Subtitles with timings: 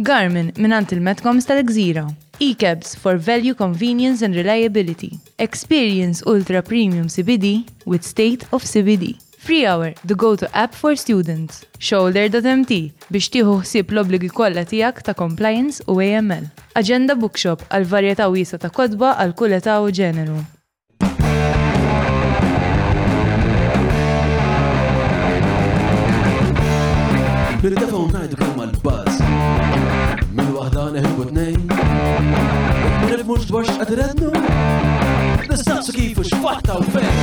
[0.00, 2.06] Garmin minant il metcom tal-Gżira.
[2.40, 5.18] E-cabs for value, convenience and reliability.
[5.38, 9.16] Experience ultra premium CBD with state of CBD.
[9.38, 11.64] Free Hour, the go-to app for students.
[11.78, 12.70] Shoulder.mt
[13.12, 16.48] biex tiħu ħsieb l-obligi kollha tiegħek ta' compliance u AML.
[16.80, 20.40] Agenda Bookshop għal varjetà wiesa ta' kodba għal kull età u ġeneru.
[27.60, 28.49] Bil-defa ngħidu
[33.30, 34.30] mux dwar għadrednu.
[35.50, 37.18] Nistaqsu kifu xfatta u fejn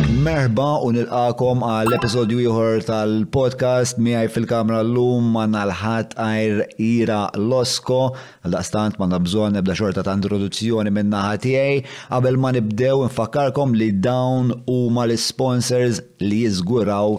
[0.00, 7.98] Merba u nilqakom għal episodju ieħor tal-podcast miħaj fil-kamra llum ma nalħat għajr Ira Losko
[8.40, 13.76] għal daqstant man għabżon nibda xorta ta' introduzzjoni minna naħa tiegħi qabel ma nibdew nfakkarkom
[13.76, 17.18] li dawn huma l-sponsors li jiżguraw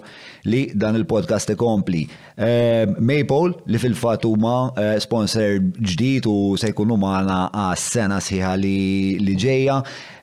[0.50, 2.08] li dan il-podcast ikompli.
[2.42, 9.36] Eh, Maple li fil-fatt huma eh, sponsor ġdid u se jkun magħna għas-sena sħiħa li
[9.38, 9.76] ġejja,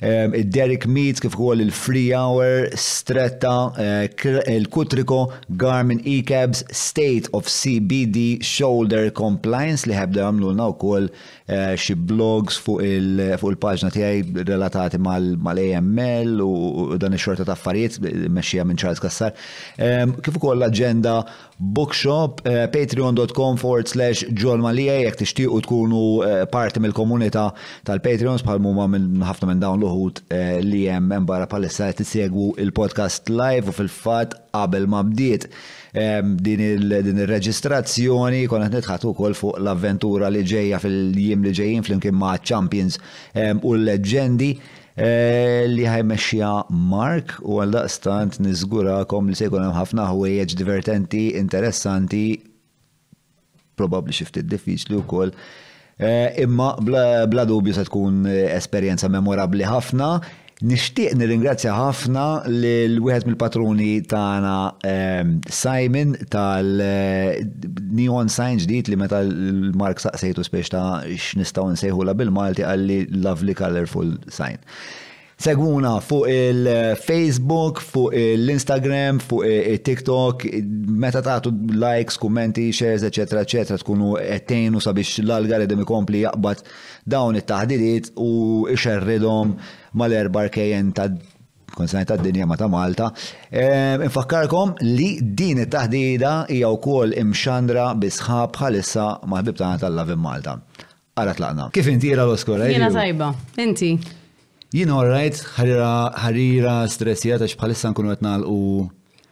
[0.02, 4.08] eh, Derek Meets kif ukoll il-Free Hour Power, Stretta, eh,
[4.46, 11.10] il-Kutriko, Garmin E-Cabs, State of CBD Shoulder Compliance li ħabda għamluna u koll
[11.48, 16.52] Eh, xi blogs fuq il-paġna tiegħi relatati mal-AML u
[17.00, 17.96] dan ix-xorta ta' affarijiet
[18.36, 19.32] mexxija minn Charles Kassar.
[20.20, 21.22] Kif ukoll l-aġenda
[21.74, 27.46] bookshop eh, patreon.com forward slash ġolmalija jekk tixtiequ tkunu eh, parti mill-komunità
[27.88, 30.20] tal-Patreons bħal huma minn ħafna minn dawn l-uħud
[30.68, 35.46] li hemm barra palissa tissegwu il-podcast live u fil-fatt qabel ma bdiet
[36.42, 42.98] din il-reġistrazzjoni konna netħatu kol fuq l-avventura li ġeja fil-jiem li ġejjin fl-imkien ma' Champions
[43.62, 46.52] u l-leġendi eh, li ħajmexxija
[46.90, 52.24] Mark u għal daqstant niżgurakom li se jkun hemm ħafna ħwejjeġ divertenti, interessanti,
[53.78, 55.32] probabbli xi ftit diffiċli wkoll.
[55.98, 60.16] Eh, imma bla dubju se tkun esperjenza memorabli ħafna.
[60.58, 64.54] Nishtiq nir-ingrazzja ħafna l-wieħed mill-patruni tana
[64.90, 72.66] ehm, Simon tal-Neon eh, Science ġdid li meta l-Mark saqsejtu spiex ta' x'nistgħu nsejħula bil-Malti
[72.72, 72.98] għalli
[73.28, 74.58] lovely colorful sign.
[75.38, 80.48] Segwuna fuq il-Facebook, fuq l-Instagram, fuq il-TikTok,
[80.98, 86.64] meta tagħtu likes, kummenti, shares, eċetera, eċetera, tkunu ettejnu sabiex l-algoritm ikompli jaqbad
[87.14, 88.32] dawn it-taħdidiet u
[88.74, 89.54] ixerridhom
[90.02, 91.06] mal-erbarkejjen ta'
[91.78, 93.12] konsajn ta' dinja ma ta' Malta.
[94.10, 100.58] Infakkarkom li din it-taħdida hija wkoll imxandra bisħab bħalissa ma' ħbib tagħna tal-Lavin Malta.
[101.14, 101.70] Ara tlaqna.
[101.78, 102.66] Kif inti ira l-oskura?
[102.74, 104.00] Jena tajba, inti.
[104.70, 109.22] Jien orrajt ħarira stressija ta' bħalissa nkunu qed nagħlqu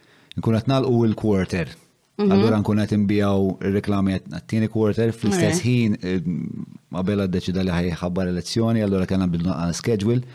[0.41, 2.31] nkunu qed nagħlqu il quarter mhm.
[2.33, 8.31] Allura nkunu qed inbijaw ir-reklami għat-tieni quarter fl-istess ħin eh, ma' qabel ddeċida li ħajħabbar
[8.33, 10.25] elezzjoni, allura kellna bidu schedule.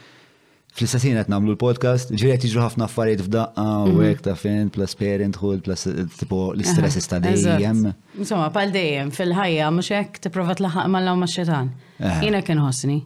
[0.72, 4.06] Fl-istess ħin qed nagħmlu l-podcast, ġiri qed ħafna affarijiet f'daqqa u mhm.
[4.06, 7.88] hekk ta' fin, plus parenthood, plus eh, tipo l-istress ta' dejjem.
[8.22, 11.74] Insomma, pal dejjem fil-ħajja mhux hekk tipprova tlaħħaq mal-law ma' xetan.
[11.98, 12.18] Eh.
[12.28, 13.02] Jiena kien ħossni.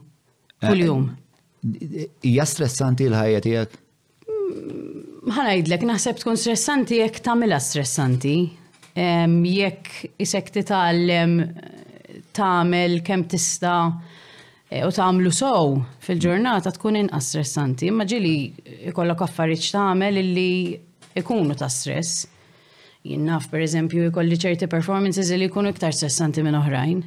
[0.77, 1.09] jum
[2.23, 3.79] hija stressanti l-ħajja tiegħek?
[4.29, 8.35] Mm, ħanajdlek, naħseb tkun stressanti jekk tagħmilha stressanti.
[8.97, 11.35] Jekk isek titgħallem
[12.37, 13.75] tagħmel kemm tista'
[14.69, 17.89] eh, u tagħmlu sow fil-ġurnata tkun inqas stressanti.
[17.91, 18.35] Imma ġieli
[18.91, 20.49] ikollok affarijiet tagħmel illi
[21.21, 22.25] ikunu ta' stress.
[23.07, 27.05] Jinnaf, per eżempju, jkolli ċerti performances li jkunu iktar stressanti minn oħrajn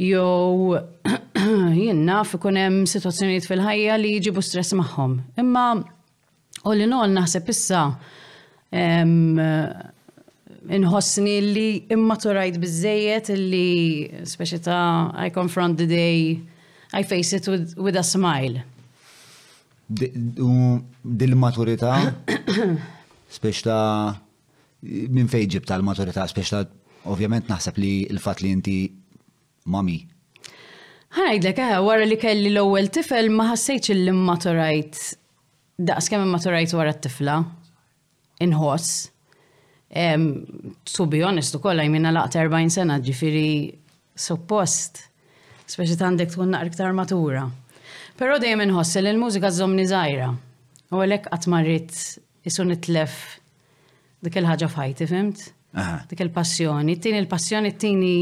[0.00, 0.78] jew
[1.74, 5.18] jien naf ikun hemm sitwazzjonijiet fil-ħajja li jġibu stress magħhom.
[5.38, 5.64] Imma
[6.66, 7.84] u li nol naħseb issa
[10.76, 13.70] inħossni li immaturajt bizzejiet li
[14.26, 16.40] speċi ta' I confront the day,
[16.92, 18.64] I face it with, with a smile.
[19.86, 21.94] Dil-maturita,
[23.38, 24.14] speċi ta'
[24.82, 26.64] minn fejġib tal-maturita, speċi ta'
[27.12, 28.78] ovvjament naħseb li l-fat li inti
[29.64, 30.02] mami?
[31.14, 35.00] Ħanajdlek, wara li kelli l-ewwel tifel ma ħassejtx illi maturajt
[35.86, 37.36] daqs kemm maturajt wara t-tifla
[38.46, 38.90] inħoss.
[39.94, 43.44] Um, to be honest, u kolla jmina laqt 40 sena ġifiri
[44.18, 45.04] suppost,
[45.70, 47.44] speċi għandek tkun naqra iktar matura.
[48.18, 50.32] Però dejjem inħossel il-mużika żomni żgħira.
[50.94, 51.96] U għalhekk qatt marrit
[52.46, 53.14] isu nitlef
[54.24, 55.46] dik il-ħaġa f'ħajti, fimt?
[56.10, 56.94] Dik il-passjoni.
[57.02, 58.12] Tini il-passjoni tini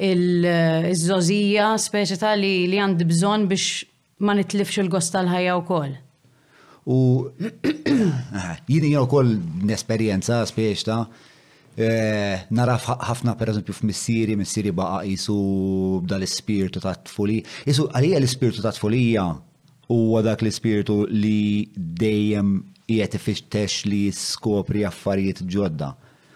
[0.00, 3.84] il-żożija speċi ta' li li għandi bżon biex
[4.26, 5.84] ma nitlifx il-gost tal-ħajja u
[6.84, 6.96] U
[8.72, 9.30] jini jew koll
[9.62, 10.98] n-esperienza speċi ta'
[11.78, 11.88] e,
[12.50, 15.38] naraf ħafna per eżempju f'missieri, missieri baqa jisu
[16.04, 17.46] b'dal l-ispirtu ta' tfulija.
[17.64, 19.28] Jisu għalija l-ispirtu ta' tfulija
[19.94, 22.56] u dak l-ispirtu li dejjem
[22.90, 25.94] jiet ifittex li skopri affarijiet ġodda.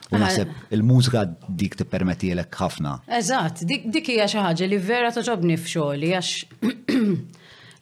[0.09, 1.25] U naħseb il-mużika
[1.61, 2.95] dik tippermetti lek ħafna.
[3.19, 6.63] Eżatt, dik hija xi ħaġa li vera toġobni f'xogħli għax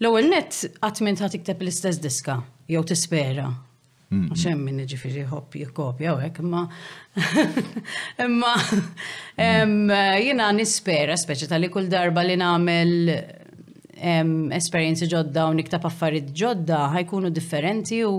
[0.00, 2.40] l-ewwel nett qatt minn ta' tikteb l-istess diska
[2.72, 3.46] jew tispera.
[4.16, 6.60] Mhux hemm min ġifieri ħobb jikkopja u hekk imma
[8.24, 12.92] imma jiena nispera speċi tal-li kull darba li nagħmel
[14.54, 18.14] esperjenzi ġodda u niktab affarijiet ġodda ħajkunu differenti u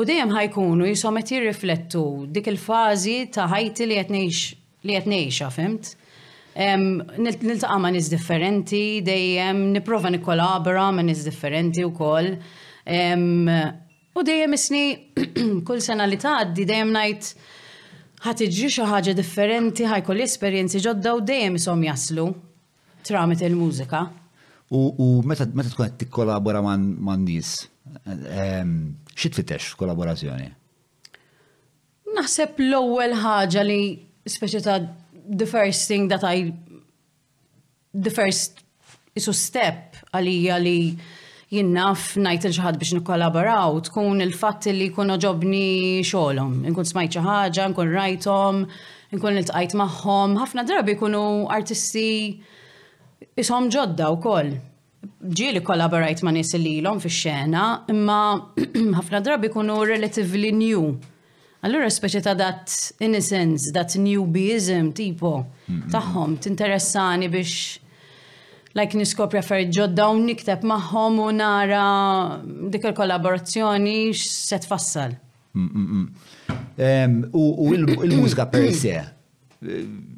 [0.00, 2.00] U dejjem ħajkunu qed jirriflettu
[2.32, 5.90] dik il fażi ta' ħajti li qed ngħixha, fimt?
[7.20, 12.30] Niltaqa' ma' nies differenti, dejjem nipprova nikkolabora ma' nies differenti wkoll.
[14.16, 14.84] U dejjem isni
[15.68, 21.60] kull sena li tgħaddi dejjem ngħid iġi xi ħaġa differenti, ħajkol esperjenzi ġodda u dejjem
[21.60, 22.30] isom jaslu
[23.04, 24.06] tramit il-mużika.
[24.72, 26.92] U meta tkun qed tikkolabora man
[27.26, 27.58] nies?
[29.20, 30.48] Xit fittex kollaborazzjoni?
[32.16, 33.80] Naħseb l-ewwel ħaġa li
[34.26, 34.78] speċi ta'
[35.40, 36.50] the first thing that I
[37.94, 38.62] the first
[39.18, 40.76] isu step għalija li
[41.50, 47.90] jinnaf najt il biex nikollaboraw, tkun il-fatt li jkunu ġobni xolom, nkun smajt ħaġa, nkun
[47.90, 48.60] rajtom,
[49.16, 52.06] nkun il-tqajt maħħom, ħafna drabi jkunu artisti
[53.42, 54.52] isom ġodda u koll
[55.22, 58.20] ġieli kollaborajt ma' nis li l-om fi xena, imma
[58.98, 60.82] ħafna drabi kunu relatively new.
[61.64, 62.72] Allura speċi ta' dat
[63.04, 65.34] innocence, dat newbieism tipo
[65.92, 67.78] tagħhom tinteressani biex
[68.78, 72.42] like niskopri affarijiet ġodda u nikteb magħhom u nara
[72.72, 75.18] dik il-kollaborazzjoni se fassal.
[77.36, 78.96] U il-mużika per se,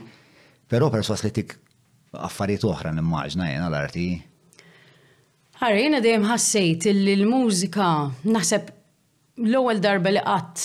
[0.72, 1.58] pero perswas li tik
[2.16, 4.06] affarijiet oħra immaġna jena l-arti.
[5.60, 7.90] Għarri, jena dejjem ħassejt li l-mużika
[8.32, 8.72] naħseb
[9.44, 10.64] l-ewwel darba li qatt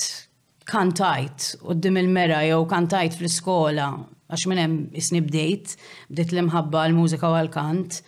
[0.71, 3.89] kantajt qudiem il-mera jew kantajt fl-iskola
[4.31, 5.75] għax minn hemm isni bdejt,
[6.15, 7.99] bdejt l-imħabba l-mużika u għal-kant.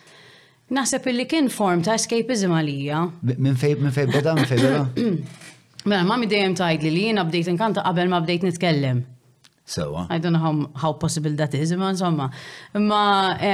[0.67, 3.01] Naħseb illi kien form ta' escapism għalija.
[3.39, 4.97] Minn fej, minn fej beda, minn fej bada.
[5.87, 9.05] Mela, mami dejjem tajdli li jien bdejt inkanta qabel ma bdejt nitkellem.
[9.67, 10.05] Sewa.
[10.11, 12.27] I don't know how, how possible that is, ma insomma.
[12.75, 13.03] Ma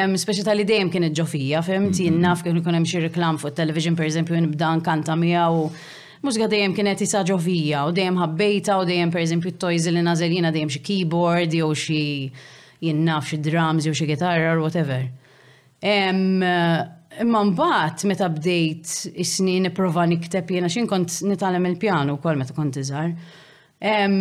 [0.05, 2.21] um, speċi tal dejjem kienet ġofija, fimti, mm -hmm.
[2.25, 5.69] naf kien ikun hemm xi reklam fuq television, per eżempju, bda nkanta miegħu
[6.23, 10.31] mużika dejjem kienet isa ġofija, u dejjem ħabbejta u dejjem per eżempju toys li nażel
[10.31, 12.31] jina dejjem xi keyboard jew xi
[12.81, 15.07] jinnaf xi drums jew xi gitarra or whatever.
[15.83, 16.43] Um,
[17.21, 22.79] Imma mbagħad meta bdejt is-snin nipprova nikteb jiena x'in kont nitalem il-pjano wkoll meta kont
[22.81, 23.11] iżgħar.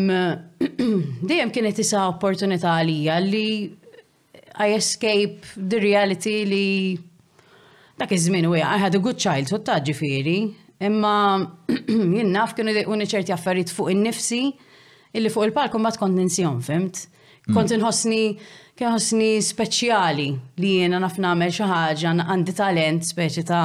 [1.30, 3.44] Dejjem kienet isa opportunità għalija li
[4.61, 6.64] I escape the reality li
[7.96, 10.34] dak iż-żmien u I had a good childhood ta' ġifieri,
[10.84, 11.14] imma
[12.16, 14.42] jien naf kienu dejquni ċerti affarijiet fuq in-nifsi
[15.16, 17.06] illi fuq il palkum ma kont ninsihom, fimt?
[17.46, 17.56] Mm.
[17.56, 18.20] Kont inħossni
[18.79, 20.29] kien ħosni speċjali
[20.62, 23.64] li jiena naf nagħmel xi ħaġa għandi talent speċi ta'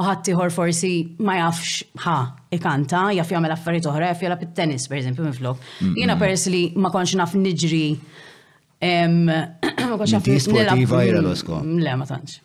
[0.00, 0.90] u ħaddieħor forsi
[1.22, 2.14] ma jafx ħa
[2.56, 5.62] ikanta, jaf jagħmel affarijiet oħra, jaf jagħlab it-tennis pereżempju minflok.
[5.98, 7.84] Jiena persli li ma konx naf niġri
[8.80, 10.78] ma konx naf nilab.
[10.80, 12.40] Mm, le, ma tantx.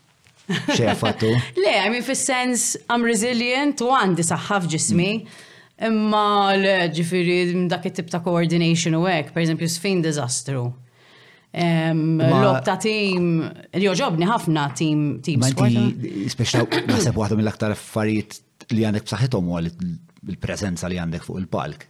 [0.67, 1.29] Xejn fattu?
[1.63, 5.07] Le, I mean fis-sens I'm resilient u għandi saħħaf ġismi.
[5.87, 7.37] Imma l ġifiri,
[7.71, 10.67] dak it-tip ta' coordination u hekk, pereżempju sfin disastru.
[11.55, 13.27] Lob ta' tim,
[13.79, 15.39] joġobni ħafna tim tim.
[15.39, 18.39] Manti, speċa naħseb għadhom mill-aktar affarijiet
[18.75, 21.85] li għandek b'saħħithom huwa il-preżenza li għandek fuq il-palk.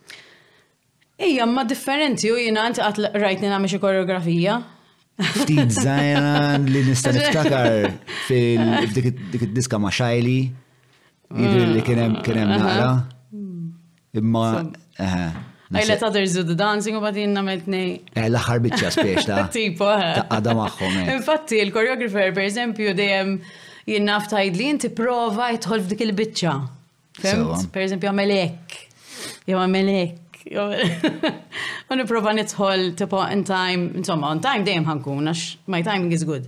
[1.25, 4.59] Ija, ma differenti u jina għant għat rajtni nina xie koreografija.
[5.15, 7.87] Ftit zaħjan li nista niftakar
[8.27, 10.37] fil-dik id-diska ma xajli.
[11.35, 12.91] Jidri li kienem mm, naqra.
[13.33, 14.19] Uh-huh.
[14.19, 14.43] Imma,
[15.73, 17.99] I let others do the dancing u badin nametni.
[18.13, 20.19] Eh, l-axar bicċa spiex ta' Tipo, eh.
[20.29, 20.97] Għada maħħom.
[21.01, 21.13] Eh.
[21.17, 23.31] Infatti, il-choreographer, per eżempju, dejjem
[23.89, 26.53] jinnaf tajd li inti prova jitħol f'dik il-bicċa.
[27.17, 27.65] Fimt?
[27.73, 28.77] Per eżempju, għamelek.
[29.49, 30.21] Jew għamelek.
[30.53, 36.27] U niprofa nitħol tipo in time, insomma, on time dejjem ħankun, għax my timing is
[36.29, 36.45] good.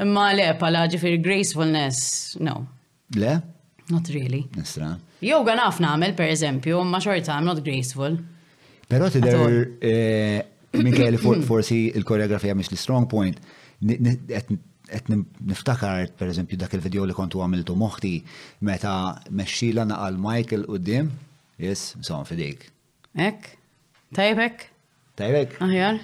[0.00, 2.62] Imma le, pala ġifir gracefulness, no.
[3.14, 3.36] Le?
[3.92, 4.46] Not really.
[4.56, 4.94] Nisra.
[5.20, 8.16] Yoga naf namel, per eżempju, ma xorta, I'm not graceful.
[8.88, 10.44] Pero tider eh,
[10.76, 13.38] Mikael forsi il-koreografija mis l-strong point.
[14.94, 18.10] Et niftakar, per eżempju, dak il-video li kontu għamiltu moħti,
[18.68, 18.92] meta
[19.32, 21.08] meċxila naqal Michael u d-dim,
[21.60, 22.66] jis, son fidik.
[23.16, 23.54] Ek?
[24.14, 24.66] Tajbek?
[25.18, 25.56] Tajbek?
[25.64, 26.02] Aħjar?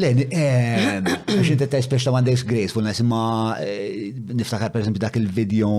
[0.00, 3.22] Le, eh, għax inti ta' speċta għandek graceful, nasimma
[3.60, 4.10] eh,
[4.40, 5.70] niftakar per eżempju dak il-video,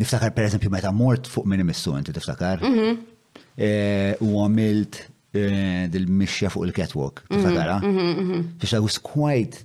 [0.00, 2.64] niftakar per eżempju meta mort fuq minimissu, missu, inti tiftakar?
[2.64, 3.00] Mhm.
[3.54, 4.98] Eh, u għamilt
[5.36, 7.78] eh, dil-mixja fuq il-catwalk, Fadara.
[7.80, 8.42] Mhm, mhm, mhm.
[8.60, 9.58] Fiex għus kwajt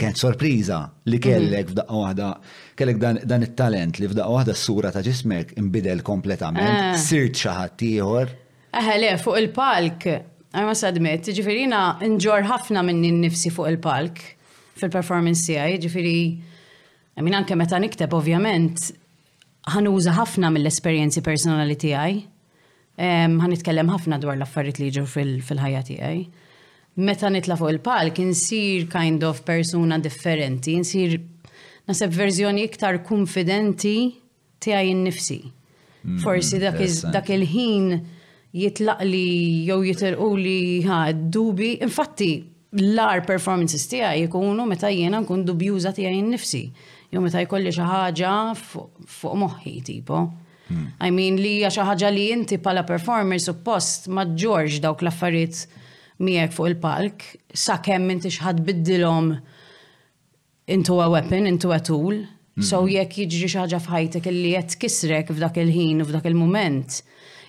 [0.00, 0.78] kien sorpriża
[1.10, 2.32] li kellek f'daqqa waħda
[2.78, 6.98] kellek dan it-talent li f'daqqa waħda s-sura ta' ġismek imbidel kompletament, ah.
[6.98, 8.34] sirt xi ħadd ieħor.
[8.78, 10.08] Eħe fuq il-palk,
[10.54, 14.22] għajma sadmet, ġifirina nġor ħafna minni nifsi fuq il-palk
[14.78, 16.18] fil-performance tiegħi, ġifiri,
[17.18, 18.92] I anke meta nikteb ovvjament,
[19.72, 22.18] ħanuża ħafna mill-esperjenzi personali tiegħi.
[22.98, 26.24] Ħan nitkellem ħafna dwar l-affarijiet li jiġu fil-ħajja tiegħi.
[26.98, 31.18] Meta nitla fuq il-palk insir kind of persuna differenti, insir
[31.88, 33.94] naseb verżjoni iktar konfidenti
[34.64, 35.38] tiegħi innifsi.
[36.02, 37.92] Mm, Forsi dak il-ħin
[38.54, 40.58] jitlaq li jew jitilqu li
[40.88, 42.32] ha dubi, infatti
[42.88, 46.64] l-ar performances tiegħi jkunu meta jiena nkun dubjuża tiegħi innifsi.
[46.68, 50.22] nifsi jew meta jkolli xi ħaġa fuq moħħi tipo.
[50.68, 50.88] Hmm.
[51.00, 55.62] I mean li hija xi ħaġa li inti bħala performer suppost ma ġorġ dawk l-affarijiet
[56.26, 57.24] miegħek fuq il-palk
[57.62, 59.30] sakemm inti ħadd biddilhom
[60.74, 62.18] into a weapon, into a tool.
[62.20, 62.62] Hmm.
[62.66, 67.00] So jekk jiġri xi ħaġa f'ħajtek illi qed tkissrek f'dak il-ħin u f'dak il-mument,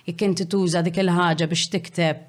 [0.08, 2.26] jekk inti tuża dik il-ħaġa biex tikteb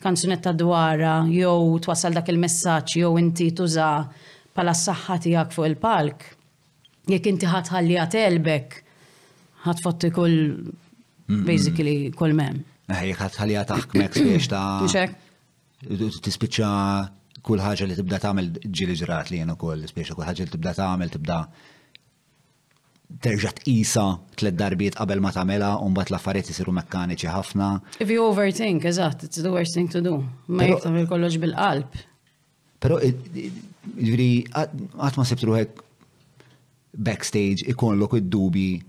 [0.00, 3.92] kanzunetta dwara jew twassal dak il-messaġġ jew inti tuża
[4.56, 6.30] pala s-saħħa tiegħek fuq il-palk
[7.12, 8.76] jekk inti ħatħalli għatelbek,
[9.66, 10.38] ħatfotti kull
[11.46, 12.62] basically kull mem.
[12.90, 15.80] Eh, jekk ħatħalli għataħkmek spiex ta'
[16.28, 16.70] tispiċċa
[17.44, 20.74] kull ħaġa li tibda tagħmel ġieli ġrat li jenu kull spiex kull ħaġa li tibda
[20.76, 21.38] tagħmel tibda
[23.24, 24.04] terġa tqisa
[24.38, 27.70] tlet darbiet qabel ma tagħmilha u mbagħad l-affarijiet isiru mekkaniċi ħafna.
[27.98, 30.20] If you overthink, eżatt, it's the worst thing to do.
[30.46, 31.98] Ma jekk tagħmel kollox bil-qalb.
[32.80, 35.82] Però ġifieri qatt ma sibtruhek
[36.94, 38.80] backstage ikollok id-dubi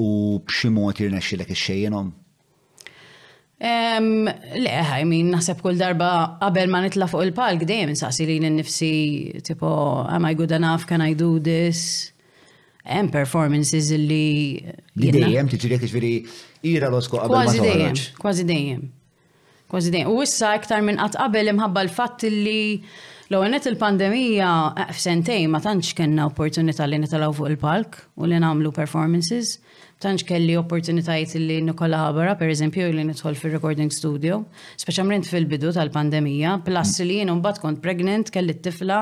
[0.00, 0.06] u
[0.44, 2.12] b'xi mod jirnexxilek ix-xejjenhom?
[4.60, 6.08] le, ħaj, mean, naħseb kull darba
[6.40, 8.90] qabel ma nitla fuq il-palk dejjem insaqsi li nnifsi
[9.46, 9.68] tipo
[10.04, 12.10] am I good enough, can I do this?
[12.84, 14.60] Hemm performances li.
[15.00, 16.12] Li dejjem tiġri jiġifieri
[16.74, 18.82] ira osko qabel ma dejjem, kważi dejjem.
[19.72, 20.10] Kważi dejjem.
[20.12, 22.60] U issa iktar minn qatt qabel imħabba l-fatt li
[23.32, 24.48] L-għonet il-pandemija
[24.82, 29.54] eh, f'sentej ma tantx kena opportunità li nitalaw fuq il-palk u li namlu performances,
[30.04, 34.42] tantx kelli opportunitajiet li nikolla ħabara, per eżempju, li nidħol fil-recording studio,
[34.82, 37.08] speċjalment fil-bidu tal-pandemija, plus mm.
[37.08, 39.00] li jien mbagħad kont pregnant, kelli t-tifla,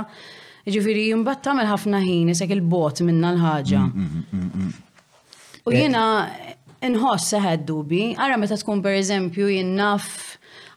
[0.70, 3.80] ġifiri bat tagħmel ħafna ħin isek il-bot minna l-ħaġa.
[3.88, 4.70] Mm, mm,
[5.66, 6.04] u eh, jiena
[6.92, 10.06] inħoss seħed dubi, ara meta tkun per eżempju jien naf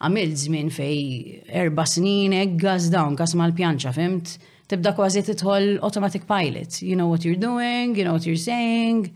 [0.03, 4.35] għamil żmien fej erba snin gas dawn kasma mal-pjanċa, fimt?
[4.67, 6.79] Tibda kważi titħol automatic pilot.
[6.81, 9.11] You know what you're doing, you know what you're saying,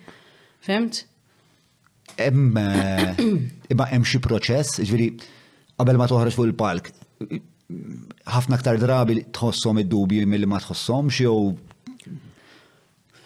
[0.62, 1.04] fimt?
[2.20, 5.10] Eh, imma, hemm xi proċess, ġviri,
[5.80, 6.92] qabel ma toħroġ fuq il-palk,
[8.30, 11.50] ħafna aktar drabi tħossom id-dubji mill-li ma tħossomx jew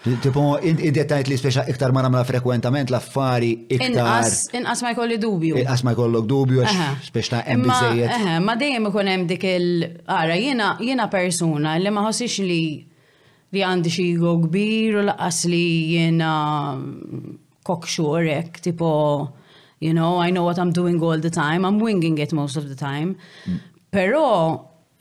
[0.04, 4.26] Tipo, id-detajt li speċa iktar ma namla frekwentament l-affari iktar.
[4.60, 5.56] Inqas ma jkolli dubju.
[5.62, 6.66] Inqas ma jkollok dubju,
[7.08, 8.18] speċa ta' embizzejiet.
[8.44, 12.60] Ma dejjem ikun hemm dik il-ara, jiena persuna li ma ħossix li
[13.54, 16.32] li għandi xi ego kbir u laqas li jiena
[16.74, 17.36] mm,
[17.68, 18.88] kokxurek, tipo,
[19.80, 22.68] you know, I know what I'm doing all the time, I'm winging it most of
[22.68, 23.14] the time.
[23.94, 24.58] Però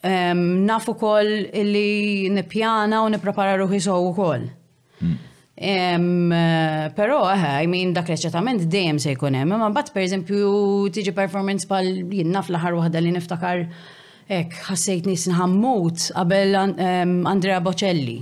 [0.06, 4.50] nafu kol li nipjana u niprepara ruħi sow ukoll.
[5.56, 5.98] Eh,
[6.96, 11.68] Pero, eh, I mean, dak reċetament dejjem se jkun hemm, imma mbagħad pereżempju tiġi performance
[11.68, 13.64] bħal jien naf l-aħħar waħda li niftakar
[14.32, 18.16] ek ħassejt nis nħammut qabel Andrea Bocelli.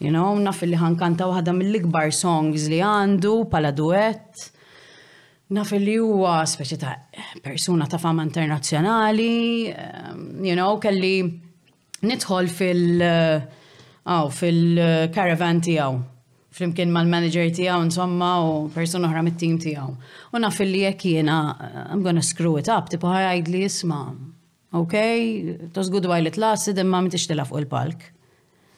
[0.00, 4.48] You know, naf li ħankanta waħda mill-ikbar songs li għandu pala duett.
[5.52, 6.94] Naf li huwa speċi ta'
[7.42, 9.66] persuna ta' fama internazzjonali,
[10.46, 11.18] you know, kelli
[12.06, 13.59] nidħol fil- uh,
[14.08, 14.78] Aw, fil
[15.12, 15.98] karavan tijaw.
[16.56, 19.90] Flimkien mal-manager tijaw, insomma, u persona oħra mit-team tijaw.
[20.34, 24.00] U naf li jek jena, uh, I'm gonna screw it up, ħaj għajd li jisma,
[24.74, 24.96] ok,
[25.76, 28.08] tosgud while it lasted, imma mitix tilaf fuq il-palk.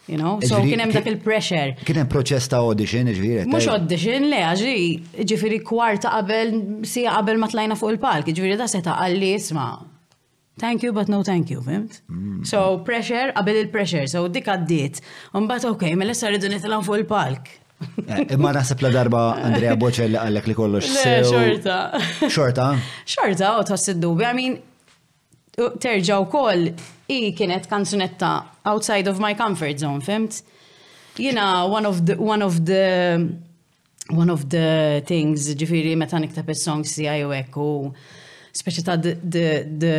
[0.08, 1.76] You know, so kienem dak il-pressure.
[1.86, 3.44] Kienem proċess ta' audition, ġviri.
[3.48, 4.72] Mux audition, le, ġi,
[5.30, 6.50] ġifiri kwarta qabel,
[6.90, 9.70] sija qabel ma tlajna fuq il-palk, ġviri da seta' għalli jisma'
[10.59, 12.02] Thank you, but no thank you, fimt?
[12.11, 12.47] Mm.
[12.47, 14.99] So, pressure, abil il-pressure, so dik għaddit.
[15.38, 17.49] Umbat, ok, l-essa mela rridu nitilan fuq il-palk.
[18.06, 20.90] Eh, imma naħseb la darba Andrea Bocelli għallek li kollox.
[21.30, 21.78] Xorta.
[22.28, 22.66] Xorta?
[23.14, 24.28] Xorta, u tħoss id-dubi.
[24.28, 24.59] I mean,
[25.82, 26.68] terġa u koll,
[27.11, 28.35] i kienet kanzunetta
[28.68, 30.42] outside of my comfort zone, fimt?
[31.16, 33.18] Jina, one of the, one of the,
[34.11, 37.71] one of the things, ġifiri, meta niktab il-songs si għaj u ekku
[38.52, 39.12] speċi ta' the,
[39.64, 39.97] the,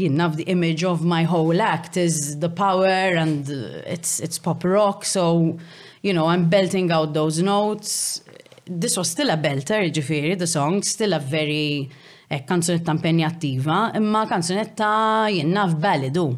[0.00, 3.50] you know, the image of my whole act is the power and
[3.86, 5.58] it's, it's pop rock, so,
[6.02, 8.22] you know, I'm belting out those notes.
[8.64, 11.90] This was still a belter, ġifiri, the song, still a very
[12.30, 16.36] eh, kanzunetta impegnativa, imma kanzunetta jennaf balidu.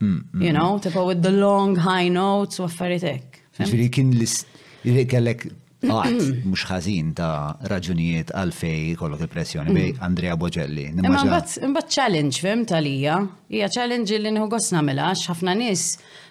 [0.00, 0.42] Mm, mm.
[0.42, 3.40] you know, tipo with the long high notes waffaritek.
[3.58, 5.46] Ġifiri kien l-kellek
[5.82, 6.68] għat mux mm.
[6.68, 10.04] ħazin ta' raġunijiet għalfej kollok il-pressjoni bej mm.
[10.06, 10.84] Andrea Bogelli.
[10.94, 13.16] Imbat challenge fim talija,
[13.50, 15.88] hija challenge li nħu għosna mela, ħafna nis,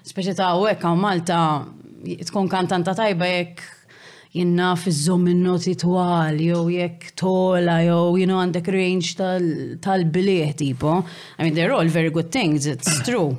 [0.10, 1.42] speċi ta' għawek u Malta
[2.30, 3.78] tkun kantanta tajba jekk
[4.34, 9.18] jenna fizzom minnoti twal, jew jekk tola, jew jenna għandek range
[9.84, 11.02] tal-bilieħ tipo.
[11.38, 13.36] I mean, they're all very good things, it's true.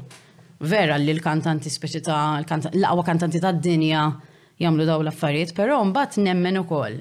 [0.62, 4.04] Vera li l-kantanti speċi ta' l għawa kantanti ta' dinja
[4.62, 7.00] jagħmlu daw l-affarijiet, però mbagħad nemmen ukoll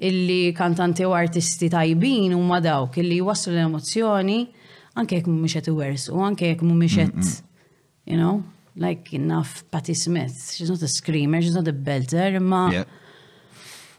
[0.00, 4.38] illi kantanti u artisti tajbin huma dawk illi jwasslu l-emozjoni
[5.00, 7.34] anke jekk mhumiex qed u anke jekk mhumiex
[8.08, 8.40] you know,
[8.76, 12.84] like enough Patti Smith, she's not a screamer, she's not a belter, imma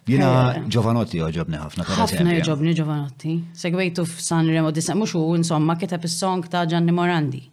[0.09, 0.63] Jina eh.
[0.65, 1.83] Giovanotti joġobni ħafna.
[1.85, 3.35] ħafna joġobni Giovanotti.
[3.55, 7.43] Segwejtu f'San Remo disa, mux u insomma kiteb is-song ta' Gianni Morandi.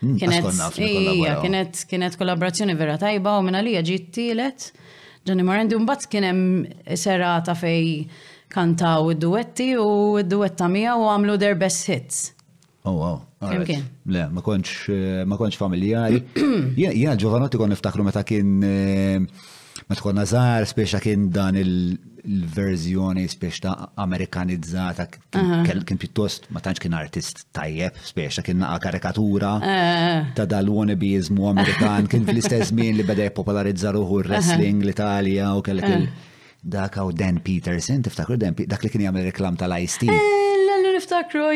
[0.00, 0.14] Mm,
[1.90, 4.68] kienet, kollaborazzjoni vera tajba u minna li ġiet tielet
[5.24, 6.40] Johnny Morandi, un bat kienem
[6.96, 8.06] serata fej
[8.50, 9.90] kantaw id-duetti u
[10.22, 12.22] id-duetta mija u għamlu their best hits.
[12.88, 13.20] Oh, wow.
[13.60, 16.22] Le, ma konċ, eh, ma konċ familjari.
[16.80, 19.20] Ja, ġovanotti kon niftakru meta kien eh,
[19.90, 23.72] ma tkun nazar speċa kien dan il-verżjoni speċ ta'
[24.04, 25.06] amerikanizzata
[25.82, 30.30] kien pjuttost ma tantx kien artist tajjeb speċa kien naqa karikatura eh.
[30.38, 35.98] ta' dal-wannabeizmu Amerikan kien fl-istess min li beda jippopolarizza ruħu wrestling l-Italja u kellek eh.
[35.98, 36.28] il-
[36.60, 40.06] dak u Dan Peterson, tiftakru Dan dak li kien jgħamil reklam tal-IST.
[40.06, 40.22] Eh,
[40.60, 41.46] l-għallu niftakru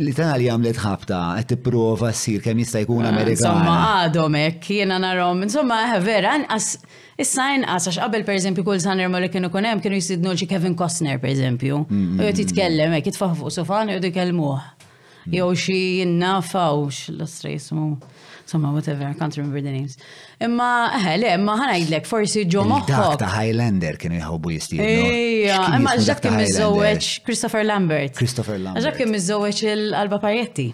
[0.00, 3.44] L-Italja għamlet ħabta, qed tipprova ssir kemm jista' jkun Amerikan.
[3.44, 5.00] Insomma, għadhom hekk jiena
[5.42, 6.32] insomma, vera,
[7.20, 10.74] Issa inqas għax qabel eżempju kull sanner ma li kienu kun kienu jisidnu xi Kevin
[10.74, 11.84] Costner per eżempju.
[11.86, 12.16] Mm.
[12.18, 14.64] U jgħu titkellem, jgħu titfaħu fuq sofan jgħu jkellmuh.
[15.28, 15.36] Mm.
[15.36, 17.94] Jgħu xie jinnafaw u l-ostra jismu.
[18.44, 19.94] Somma, whatever, I can't remember the names.
[20.44, 23.14] Imma, eħe, eh, le, imma ħanajdlek, forsi ġo moħħok.
[23.22, 24.84] ta' Highlander kienu jħobu jistiju.
[25.14, 28.18] Ija, imma ġak kien mizzowieċ Christopher Lambert.
[28.18, 28.84] Christopher Lambert.
[28.84, 30.66] Ġak kien mizzowieċ il-Alba Parietti.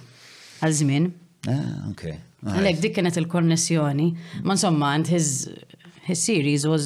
[0.64, 1.06] Għal-żmien.
[1.46, 2.04] Ah, ok.
[2.50, 4.08] Għalek, dik kienet il-konnessjoni.
[4.42, 5.30] Ma insomma, għand his
[6.10, 6.84] his series was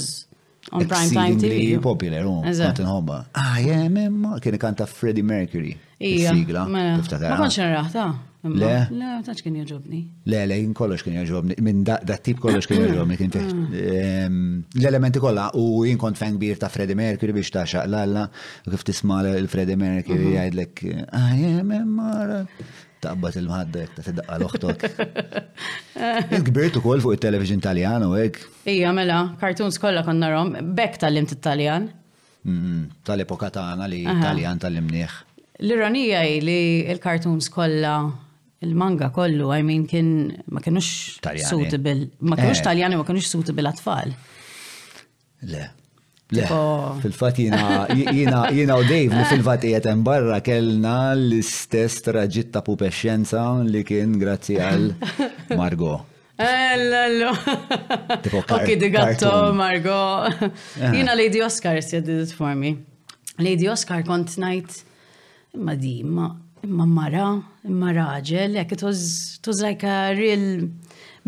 [0.74, 1.44] on prime time TV.
[1.46, 3.18] Exceedingly popular, oh, u għantin hobba.
[3.40, 5.74] Ah, jem, imma, kien kanta Freddie Mercury.
[6.04, 6.64] Ija, mela.
[6.68, 8.06] ma konx nraħta.
[8.44, 8.70] Le?
[8.92, 10.02] Le, taċ kien joġobni.
[10.28, 11.54] Le, le, jien kollox kien jaġobni.
[11.64, 13.16] Minn da tip kollox kien jaġobni.
[13.16, 13.54] kien teħt.
[13.56, 14.58] Mm.
[14.82, 18.26] L-elementi kolla, u jien kont fan kbir ta' Freddie Mercury biex ta' xaqlalla,
[18.66, 20.42] u kif tisma l-Freddie Mercury mhm.
[20.42, 20.84] għajdlek,
[21.16, 22.44] ah, jem, imma,
[23.04, 24.86] taqbad il-mħaddek, ta' tidaqqa l-oħtok.
[26.50, 28.40] Kbirtu kol fuq il-television taljan u għek.
[28.74, 31.90] Ija, mela, kartuns kolla konna rom, bekk tal-lim tal-taljan.
[33.08, 35.18] Tal-epoka tagħna li taljan tal-limnieħ.
[35.64, 36.58] L-ironija li
[36.94, 37.94] il-kartuns kolla
[38.64, 40.12] il-manga kollu, I mean, kien
[40.54, 40.88] ma kienux
[41.44, 41.92] suitable,
[42.24, 42.64] ma kienux eh.
[42.64, 44.14] taljani, ma kienux suitable għatfall.
[45.52, 45.66] Le,
[46.32, 54.86] Fil-fat jina u Dave fil-fat jgħetem barra kellna l-istess traġitta pupesċenza li kien grazzi għal
[55.60, 55.98] Margo.
[56.40, 57.28] Ellallu.
[58.10, 59.98] Eh, ok, di gatto, Margo.
[60.24, 60.96] Eh.
[60.96, 62.72] Jina Lady Oscar si did it for me.
[63.38, 64.78] Lady Oscar kont najt
[65.54, 67.28] imma di, imma mara,
[67.68, 69.04] imma raġel, jek, was,
[69.42, 70.64] it was like a real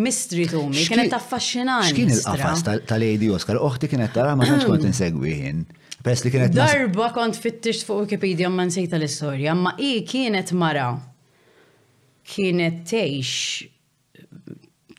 [0.03, 1.95] mistri tumi, kienet affaxxinanti.
[1.95, 3.59] X'kien il-qafas tal-Lady Oscar?
[3.65, 4.91] Oħti kienet tara ma tantx kont hmm.
[4.91, 5.63] insegwi jien.
[6.07, 6.53] li kienet.
[6.55, 10.91] Darba kont fittix fuq Wikipedia ma nsejta l-istorja, ma i kienet mara.
[12.27, 13.73] Kienet tgħix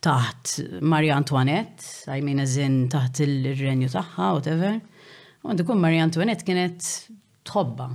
[0.04, 4.78] taħt Marie Antoinette, I mean eżin taħt il-renju tagħha, whatever.
[5.48, 6.84] Għandikun Marie Antoinette kienet
[7.48, 7.90] tħobba.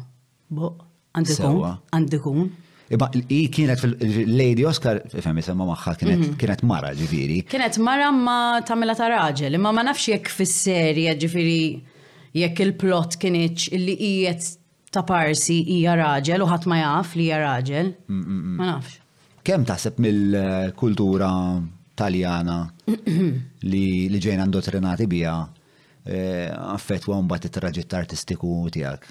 [0.53, 0.75] Bo,
[1.17, 1.63] għandikun,
[1.93, 2.51] għandikun.
[2.93, 6.33] Iba, i kienet fil-Lady Oscar, fem jisemma maħħa, mhm.
[6.41, 7.39] kienet mara ġifiri.
[7.49, 8.35] Kienet mara ma
[8.69, 11.63] tamela ta' raġel, imma ma nafx jekk fis-serja ġifiri
[12.37, 14.51] jekk il-plot kienieċ illi ijet
[14.93, 17.89] ta' parsi hija raġel u ħadd ma jaf li hija raġel.
[18.13, 18.99] Ma nafx.
[19.43, 21.31] Kemm taħseb mill-kultura
[21.99, 22.59] taljana
[23.73, 25.39] li ġejna ndottrinati bija
[26.05, 29.11] eh, affettwa mbagħad it traġitt artistiku tiegħek?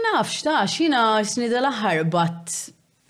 [0.00, 2.52] Ma nafx, ta' xina snida l-aħħar bat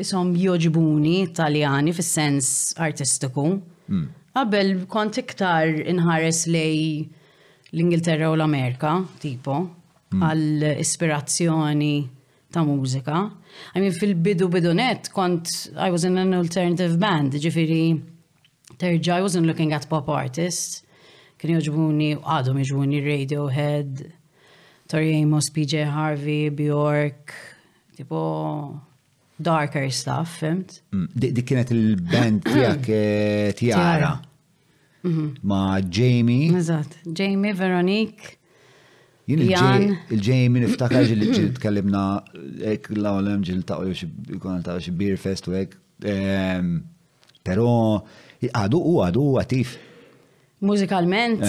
[0.00, 2.48] jisom joġbuni Italjani fis-sens
[2.86, 3.42] artistiku.
[3.90, 4.06] Hmm.
[4.32, 6.80] Qabel kont iktar inħares lej
[7.74, 9.58] l-Ingilterra u l-Amerika, tipo,
[10.14, 10.24] hmm.
[10.30, 11.92] għal ispirazzjoni
[12.56, 13.20] ta' mużika.
[13.74, 17.82] I mean, fil-bidu bidunet kont, I was in an alternative band, ġifiri,
[18.80, 20.80] terġa, I wasn't looking at pop artists,
[21.36, 24.06] kien joġbuni, għadhom joġbuni Radiohead,
[24.88, 27.32] Tori Amos, PJ Harvey, Bjork,
[27.94, 28.80] tipo
[29.36, 30.80] darker stuff, fimt?
[30.90, 34.16] Mm, Dik kienet il-band tijak eh, Tiara.
[35.02, 35.32] Mhm.
[35.42, 36.50] Ma Jamie.
[36.52, 38.38] Mazzat, Jamie, Veronique.
[39.28, 42.06] Jien il-Jamie niftakar ġil ġil tkellimna
[42.72, 45.74] ek l-għolem ġil ta' u xibkon ta' xibir fest u ek.
[47.44, 47.68] Pero
[48.48, 49.74] għadu u għadu għatif.
[50.64, 51.44] Mużikalment?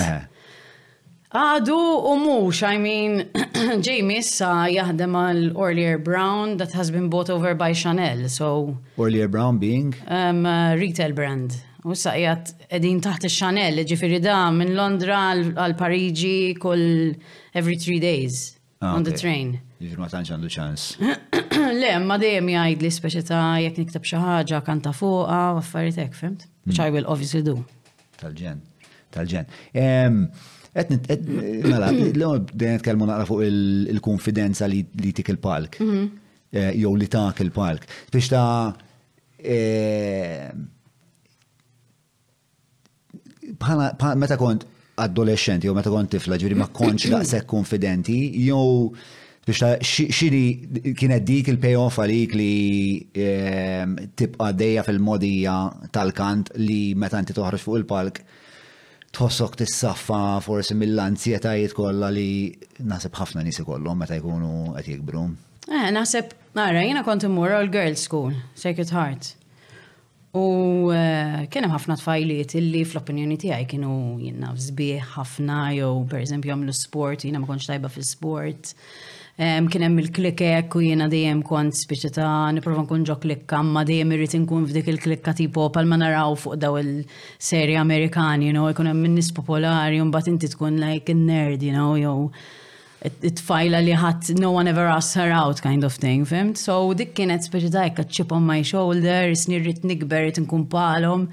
[1.30, 1.76] Għadu
[2.10, 3.20] u mux, I mean,
[3.86, 8.76] James sa jaħdem għal Orlier Brown that has been bought over by Chanel, so...
[8.98, 9.94] Orlier Brown being?
[10.08, 11.54] Um, uh, retail brand.
[11.86, 17.14] U sa jgħat edin taħt il-Chanel, ġifiri da minn Londra għal Parigi kull
[17.54, 19.12] every three days ah, on okay.
[19.14, 19.54] the train.
[19.86, 20.88] Ġifiri ma tanċ għandu ċans.
[21.86, 26.50] Le, ma dejjem jgħid li ta' jek niktab xaħġa kanta fuqa, waffaritek, fimt?
[26.66, 26.90] Which hmm.
[26.90, 27.60] I will obviously do.
[28.18, 28.64] Tal-ġen,
[29.14, 29.48] tal-ġen.
[29.78, 30.24] Um,
[30.88, 34.84] Mela, l-għom bdejn kelmu naqra fuq il-konfidenza li
[35.16, 35.80] tik il-palk.
[35.84, 36.04] Mhm.
[36.52, 37.86] Eh, Jow li tak il-palk.
[38.14, 38.74] Biex ta'
[39.38, 40.50] eh,
[44.16, 44.66] meta kont
[45.00, 48.18] adolescenti jew meta kont tifla, ġiri ma konċ sekk konfidenti,
[48.50, 48.90] jew
[49.48, 52.52] biex ta' xini kienet dik il-payoff għalik li
[53.14, 53.86] eh,
[54.20, 55.56] tibqa dejja fil-modija
[55.96, 58.24] tal-kant li meta inti toħroġ fuq il-palk
[59.16, 62.28] tħossok tissaffa forsi mill-anzjetajiet kollha li
[62.86, 65.24] naħseb ħafna nies ikollhom meta jkunu qed jikbru.
[65.70, 69.34] Eh, naħseb nara jiena kont immur all girls school, Sacred Heart.
[70.38, 76.54] U eh, kien hemm ħafna tfajliet illi fl-opinjoni tiegħi kienu jinnaf żbieħ ħafna jew pereżempju
[76.54, 78.76] għamlu sport, jiena ma kontx tajba fil-sport
[79.40, 84.12] kien hemm il-klikek u jiena dejjem kont spiċi ta' nipprova nkun ġo klikka ma dejjem
[84.18, 89.06] irrid inkun f'dik il-klikka tipo ma naraw fuq daw il-serji Amerikani, you know, jkun hemm
[89.16, 92.32] nies popolari u mbagħad inti tkun like nerd, you know, jew
[93.00, 96.60] it-tfajla li ħadd no one ever asked her out kind of thing, fimt?
[96.60, 101.30] So dik kienet spiċi ta' chip on my shoulder, isni rrid nikber, nkun palhom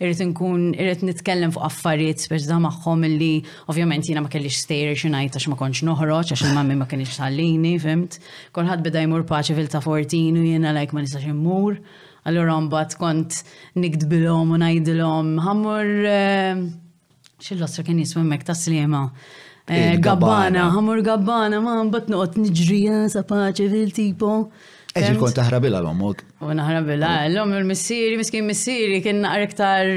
[0.00, 3.30] irrit nkun, irrit nitkellem fuq affarijiet speċda maħħom illi
[3.72, 7.72] ovvjament jina ma kellix stejr xinajt għax ma kontx noħroċ, għax il-mammi ma kellix tħallini,
[7.82, 8.20] fimt.
[8.54, 11.80] Kolħad beda jmur paċi fil-ta' u jina lajk ma nistax immur.
[12.28, 13.42] Allura mbagħad kont
[13.82, 16.64] nikdbilhom u ngħidilhom ħammur eh,
[17.42, 19.06] xil-losra kien jismu mek ta' sliema.
[19.68, 24.38] Eh, gabbana, ħamur gabbana, ma' mbagħad noqgħod nġrija sa' paċi fil-tipo.
[24.98, 26.24] Eġi kont taħrabila l-ommok.
[26.44, 29.90] U naħrabila, ah, l-om il-missiri, miskin missiri, kien naqrektar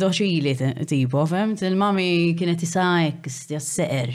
[0.00, 0.52] doċili
[0.90, 2.06] tipo, femt, il-mami
[2.38, 4.12] kienet jisajk, stja s-seqer.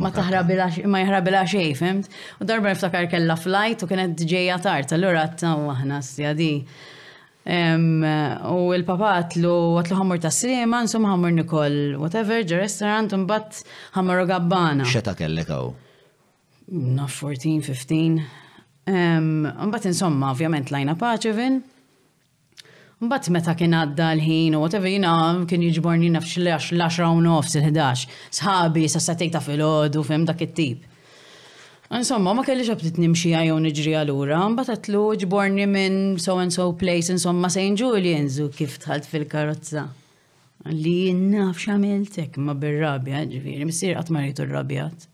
[0.00, 2.10] Ma taħrabila, ma jħrabila xej, femt.
[2.42, 6.52] U darba niftakar kella flajt u kienet ġeja tart, allura għattaw oh, għahna stja di.
[6.62, 13.62] U il-papa għatlu għatlu ħammur ta' srema, insomma ħammur nikol, whatever, ġa restaurant, un bat
[13.96, 14.86] ħammur gabbana.
[14.88, 15.72] Xeta kellek għaw?
[16.72, 18.22] Naf 14, 15.
[18.88, 21.60] Mbatt insomma, ovvjament lajna paċevin.
[23.02, 25.12] Mbatt meta kien għadda l-ħin u whatever, jina
[25.50, 28.06] kien jiġborni nafx l-10 u nofs il-11.
[28.34, 30.86] Sħabi, sassatik ta' fil-ħodu, fim dak it-tip.
[31.92, 36.70] Insomma, ma kellix għabtit nimxija jew niġri għalura, mbatt għatlu ġborni minn so and so
[36.72, 37.76] place, insomma, St.
[37.82, 39.88] Julian's u kif tħalt fil-karozza.
[40.72, 45.10] Li nafx għamiltek ma bil-rabja, ġviri, missir għatmaritu r-rabjat.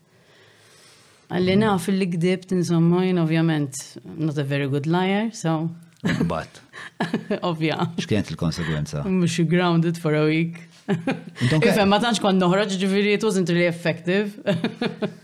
[1.29, 3.77] Għalli naf li gdibt, insomma, jien ovvjament,
[4.17, 5.67] not a very good liar, so.
[6.31, 6.57] But.
[7.49, 7.75] Ovvja.
[8.01, 9.03] X'kienet il-konsekwenza?
[9.05, 10.57] Mux grounded for a week.
[10.89, 14.33] Ifem, ma tantx kwan noħraġ ġiviri, it wasn't really effective.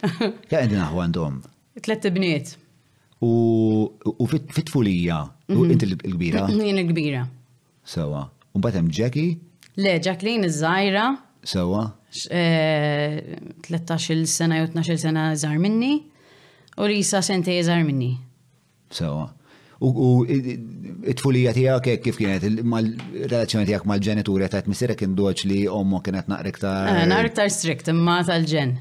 [0.00, 1.34] Ja, għedin naħu għandhom.
[1.84, 2.54] Tlet bniet.
[3.20, 5.18] U fit fulija,
[5.52, 5.72] u mhm.
[5.74, 6.46] inti l-kbira?
[6.56, 7.24] Jien l-kbira.
[7.84, 8.22] Sewa.
[8.56, 9.36] Un batem Jackie?
[9.76, 11.04] Le, Jacqueline iż-żajra.
[11.44, 11.84] Sewa.
[12.10, 16.02] 13 eh, sena jew 12 sena żar minni
[16.76, 18.16] u li jisa sentej żar minni.
[18.90, 19.28] Sewa.
[19.80, 26.00] U it-tfulija tiegħek eh, kif kienet mal-relazzjoni tiegħek mal-ġenituri ta' misira kien doċ li ommu
[26.04, 28.74] kienet naqrik ta' eh, Naqrik ta' strict imma tal-ġen.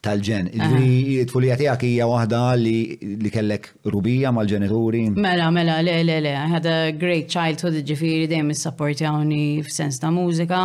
[0.00, 0.48] Tal-ġen.
[0.54, 5.04] It-tfulija tiegħek hija waħda li kellek rubija mal-ġenituri.
[5.26, 6.32] Mela, mela, le, le, le.
[6.32, 10.64] I had a great childhood ġifieri dejjem is supportjawni f'sens ta' mużika.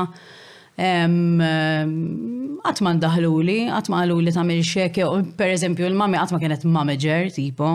[0.75, 2.99] Għatman
[3.47, 5.05] li, għatman għalu ta' tamil xekja,
[5.39, 7.69] per eżempju, il-mami għatma kienet manager, tipo.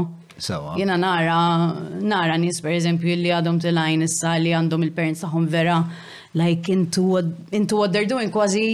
[0.77, 5.79] Jena nara, nara nis, per eżempju, li għadhom t-lajn issa li għandhom il-parents taħħom vera,
[6.37, 7.19] like, into,
[7.57, 8.69] into what they're doing, kważi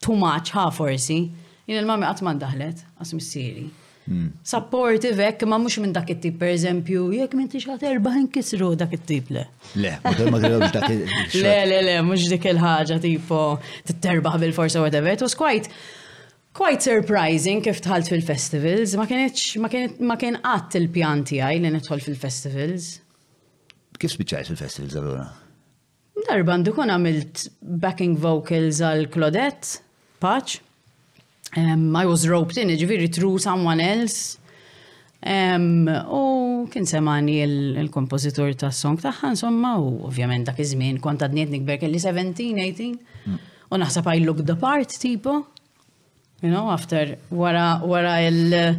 [0.00, 1.26] too much, ha, forsi.
[1.68, 3.70] Jena il-mami għatman daħlet, għasmi siri.
[4.04, 4.26] Hmm.
[4.44, 9.30] supportive ek, ma mhux minn dak it-tip pereżempju jekk m'intix ħadd erbaħin kisru dak it-tip
[9.32, 9.46] le.
[9.80, 9.92] Le,
[10.34, 13.38] ma dak Le, le, le, mhux dik il-ħaġa tipo
[13.88, 15.14] t-terbaħ bil-forsa whatever.
[15.16, 15.70] It was quite
[16.52, 21.64] quite surprising kif tħalt fil-festivals, ma kienx ma kien ma kien qatt il pjanti tiegħi
[21.64, 22.90] li nidħol fil-festivals.
[23.96, 25.24] Kif spiċajt fil-festivals allura?
[26.28, 27.46] Darba għandu għamilt
[27.80, 29.80] backing vocals għal Claudette,
[30.24, 30.58] Paċ,
[31.56, 34.38] Um, I was roped in, ġifiri through someone else.
[35.24, 36.22] Um, u
[36.72, 42.00] kien semani il-kompozitur ta' song taħħa, insomma, u ovvjament dak iż-żmien kont għadniet nikber kelli
[42.02, 43.30] 17, 18.
[43.72, 45.44] U naħseb I look the part, tipo.
[46.44, 48.74] You know, after wara, wara il-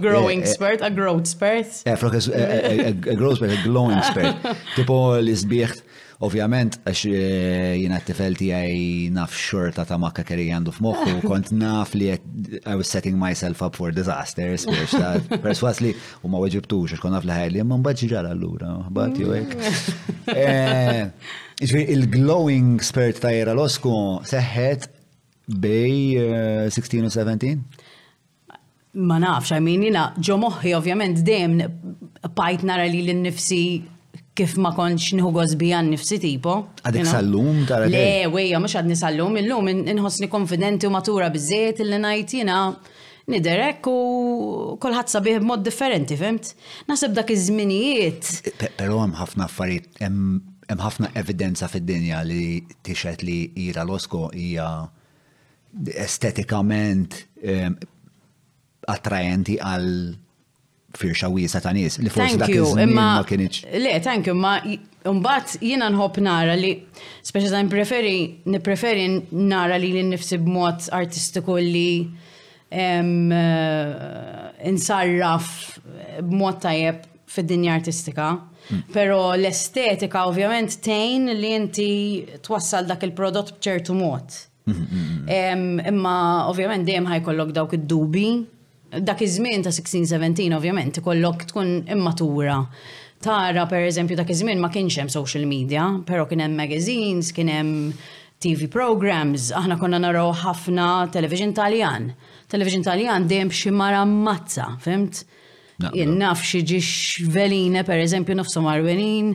[0.00, 1.82] growing eh, eh, spirit, a growth spirit?
[1.86, 4.46] Eh, frog, eh, a growth spirit, a glowing spirit.
[4.76, 5.85] Tipo l-izbieħt
[6.24, 8.76] Ovvjament, għax eh, jina t tifelti għaj
[9.12, 13.76] naf xorta ta' makka keri għandu f'moħħu, kont naf li I was setting myself up
[13.76, 15.92] for disasters, spiex ta' perswas li
[16.24, 19.52] u ma weġibtux, għax kon naf li ħajli, ma mbaġi ġara l-lura, bat jowek.
[19.60, 20.30] Mm.
[20.32, 23.92] Eh, il-glowing spirit ta' jera l-osku
[24.30, 24.86] seħħet
[25.52, 25.98] bej
[26.72, 27.82] 16 eh, u 17?
[29.04, 31.60] Ma nafx, I mean, jina ġo moħħi ovvjament dejjem
[32.32, 33.60] pajt nara li l-nifsi
[34.36, 36.54] kif ma konċ nħu għozbi għan nifsi tipo.
[36.84, 42.00] Għadek sal-lum tara Le, weja, mux għadni sal-lum, il-lum nħosni konfidenti u matura bizzet il-li
[42.04, 42.58] najtina
[43.32, 43.96] niderek u
[44.82, 46.52] kolħat sabiħ mod differenti, fimt?
[46.90, 48.28] Nasib dak iż-żminijiet.
[48.52, 50.42] Eh, pero hemm ħafna affarijiet, hemm
[50.84, 54.68] ħafna evidenza fid-dinja li tixet li ira l-osko hija
[56.04, 57.76] estetikament ehm,
[58.90, 59.90] attrajenti għal
[60.94, 63.62] firxa wiesa ta' nies li forsi dak iż-żmien ma kienx.
[63.82, 64.58] Le, thank you, ma
[65.06, 66.70] mbagħad jiena nħobb nara li
[67.26, 68.16] speċi ta' preferi
[68.50, 69.08] nippreferi
[69.46, 72.06] nara li nnifsi b'mod artistiku li
[72.70, 75.48] eh, insarraf
[76.22, 78.30] b'mod tajjeb fid-dinja artistika.
[78.66, 78.80] Hmm.
[78.90, 81.88] Pero l-estetika ovvjament tejn li inti
[82.42, 84.38] twassal dak il-prodott b'ċertu mod.
[84.66, 86.14] Hmm, hmm, imma
[86.50, 88.24] ovvjament dejjem ħajkollok dawk id-dubi
[89.00, 92.66] dak iż-żmien ta' 16-17 ovvjament ikollok tkun immatura.
[93.22, 97.48] Tara per eżempju dak iż-żmien ma kienx hemm social media, però kien hemm magazines, kien
[97.48, 97.92] hemm
[98.38, 102.10] TV programs, aħna konna naraw ħafna television taljan.
[102.48, 105.24] Television taljan dejjem xi mara mazza, fimt?
[105.92, 109.32] Jien naf xi ġiex velina per eżempju nofsu marvelin.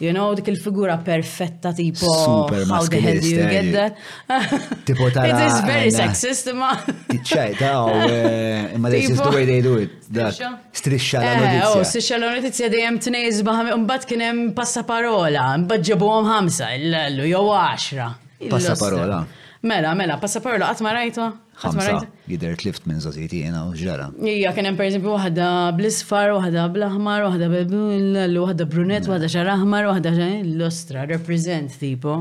[0.00, 3.94] You know, dik il-figura perfetta tipo Super how the hell do you get eh.
[4.26, 4.76] that?
[4.84, 5.26] tipo tara.
[5.28, 6.70] It is very eh, sexist ma.
[7.10, 9.90] Ċaj, ta' imma this is the way they do it.
[10.10, 11.68] Eh, oh, striscia la notizia.
[11.70, 17.26] Oh, striscia la notizja dejjem tnejz baħam imbagħad kien hemm passaparola, imbagħad ġebuhom ħamsa, illu
[17.26, 18.16] jew 10.
[18.54, 19.24] Passaparola.
[19.66, 21.24] Mela, mela, passaporlo, għatma rajta.
[21.58, 22.10] Għatma rajta.
[22.30, 24.06] t tlift minn zazieti jena u ġara.
[24.30, 29.16] Ija, kienem per eżempju wahda blisfar, wahda blahmar, wahda bebullu, wahda brunet, mela.
[29.16, 30.12] wahda ġarahmar, wahda
[30.44, 32.20] l-ostra, represent tipo.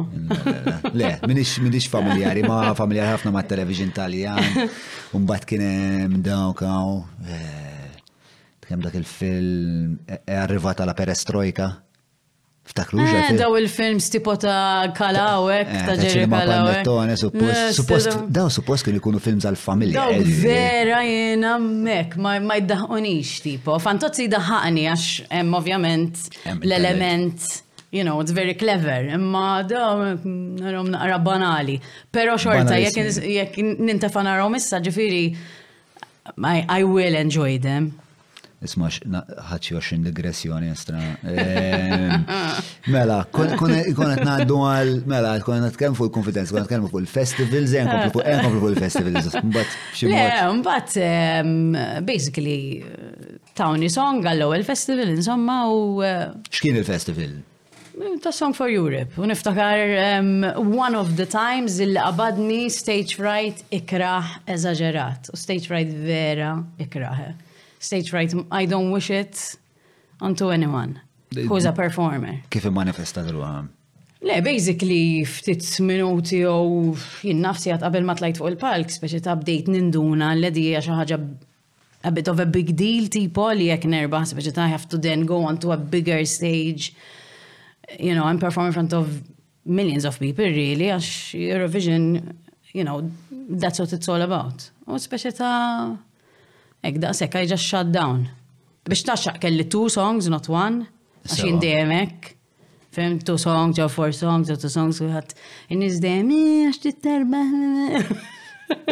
[0.97, 4.41] Le, minix, familjari, ma familjari ħafna ma television taljan,
[5.17, 7.03] un-bat kienem dawkaw,
[7.37, 7.97] eh,
[8.65, 11.75] kem dak il-film, eh, eh, arrivata la perestrojka.
[12.67, 17.29] Ftakru eh, Daw il-films stipo ta' Kalawek, ta' ġeri eh, Kalawek.
[17.31, 19.95] Eh, daw suppost kien ikunu film għal-familja.
[20.01, 23.77] Daw vera jena mek, ma jiddaħonix tipo.
[23.79, 26.25] Fantozzi daħani għax hemm ovvjament
[26.57, 27.47] l-element
[27.95, 31.77] you know, it's very clever, imma daw mm, narom naqra banali.
[32.11, 35.21] Pero xorta, jek nintafan narom issa ġifiri,
[36.75, 37.87] I will enjoy them.
[38.65, 38.95] Ismax,
[39.51, 40.97] ħadxi għaxin digressjoni estra.
[41.29, 42.23] Ehm,
[42.89, 48.71] mela, konet naddu għal, mela, konet kem fuq il-konfidenza, konet kem fuq il-festivals, jen fuq
[48.71, 50.97] il-festivals, mbatt ximbat.
[50.97, 51.75] Ehm,
[52.07, 52.81] basically,
[53.59, 56.01] tawni song għallu il-festival, insomma, u.
[56.01, 57.37] Eh, Xkien il-festival?
[58.21, 60.27] Ta' Song for Europe, u niftakar ehm,
[60.77, 67.23] one of the times il qabadni stage fright ikraħ eżagerat, u stage fright vera ikraħ
[67.79, 69.55] stage fright, I don't wish it
[70.21, 71.01] onto anyone
[71.33, 72.41] who's a performer.
[72.49, 73.65] Kif manifesta dal
[74.19, 79.35] Le, basically, ftit minuti u jien nafsi għat qabel ma tlajt fuq il-palk, speċi ta'
[79.37, 81.19] bdejt ninduna l-ledi għaxa ħagġa
[82.09, 85.27] a bit of a big deal tipo li jek nerba, speċi ta' have to then
[85.29, 86.95] go on to a bigger stage.
[87.99, 89.21] You know, I'm performing in front of
[89.63, 92.09] millions of people really, għax Eurovision,
[92.73, 94.71] you know, that's what it's all about.
[94.89, 95.61] U speċi ta'
[96.85, 98.19] Ek daqsek għajġa shut down.
[98.87, 100.85] Biex taxxaq kelli two songs, not one.
[101.25, 102.33] Għaxin demek.
[102.97, 105.35] Fem two songs, or four songs, or two songs, u għat.
[105.73, 107.41] Innis demi, għax titterba.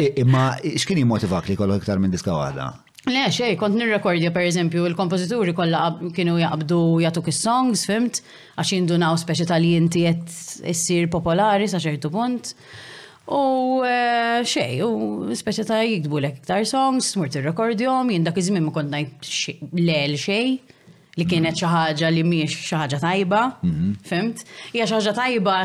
[0.20, 0.48] Imma
[0.80, 2.68] xkini motivak li kollu iktar minn diska għada?
[3.06, 5.84] Le, xej, kont nirrekordja per eżempju, il-kompozituri kolla
[6.16, 8.18] kienu jaqbdu jatuk k songs fimt,
[8.58, 10.32] għax jindunaw speċi tal-jinti jett
[10.66, 12.56] jessir popolari sa ċertu punt.
[13.26, 18.70] U eh, xej, u speċa ta' jikdbu l iktar songs, smurt il-rekordjom, jinda iżmin ma
[18.74, 19.26] kont najt
[19.74, 20.52] el xej,
[21.18, 23.90] li kienet xaħġa li miex xaħġa tajba, mhm.
[24.06, 24.44] fimt?
[24.74, 25.56] Hija xaħġa tajba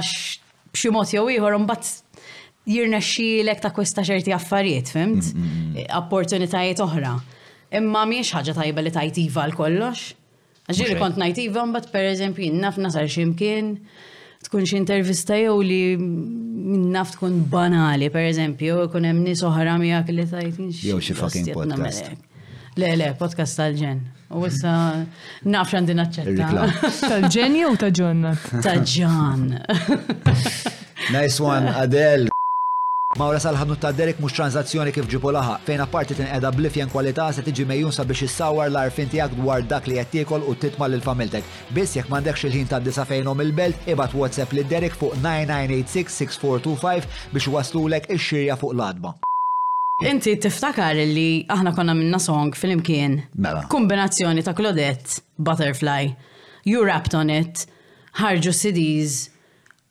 [0.74, 5.30] b'ximot jew ieħor imbagħad jirna xilek ta' kwesta ċerti affarijiet, fimt?
[5.30, 7.14] Mhm, mhm, Opportunitajiet oħra.
[7.78, 10.16] Imma miex ħaġa tajba li tajtiva l-kollox.
[10.72, 13.76] Ġiri kont najtiva, mbagħad pereżempju nafna nasar ximkien.
[14.46, 20.16] Tkun xie intervista jew li minnaf tkun banali, per eżempju, kun hemm nies oħra miegħek
[20.18, 22.10] li tajt Jew xi fucking podcast.
[22.80, 24.02] Le, le, podcast tal-ġen.
[24.34, 24.74] U issa
[25.54, 26.68] naf din aċċetta.
[27.14, 28.34] Tal-ġen jew ta' ġonna?
[28.66, 29.46] Ta' ġan.
[31.12, 32.31] Nice one, Adele.
[33.20, 37.26] Mawra salħadnu ta' Derek mux tranzazzjoni kif ġipu laħa, fejn apparti tin tinqeda blifjen kwalità
[37.36, 41.04] se tiġi mejjun sabiex issawar l-arfin tiegħek dwar dak li qed tiekol u titma' lil
[41.04, 41.44] familtek.
[41.76, 47.50] Biss jekk m'għandekx il-ħin ta' disa fejnhom il-belt, ibad WhatsApp li Derek fuq 9986-6425 biex
[47.52, 49.12] waslulek ix-xirja fuq l-adba.
[50.08, 53.20] Inti tiftakar li aħna konna minna song fil-imkien.
[53.36, 53.66] Mela.
[53.76, 56.14] Kombinazzjoni ta' Claudette, Butterfly,
[56.64, 57.68] You Rapped on It,
[58.24, 59.20] ħarġu CDs,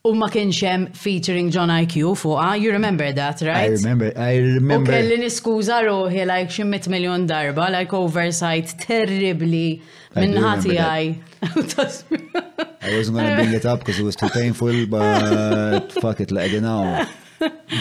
[0.02, 3.64] U ma kienx hemm featuring John IQ fuqha, ah, you remember that, right?
[3.64, 4.92] I remember, I remember.
[4.94, 9.82] U kelli niskuża ruħi like xi miljon darba, like oversight terribly
[10.16, 11.10] minn ħati għaj.
[11.50, 16.56] I wasn't gonna bring it up because it was too painful, but fuck it, like
[16.62, 17.04] know.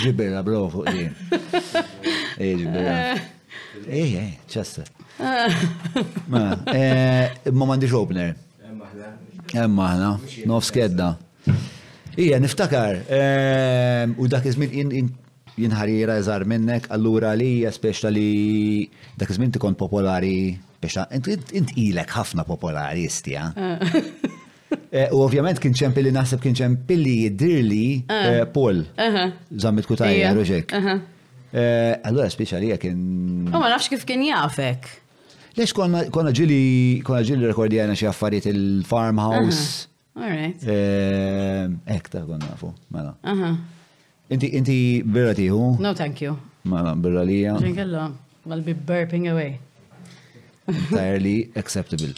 [0.03, 1.15] Ġibbera bro, fuq din.
[2.36, 2.97] Ej, ġibbera.
[3.88, 4.84] Ej, ej, ċesta.
[6.27, 6.43] Ma,
[6.75, 8.36] eh, ma mandiġ opener.
[8.67, 9.17] Emma ħna.
[9.63, 10.13] Emma ħna,
[10.51, 11.13] nofs kedda.
[12.19, 14.69] Ija, niftakar, ehm, u dak izmin
[15.60, 18.88] jinħarira jizar minnek, allura li jaspeċta li
[19.19, 20.51] dak izmin tikon popolari,
[20.82, 21.05] speċta,
[21.55, 23.51] int ilek ħafna popolari ja?
[23.55, 23.79] Ah.
[24.93, 28.23] Eh, u ovvjament kien ċempi li naħseb kien ċempi li jidirli ah.
[28.29, 28.84] eh, Paul,
[29.58, 30.73] zammit kutajja, roġek.
[30.77, 32.99] Eh, allura speċta li kien.
[33.49, 34.86] U oh, ma nafx kif kien jafek.
[35.58, 39.88] Lex konna ġili, konna ġili rekordjana xie affarijiet il-farmhouse.
[40.19, 40.62] Alright.
[40.63, 43.15] Ek ehm, ta' kon nafu, mela.
[44.29, 45.60] Inti, inti birra tiħu?
[45.82, 46.36] No, thank you.
[46.67, 47.55] Mela, birra li ja.
[47.62, 48.08] Ġinkella,
[48.51, 49.55] I'll be burping away.
[50.69, 52.12] Entirely acceptable.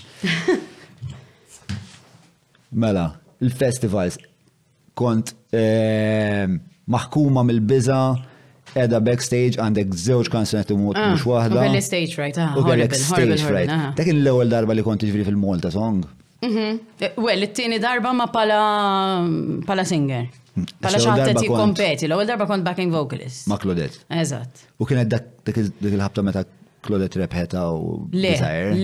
[2.72, 3.06] Mela,
[3.44, 4.18] il-festivals
[4.98, 6.58] kont ehm,
[6.92, 8.00] maħkuma mil biza
[8.82, 11.68] edha backstage għandek zewġ kanzunetti mut ah, mux wahda.
[11.78, 13.70] U stage right, ah, horrible, stage right.
[13.72, 14.12] Ta' ah.
[14.16, 16.02] l-ewel darba li konti ġviri fil-Malta song.
[16.48, 16.80] Mhm.
[17.00, 18.60] Eh, well, it-tieni darba ma pala,
[19.66, 20.30] pala singer.
[20.58, 20.66] Mm.
[20.84, 23.46] Pala ti kompeti, l-ewwel darba kont backing vocalist.
[23.48, 24.00] Ma Claudette.
[24.22, 24.64] Eżatt.
[24.82, 26.42] U kienet dak il-ħabta meta
[26.84, 28.34] Claudette repeta u Le,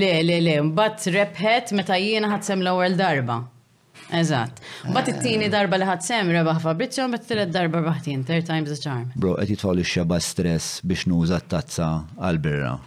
[0.03, 3.39] le, le, le, mbagħad repet meta jiena ħadsem l-ewwel darba.
[4.14, 4.62] Eżatt.
[4.93, 9.10] Bat it-tieni darba li ħadsem rebaħ Fabrizio, bat t-tiret darba rebaħt third time's the charm.
[9.16, 11.89] Bro, qed jitfgħu xeba stress biex nuża t-tazza
[12.22, 12.78] għal-birra.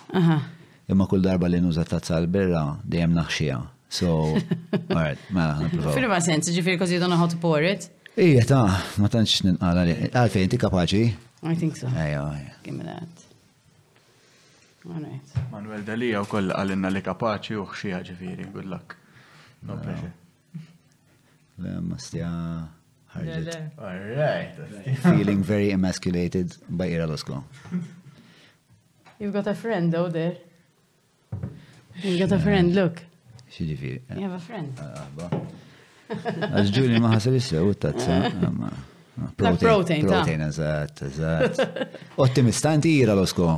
[0.87, 3.59] Imma kull darba li nuża t-tazza għal-birra dejjem naħxija.
[3.91, 4.07] So,
[4.93, 5.95] alright, mela ħana provaw.
[5.97, 7.89] Firma sens, ġifiri cause don't know how to pour it.
[8.21, 8.61] Ija ta,
[9.03, 9.97] ma tantx ninqala li.
[10.13, 11.01] Għalfejn, inti kapaċi?
[11.51, 11.91] I think so.
[11.91, 12.53] Ejja, ejja.
[12.63, 13.25] Give me that.
[14.87, 15.35] Alright.
[15.51, 18.95] Manuel Dalija u koll għalinna li kapaċi u xija ġifiri, good luck.
[19.67, 20.13] No pleasure.
[21.61, 22.31] Le, ma stja
[23.17, 23.53] ħarġet.
[23.75, 24.65] Alright.
[25.09, 27.43] Feeling very emasculated by Ira Losko.
[29.19, 30.37] You've got a friend though there.
[32.07, 33.10] You've got a friend, look.
[33.51, 34.01] Xidifiri.
[34.11, 34.23] You eh.
[34.23, 34.69] have a friend.
[34.81, 35.43] Ah, ah,
[36.59, 38.17] Għazġuli maħasab jissew, tazza.
[38.35, 41.61] Eh, protein, protein, eżat, eżat.
[42.25, 43.53] Ottimista inti ira l-osko.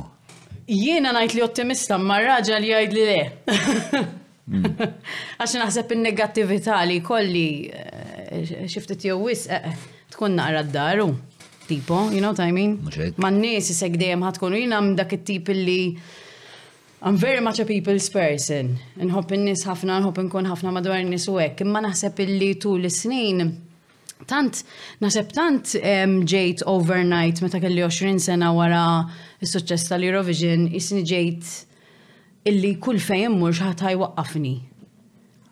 [0.69, 3.19] Jiena najt li ottimista, ma raġa li għajd li le.
[4.53, 4.71] Mm.
[5.41, 9.47] Għax naħseb il negativita li kolli eh, xiftet jew wis
[10.13, 11.09] tkun naqra d-daru.
[11.65, 12.77] Tipo, you know what I mean?
[13.23, 15.79] Ma n-nies jisek dejjem ħatkun jina dak it-tip li
[17.05, 18.77] I'm very much a people's person.
[19.03, 23.49] Nħobb in-nies ħafna, nħobb nkun ħafna madwar in-nies u hekk, imma naħseb illi tul is-snin
[24.29, 24.61] tant
[25.03, 25.73] naħseb tant
[26.31, 28.83] ġejt overnight meta kelli 20 sena wara
[29.43, 31.49] s-suċċess tal-Eurovision, isni ġejt
[32.53, 34.53] illi kull fejn mhux ħadd ħajwaqqafni.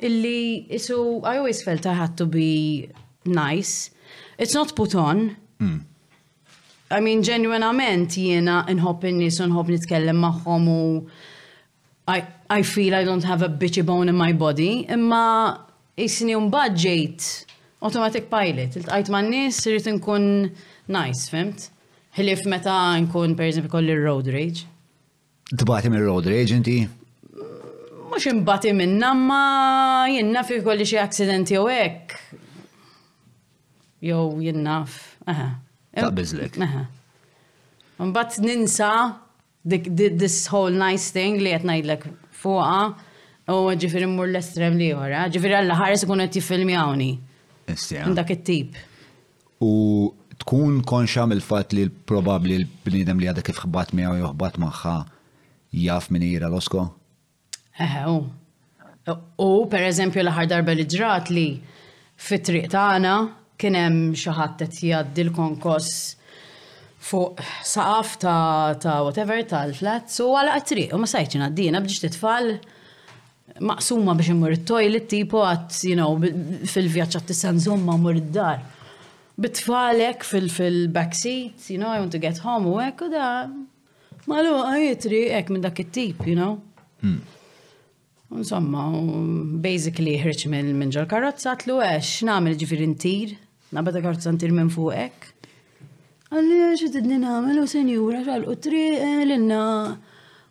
[0.08, 2.88] Illi so I always felt I had to be
[3.26, 3.90] nice.
[4.38, 5.36] It's not put on.
[5.60, 5.84] Mm.
[6.96, 10.86] I mean, ġenwinament jiena nħobb in-nies u nħobb nitkellem magħhom u
[12.08, 15.66] I, I feel I don't have a bitchy bone in my body, imma
[15.98, 17.46] jisni un budget
[17.82, 18.76] automatic pilot.
[18.76, 20.26] Il-tajt ma' n-nis rrit nkun
[20.88, 21.70] nice, fimt?
[22.18, 24.66] Hilif meta nkun per esempio, kolli road rage.
[25.54, 26.80] Tbati minn road rage inti?
[28.12, 32.18] Mux imbati minna ma jinnaf fi kolli xie accidenti jew ek.
[34.04, 35.00] Jow jinnaf.
[35.30, 35.50] Aha.
[35.94, 36.58] Ta' bizlek.
[36.66, 36.84] Aha.
[38.02, 38.90] Mbat ninsa
[39.66, 42.06] this whole nice thing li qed ngħidlek
[42.42, 42.94] fuqha
[43.52, 47.10] u ġifir immur l-estrem li ora, ġifieri għall ħares ikun qed jiffilmjawni.
[48.16, 48.76] Dak it-tip.
[49.62, 54.96] U tkun konxa mill-fatt li probabbli l-bniedem li għadha kif ħbat miegħu jew ħbat magħha
[55.86, 56.86] jaf minn ira l-osko?
[57.80, 58.16] Eħew.
[59.10, 61.46] Eh, u per eżempju l-ħar darba li ġrat li
[62.18, 63.14] fit-triq tagħna
[63.62, 65.92] kien hemm xi ħadd qed jgħaddi l-konkos
[67.02, 72.52] fuq saqaf ta', ta whatever tal-flat, so għala għatri, u ma sajċin għaddina bġiġ titfall
[73.66, 76.14] maqsuma biex imur it-toilet tipo għat, you know,
[76.74, 78.62] fil-vjaċċa t-tissan zumma mur id-dar.
[79.42, 83.28] Bitfalek fil-backseat, you know, I want to get home u għek u da.
[84.30, 86.60] Malu, għajtri, għek minn dak it-tip, you know.
[87.02, 87.22] Hmm.
[88.32, 88.86] Insomma,
[89.64, 93.34] basically ħriċ minn ġol t-lu għax, namel ġifir intir,
[93.76, 95.31] nabata karozza intir minn fuq għek.
[96.32, 99.64] Għalli xitidni namel u senjura xal u tri eh, l-inna.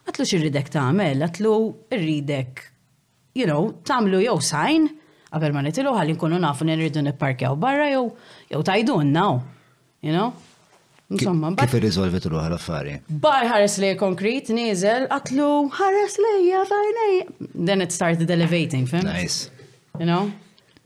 [0.05, 1.53] Għatlu xirridek tamel, għatlu
[1.97, 2.67] irridek,
[3.39, 4.91] you know, tamlu jow sajn,
[5.33, 8.11] għabel ma nitilu għalli nkunu nafu nirridu nipparkjaw barra jow,
[8.53, 8.61] jow
[9.01, 9.41] n-naw,
[10.05, 10.33] you know.
[11.11, 17.17] Insomma, Kif irriżolvet ruħ għal affari Bar ħares li konkret, nizel, għatlu ħares li jgħatajnej.
[17.57, 19.01] Then it started elevating, fim?
[19.09, 19.49] Nice.
[19.99, 20.29] You know?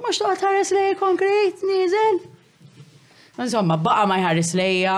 [0.01, 2.23] Mux toqat ħares li konkret, nizel,
[3.35, 4.97] Insomma, baqa ma jħarris lejja,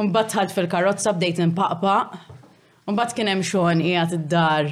[0.00, 1.96] un batħad fil karotza bdejt impaqpa.
[2.90, 4.70] un bat kienem xoħan ijat id-dar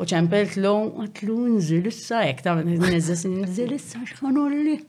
[0.00, 0.72] u ċempelt l-u,
[1.04, 4.80] għatlu nżil issa jekk ta' nizzel nżil issa x'kon urli.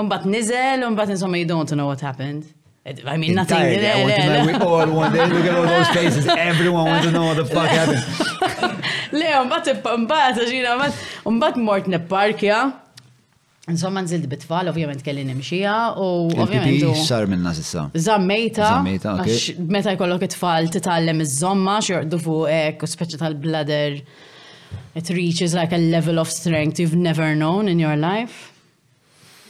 [0.00, 2.44] Unbat niżel, unbat insomma you don't know what happened.
[2.86, 3.58] I mean, nothing.
[3.58, 4.56] Yeah, yeah, yeah, yeah.
[4.56, 6.26] We all want to look at all those faces.
[6.26, 8.80] Everyone wants to know what the fuck happened.
[9.12, 10.78] Le, unbat imbat, ġina,
[11.28, 12.60] unbat mort nepparkja.
[13.68, 16.84] Insomma, nżild bitfall, ovvjament kelli nimxija u ovvjament.
[17.08, 17.88] xar minna sissa.
[17.94, 18.70] Zammejta.
[19.68, 23.98] Meta jkollok it-tfal titgħallem iż-żomma xorqdu fuq ek, u speċi tal-bladder.
[24.96, 28.50] It reaches like a level of strength you've never known in your life.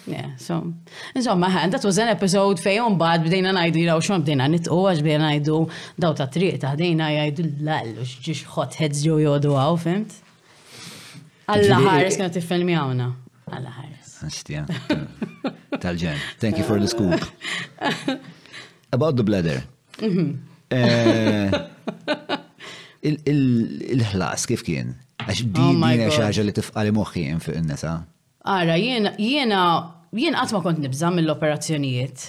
[0.08, 0.58] Yeah, so.
[1.14, 4.80] Insomma, ħan, that was an episode fej un bad bdejna najdu jiraw xom bdejna nitqu
[4.88, 5.60] għax bdejna najdu
[6.02, 10.18] daw ta' triq ta' bdejna jajdu l u xġiġ hot heads ġo jodu għaw, fimt?
[11.46, 13.10] Alla ħares kena tifel mi għawna.
[13.54, 13.98] Alla ħares.
[14.22, 14.66] Astja.
[15.80, 16.16] Tal-ġen.
[16.40, 17.20] Thank you for the scoop.
[18.92, 19.62] About the bladder.
[20.00, 21.46] Eh,
[23.10, 24.92] il-ħlas kif kien?
[25.24, 27.94] Għax din oh xaġa li tifqali moħħi fuq in-nisa.
[28.44, 32.28] Ara, jiena jien qatt ma kont nibża mill-operazzjonijiet.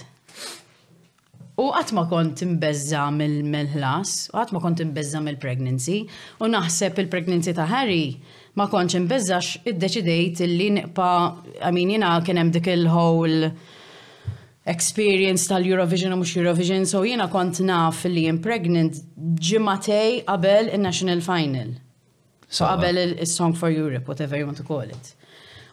[1.61, 6.01] U qatt ma kont imbezza mill-ħlas, u qatt ma kont imbezza mill-pregnancy,
[6.39, 8.15] u naħseb il-pregnancy ta' Harry
[8.59, 11.09] ma konċ imbizzax id-deċidejt li niqpa,
[11.69, 13.35] għamin jina kienem dik il ħol
[14.71, 18.97] experience tal-Eurovision u mux Eurovision, so jina kont naf li impregnant
[19.41, 21.71] ġimatej qabel il-National Final.
[22.51, 25.15] So qabel il-Song for Europe, whatever you want to call it.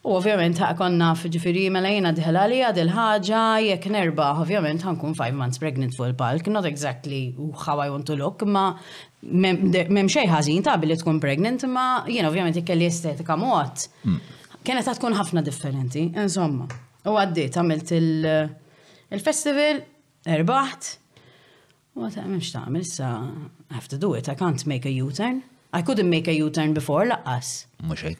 [0.08, 5.60] U ovvjament konna fġifiri mela jena diħlali għad il-ħagġa jek nerba, ovvjament n'kun 5 months
[5.60, 7.34] pregnant fuq il-palk, not exactly
[7.66, 8.72] how I want to look, ma
[9.28, 13.84] mem xej ħażin ta' billi tkun pregnant, ma jena ovvjament ikkelli estetika mot.
[14.08, 14.16] Mm.
[14.64, 16.70] Kienet tkun ħafna differenti, insomma.
[17.04, 19.82] U għaddit, għamilt il-festival,
[20.38, 20.90] erbaħt,
[21.98, 23.12] u għata għamil sa'
[23.76, 25.44] have to do it, I can't make a U-turn.
[25.76, 27.66] I couldn't make a U-turn before, laqqas.
[27.84, 28.16] Muxej.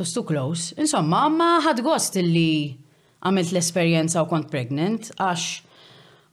[0.00, 0.62] Tost too close.
[0.80, 2.76] Insomma, ma ħad gost li
[3.20, 5.48] għamilt l-esperienza u kont pregnant, għax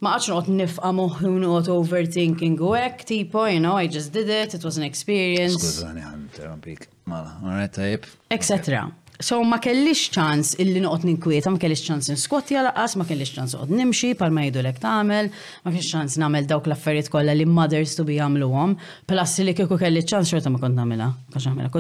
[0.06, 4.32] ma għax not nifqa moħu not overthinking u għek, tipo, you know, I just did
[4.32, 5.60] it, it was an experience.
[5.60, 8.08] Skużani għan terrompik, mala, għanet tajib.
[8.32, 8.86] Etc.
[9.28, 13.58] So ma kellix ċans illi noqot ninkwieta, ma kellix ċans nskotja laqas, ma kellix ċans
[13.58, 15.28] noqot nimxi pal ma jidu lek tamel,
[15.66, 18.78] ma kellix ċans namel dawk l-affarijiet kollha li mothers to be għamluhom,
[19.12, 21.74] plus li kieku kellix ċans xorta ma kont namela, kax namela,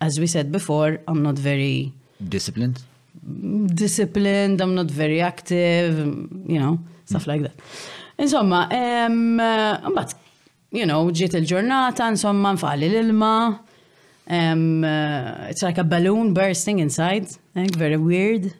[0.00, 1.92] as we said before, I'm not very
[2.28, 2.82] disciplined.
[3.74, 5.98] Disciplined, I'm not very active,
[6.46, 7.28] you know, stuff mm.
[7.28, 7.52] like that.
[8.18, 10.14] Insomma, eh, mbagħad, but,
[10.70, 13.60] you know, ġiet il-ġurnata, insomma, nfaqli l-ilma.
[14.26, 18.52] Um, uh, it's like a balloon bursting inside, like very weird.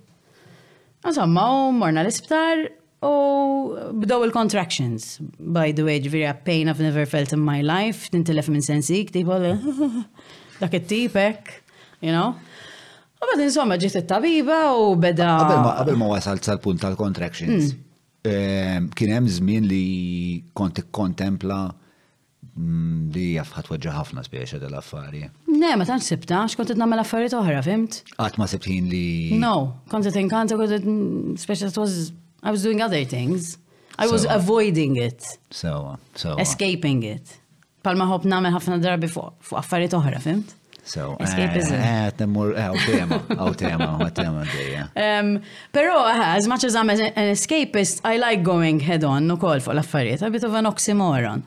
[1.06, 2.64] Insomma, u morna l-isptar
[3.02, 5.18] u bdow il-contractions.
[5.38, 9.10] By the way, ġviri a pain I've never felt in my life, tintilef minn sensik
[9.12, 9.52] ktibol.
[9.52, 10.02] Eh.
[10.60, 11.38] dak it-tipek,
[12.02, 12.34] you know?
[13.18, 15.36] U bad insomma ġiet it-tabiba u beda.
[15.78, 18.20] Qabel ma wasal sal-punt tal-contractions, mm.
[18.30, 19.82] ehm, kien hemm żmien li
[20.58, 25.22] kont kontempla mm, li jafħat weġġa ħafna speċi dell-affari.
[25.54, 28.02] Ne, ma tantx sibta, xkont qed nagħmel affarijiet oħra, fimt?
[28.18, 29.04] Qatt ma sibtin li.
[29.42, 29.54] No,
[29.90, 31.98] kont qed inkanta kont mm, speċi was
[32.44, 33.56] I was doing other things.
[33.96, 35.24] I was avoiding it.
[35.48, 36.36] So, so.
[36.36, 37.38] Escaping it
[37.84, 40.54] palma ħob namel ħafna darbi fuq affarijiet oħra, fimt?
[40.84, 41.78] So, escapism.
[41.78, 44.82] Eh, eh, Għet nemur, eh, għaw tema, għaw tema, għaw tema dejja.
[45.72, 49.76] Pero, as much as I'm an escapist, I like going head on u kol fuq
[49.78, 51.44] l-affarijiet, a bit of an oxymoron.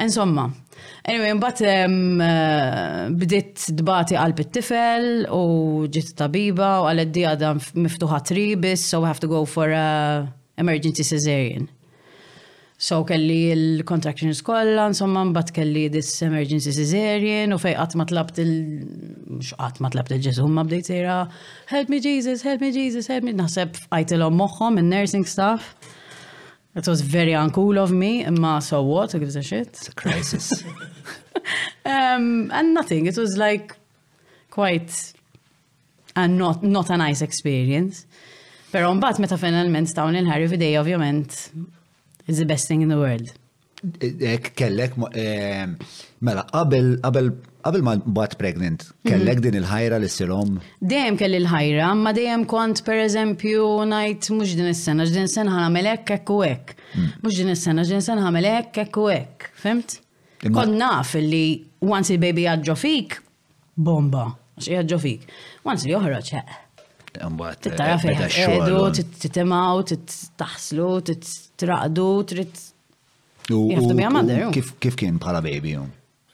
[0.00, 0.46] Insomma,
[1.04, 1.60] anyway, mbatt
[3.18, 5.06] bdiet dbati qalb it-tifel
[5.36, 5.42] u
[5.92, 9.86] ġiet tabiba u għal-eddi għadha miftuħa tribis, so we have to go for a
[10.64, 11.68] emergency cesarean.
[12.82, 18.50] So kelli il-contractions kollha, insomma bat kelli this emergency cesarean u fej qatt tlabt il
[19.52, 21.18] qatt tlabt il-Ġesu ma bdejt sejra
[21.70, 25.68] help me Jesus, help me Jesus, help me naħseb fqajtilhom moħħom in-nursing staff.
[26.74, 29.68] It was very uncool of me, imma so what, who gives a shit?
[29.68, 30.50] It's a crisis.
[31.86, 33.76] um, and nothing, it was like
[34.50, 34.90] quite
[36.16, 38.06] and not, not a nice experience.
[38.72, 41.38] Pero mbagħad meta finalment dawn il-ħarri fidej ovvjament
[42.26, 43.32] It's the best thing in the world.
[44.56, 44.92] Kellek,
[46.20, 47.30] mela, qabel, qabel,
[47.64, 49.42] qabel ma bat pregnant, kellek mhm.
[49.46, 50.52] din il-ħajra li s-silom?
[50.86, 55.56] Dejjem kelli il ħajra ma dejjem kont per eżempju najt mux din is-sena, ġdin sena
[55.56, 56.76] ħanamelek kek u ek.
[57.26, 59.50] Mux din is-sena, ġdin sena ħamelek kek u ek.
[59.50, 59.64] Hmm.
[59.82, 59.98] Fimt?
[60.46, 61.42] Kont naf li
[61.82, 63.18] once il-baby għadġo fik,
[63.74, 64.28] bomba,
[64.62, 65.26] xie għadġo fik.
[65.66, 66.36] Once li uħroċ,
[67.20, 67.66] Mbatt.
[67.66, 68.20] Eh, Tara fejn
[68.56, 68.92] edu, eh.
[69.22, 72.60] titimaw, titaħslu, titraqdu, trit.
[73.48, 75.74] Kif kien bħala baby?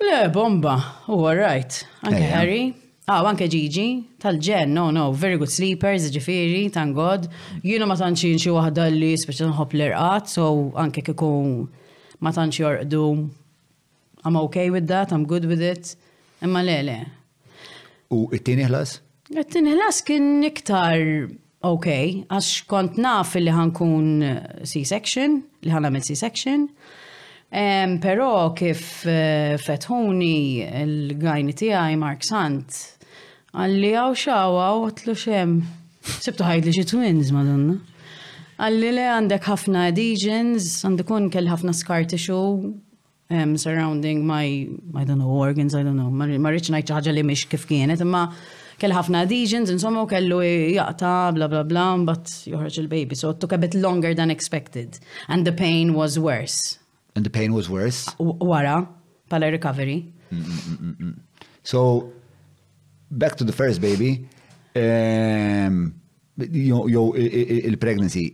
[0.04, 0.74] Le, bomba,
[1.10, 1.82] u right.
[2.06, 2.68] Anke Harry,
[3.08, 7.22] Ah, anke Gigi, tal-ġen, no, no, very good sleepers, ġifiri, thank God.
[7.64, 11.30] Jina ma tanċin xie wahda li speċa nħob l-irqat, so anke kiku
[12.20, 13.00] ma tanċi jorqdu.
[14.28, 15.94] I'm okay with that, I'm good with it.
[16.44, 16.98] Imma le, le.
[18.12, 18.98] U it-tini ħlas?
[19.28, 21.02] Għattin ħlas kien iktar
[21.68, 21.86] ok,
[22.32, 24.06] għax kont naf li ħankun
[24.64, 25.34] C-section,
[25.66, 26.62] li ħan għamil C-section,
[27.52, 32.78] um, pero kif uh, fetħuni l-gajni tijaj Mark Sant,
[33.52, 35.58] għalli għaw xawa għaw għatlu xem,
[36.24, 37.74] sebtu ħajd li twins madonna.
[38.58, 40.96] Għalli li għandek ħafna adhesions, un
[41.28, 42.72] kelli ħafna scar tissue,
[43.28, 44.48] um, surrounding my,
[44.96, 47.68] I don't know, organs, I don't know, ma rridx ngħid xi ħaġa li miex kif
[47.68, 48.30] kienet, imma
[48.78, 53.18] kell ħafna adhesions, insomma, u kellu e, jaqta, bla bla bla, but joħroġ il-baby.
[53.18, 54.98] So it took a bit longer than expected.
[55.28, 56.78] And the pain was worse.
[57.16, 58.08] And the pain was worse?
[58.18, 58.86] Wara,
[59.28, 60.12] pala recovery.
[60.32, 61.18] Mm-mm-mm-mm-mm.
[61.62, 62.12] So,
[63.10, 64.28] back to the first baby.
[64.76, 65.94] Um,
[66.39, 68.28] Jow il-pregnancy.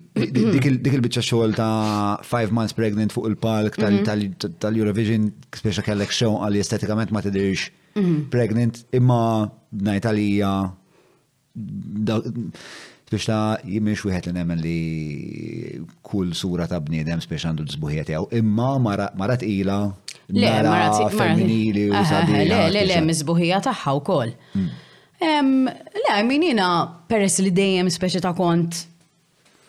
[0.53, 5.53] Dik il-bicċa xogħol ta' 5 months pregnant fuq il-palk tal-Eurovision, mm-hmm.
[5.57, 8.27] speċa kellek xew għalli estetikament ma tidirx mm-hmm.
[8.35, 10.53] pregnant, imma li għalija
[13.09, 14.79] biex ta' jimiex wieħed li nemmen li
[16.05, 18.29] kull sura ta' bniedem biex għandu d-zbuħiet jaw.
[18.37, 19.81] Imma marat ila.
[20.29, 24.25] Le, marat femminili u Le, le, le, mizbuħija taħħa u
[25.25, 26.68] Le, minina,
[27.09, 28.83] peress li dejjem speċi ta' kont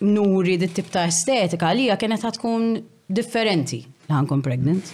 [0.06, 2.74] nuri dit tip ta' estetika li kienet tkun
[3.08, 4.89] differenti li ħankun pregnant.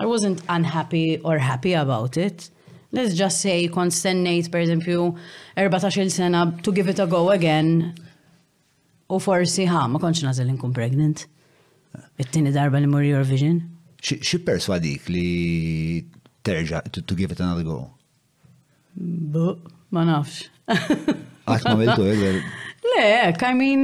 [0.00, 2.48] I wasn't unhappy or happy about it.
[2.92, 5.04] Let's just say kont stennejt per eżempju
[5.60, 7.92] 14 sena to give it a go again
[9.10, 11.26] u forsi ha ma konċi nażel nkun pregnant.
[12.16, 13.60] It-tieni darba li your vision.
[14.00, 16.06] Xi perswadik li
[16.44, 17.82] terġa' to give it another go?
[19.90, 20.44] Ma nafx.
[20.70, 22.42] Għax ma biltu, eh,
[22.90, 23.80] Le, I mean,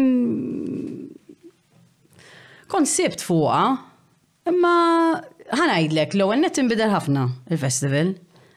[2.71, 3.65] konsept fuqa,
[4.49, 4.75] imma
[5.53, 8.15] ħanajdlek, l-ewwel net imbidel ħafna il-festival.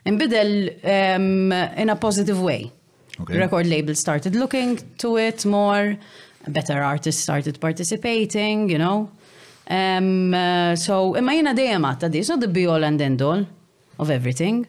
[0.09, 2.69] Imbidel um, in a positive way.
[3.19, 3.35] Okay.
[3.41, 5.97] Record label started looking to it more,
[6.47, 9.09] better artists started participating, you know.
[9.69, 13.45] Um, uh, so, imma jena dejjem għatta, it's not the be all and end all
[13.99, 14.67] of everything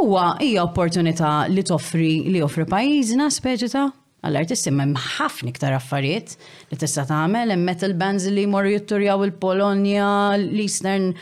[0.00, 3.82] huwa hija opportunità li toffri li offri pajjiżna speċita
[4.20, 6.34] għall-artisti hemm ħafna iktar affarijiet
[6.70, 11.14] li tista' tagħmel hemm metal bands li jmorru jitturjaw il-Polonja, l-Eastern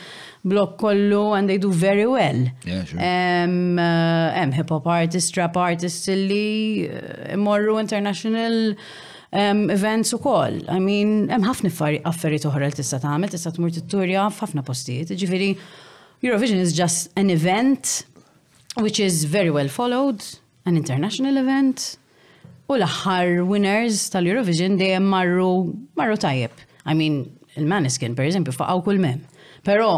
[0.47, 2.39] Block kollu and they do very well.
[2.65, 8.77] Hemm eh, hip hop artists, trap artists li eh, morru international
[9.33, 10.61] um, events ukoll.
[10.71, 11.73] I mean, hemm ħafna
[12.07, 15.11] affarijiet oħra li tista' tagħmel, tista' tmur titturja f'ħafna postijiet.
[15.19, 15.51] Ġifieri
[16.19, 17.97] Eurovision is just an event
[18.81, 20.21] which is very well followed,
[20.69, 21.77] an international event,
[22.69, 25.47] u l-aħħar winners tal-Eurovision dejjem marru
[25.99, 26.53] marru tajjeb.
[26.85, 27.17] I mean,
[27.59, 29.23] il-Maniskin, per eżempju, faqaw kull mem.
[29.65, 29.89] Pero,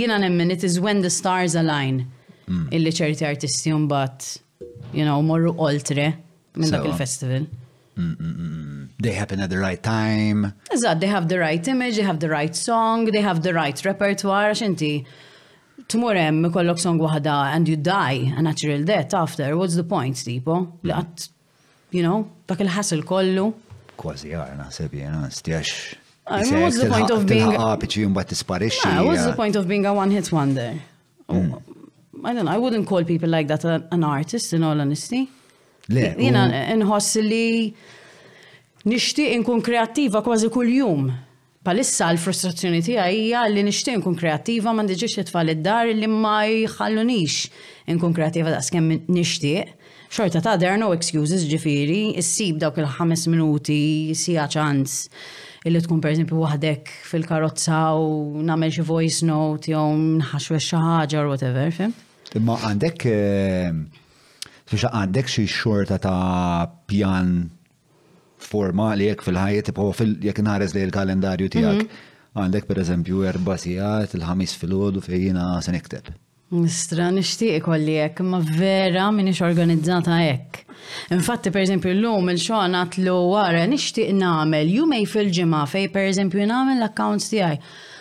[0.00, 2.02] jina nemmen, it is when the stars align
[2.48, 2.66] mm.
[2.76, 4.26] illi ċerti artisti bat
[4.92, 6.12] you know, morru oltre
[6.56, 7.46] minn dak il-festival.
[7.96, 10.54] Mm, mm, they happen at the right time.
[10.74, 13.78] Eżat, they have the right image, they have the right song, they have the right
[13.84, 15.04] repertoire, xinti
[15.94, 20.18] tmur hemm ikollok song waħda and you die a natural death after, what's the point,
[20.26, 20.60] tipo?
[20.86, 20.92] Li mm.
[20.98, 21.26] qatt,
[21.96, 23.48] you know, dak il-ħassel kollu.
[24.00, 25.98] Kważi għar naħseb jena stjax.
[26.30, 30.74] What's the point of being What's the point of being a one-hit wonder?
[31.28, 31.54] Mm.
[31.54, 31.62] Um,
[32.24, 35.28] I don't know, I wouldn't call people like that an artist in all honesty.
[35.88, 36.14] Le.
[36.14, 37.74] Jena nħoss li
[38.86, 41.10] nishti nkun kreattiva kważi kull jum.
[41.60, 47.50] Palissa l-frustrazzjoni tiegħi hija li nixtieq nkun kreattiva ma ndiġix it id-dar li ma jħallunix
[47.98, 49.74] nkun kreattiva daqs kemm nixtieq.
[50.08, 53.76] Xorta ta' there no excuses ġifiri, issib dawk il-ħames minuti,
[54.16, 54.96] sija ċans
[55.68, 59.84] illi tkun per waħdek fil-karozza u nagħmel xi voice note jew
[60.16, 61.92] nħaxwe xi ħaġa or whatever, fim?
[62.40, 67.36] Imma għandek eh, għandek xi xorta ta' pjan
[68.44, 69.70] formali jek fil-ħajet,
[70.24, 71.82] jek nħares li l-kalendarju tijak.
[71.84, 72.06] Mhm.
[72.34, 76.12] Għandek per eżempju erba sijat, il-ħamis fil-ħodu fejjina sen nikteb.
[76.50, 80.64] Nistra nishtiq kolli jek, ma vera minix organizzata jek.
[81.14, 86.78] Infatti, per eżempju, l-lum il-xon għatlu għara nishtiq namel, jumej fil-ġima fej per eżempju namel
[86.80, 87.58] l-accounts tijaj.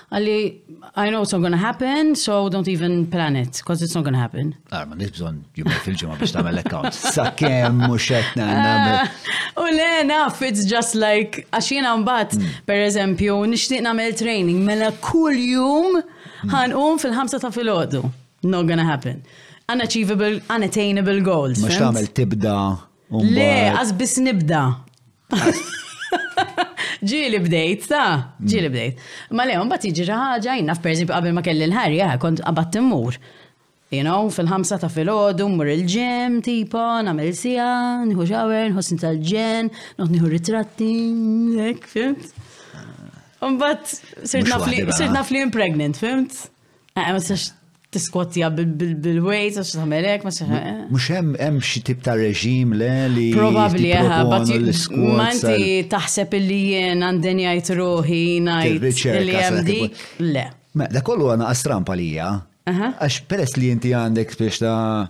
[0.09, 0.59] Għalli,
[0.97, 4.17] I know it's not gonna happen, so don't even plan it, because it's not gonna
[4.17, 4.55] happen.
[4.73, 6.97] Arma, nis bżon jibba fil-ġimma biex tamel account.
[6.97, 8.47] Sakke muxetna.
[8.61, 9.19] Ah,
[9.61, 12.55] u le, naf, it's just like, għaxina mbat, hmm.
[12.65, 16.53] per eżempju, nishtiq namel training, mela kull jum hmm.
[16.55, 18.01] ħan um fil-ħamsa ta' fil-ħodu.
[18.49, 19.21] Not gonna happen.
[19.69, 21.61] Unachievable, unattainable goals.
[21.61, 22.57] Mux tamel tibda.
[23.19, 24.63] Le, għaz bis nibda.
[27.03, 28.01] ġili bdejt, sa.
[28.41, 28.73] ġili mm.
[28.73, 29.03] bdejt.
[29.37, 33.17] Ma le, un bat iġi ħaġa, jina f'perżempju qabel ma kelli l-ħarja, kont qabat timmur.
[33.91, 37.67] You know, fil-ħamsa ta' fil-ħodu, mur il-ġem, tipo, namel sija,
[38.05, 40.91] nħu ġawer, sinta tal-ġen, not nħu ritratti,
[41.55, 42.27] nek, fimt?
[43.45, 43.61] Un ah.
[43.63, 43.95] bat,
[44.25, 44.51] sirt
[45.15, 46.43] nafli impregnant, fimt?
[46.99, 47.49] Eh, ma s
[47.89, 50.59] tiskotja bil wejt għax għamelek, ma xaħe.
[50.93, 51.15] Mux eh?
[51.17, 53.27] hemm hemm xi tip ta' reġim le li.
[53.33, 54.53] Probabli jaha, but
[55.17, 60.03] manti taħseb li jien għandeni għajt ruħi ngħid li hemm dik.
[60.21, 60.45] Le.
[60.93, 62.29] Da kollu għana għastrampa palija.
[62.69, 65.09] Għax peress li inti għandek biex ta'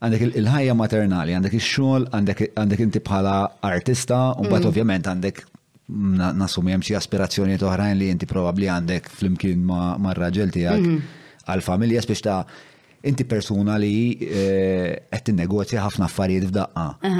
[0.00, 3.34] għandek il-ħajja maternali, għandek il-xol, għandek inti bħala
[3.68, 4.68] artista, u bat mm.
[4.70, 5.42] ovvjament għandek
[6.40, 11.16] nasumi hemm xi aspirazzjoni oħrajn li inti probabli għandek flimkien ma' raġel tiegħek mhm
[11.48, 12.40] għal-familja biex ta'
[13.06, 13.94] inti persuna li
[14.26, 17.14] eh, qed tinnegozja ħafna affarijiet f'daqqa.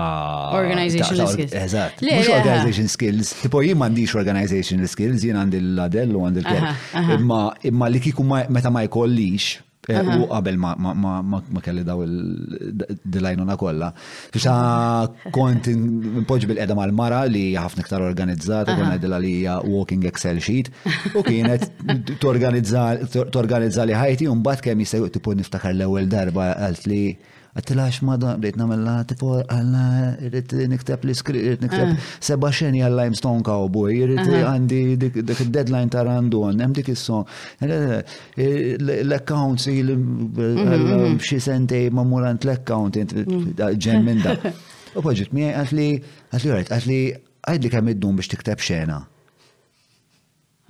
[0.56, 1.56] organization skills.
[1.60, 2.03] Eżatt.
[2.03, 7.22] Mhux organization skills, tipo jien m'għandix organization skills, jien għandi l-adell u għandi l
[7.72, 9.56] Imma li kiku meta ma jkollix
[9.88, 13.89] Eh, u qabel ma kelli daw il-dilajnuna kolla.
[14.33, 14.53] Fisa
[15.36, 15.75] konti
[16.21, 19.33] impoġ bil-edha mal-mara li ħafna iktar organizzata, id-dila li
[19.69, 20.71] walking Excel sheet,
[21.13, 21.67] u kienet
[23.38, 27.03] torganizza li ħajti, un bat kem jisegħu tipu niftakar l-ewel darba għalt li
[27.56, 29.86] għattilax madam, bdejt namella, tipo, għalla,
[30.28, 32.10] irrit niktab li skript, niktab ah.
[32.24, 37.24] seba xeni għalla Limestone Cowboy, irrit għandi dik deadline ta' randon, nem dik is-son.
[37.64, 37.95] Eh,
[38.36, 41.18] eh, L-accounts il mhm, mhm.
[41.24, 43.56] xi sentej ma murant l-account mm.
[43.80, 44.36] ġen minn da.
[44.99, 45.89] U poġit, mi għatli,
[46.36, 49.14] għatli għatli għatli għatli għatli għatli għatli għatli għatli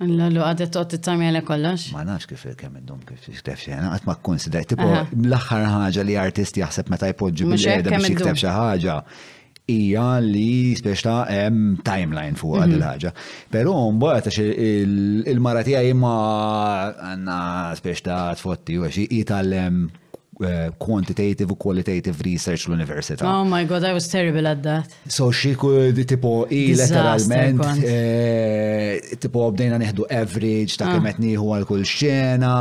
[0.04, 1.86] L-għallu għadet għot t-tamja għala kollox?
[1.96, 5.62] Ma nafx kif il kem id-dum kif t jiktef xena, għat ma konsider, tipo l-axħar
[5.72, 8.96] ħagġa li artist jaħseb meta jpoġġu bil-eda biex jiktef xaħġa,
[9.72, 12.76] ija li speċta hemm timeline fuq għad mhm.
[12.76, 13.14] il-ħagġa.
[13.56, 16.14] Pero mbagħad għax il-mara tiegħi ma
[16.92, 17.40] għandna
[17.80, 19.86] speċta tfotti u għax jitgħallem
[20.38, 23.24] Eh, quantitative u qualitative research l-università.
[23.24, 24.84] Oh my god, I was terrible at that.
[25.06, 31.22] So she could tipo i letteralment eh, tipo bdejna neħdu average ta' kemet ah.
[31.24, 32.52] nieħu għal kull xena,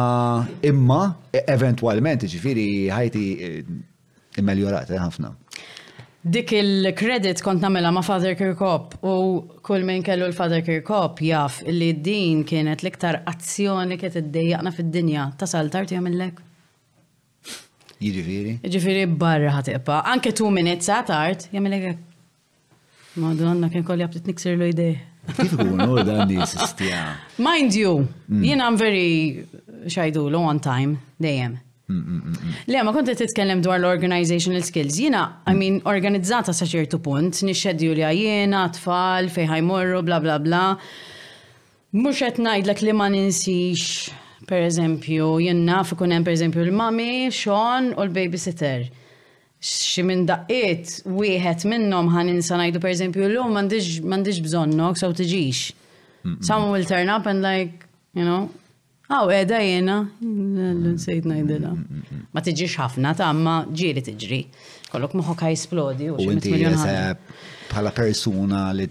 [0.72, 1.02] imma
[1.36, 3.60] e, eventualment ġifiri ħajti eh,
[4.40, 5.34] immeljorat ħafna.
[6.26, 9.18] Dik il-credit kont namela ma' Father Kirkop u
[9.62, 15.46] kull minn kellu l-Father Kirkop jaf li din kienet l-iktar azzjoni kiet id-dejjaqna fid-dinja ta'
[15.58, 16.45] saltar tijam lek
[18.04, 18.58] Jiġifieri.
[18.64, 20.00] Jiġifieri barra ħatiqpa.
[20.12, 22.08] Anke tu minutes sa eh, tard, jagħmel hekk.
[23.24, 24.96] Madonna kien kolli għabtit niksir lu idej.
[27.41, 28.41] Mind you, mm.
[28.46, 29.46] jien għam veri
[29.89, 31.56] xajdu l on time, dejjem.
[31.89, 34.98] Mm, mm, Le, ma t titkellem dwar l-organizational skills.
[35.02, 40.38] Jina, I mean, organizzata sa ċertu punt, nixxedju li għajjena, tfal, fejħaj morru, bla bla
[40.41, 40.64] bla.
[41.96, 44.10] Mux qed ngħidlek li ma ninsix
[44.46, 48.84] Per eżempju, jenna fukunem hemm per eżempju l-mami, Sean u l-babysitter.
[49.66, 55.64] Xi minn daqqiet wieħed minnhom ħan insa ngħidu per eżempju llum m'għandix bżonnok sew tiġix.
[56.46, 58.52] Someone will turn up and like, you know,
[59.06, 61.76] Aw, oh, edha jena, l-nsejt najdela.
[62.34, 64.39] Ma tiġix ħafna, ta' ma ġiri tiġri.
[64.93, 66.08] Kollok moħħok ħaj esplodi.
[66.10, 68.88] U inti bħala persuna li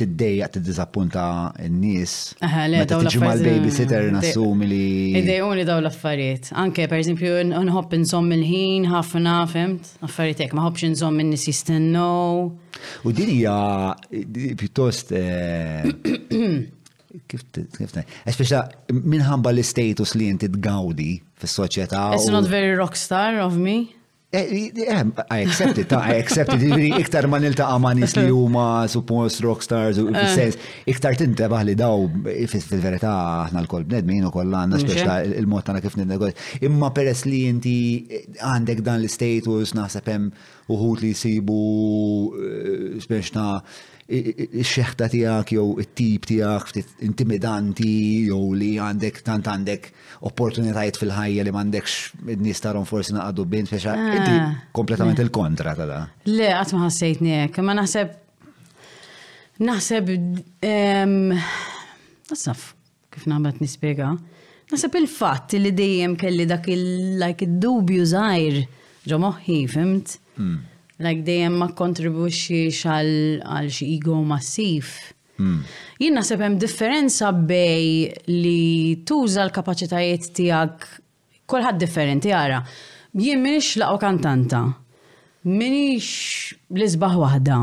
[0.00, 1.26] tiddejja dizappunta
[1.68, 2.14] n-nies.
[2.72, 4.68] Meta tiġi mal-babysitter mm, assumi.
[4.68, 4.82] li.
[5.20, 6.50] Idejuni daw l-affarijiet.
[6.56, 11.44] Anke per eżempju nħobb nżomm il-ħin ħafna fimt, affarijiet ek ma ħobbx nżomm in nis
[11.50, 12.52] jistennew.
[13.04, 13.58] U din hija
[14.62, 15.90] pjuttost eh,
[17.28, 18.64] kif kif Espeċa
[18.96, 21.10] minħabba l-status li t gawdi
[21.42, 22.08] fis-soċjetà.
[22.16, 23.90] It's not very rockstar of me.
[24.34, 26.62] Eh, eh, I accept it, I accept it.
[26.64, 28.04] Iktar ma niltaqa ma li
[28.34, 30.92] huma suppost rockstars u fis-sens, eh.
[30.94, 32.06] iktar tinta li daw
[32.48, 33.12] fil-verità
[33.42, 36.38] aħna l-kol bnedmin u kollha għandna speċta il-mod tagħna kif ninnegozja.
[36.64, 37.76] Imma peress li inti
[38.40, 40.32] għandek dan l-status naħseb hemm
[40.78, 41.60] uħut li jsibu
[43.04, 43.44] speċta
[44.10, 46.72] il-xeħta tijak jew il-tip tijak
[47.06, 47.92] intimidanti
[48.26, 49.86] jew li għandek tant għandek
[50.28, 54.34] opportunitajiet fil-ħajja li m'għandekx id tarom forsi naqadu bint feċa ah, inti
[54.74, 58.18] kompletament il-kontra ta' Le, qatt ma ħassejt nek, ma naħseb
[59.70, 60.12] naħseb
[62.32, 62.60] Nasaf,
[63.12, 64.06] kif nagħmel nispjega.
[64.72, 68.60] Naħseb il fat li dejjem kelli dak il-like id-dubju żgħir
[69.10, 70.14] ġo moħħi, fimt?
[70.40, 70.71] Mm
[71.02, 74.92] like dejjem ma kontribuxi għal xi ego massiv.
[75.40, 75.60] Hmm.
[76.00, 80.90] Jien naħseb hemm differenza bej li tuża l-kapaċitajiet tiegħek
[81.50, 82.62] kulħadd differenti ara.
[83.18, 84.62] Jien minix laqgħu kantanta.
[85.48, 87.60] Minix l-isbaħ waħda.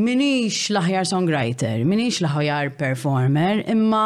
[0.00, 4.04] Minix l-aħjar songwriter, minix l-aħjar performer, imma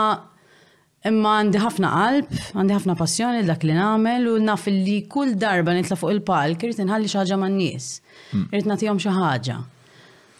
[1.07, 5.75] Imma għandi ħafna qalb, għandi ħafna passjoni dak li nagħmel u naf li kull darba
[5.77, 7.89] nitla fuq il-palk irid inħalli xi ħaġa man-nies.
[8.35, 8.47] Mm.
[8.55, 9.59] Irid nagħtihom xi ħaġa.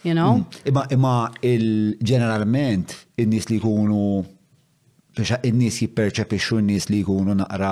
[0.07, 0.41] You know?
[0.41, 0.63] Mm.
[0.71, 1.13] Imma imma
[1.47, 4.01] il-ġeneralment in-nies li jkunu
[5.17, 7.71] biex in-nies jipperċepixxu n-nies li jkunu naqra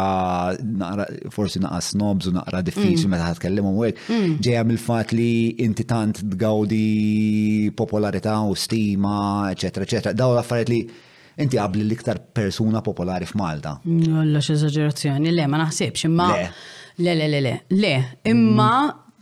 [0.66, 3.16] naqra forsi naqra snobs u naqra diffiċli mm.
[3.16, 4.06] meta ħatkellem u hekk.
[4.46, 5.30] Ġejja mill-fatt li
[5.68, 6.86] inti tant tgawdi
[7.78, 9.18] popolarità u stima,
[9.52, 10.16] eċetera, eċetera.
[10.22, 10.80] Daw l-affarijiet li
[11.42, 13.78] inti qabli l-iktar persuna popolari f'Malta.
[14.44, 16.30] x x'eżagġerazzjoni, le ma naħsibx imma.
[16.98, 17.96] Le, le, le, le, le,
[18.30, 18.72] imma.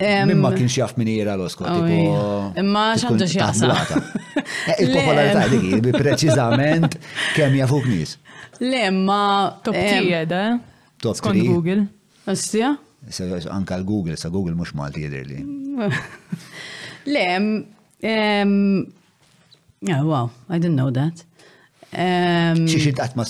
[0.03, 2.38] Imma kien xjaf minn ira l-osko, oh, tipo.
[2.61, 3.74] Imma xandu xjasa.
[4.64, 6.93] Eh, il-popolarità dik, preċizament
[7.36, 8.14] kemm jafuk nis.
[8.61, 9.51] Le, ma.
[9.64, 11.86] Top tieda, eh, Top Skont Google.
[12.32, 12.74] Astja?
[13.51, 15.41] Anka l-Google, sa Google mux Malti jidirli.
[17.14, 17.28] Le,
[19.84, 21.24] yeah wow, I didn't know that.
[21.95, 23.25] Xixid għatma,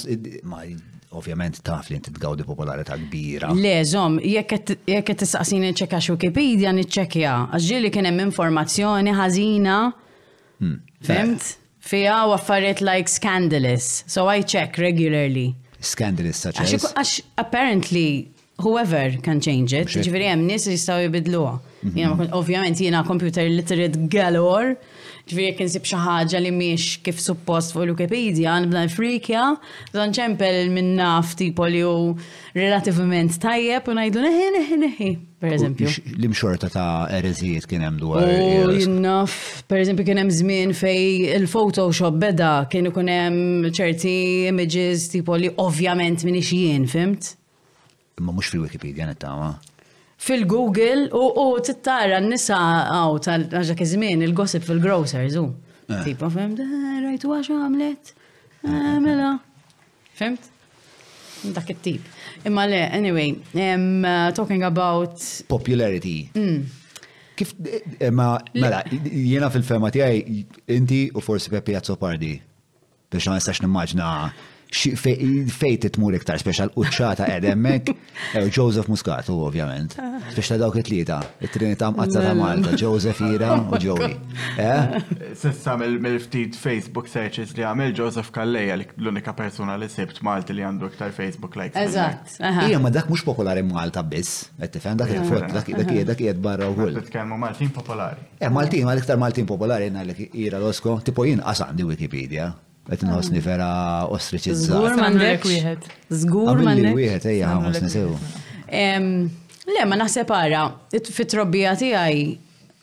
[1.17, 2.43] ovvjament taf li inti tgawdi
[2.87, 3.51] ta' kbira.
[3.53, 9.79] Le, zom, jekk qed tistaqsini ċekkax Wikipedia niċċekkja, għazġi kien hemm informazzjoni ħażina.
[10.63, 11.51] Hmm, fimt?
[11.83, 14.05] Fija u affarijiet like scandalous.
[14.07, 15.49] So I check regularly.
[15.83, 16.77] Scandalous such as?
[16.77, 18.29] Għax apparently
[18.63, 21.57] whoever can change it, ġifieri hemm nies jistgħu jibidluha.
[21.83, 22.29] Mhm.
[22.39, 24.77] Ovvjament jiena computer literate galore
[25.31, 29.43] ġviri jek nsib xaħġa li miex kif suppost fuq Wikipedia, nibda frikja,
[29.95, 32.11] dan ċempel minn naf tipo li u
[32.55, 35.09] relativament tajjeb u najdu neħi neħi neħi.
[35.43, 35.89] Per eżempju.
[36.17, 38.27] L-imxorta ta' erezijiet kien hemm dwar.
[38.27, 44.13] U jinnaf, per eżempju kien hemm żmien fej il-Photoshop beda kien ikun hemm ċerti
[44.51, 47.35] images tipo li ovvjament minix jien, fimt?
[48.21, 49.07] Ma mhux fil-Wikipedia
[49.39, 49.53] ma?
[50.23, 52.55] fil-Google u tittara n-nisa
[52.93, 55.43] għaw tal-ħagġa kizmin il-gossip fil-grocers zu.
[55.91, 55.99] Eh.
[56.07, 58.13] Tipo, fem, eh, rajtu għax għamlet,
[58.63, 59.33] eh, mela.
[60.15, 60.47] Femt?
[61.55, 62.05] Dak it-tip.
[62.47, 63.33] Imma le, anyway,
[64.35, 65.19] talking about.
[65.51, 66.29] Popularity.
[66.39, 66.61] Mm.
[67.35, 67.51] Kif,
[68.15, 68.79] ma, mela,
[69.11, 70.21] jena fil-fema tijaj,
[70.71, 72.31] inti u forsi Pepi Azzopardi.
[73.11, 74.07] Biex ma nistax nimmaġna
[75.53, 77.91] fejt tmur iktar speċal uċċata edemmek,
[78.57, 79.95] Joseph Muscatu ovvjament.
[80.33, 84.15] Speċta dawk it-tlieta, it-trinita mqazza ta' Malta, Joseph Ira u Joey.
[84.57, 84.97] Eh?
[85.37, 90.89] Sissa mill-ftit Facebook searches li għamil Joseph Kalleja l-unika persona li sibt Malti li għandu
[90.93, 91.77] iktar Facebook likes.
[91.77, 92.39] Eżatt.
[92.65, 96.75] Ija, ma dak mhux popolari Malta biss, qed tifhem dak il dak qiegħed barra u
[96.77, 96.97] kull.
[97.03, 98.19] Titkellmu Maltin popolari.
[98.39, 102.51] Eh, Maltin, mal-iktar Maltin popolari ngħidlek ira losko, tipo jien qasandi Wikipedia.
[102.83, 103.67] Għet nħosni fera
[104.11, 104.67] ostriċizza.
[104.73, 105.85] Zgur mandek wieħed.
[106.23, 106.97] Zgur mandek.
[106.97, 108.17] Wieħed, ejja, nħosni sew.
[109.63, 112.25] Le, ma naħseb ara, fit-trobbija tiegħi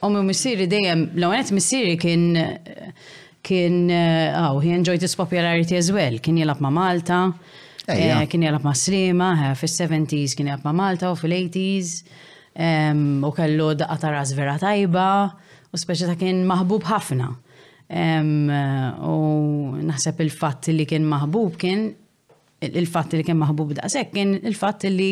[0.07, 2.25] ommi missieri dejjem, l-għonet missieri kien
[3.45, 7.21] kien, għaw, eh, he enjoyed his popularity as well, kien jelab ma' Malta,
[7.89, 11.95] eh, kien jelab ma' Slima, eh, fil-70s kien jelab ma' Malta u fil-80s,
[13.25, 15.07] u kellu daqqa taras vera tajba,
[15.73, 17.33] u speċa ta' kien maħbub ħafna.
[17.91, 18.23] Eh,
[19.03, 19.15] u
[19.83, 21.89] naħseb il-fatt li kien maħbub kien
[22.63, 25.09] il-fatt li kien maħbub daqshekk kien il-fatt li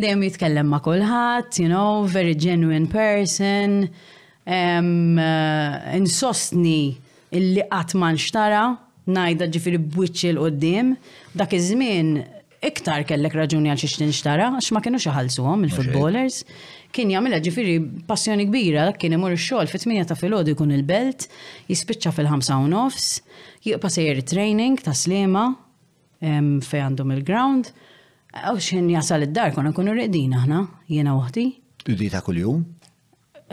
[0.00, 3.74] dejjem jitkellem ma' kulħadd, you know, very genuine person,
[4.46, 6.94] eh, insostni
[7.36, 8.62] illi qatt ma nxtara,
[9.08, 10.94] ngħidha ġifieri bwiċċil qudiem,
[11.36, 12.14] dak iż-żmien
[12.68, 16.40] iktar kellek raġuni għal xiex tinxtara, għax ma kienux iħallsuhom il-footballers.
[16.40, 17.76] Okay kien jagħmilha ġifieri
[18.08, 21.28] passjoni kbira, kien imur ix-xogħol fit-8 ta' filgħodu jkun il-belt,
[21.70, 23.06] jispiċċa fil ħamsa u nofs,
[23.66, 25.46] jibqa' sejjer training ta' sliema
[26.18, 27.70] fejn għandhom il-ground.
[28.52, 31.44] u xin jasal id-dar konna kunu reddin aħna, jiena uħti.
[31.86, 32.64] Di ta' kull-jum?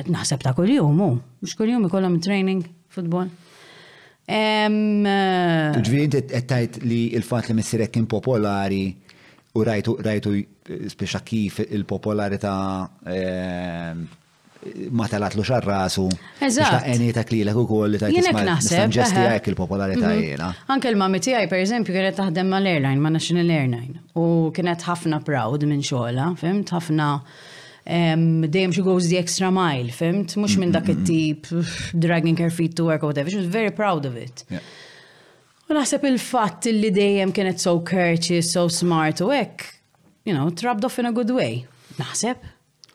[0.10, 3.30] Naħseb ta' kull-jum, mhux Mux kull-jum ikollhom training futbol.
[4.26, 4.66] Eh,
[5.78, 8.86] Ġviri, għettajt li il-fat li missirek kien popolari
[9.56, 9.94] u rajtu
[10.66, 12.60] speċa kif il-popolarità
[13.06, 13.94] eh,
[14.96, 16.06] ma talatlu xarrasu.
[16.42, 16.72] Eżatt.
[16.80, 20.48] Ta' eni ta' klilek u koll li ta' jek il-popolarità jena.
[20.74, 24.00] Anke l-mami għaj, per eżempju, kienet taħdem ma l-airline, ma National Airline.
[24.18, 27.12] U kienet ħafna proud minn xogħla, fimt, ħafna
[27.86, 32.02] dejjem xi goes the extra mile, fimt, mhux minn dak mhm, mhm, it-tip mhm.
[32.02, 33.30] dragging her feet to work or whatever.
[33.30, 34.48] She was very proud of it.
[35.70, 39.75] U naħseb il-fatt li dejjem kienet so courteous, so smart u hekk
[40.26, 41.54] you know, trapped off in a good way.
[42.02, 42.52] Naħseb.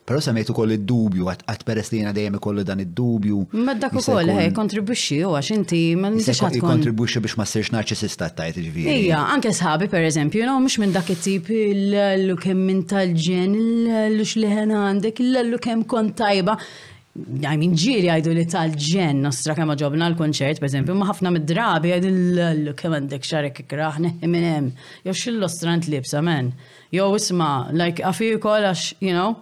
[0.09, 3.43] Pero semmejtu koll id-dubju, għat peress li jena dejjem ikollu dan id-dubju.
[3.67, 6.65] Ma dak ukoll hej, eh, kontribuxi u għax inti ma nistgħux tkun.
[6.65, 9.05] Kontribuxi biex ma ssirx narċisista tajt ġifieri.
[9.05, 14.25] Ija, anke sħabi pereżempju, no mhux minn dak it-tip l kemm minn tal-ġen, l lu
[14.27, 16.57] xliħen għandek, l kemm kont tajba.
[17.13, 21.91] Għaj minn ġiri għajdu li tal-ġen nostra kema ġobna l-konċert, per eżempju, ma ħafna mid-drabi
[21.93, 24.69] għajdu l-lu kem għandek xarek ikraħ minn hemm.
[25.05, 26.53] Jew xillostrant libsa, men
[26.91, 28.67] jow isma, like, għafi u kol
[29.01, 29.39] you know,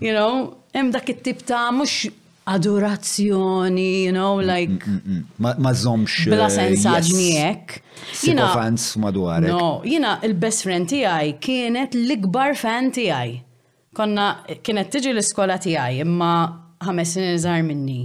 [0.00, 2.06] you know, hemm dak it-tip ta' mhux
[2.48, 4.80] adorazzjoni, you know, mm, like.
[4.88, 6.30] Mm, mm, ma żomx.
[6.32, 7.76] Bla eh, sensaġni hekk.
[8.24, 9.52] Jina fans madwarek.
[9.52, 13.42] No, jina il-best friend tiegħi kienet l-ikbar fan tiegħi
[13.96, 14.34] konna
[14.66, 16.30] kienet tiġi l-iskola tiegħi imma
[16.84, 18.02] ħames snin iżgħar minni.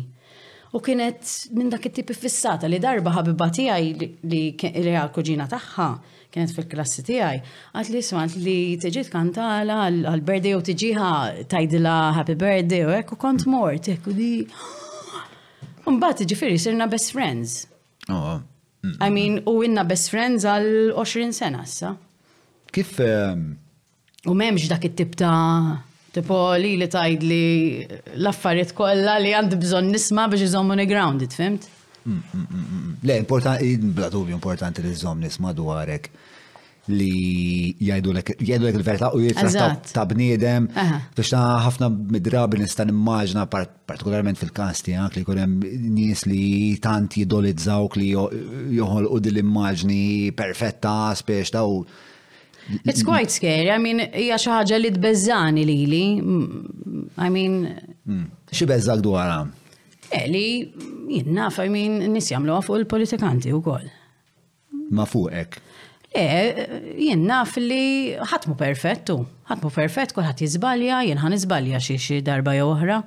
[0.71, 4.39] U kienet minn dak it-tip fissata li darba ħabiba tiegħi li
[4.85, 5.87] hija kuġina tagħha
[6.31, 7.39] kienet fil-klassi tiegħi,
[7.75, 11.09] għat li smant li tiġi tkantala għal-birthday u tiġiha
[11.51, 14.29] tajdila happy birthday u hekk u kont mort, ekku di.
[15.91, 17.65] Mbagħad ġifieri sirna best friends.
[18.07, 18.39] Oh.
[18.85, 18.95] Mm.
[19.01, 21.91] I mean, u inna best friends għal 20 sena sa.
[22.71, 23.43] Kif ehm,
[24.29, 25.77] U memx dak it-tip ta'
[26.13, 27.45] tipo li li tajd li
[28.21, 30.53] l-affarijiet kollha li għandi bżonn nisma' biex
[30.91, 31.65] ground, it fimt?
[32.05, 36.09] Mm, mm, mm, Le, importanti, bla importanti li żomm nisma' dwarek
[36.89, 38.21] li jajdu l
[38.67, 40.67] il verta u jitrattaw ta' bniedem.
[41.15, 45.57] Biex ħafna mid-drabi nista' immaġna partikolarment fil kasti tiegħek eh, li kurem
[45.97, 51.65] nies li tant jidolizzawk li joħolqu u dil immaġni perfetta spiex ta'
[52.89, 53.69] It's quite scary.
[53.69, 56.01] I mean, hija xi ħaġa li tbeżżani lili.
[57.27, 57.55] I mean.
[58.05, 58.29] Hmm.
[58.51, 59.39] Xi beżżak dwarha?
[60.11, 60.45] Eh, li
[61.37, 63.87] naf, I mean, nies jagħmluha fuq il-politikanti wkoll.
[64.91, 65.59] Ma fuqek.
[66.97, 69.15] jien naf li ħatmu perfettu.
[69.51, 72.99] ħatmu perfett, kulħadd jiżbalja, jien ħan iżbalja xi darba jew oħra.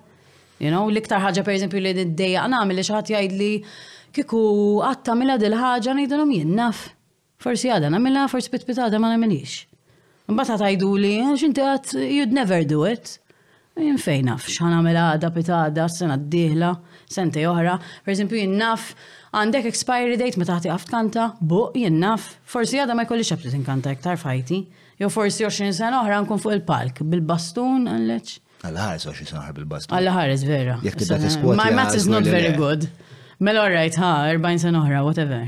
[0.61, 3.51] You know, l-iktar ħaġa pereżempju li d-dejja nagħmel li ħadd jgħid li
[4.15, 4.43] kieku
[4.89, 6.85] għatta mela dil-ħagġa ngħidilhom jinnaf.
[7.45, 9.67] Forsi għada namela, forsi bit għada ma namilix.
[10.33, 13.19] Mbata tajdu li, xinti għat, you'd never do it.
[13.77, 16.71] Jien fejn naf, xħan għamela għada pitada, sena d-dihla,
[17.11, 17.75] sente oħra.
[18.07, 18.87] Per esempio, jien naf,
[19.37, 23.53] għandek expiry date ma taħti għaft kanta, bu, jien naf, forsi għada ma jkolli xabti
[23.53, 24.63] tinkanta iktar fajti.
[25.03, 28.39] Jo forsi 20 sena oħra nkun fuq il-palk, bil-bastun, għalleċ.
[28.71, 29.99] Għal ħares 20 sena bil-bastun.
[29.99, 30.79] Għalla-ħares, vera.
[31.61, 32.87] My math is not very good.
[33.37, 35.45] Mela, all right, ha, 40 sena oħra, whatever.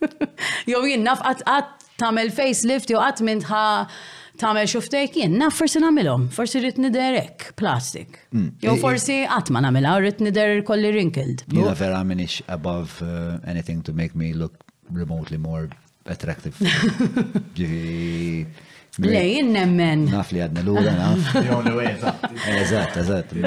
[0.70, 3.42] Jow jien naf qatt qatt tagħmel facelift jow għat minn
[4.38, 8.20] tagħmel xuftejk jien naf forsi namilom, forsi rrid niderek plastik.
[8.32, 8.50] Mm.
[8.62, 11.44] Jow forsi għat ma nagħmilha rrid nider kolli wrinkled.
[11.50, 14.58] Jiena vera minix above uh, anything to make me look
[14.90, 15.68] remotely more
[16.06, 16.54] attractive.
[18.98, 20.04] Lej, nemmen.
[20.10, 21.28] Naf li għadna l għura naf.
[22.50, 23.34] Eżat, eżat.
[23.36, 23.42] il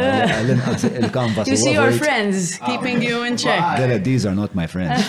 [1.11, 3.59] kampas You see your friends keeping you in check.
[3.77, 5.03] Dele, ah, these are not my friends.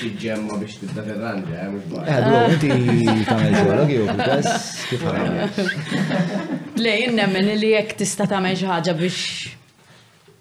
[0.00, 0.52] Xieġemma
[7.04, 9.18] eh, nemmen li jek tista tamel ħaġa biex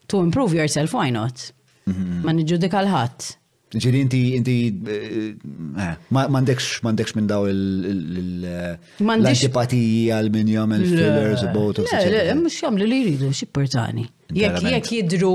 [0.07, 1.51] to improve yourself, why not?
[1.89, 2.21] Mhm.
[2.23, 3.38] Ma nġudika l-ħat.
[3.77, 5.37] Ġiri inti, inti, eh,
[5.83, 11.85] eh, mandekx, mandekx minn daw l-antipatiji għal minn il eh, fillers, botox.
[11.93, 14.07] Le, le, mux jagħmlu li jridu, xipportani.
[14.33, 15.33] Jek, jek jidru,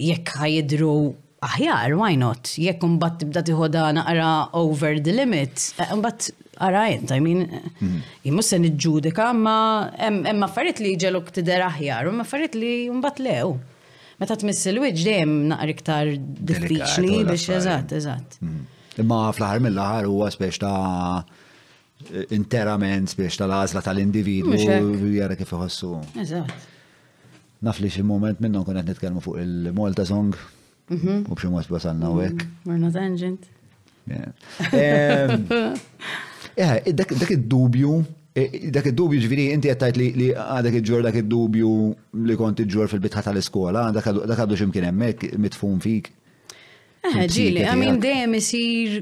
[0.00, 0.94] jek għajidru,
[1.50, 2.48] aħjar, why not?
[2.56, 5.68] Jek mbatt tibda tiħoda naqra over the limit,
[6.00, 6.20] mbatt
[6.64, 7.40] ara jent, I mean,
[7.76, 8.00] mhm.
[8.24, 13.58] jimmu se nġudika, ma emma farit li ġelok tider aħjar, ma farit li mbatt lew
[14.20, 16.10] meta tmiss il-wiċ dejjem naqri iktar
[16.50, 18.36] diffiċli biex eżatt, eżatt.
[18.44, 18.58] Mm.
[19.00, 21.24] Imma fl-ħar mill-ħar huwa spiex ta'
[22.36, 24.58] interament biex tal-għazla tal-individu
[25.16, 25.94] jara kif iħossu.
[26.24, 26.66] Eżatt.
[27.64, 30.36] Naf li xi moment minnhom kien qed nitkellmu fuq il-Malta song
[30.92, 31.24] mhm.
[31.28, 32.44] u b'xi mod wasalna hekk.
[32.68, 33.00] Marna mm.
[33.00, 33.48] tangent.
[36.60, 37.92] Eh, dak id-dubju
[38.30, 41.70] Eh, dak id-dubju ġviri, inti għattajt li għadak id-ġur dak id-dubju
[42.28, 46.12] li konti ġur fil-bitħat tal-iskola, dak għaddu ximkien emmek, mitfun fik.
[47.10, 49.00] Eh, ġili, għamin dejjem jisir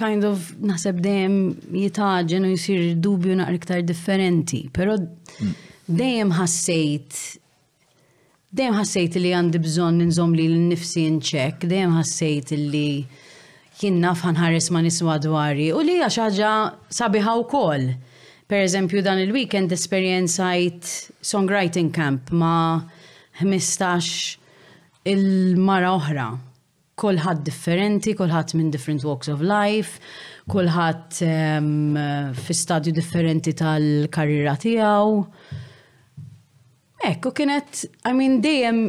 [0.00, 1.36] kind of naħseb dejjem
[1.82, 5.52] jitaġen u jisir dubju naqra iktar differenti, pero hmm.
[5.84, 7.20] dejjem ħassejt
[8.60, 12.86] dejjem ħassejt li għandi bżonn ninżom li l-nifsi nċek, dejjem ħassejt li
[13.80, 16.56] kien naf ħanħares ma niswa dwari u li għaxħaġa
[17.02, 17.88] sabiħa u koll.
[18.50, 20.86] Per eżempju dan il-weekend esperienzajt
[21.22, 22.80] songwriting camp ma
[23.38, 24.16] 15
[25.12, 26.24] il-mara oħra.
[26.98, 30.00] Kolħat differenti, kolħat minn different walks of life,
[30.50, 35.14] kolħat um, ehm, fi stadju differenti tal-karriera tijaw.
[37.06, 38.82] Ekku kienet, I mean, dejjem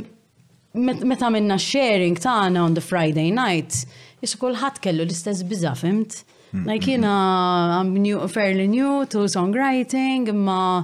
[1.06, 3.84] meta minna sharing tagħna on the Friday night,
[4.26, 6.24] jissu kulħadd kellu l-istess biża, fimt?
[6.54, 6.68] Mm-hmm.
[6.68, 10.84] Like, you I'm new, fairly new to songwriting, ma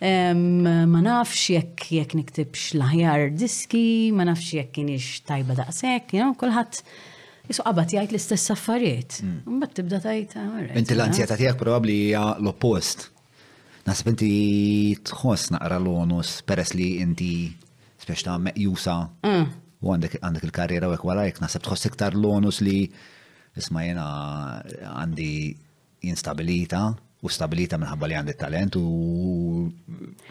[0.00, 6.34] ma nafx jekk jekk niktibx l diski, ma nafx jekk kienix tajba daqshekk, you know,
[6.34, 6.82] kulħadd
[7.50, 9.14] Isu qabat jgħid l-istess affarijiet.
[9.24, 9.56] Mm.
[9.56, 10.34] Mbagħad tibda tajt.
[10.38, 13.08] Ah, inti l-anzjetà tiegħek probabbli hija l-oppost.
[13.88, 14.28] Nasib inti
[15.10, 17.30] tħoss naqra l-onus peress li inti
[18.04, 18.94] speċta meqjusa
[19.26, 19.50] mm.
[19.82, 21.08] u għandek il-karriera u għek
[21.42, 22.84] naħseb nasib tħoss iktar l-onus li
[23.58, 24.04] Isma jena
[25.00, 25.30] għandi
[26.06, 26.82] instabilita
[27.20, 28.84] u stabilita minħabba li għandi talent u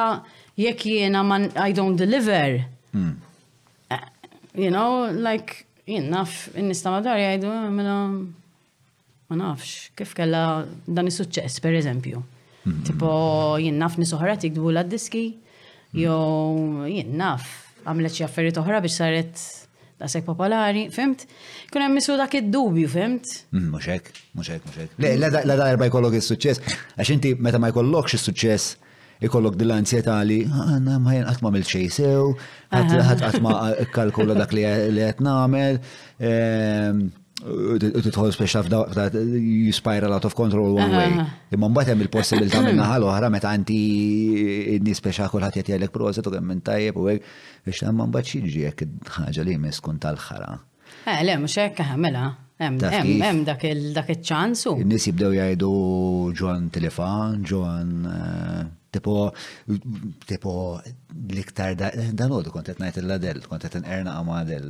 [0.59, 2.63] jekk jena man I don't deliver.
[2.97, 3.15] Hmm.
[3.91, 4.01] Eh,
[4.59, 7.95] you know, like, jien naf, nista madwar jgħidu, mela,
[9.31, 10.43] ma nafx, kif kella
[10.89, 12.25] dan is-suċċess, per eżempju.
[12.67, 12.83] Hmm.
[12.89, 13.13] Tipo,
[13.63, 16.01] jien naf nisuħrat jgħidu diski hmm.
[16.01, 17.47] jow jien naf
[17.87, 19.43] għamlet xi affarijiet oħra biex saret
[20.03, 21.27] daqshekk popolari, fimt?
[21.71, 23.35] Kun hemm dak id-dubju, fimt?
[23.55, 24.97] Mm, mhux hekk, mhux hekk, mhux hekk.
[25.05, 25.37] Le, mm.
[25.53, 28.91] la darba jkollok is-suċċess, għax inti meta ma jkollokx is-suċċess
[29.23, 32.33] ikollok dil-ansjetà li għanna ma għatma mil-ċej sew,
[32.75, 33.55] għatma ma
[33.95, 35.79] kalkula dak li għet namel.
[36.19, 37.07] Ehm,
[37.43, 41.27] titħol speċa f'da you spiral out of control one way.
[41.55, 43.79] Imma mbagħad hemm il-possibilità minn naħa l-oħra meta anti
[44.79, 47.33] n-nies speċa kulħadd jagħti għalek proset u kemm minn tajjeb u hekk
[47.67, 50.53] biex hemm mbagħad xiġi hekk ħaġa li jmiss kun tal-ħara.
[51.07, 52.29] Eh, le, mhux hekk ħamela.
[52.63, 54.77] Hemm dak il-ċansu.
[54.85, 55.73] N-nies jibdew jgħidu
[56.39, 57.91] ġwan telefon, ġwan
[58.93, 59.33] Tipo,
[60.29, 60.77] tipo,
[61.33, 61.73] liktar
[62.13, 64.67] dan kont kontet najt il-ladel, kontet n-erna għamadel.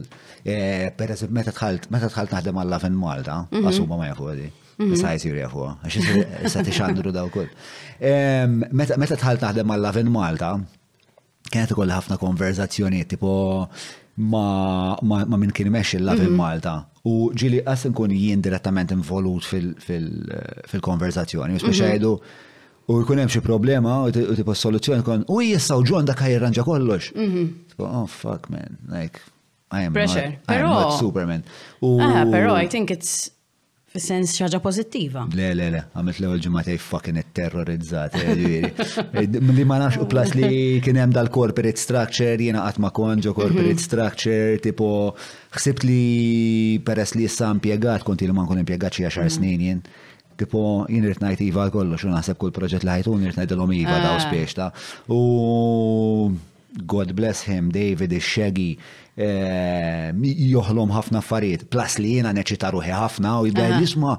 [0.47, 3.99] E, per eżib, meta tħalt, meta tħalt naħdem għalla fin Malta, għasuma mhm.
[3.99, 4.47] ma jafu għadi.
[4.83, 5.15] Nisa mhm.
[5.17, 5.95] jisir jafu, għax
[6.55, 7.51] jisir xandru daw kull.
[8.95, 10.51] Meta tħalt naħdem għalla fin Malta,
[11.51, 13.31] kienet ikolli ħafna konverzazzjoniet, tipo,
[14.23, 14.45] ma,
[15.03, 16.79] ma, ma minn kien meċi l fil Malta.
[17.11, 19.83] U ġili għas nkun jien direttament involut fil-konverzazzjoni,
[20.71, 22.15] fil, fil, fil u speċajdu.
[22.15, 22.51] Mm -hmm
[22.89, 24.35] u jkun hemm xi problema u mhm.
[24.35, 25.37] tipo soluzzjoni kon u
[25.79, 27.13] u ġon dak ħajranġa kollox.
[27.79, 29.19] Oh fuck man, like
[29.71, 30.29] I am pressure.
[30.29, 31.43] Not, I am not Superman.
[31.81, 32.01] U...
[32.01, 33.31] Ah, pero I think it's
[33.93, 35.27] Fis-sens xaġa pozittiva.
[35.37, 38.15] Le, le, le, għamilt l-ewel ġimatej fucking terrorizzat.
[38.39, 43.35] Li eh, eh, ma nafx u plas li kien hemm dal-corporate structure, jena għatma konġo
[43.35, 43.37] mhm.
[43.37, 44.89] corporate structure, tipo,
[45.59, 46.01] xsibt li
[46.87, 49.37] peress li jissa impiegat, konti li man kun impiegat xie 10 mhm.
[49.37, 49.85] snin jien
[50.43, 53.99] tipo jien rrit ngħid iva kollox u naħseb kull proġett li ħajtun rrit ngħidilhom iva
[54.03, 54.25] daw ah.
[54.27, 56.33] spiex u
[56.89, 58.79] God bless him, David Shaggy,
[59.21, 60.07] eh,
[60.55, 63.83] joħlom ħafna affarijiet, plas li jiena neċita ruħi ħafna u jibda ah.
[63.83, 64.17] jisma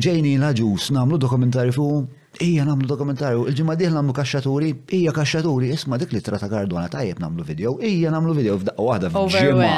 [0.00, 2.16] ġejni laġus namlu dokumentarju fuq
[2.46, 7.18] ija namlu dokumentarju, il-ġimma diħ namlu kaxxaturi, ija kaxxaturi, isma dik litra ta' kardona tajjeb
[7.20, 9.74] namlu video, ija namlu video u waħda f'ġimma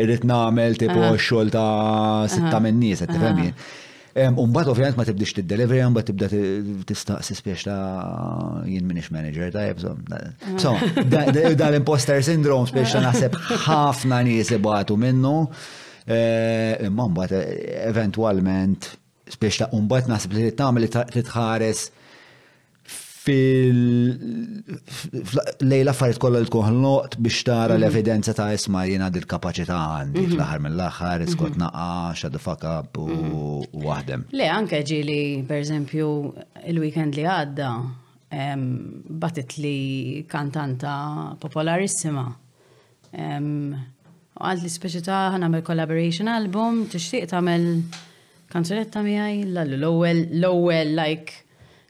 [0.00, 1.12] irrit namel tipo ah.
[1.18, 1.66] xogħol ta'
[2.38, 3.50] sitta minn nies, tifhem
[4.34, 9.98] Umbat ovvijament ma tibdix t-delivery, umbat tibda t-istaqsi spiex ta' jien minix manager ta' jibżom.
[10.62, 10.72] So,
[11.12, 11.68] da' ah.
[11.68, 13.36] l-imposter syndrome spiex ta' naħseb
[13.66, 15.34] ħafna nies ibatu minnu.
[16.08, 18.88] Eh, imma umbat eh, eventualment
[19.36, 21.84] spiex ta' umbat naħseb li tagħmel li titħares
[23.26, 26.76] fil-lejla farit kolla l-koħal
[27.26, 27.80] biex tara mhm.
[27.80, 30.34] l-evidenza ta' isma jena dil kapacità għandi mhm.
[30.36, 31.30] fl-ħar mill-ħar, mhm.
[31.34, 31.86] skot naqa,
[32.22, 33.04] xadu fakab u
[33.82, 34.22] wahdem.
[34.32, 35.18] Le, anke ġili,
[35.48, 36.06] per eżempju,
[36.70, 37.70] il-weekend li għadda,
[39.26, 39.74] batit li
[40.30, 40.94] kantanta
[41.40, 42.26] popolarissima.
[43.16, 47.62] Għad li speċi ta' għanamil collaboration album, tixtiq tamel
[48.52, 49.34] kanzunetta miħaj,
[49.74, 51.32] l-ewel, l-ewel, like,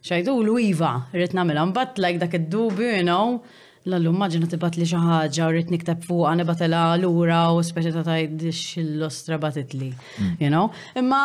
[0.07, 3.39] xajdu l-wiva, rrit namela, mbatt like dak id-dubju, you know,
[3.87, 8.05] l-allu maġina tibat li xaħġa u rrit niktab fuq għana batela l-ura u speċa ta'
[8.07, 10.35] tajd xil-ostra batitli, mm.
[10.41, 10.69] you know.
[11.01, 11.21] Imma,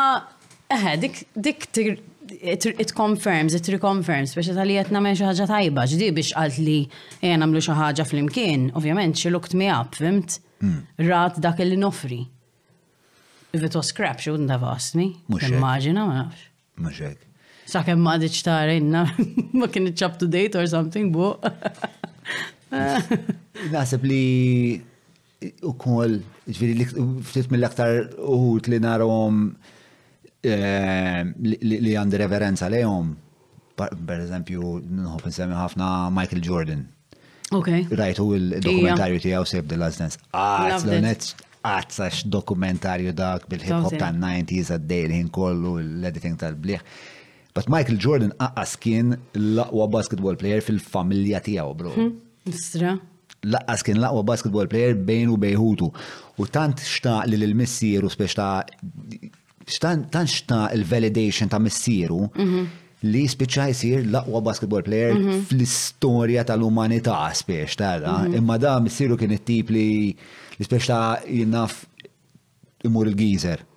[0.72, 6.12] eħe, dik, dik it, it confirms, it reconfirms, biex tal-li jett men xaħġa tajba, ġdi
[6.18, 6.80] biex għalt li
[7.26, 10.40] jena mlu xaħġa fl-imkien, ovvjament, she looked me fimt?
[10.62, 10.82] Mm.
[11.10, 12.22] Rat dak li nofri.
[13.52, 15.10] If it was crap, she wouldn't have asked me.
[15.28, 16.48] Immaġina, ma nafx.
[16.82, 17.28] Muxek
[17.72, 19.04] sakemm ma għadiċ tarinna,
[19.62, 21.32] ma kien up to date or something, bu.
[23.74, 24.22] Nasib li
[25.66, 26.86] u kol, ġviri, li
[27.28, 29.40] ftit mill-aktar uħut li narom
[30.46, 33.10] eh, li għand reverenza li lejom,
[33.82, 36.84] per eżempju, nħob nsemmi ħafna Michael Jordan.
[37.56, 37.72] Ok.
[38.00, 40.20] Rajt u l dokumentarju tijaw Save the Last Dance.
[40.32, 40.78] Ah,
[41.62, 46.82] għazzax dokumentarju dak bil-hip hop ta' 90s għaddej l-ħin kollu l-editing tal-bliħ.
[47.54, 51.92] But Michael Jordan aqqas kien l-aqwa basketball player fil-familja tiegħu, bro.
[51.98, 52.14] Hmm,
[52.48, 52.94] isra.
[53.44, 55.90] Laqqas kien l-aqwa basketball player bejn u bejħutu.
[56.42, 58.62] U tant xtaq li l-missieru spex ta'
[59.82, 62.64] tant xtaq il-validation ta' missieru mhm.
[63.12, 65.44] li spiċċa jisir l-aqwa basketball player mhm.
[65.50, 68.40] fl-istorja tal-umanità spiex ta' mhm.
[68.40, 69.86] imma da missieru kien it-tip li
[70.64, 71.84] spiex ta' jinnaf
[72.88, 73.68] imur il-gizer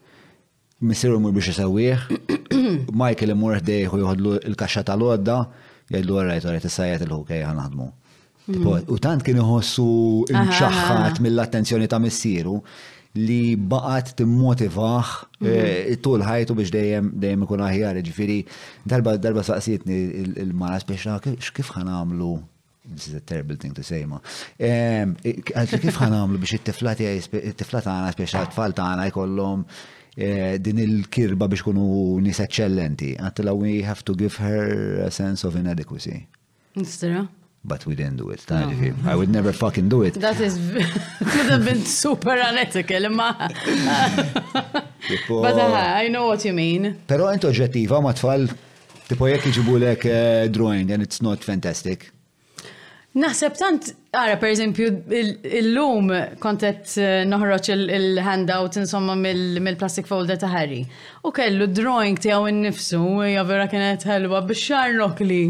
[0.88, 2.06] missiru mur biex jisawieħ,
[3.02, 5.38] Michael imur ħdejħu jħodlu il-kaxxa tal għodda
[5.92, 7.88] jgħidlu għarajt għarajt il-sajjat il ħukaj għanadmu.
[8.44, 8.90] Mm.
[8.92, 9.86] U tant kien iħossu
[10.34, 12.58] imċaħħat mill-attenzjoni ta' missieru
[13.14, 15.48] li baqat timmotivaħ mm.
[15.48, 18.38] eh, tul ħajtu biex dejjem dejjem ikun aħjar, ġifiri,
[18.90, 20.00] darba darba saqsitni
[20.42, 22.34] il-maras biex kif ħanamlu
[22.84, 24.18] this is a terrible thing to say ma.
[24.60, 26.98] Kif ħanamlu biex it tiflat
[27.88, 29.64] għana, biex t-tfal ta' għana jkollom
[30.14, 33.16] Eh, din il-kirba biex kunu nis eccellenti.
[33.18, 36.26] Għattila, we have to give her a sense of inadequacy.
[36.76, 37.26] Nistera?
[37.64, 38.44] But we didn't do it.
[38.50, 38.70] No.
[39.10, 40.14] I would never fucking do it.
[40.20, 40.54] That is,
[41.18, 43.32] could have been super unethical, ma.
[45.28, 46.94] But uh, I know what you mean.
[47.08, 48.44] Pero ent oġġettiva ma tfal,
[49.08, 52.12] tipo jek iġibulek eh, drawing and it's not fantastic.
[53.14, 54.86] Naħseb tant, għara, per eżempju,
[55.56, 56.08] il-lum
[56.42, 60.80] kontet eh, noħroċ il-handout insomma mill-plastic folder ta' Harry.
[61.22, 62.98] U kellu drawing tijaw innifsu,
[63.30, 65.44] ja vera kienet ħelwa bixxar nokli.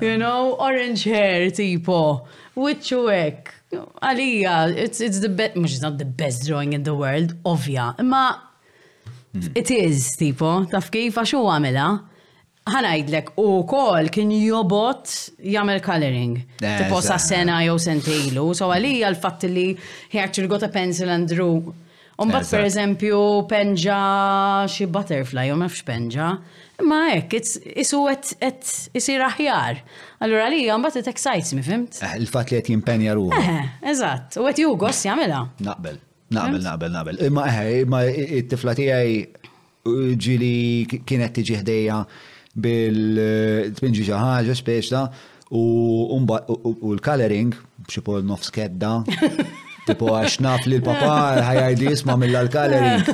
[0.00, 2.24] You know, orange hair tipo,
[2.56, 3.52] which ek.
[4.00, 4.56] Għalija,
[4.86, 8.26] it's, it's the best, mux not the best drawing in the world, ovja, ma
[9.52, 11.90] it is tipo, taf kif għaxu għamela
[12.72, 15.10] ħanajdlek u kol kien jobot
[15.52, 16.36] jamel coloring.
[16.58, 18.48] Eh, Tiposa sena jew sentejlu.
[18.58, 19.68] So għali għal-fatt li
[20.12, 21.60] he actually got a pencil and drew.
[22.18, 23.96] Umbat per eżempju penġa
[24.74, 26.30] xi butterfly, u mafx penġa.
[26.88, 29.78] Ma ek, isu għet isir aħjar.
[30.26, 32.00] Allora li għambat it excites mi, fimt?
[32.02, 33.34] Eh, Il-fat li għet jimpenja ruħu.
[33.38, 35.44] Eh, eżatt, u għet jugos jamela.
[35.62, 36.00] Naqbel,
[36.38, 37.20] naqbel, naqbel, naqbel.
[37.28, 39.14] Imma eħe, imma it-tifla tijaj
[40.18, 40.54] ġili
[41.06, 42.00] kienet tiġi ħdejja
[42.62, 45.02] bil-tpinġi xi ħaġa speċta
[45.58, 45.62] u
[46.94, 47.54] l-coloring
[47.86, 48.96] b'xi pol nofs kedda.
[49.88, 51.14] Tipo għax naf li l-papa
[51.48, 53.06] ħajajdi jisma mill-coloring.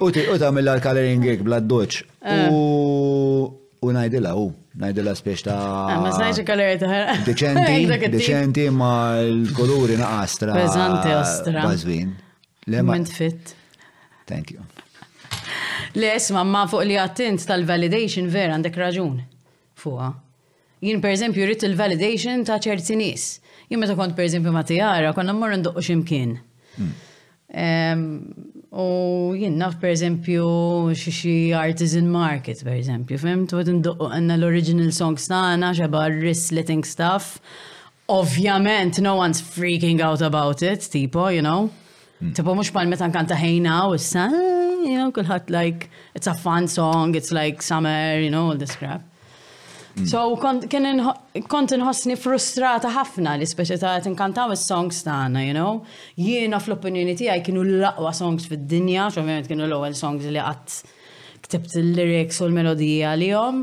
[0.00, 0.08] U
[0.40, 1.98] ta' mill-coloring għek bla-doċ.
[2.24, 2.46] Ah.
[2.48, 4.46] U najdilla, u,
[4.80, 5.52] najdilla speċta.
[5.52, 8.90] ta' ah, Ma snajġi kalori ta' Deċenti, deċenti ma
[9.20, 10.56] l-koluri naqastra.
[10.56, 11.66] Pesante ostra.
[11.68, 12.16] Bazvin.
[12.88, 13.52] Ment fit.
[14.28, 14.64] Thank you.
[15.98, 19.16] Le, isma, ma fuq li għattint tal-validation vera għandek raġun
[19.82, 20.12] fuqa.
[20.86, 23.24] Jien per eżempju rrit il-validation ta' ċerti nis.
[23.66, 26.36] Jien meta kont per eżempju ma' tijara, konna mmur ndoqqu ximkien.
[26.76, 28.28] Hmm.
[28.78, 28.84] U
[29.40, 30.44] jien naf per eżempju
[31.02, 33.18] xi artisan market per eżempju,
[33.50, 37.40] tu għed ndoqqu għanna l-original songs tagħna xeba wristling stuff.
[38.06, 41.72] Ovvjament, no one's freaking out about it, tipo, you know.
[42.22, 42.36] Hmm.
[42.38, 44.38] Tipo mux pal meta nkanta ħejna u s-san.
[44.44, 48.56] Ah, you know, kulħadd like, it's a fun song, it's like summer, you know, all
[48.56, 49.04] this crap.
[49.96, 50.06] Mm.
[50.08, 55.82] So kont inħossni frustrata ħafna li speċi ta' tinkantaw is-songs tagħna, you know.
[56.20, 60.80] Jiena fl-opinjoni tiegħi kienu l-aqwa songs fid-dinja, x'ovvjament kienu l-ewwel songs li qatt
[61.48, 63.62] ktibt il-lyrics u l-melodija għalihom.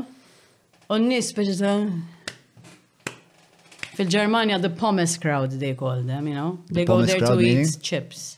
[0.90, 1.78] U n speċi ta'
[3.96, 6.58] fil Germania the Pommes crowd they call them, you know.
[6.68, 8.34] They go there to eat chips.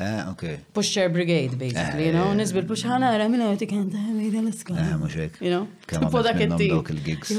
[0.00, 0.58] Ah, okay.
[0.74, 2.36] Pusher Brigade, basically, you know, eh.
[2.38, 4.76] nisbil push ħana minna jati kanta ta' għamida l-skol.
[4.78, 5.40] Ah, eh, muxek.
[5.42, 7.30] You know, tipo dak it gigs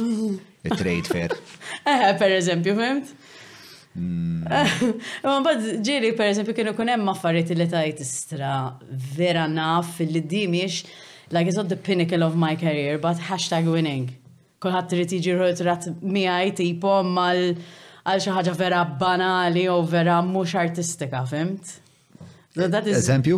[0.68, 1.32] Il-trade fair.
[1.88, 3.14] Ah, per eżempju, fimt?
[3.94, 4.44] Hmm.
[5.24, 8.52] Ma bad ġiri, per eżempju, kienu kunem maffariet li ta' istra
[9.16, 10.82] vera naf li di miex,
[11.32, 14.10] like it's not the pinnacle of my career, but hashtag winning.
[14.62, 17.40] Kolħat trid jiġi rat miħaj tipo mal
[18.04, 21.78] għal xi ħaġa vera banali u vera mhux artistika, fimt?
[22.86, 23.38] Eżempju?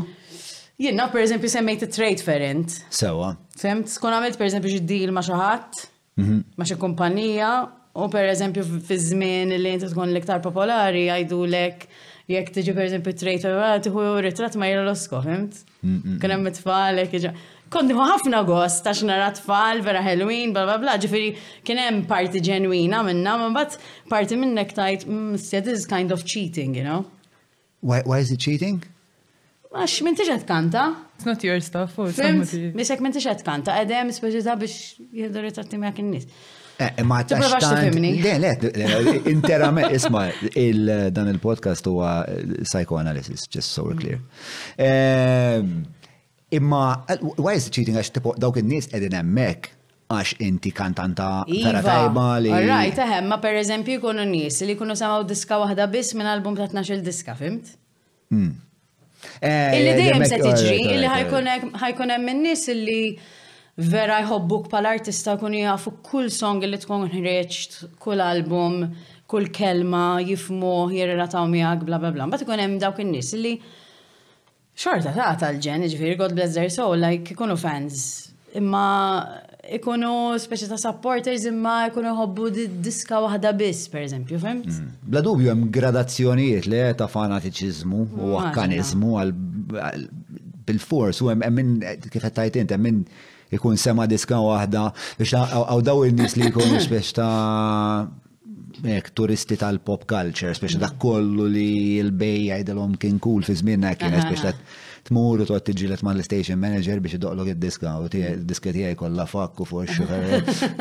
[0.80, 2.72] Jiena, per eżempju, semmejt trade ferent.
[2.90, 3.36] Sewa.
[3.60, 5.82] Femt, skon għamilt per eżempju ġiddil ma xaħat,
[6.18, 6.38] mhm.
[6.58, 7.50] ma xi kumpanija,
[7.94, 11.86] u per eżempju fi żmien li inti tkun l-iktar popolari għajdu lek
[12.32, 15.60] jekk tiġi per eżempju trade ferent, u ritrat ma jira l-osko, femt?
[15.84, 17.04] Kien hemm it-tfal,
[17.72, 21.34] kondi ħafna gost, ta' nara tfal, vera Halloween, bla bla bla, ġifiri
[21.68, 23.76] kien hemm parti ġenwina minna, ma bat
[24.10, 27.04] parti minnek tajt, mmm, this is kind of cheating, you know?
[27.82, 28.82] Why, why is it cheating?
[29.72, 30.82] Għax minn tiġet kanta.
[31.16, 32.72] It's not your stuff, u or somebody.
[32.76, 36.26] Misek minn tiġet kanta, għedem speċiza biex jiddur jittatti mija kien-nis.
[36.82, 37.94] Eh, eh, t taċtan.
[38.20, 40.26] Le, le, interament, isma,
[41.16, 44.20] dan il-podcast huwa eh, psychoanalysis, just so we're clear.
[46.52, 46.82] Imma,
[47.40, 49.70] why is it cheating għax t-tipo dawk il-nis edin emmek
[50.12, 52.52] għax inti kantanta vera iva, tajba li.
[52.68, 56.60] Right, eħem, ma per eżempju kunu nis li kunu samaw diska wahda bis minn album
[56.60, 57.72] ta' 12 diska, fimt?
[58.34, 58.52] Hmm.
[59.48, 61.54] Eh, illi dejjem se tiġri, oh, illi
[61.84, 62.98] ħajkun hemm in-nies illi
[63.92, 68.82] vera jħobbuk pal-artista kun jafu kull song li tkun ħreċt, kull album,
[69.32, 72.28] kull kelma, jifmu, jirrataw miegħek, bla bla bla.
[72.30, 73.56] Mbagħad ikun hemm dawk in-nies illi
[74.82, 78.06] xorta ta' tal-ġen, ġifieri God bless their soul, like ikunu fans.
[78.60, 78.86] Imma
[79.72, 82.50] ikunu speċi ta' supporters imma ikunu ħobbu
[82.86, 84.68] diska waħda biss, per eżempju, fimt?
[84.68, 84.90] Mm.
[85.12, 89.14] Bla dubju hemm gradazzjonijiet li ta' fanatiċiżmu u mm, akkanizmu
[90.68, 91.72] bil-fors u hemm min
[92.08, 93.04] kif qed tajt int min
[93.52, 94.88] ikun sema diska waħda
[95.20, 97.36] biex għaw daw in-nies li jkunu speċi ta'
[98.88, 104.16] Ek, turisti tal-pop culture, speċi da' kollu li l-bej għajdalom kien kul fi żminna kien,
[104.24, 104.54] speċi
[105.08, 108.10] tmur u toqgħod ma mal-station manager biex idoqlok id-diska u
[108.48, 110.06] diska tiegħi kolla fakk u fuq xi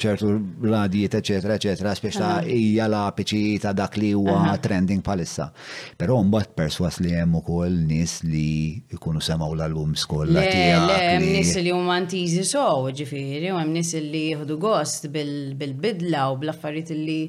[0.01, 0.31] ċertu
[0.71, 2.47] radijiet eċetera eċetera spiex ta' ah.
[2.47, 4.57] hija la ta' dak li huwa ah.
[4.61, 5.49] trending palissa.
[5.97, 11.05] Però mbagħad perswas li hemm ukoll nies li jkunu semaw l-album skolla tiegħek.
[11.05, 12.65] Hemm nies li huma antiżi so,
[12.97, 15.35] ġifieri, u hemm nies li jieħdu gost bil
[15.67, 17.19] bil-bidla u bl-affarijiet li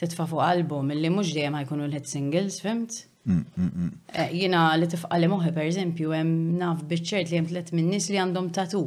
[0.00, 2.98] titfa' fuq album illi mhux dejjem ħajkunu l-hit singles, fimt?
[3.24, 3.90] Mm, mm, mm.
[4.12, 7.88] eh, Jina li tifqa li moħi per eżempju hemm naf biċċert li hemm tliet minn
[7.94, 8.82] nies li għandhom tatu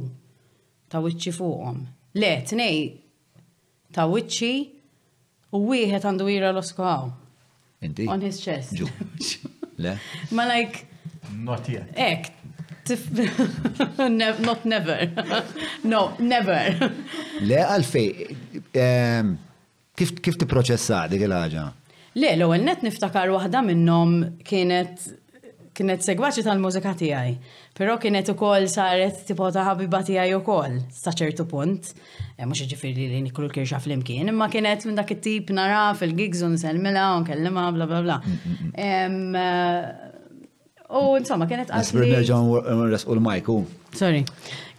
[0.92, 1.82] ta' wiċċi fuqhom.
[2.22, 2.84] Le, tnej
[3.96, 4.64] ta' wiċċi
[5.58, 7.14] u wieħed għandu ira l-oskoħaw.
[8.10, 8.78] On his chest.
[9.84, 9.92] Le?
[10.34, 10.86] Ma like.
[11.38, 11.92] Not yet.
[11.94, 12.32] Ek,
[14.44, 15.10] Not never.
[15.84, 16.62] no, never.
[17.48, 18.36] Le, għalfej,
[18.78, 19.34] ehm,
[19.98, 21.66] kif ti proċessa dik il-ħagġa?
[22.18, 25.16] Le, l-ewwel net niftakar waħda minnhom kienet
[25.78, 27.34] kienet segwaċi tal-mużika tiegħi,
[27.78, 31.92] però kienet ukoll saret tipo ta' ħabiba tiegħi ukoll sa ċertu punt.
[32.34, 36.50] Eh, mhux jiġifieri li niklu kirxa flimkien, imma kienet minn dak it-tip nara fil-gigs u
[36.82, 38.18] mela, unkellima, bla bla bla.
[38.26, 39.36] Mm, mm, mm.
[39.46, 40.16] Eh,
[40.88, 42.06] U insomma, kienet għazli.
[42.14, 43.56] Nerġan u l-majku.
[43.98, 44.22] Sorry.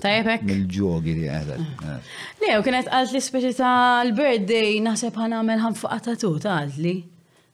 [0.00, 0.42] Tajib hekk?
[0.50, 1.54] Mill-ġogi li għadha.
[1.58, 1.92] Ah.
[1.96, 2.10] Eh.
[2.42, 3.76] Le, u kienet għazli speċi ta'
[4.06, 6.48] l-birthday, naħseb ħana għamil ħanfuqa ta' tut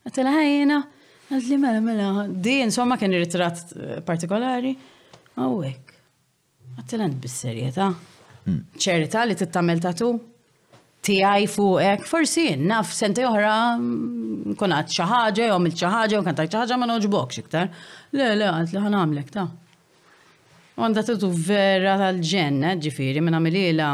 [0.03, 0.77] Għatela ħajjena,
[1.31, 2.09] għazli mela mela.
[2.27, 3.71] Di, insomma, kien ritratt
[4.03, 4.73] partikolari.
[5.39, 5.92] Għawek.
[6.79, 7.91] Għattilant bis-serjeta.
[8.47, 8.63] Hmm.
[8.81, 10.11] ċerita li tittamel tatu?
[11.03, 13.53] fuq fuqek, forsi naf sente oħra
[14.57, 17.69] konat xi ħaġa jew mill xi ħaġa jew kantajt xi ma noġbok iktar.
[18.15, 19.49] Le, le, għad li għamlek ta'
[20.75, 23.91] Għanda t-tu vera tal-ġenna, eh, ġifiri, minna milila.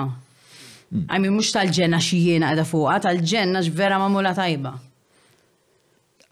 [0.94, 1.34] Għajmi hmm.
[1.34, 4.70] mux tal-ġenna xijena għada fuqa, tal-ġenna x'vera mamula tajba.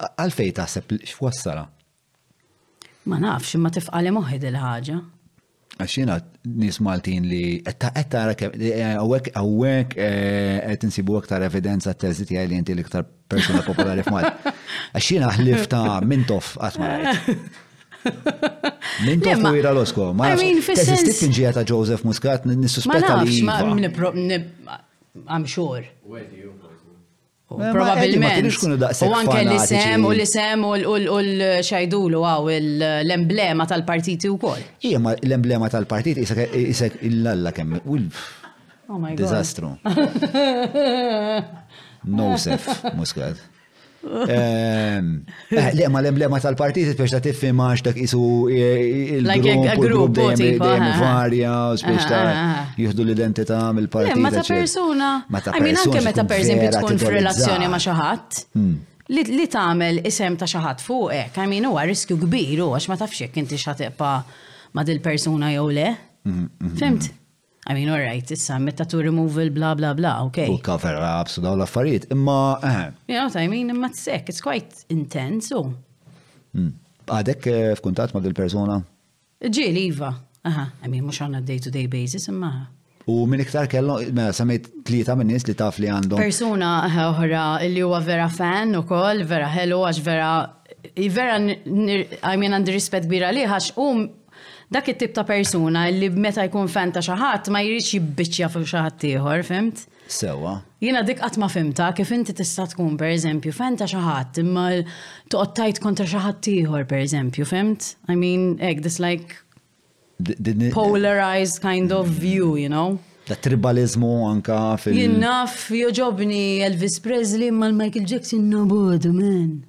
[0.07, 1.65] Għalfej taħseb x'wassala?
[3.11, 4.97] Ma nafx, ma tifqali moħħi il ħaġa
[5.81, 6.17] għaxina
[6.57, 12.55] nis Maltin li kem, eh, għawek għawek għet eh, nsibu għaktar evidenza t-teżit għaj li
[12.57, 14.47] jinti li iktar persona popolari f'Malt.
[14.95, 17.31] Għaxina ħlifta mintof għatmarajt.
[19.05, 20.11] Mintof u jira l-osko.
[20.17, 21.11] Ma t-teżit
[21.59, 23.41] ta' Joseph Muscat nissuspetta li.
[23.45, 24.83] Ma nafx, ma iva.
[25.33, 25.83] I'm sure.
[27.47, 28.47] Eh, Probabilment.
[29.07, 34.59] U anke l-isem u l-isem u l-xajdulu għaw l-emblema tal-partiti u kol.
[34.89, 36.27] Ija, l-emblema tal-partiti
[36.65, 37.79] isek il-lalla kemm.
[37.87, 39.21] Oh my god.
[39.21, 39.73] Disastru.
[42.17, 43.39] Nosef, muskat.
[44.27, 44.99] Eh,
[45.49, 48.83] Lema, ma l-emblema tal-partiti biex ta' tiffi maċ ta' kisu eh,
[49.17, 52.23] il-grupp eh, dejjem varja, biex ta'
[52.77, 54.21] juhdu l-identità mill-partiti.
[54.21, 55.09] Ma ta' persona.
[55.27, 55.85] Ma ta' persuna.
[55.85, 58.41] Anke meta per eżempju tkun f'relazzjoni ma' xaħat.
[58.55, 58.75] Hmm.
[59.09, 63.39] Li tagħmel isem ta' xaħat fuqek, għamina mean huwa riskju kbir għax ma tafx jekk
[63.41, 64.13] inti xateqpa
[64.77, 65.93] ma' dil-persuna jew le.
[66.27, 67.09] Hmm, hmm, Fimt?
[67.69, 70.47] I mean, all right, issa, meta tu removal, bla bla bla, okay.
[70.49, 72.77] U cover ups u daw l-affarijiet, imma, eh.
[73.07, 75.59] You know what I mean, imma t-sek, it's quite intense, u.
[75.59, 75.73] Oh.
[76.55, 76.69] Hmm.
[77.07, 78.79] Għadek eh, f'kuntat ma' dil-persona?
[79.43, 80.11] Ġil, Iva.
[80.47, 82.51] Aha, I mean, mux on day-to-day basis, imma.
[83.11, 83.99] U minn iktar kello,
[84.35, 86.19] samit tlieta minn nis li taf li għandhom.
[86.23, 90.31] Persuna eh, oħra li huwa vera fan u koll, vera hello, għax vera,
[91.03, 94.07] vera, I mean, għandi rispet bira li għax um
[94.71, 99.05] dak it-tip ta' persuna li meta jkun fan ta' xaħat ma jridx jibbiċċja fuq xaħat
[99.09, 99.85] ieħor, fimt?
[100.11, 100.57] Sewa.
[100.83, 104.65] Jiena dik qatt ma fimta kif inti tista' tkun pereżempju fan ta' xaħat imma
[105.31, 107.93] toqgħod tajt kontra xaħat ieħor pereżempju, fimt?
[108.11, 109.37] I mean, egg this like
[110.75, 112.99] polarized kind of view, you know?
[113.27, 119.65] Da tribalizmu anka fil- naf joġobni Elvis Presley mal Michael Jackson no man.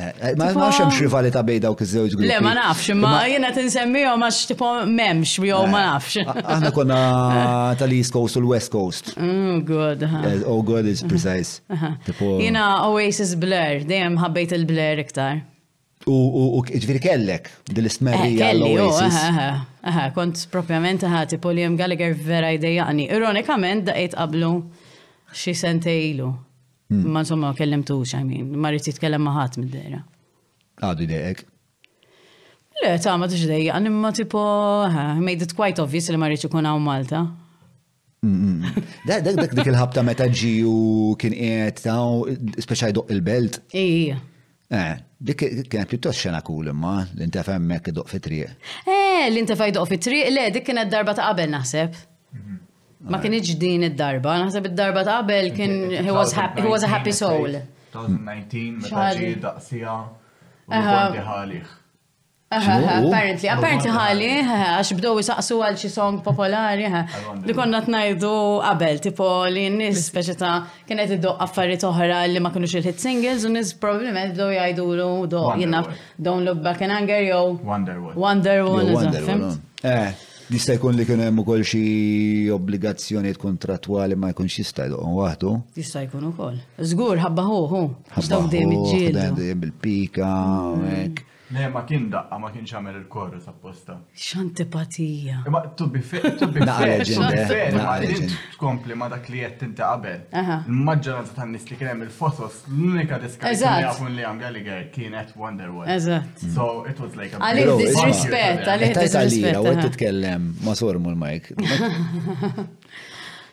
[0.00, 2.28] Eh, ma nafx hemm rivalità bejn dawk iż-żewġ gruppi.
[2.30, 6.38] Le ma nafx, imma jiena tinsemmihom għax tipo m'hemmx jew ma eh, nafx.
[6.54, 6.98] Aħna konna
[7.80, 9.12] tal-East Coast u l-West Coast.
[9.16, 10.06] Mm, eh, oh good.
[10.54, 11.60] Oh good is precise.
[11.68, 12.40] Uh-huh.
[12.44, 15.42] Jiena Oasis Blair, dejjem ħabbejt il-Blair iktar.
[16.08, 19.16] U ġviri kellek dil-istmerrija l-Oasis.
[19.18, 23.10] Oh, aha, kont propjament aha, tipo li hemm Gallagher vera idejaqni.
[23.12, 24.52] Ironikament daqqiet qablu
[25.36, 26.30] xi sentejlu.
[26.90, 27.04] Hmm.
[27.14, 29.98] Ma insomma kellemtu xajmin, ma rrit jitkellem maħat mid-dera.
[30.80, 31.42] Għadu idejek.
[32.82, 34.40] Le, ta' ma tux dejja, imma tipo,
[35.20, 37.20] made it quite obvious li ma rrit ikun għaw Malta.
[38.24, 42.24] Hmm, hmm, dak dak dik il-ħabta meta ġiju kien qiegħed taw
[42.64, 43.60] speċa jdoq il-belt.
[43.78, 44.16] Ija.
[44.78, 44.94] Eh,
[45.28, 48.72] dik kienet pjuttost xena kul imma li inta femmek idoq fit-triq.
[48.86, 52.00] Eh, l inta fajdoq fit-triq, le dik kienet darba ta' qabel naħseb.
[52.38, 52.58] Mhm.
[53.00, 56.90] Ma kienx din id-darba, naħseb id-darba ta' qabel kien he was happy he was a
[56.90, 57.52] happy soul.
[57.94, 59.94] 2019 meta ġi daqsija
[61.28, 61.68] ħalih.
[62.50, 66.88] Apparently, apparently ħali, għax bdow jisaqsu għal xi song popolari,
[67.46, 68.32] li konna tnajdu
[68.66, 70.54] qabel, tipo li n-nis speċi ta'
[70.88, 74.88] kienet id-doq affarijiet oħra li ma kienux il-hit singles, u n-nis problem qed bdow jgħidu
[74.98, 78.18] lu do jinnaf Don't Look Back in Anger jew Wonderwall.
[78.24, 80.16] Wonderwall,
[80.48, 81.80] Nista' jkun li kien hemm ukoll xi
[82.54, 85.50] obbligazzjonijiet kontratwali ma jkunx jista' jdoqhom waħdu.
[85.80, 86.56] Jista' jkun ukoll.
[86.92, 87.82] Żgur ħabba ħoħu.
[88.22, 90.86] X'daw dejjem bil-pika mm.
[90.96, 91.26] hekk.
[91.54, 93.94] Ne, ma kien daqqa, ma kienx għamel il-korru apposta.
[94.20, 95.40] X'antipatija.
[95.52, 97.94] Ma tubbi fair, tubbi fair, ma
[98.58, 100.18] tkompli ma dak li qed inti qabel.
[100.58, 105.92] Il-maġġoranza tan-nies li kien il-fotos l-unika diska li jafun li għam Gallagher kienet Wonder Woman.
[105.96, 106.44] Eżatt.
[106.54, 108.98] So it was like a Għalih disrespect, għalih disrispett.
[108.98, 111.22] Tajt għalira, u titkellem ma sormu l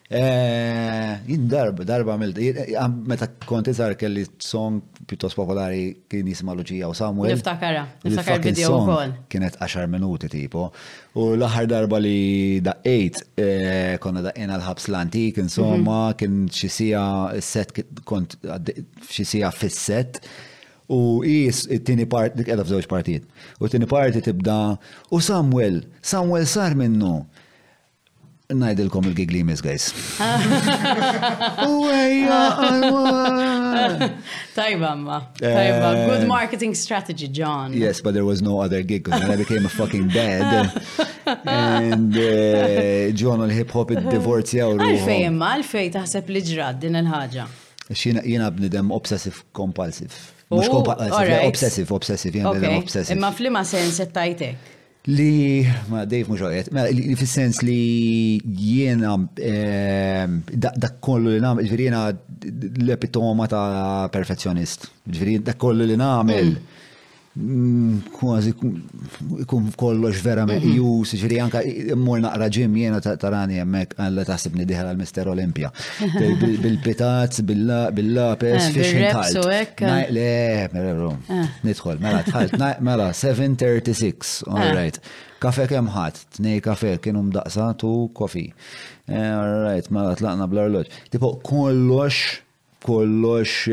[0.06, 2.38] Eh, jien darba, darba għamilt,
[3.10, 7.32] meta konti zar kelli song pjuttost popolari kien jisma Luġija u Samuel.
[7.34, 9.16] Niftakara, niftakar video wkoll.
[9.34, 10.68] Kienet 10 minuti tipo.
[11.18, 16.18] U l-aħħar darba li daqqejt eh, konna daqqina l-ħabs l-antik insomma, mhm.
[16.22, 17.06] kien xi sija
[17.42, 17.74] set
[18.06, 18.38] kont
[19.10, 20.20] xisija fis-set.
[20.94, 23.26] U jis it-tini part, dik edha f'żewġ partijiet.
[23.58, 24.60] U t-tini parti tibda,
[25.10, 27.18] u Samuel, Samuel sar minnu.
[28.54, 29.94] Najdilkom il giglimis guys.
[30.20, 30.58] Uwejja,
[31.60, 31.72] guys.
[32.86, 33.12] Oh, uh,
[34.56, 35.20] Tajba, ma.
[35.40, 35.96] Tajba.
[35.96, 36.08] Eh.
[36.10, 37.74] Good marketing strategy, John.
[37.74, 40.72] Yes, but there was no other gig because I became a fucking dad.
[41.46, 44.76] And uh, John u l-hip-hop id-divorzjaw.
[44.78, 47.46] Għalfej, ma, għalfej taħseb li ġrad din il-ħagġa.
[47.98, 50.14] Xina jina bnidem obsessive compulsive.
[50.54, 53.18] Mux oh, compulsive, obsessive, obsessive, jina bnidem obsessive.
[53.18, 54.74] Imma flima sens tajtek.
[55.08, 55.62] Li,
[55.94, 62.08] ma Dave mux għajet, li fil-sens li jiena ehm, dak kollu li nagħmel ġviri jiena
[62.82, 64.90] l-epitoma ta' perfezzjonist.
[65.06, 66.50] Ġviri dak kollu li nagħmel.
[66.56, 66.85] Mm
[68.18, 68.54] kważi
[69.44, 71.62] ikun kollox vera meqjus, ġiri anka
[72.00, 75.72] mmur naqra ġim jena tarani jemmek għalla taħsibni diħal għal Mister Olimpia.
[76.16, 79.82] Bil-pitazz, bil-lapes, fiex intħalt.
[80.16, 81.60] Le, mera, eh.
[81.68, 82.56] nidħol, mela tħalt,
[82.88, 84.74] mela 7.36, all eh.
[84.80, 85.02] right.
[85.44, 88.48] Kafe kem ħadd, tnej kafe kienu mdaqsa tu kofi.
[89.12, 90.88] Eh, all right, mela tlaqna bl-arloġ.
[91.12, 92.38] Tipo kollox,
[92.88, 93.68] kollox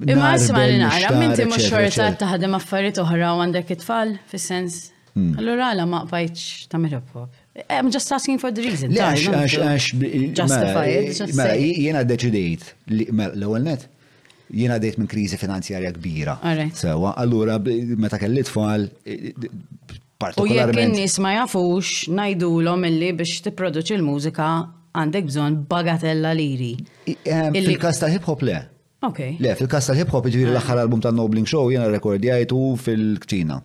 [0.00, 4.78] Imma għasma li naqra, minti mux xorta taħdem affarijiet oħra u għandek it-tfal, fis-sens.
[5.10, 5.34] Hmm.
[5.40, 7.32] Allura għala ma qbajċ ta' hip-hop.
[7.54, 8.94] Eh, I'm just asking for the reason.
[8.94, 11.10] Għax, għax, għax, justified.
[11.36, 13.88] Mela, jena deċidejt, l-ewel net,
[14.54, 16.38] jena dejt minn krizi finanzjarja kbira.
[16.78, 18.88] Sewa, allura, meta kelli tfal,
[20.16, 20.40] partikolarment.
[20.40, 24.50] U jekk n-nis ma jafux, najdu l illi biex tipproduċi l-mużika
[24.94, 26.72] għandek bżonn bagatella liri.
[27.10, 28.69] Eh, fil-kas ta' hip-hop le.
[29.02, 29.36] Okay.
[29.40, 30.58] Le, fil-kas tal-hip hop ġviri ah.
[30.58, 33.62] l-axħar album ta' Nobling Show jena rekordjajtu fil ktina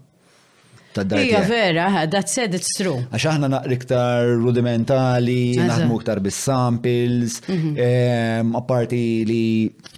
[0.95, 2.95] Ija vera, that said it's true.
[3.11, 8.53] Għax aħna naqri ktar rudimentali, naħmu ktar bis-samples, mhm.
[8.55, 9.41] apparti li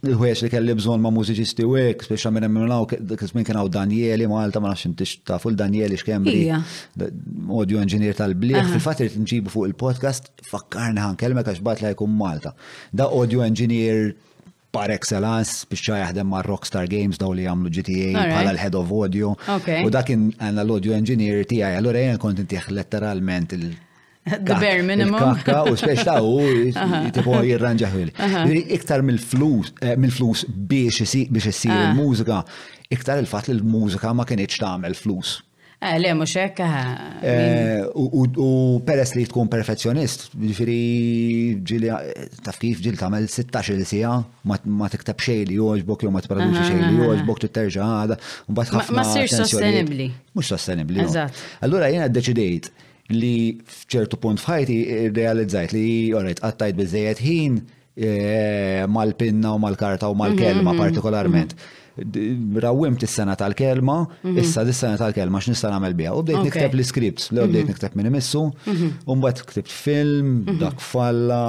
[0.01, 4.57] l-ħwiex li kelli bżon ma' mużiċisti u għek, speċa minn minnaw, kismin kienaw Danieli, Malta
[4.59, 6.47] ma' nafxin ta' fuq Danieli xkemri,
[7.45, 12.17] audio engineer tal-bliħ, fil-fat li nġibu fuq il-podcast, fakkarna ħan kelmek għax bat li għajkum
[12.25, 12.55] Malta.
[12.89, 14.15] Da audio engineer
[14.77, 19.33] par excellence biex jaħdem ma' Rockstar Games daw li għamlu GTA bħala l-head of audio.
[19.87, 23.73] U dakin għanna l-audio engineer għaj, għallura jgħan kont intiħ letteralment il-
[24.27, 25.15] The bare minimum.
[25.23, 27.05] Kakka u ta' u uh-huh.
[27.15, 28.09] tipo jirranġaħil.
[28.11, 28.57] Uh-huh.
[28.77, 31.83] Iktar mill-flus eh, mill-flus biex isir ah.
[31.87, 32.41] il-mużika,
[32.91, 35.37] iktar il-fat li l-mużika ma kienieċ tagħmel flus.
[35.79, 36.67] Eh, le, mux ekka.
[37.21, 38.47] Eh, eh, u
[38.85, 40.77] peress li tkun perfezzjonist, ġifiri
[41.69, 41.91] ġili,
[42.43, 44.15] taf kif ġil tamel 16 sija,
[44.49, 46.97] ma tiktab xej li joġbok, jo ma t-produċi xej li ah.
[47.03, 48.17] joġbok, t-terġa għada,
[48.49, 48.97] un bat ħafna.
[48.97, 50.09] Ma sir sostenibli.
[50.33, 51.05] Mux sostenibli.
[51.61, 52.71] Allura jena deċidejt
[53.13, 54.79] li fċertu punt fħajti
[55.13, 55.85] realizzajt li,
[56.17, 57.61] orajt, għattajt bizzejet ħin
[58.93, 61.55] mal-pinna u mal-karta u mal-kelma mhm, mhm, mhm, partikolarment
[62.61, 64.37] rawimt is-sena tal-kelma, mhm.
[64.41, 66.11] issa dis-sena tal-kelma x'nista' nagħmel biha.
[66.17, 67.71] U bdejt nikteb l-iskript, li bdejt mhm.
[67.73, 69.15] nikteb minn imissu, u mhm.
[69.21, 71.39] mbagħad ktibt film, dak falla,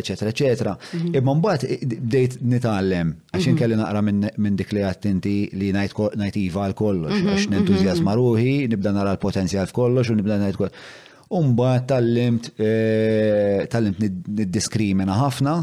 [0.00, 0.74] eċetera, eċetera.
[1.12, 6.66] Imma mbagħad bdejt eh, nitgħallem għax inkelli naqra minn dik li għattinti li ngħid iva
[6.66, 10.86] għal kollox, għax nentużjażma ruħi, nibda nara l-potenzjal f'kollox u nibda ngħid kollox.
[11.32, 15.60] Umba tal-limt eh, tal-limt nid-diskrimina ħafna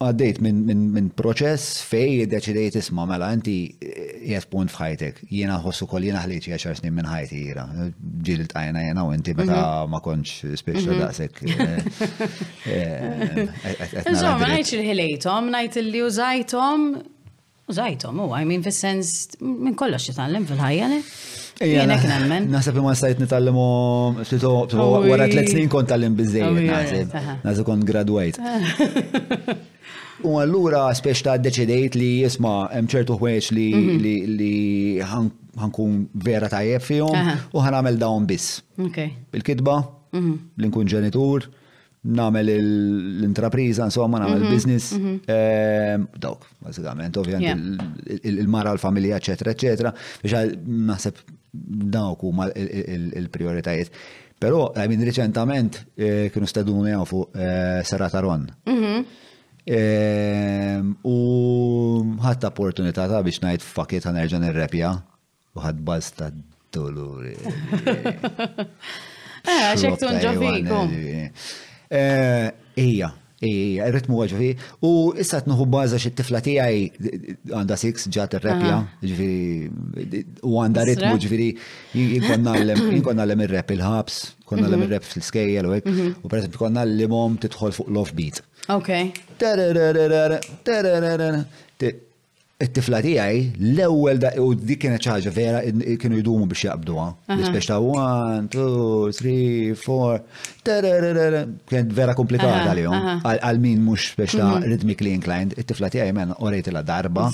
[0.00, 5.20] għaddejt minn min, min proċess fej deċidejt isma' mela inti eh, jes punt f'ħajtek.
[5.36, 7.66] jena ħossu kol jena ħliet xi għaxar snin minn ħajti jira,
[8.24, 9.90] Ġiel tajna jena u inti meta mhm.
[9.92, 11.04] ma kontx speċi mhm.
[11.04, 12.18] daqshekk.
[12.64, 16.88] Eh, eh, Insomma, ngħid xirħilejthom, ngħid illi użajthom,
[17.70, 20.90] użajthom u I mean fis-sens minn kollox titgħallem fil-ħajja
[21.60, 22.46] Naħseb nemmen.
[22.54, 23.64] Nasab imma sajt nitallimu,
[25.12, 28.38] wara tlet snin kont tallim lim bizzejt, nasib, kont graduajt.
[30.24, 34.54] U għallura spiex ta' deċidejt li jisma hemm ċertu ħwejġ li
[35.00, 35.30] mhm.
[35.60, 35.94] ħankun
[36.26, 38.58] vera tajjeb fihom u ħanamel dawn biss.
[38.80, 39.78] Il-kitba,
[40.16, 40.34] mhm.
[40.60, 41.44] li nkun ġenitur,
[42.16, 44.52] namel l-intrapriza, insomma, namel mhm.
[44.54, 48.00] business, ehm, dawk, bazzikament, ovvjament,
[48.32, 49.92] il-mara, l-familja, eccetera, eccetera,
[50.24, 51.20] biex naħseb
[51.52, 53.90] dawk huma il-prioritajiet.
[54.40, 58.46] Però, I mean, reċentament eh, kienu steduni għaw fuq eh, Sarataron.
[58.68, 59.00] Mhm.
[59.70, 61.14] Ehm, u
[62.24, 64.90] ħadd opportunità ta' biex ngħid fakit ħanerġa' nirrepja
[65.54, 66.30] u ħadd baż ta'
[66.72, 67.34] doluri.
[69.42, 69.74] Eh,
[72.80, 73.08] Ija,
[73.40, 74.50] ritmu ġifi,
[74.84, 76.92] u issa t-nuhu baza xie t-tifla tijaj
[77.48, 78.82] għanda six ġat il-repja,
[80.44, 81.48] u għanda ritmu ġifi,
[81.94, 84.86] jinkonna l-em il-rep il-ħabs, konna l-em mhm.
[84.88, 86.14] il-rep fil-skejjel u għek, mhm.
[86.24, 88.42] u per esempio konna l-limom t-tħol fuq l-off beat.
[88.68, 88.92] Ok
[92.60, 93.38] it-tifla tiegħi
[93.72, 95.62] l-ewwel da u dik kienet ħaġa vera
[96.02, 97.06] kienu jdumu biex jaqbduha.
[97.36, 101.42] L-ispex ta' 1, 2, 3, 4.
[101.72, 103.10] Kienet vera komplikata għalihom.
[103.32, 104.68] Għal min mhux biex ta' mhm.
[104.70, 107.30] rhythmically inclined, it-tifla tiegħi men orejt la darba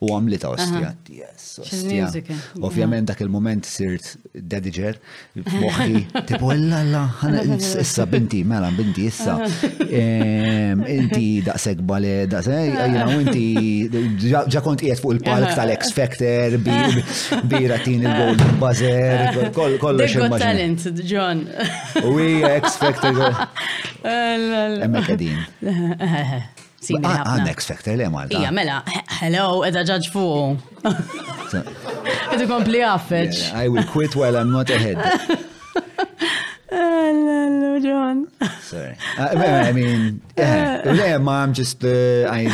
[0.00, 2.28] u għamlita ostjat, yes, ostjat.
[2.62, 4.98] Ovvijament dak il-moment sirt dediger,
[5.40, 9.34] moħi, tipo, illa, la, issa binti, mela, binti, issa,
[10.92, 16.54] inti daqseg bale, daqseg, għajna, inti, ġa kont fuq il-palk tal ex Factor,
[17.50, 21.42] biratin il-Golden Buzzer, kollox il talent, John.
[22.06, 22.14] U
[22.54, 23.18] ex Factor.
[24.08, 26.54] Emmek għedin.
[26.78, 28.30] Għanna X Factor li għamal.
[28.38, 28.76] Ija, mela,
[29.18, 30.58] hello, edha ġaġ fuq.
[32.34, 33.48] Edu kompli għaffeċ.
[33.56, 35.00] I will quit while I'm not ahead.
[36.70, 38.26] Hello, John.
[38.68, 38.92] Sorry.
[39.18, 39.38] Uh,
[39.70, 42.46] I mean, yeah, ma, I'm just, uh, I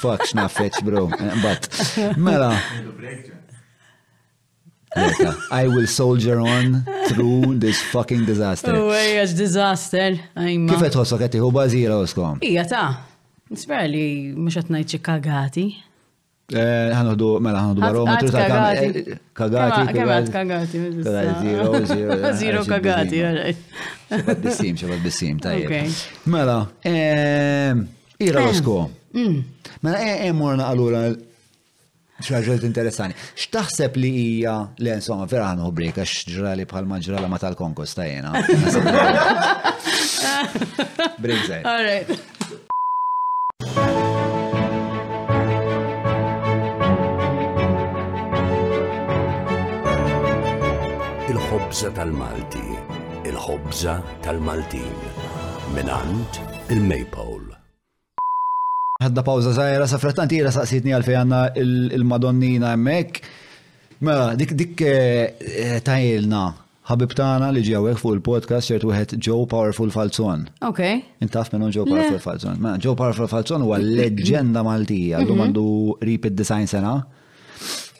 [0.00, 1.10] fuck xnaffeċ, bro.
[1.10, 1.68] Uh, but,
[2.16, 2.54] mela.
[5.50, 8.74] I will soldier on through this fucking disaster.
[8.76, 10.20] Oh, yes, disaster.
[10.40, 12.36] Kifet etħossok għetti hu bazira oskom?
[12.44, 12.90] Ija ta'
[13.52, 15.64] Nisbera li mux għatnajt xie kagati.
[16.52, 18.84] Għanħdu, eh, mela għanħdu barometru ta' kagati.
[19.12, 19.80] Eh, kagati.
[19.92, 20.76] Kagati, kagati.
[21.44, 21.66] Zero,
[22.40, 23.60] zero kagati, għalajt.
[24.14, 25.70] Xabad bissim, xabad bissim, tajjeb.
[26.32, 26.56] Mela,
[26.88, 27.76] ehm,
[28.20, 28.78] ira ehm, rosko.
[29.12, 29.38] Mm.
[29.84, 29.96] Mela,
[30.32, 31.00] emorna e, għallura
[32.22, 33.12] xaġġel interessani.
[33.36, 37.92] X'taħseb li hija li insomma vera ħanu break għax ġrali bħal ma ġrala ma tal-konkos
[38.00, 38.30] tajena.
[38.62, 38.80] jena.
[41.22, 41.42] Break
[51.72, 52.60] Il-ħobza tal-Malti,
[53.30, 54.96] il-ħobza tal-Maltin,
[55.72, 56.36] minant
[56.68, 57.56] il-Maypole.
[59.00, 63.22] Għadda pawza zaħira sa' frattanti jira saqsitni għalfej għanna il-Madonnina emmek.
[64.04, 66.42] Mela, dik dik eh, eh, tajilna
[66.92, 70.44] ħabib tana li ġewek fuq il-podcast ċertu għed Joe Powerful Falzon.
[70.68, 70.82] Ok.
[71.24, 72.60] Intaf minnu Joe Powerful Falzon.
[72.60, 75.24] Ma mela, Joe Powerful Falzon huwa leġenda Maltija, mhm.
[75.32, 75.66] għandu għandu
[76.04, 76.98] rip design sena.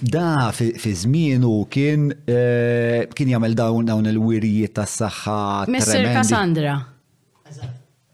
[0.05, 5.37] Da fi żmienu kien eh, kien jagħmel dawn dawn il-wirijiet tas-saħħa.
[5.71, 6.09] Mr.
[6.17, 6.73] Cassandra.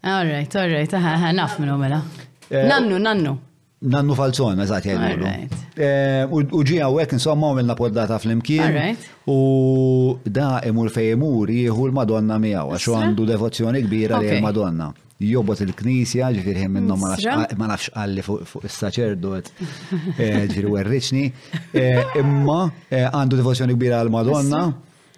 [0.03, 0.97] All right, all right,
[1.39, 2.03] naf minnu mela.
[2.51, 3.39] Eh, nannu, nannu.
[3.87, 5.27] Nannu falzon, eżat jgħidu.
[6.55, 8.75] U ġi għawek, insomma, u minna poddata fl-imkien.
[9.31, 15.59] U da imur fej imur jieħu l-Madonna miegħu, għax għandu devozzjoni kbira li madonna Jobot
[15.63, 17.13] il-Knisja, ġifirħi minnu ma
[17.73, 19.49] nafx għalli fuq il-saċerdot,
[20.17, 21.25] eh, ġifiri għerriċni.
[21.75, 24.63] Eh, imma eh, għandu devozzjoni kbira l madonna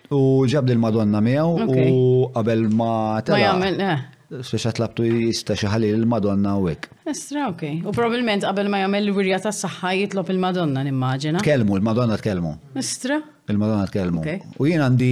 [0.09, 4.09] u ġabdi l-Madonna miegħu u qabel ma tela.
[4.31, 6.85] Speċa tlabtu jista xaħali il-Madonna u għek.
[7.11, 7.71] Estra, ok.
[7.83, 11.41] U probabilment qabel ma jagħmel l-wirja ta' saħħa jitlob il-Madonna, nimmaġina.
[11.43, 12.53] Kelmu, il-Madonna tkellmu.
[12.79, 13.17] Estra.
[13.51, 14.23] Il-Madonna tkellmu.
[14.63, 15.09] U jien għandi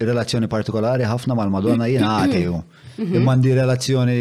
[0.00, 2.62] relazzjoni partikolari ħafna mal-Madonna jien għatiju.
[3.02, 3.18] Mhm.
[3.20, 4.16] Imma għandi relazzjoni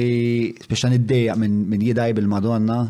[0.68, 2.82] speċa niddejja minn jidaj bil-Madonna.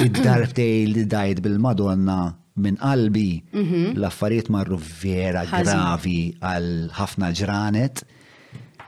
[0.00, 2.18] Id-darb li dajt bil-Madonna
[2.62, 3.98] minn qalbi mhm.
[4.00, 8.06] l-affarijiet marru vera gravi għal ħafna ġranet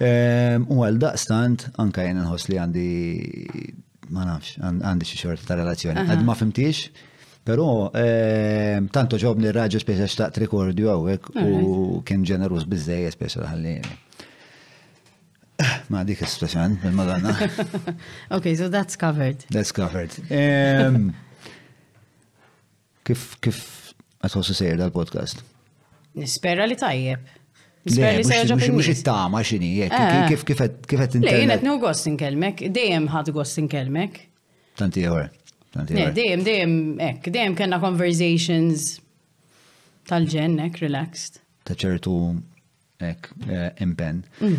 [0.04, 2.88] Ehm, u għal daqstant, anka jena nħos li għandi,
[4.12, 6.02] ma nafx, għandi xie xorta ta' relazzjoni.
[6.04, 6.88] Għad ma fimtix,
[7.46, 13.94] pero ehm, tanto ġobni raġu speċa xtaqt rekordju għawek u kien ġenerus bizzej speċa ħallini.
[15.64, 17.32] Ah, ma dik espressjon bil-Madonna.
[18.36, 19.40] okay, so that's covered.
[19.48, 20.12] That's covered.
[20.28, 21.14] Ehm,
[23.08, 23.62] kif kif
[24.20, 25.40] għatħossu sejr dal-podcast?
[26.16, 27.35] Nispera li tajjeb.
[27.86, 30.26] Mux it-tama xini, eh.
[30.28, 30.44] kif
[30.88, 31.26] kifet inti.
[31.26, 34.24] Lejnet nu gost inkelmek, dejjem ħad gost inkelmek.
[34.76, 35.28] Tanti għor.
[35.86, 36.72] Dejjem, dejjem,
[37.04, 38.88] ek, dejjem kena conversations
[40.08, 41.38] tal-ġen, ek, relaxed.
[41.68, 42.66] Ta'ċertu ċertu,
[43.12, 44.24] ek, eh, impen.
[44.40, 44.58] Mm.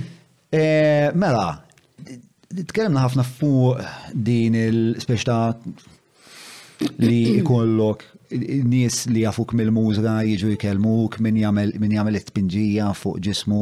[0.51, 1.63] Eh, mela,
[2.71, 3.83] tkellimna ħafna fuq
[4.13, 5.39] din il-speċta
[7.03, 8.13] li ikollok
[8.63, 13.59] nies li jafuk mill-mużra jiġu jkelmuk min jagħmel it tpinġija fuq ġismu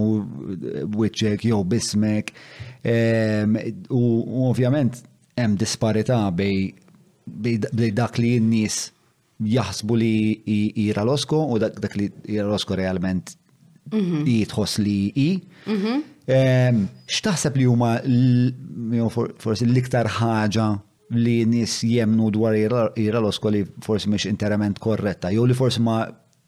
[0.96, 2.32] wiċċek jew bismek.
[3.90, 4.04] U
[4.50, 5.04] ovvjament
[5.38, 6.74] hemm disparità bej
[7.96, 8.82] dak li n-nies
[9.46, 10.14] jaħsbu li
[10.80, 13.36] jira l-osko u dak li jira l-osko realment
[13.94, 14.26] mhm.
[14.30, 15.30] jitħoss li i.
[15.68, 16.04] Mhm.
[17.06, 17.98] Xtaħseb li huma
[19.38, 20.70] forsi l-iktar ħaġa
[21.14, 26.04] li nis jemnu dwar jira l-osko li forsi mish interament korretta, jew li forsi ma,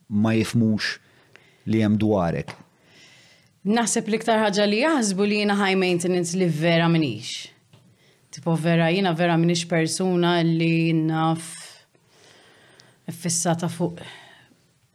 [0.10, 0.98] ma jifmux
[1.70, 2.54] li jem dwarek.
[3.68, 7.50] Naħseb li ktar ħagġa li jaħsbu li jina high maintenance li vera minix.
[8.34, 11.52] Tipo vera jina vera minix persuna li naf
[13.14, 14.02] fissata fuq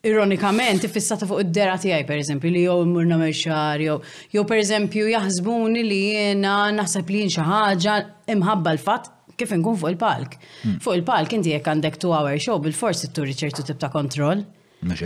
[0.03, 5.85] Ironikament, fissata fuq id-dera tiegħi pereżempju li jew murna nagħmel jow, jew jew pereżempju jaħsbuni
[5.87, 7.95] li jiena naħseb li jien xi ħaġa
[8.35, 10.35] imħabba l-fatt kif inkun fuq il-palk.
[10.63, 10.79] Hmm.
[10.85, 14.45] Fuq il-palk inti jekk għandek tu hour show bil-forsi t-turi ċertu tip ta' kontroll.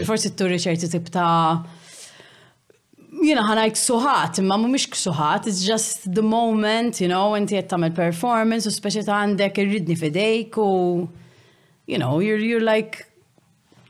[0.09, 1.27] forsi t-turi ċertu tibta.
[3.25, 7.93] jina ħanajk suħat, imma mumiex suħat, it's just the moment, you know, inti jett tamil
[7.97, 11.07] performance, u speċi ta' għandek irridni fidejk u,
[11.89, 13.07] you know, you're, you're like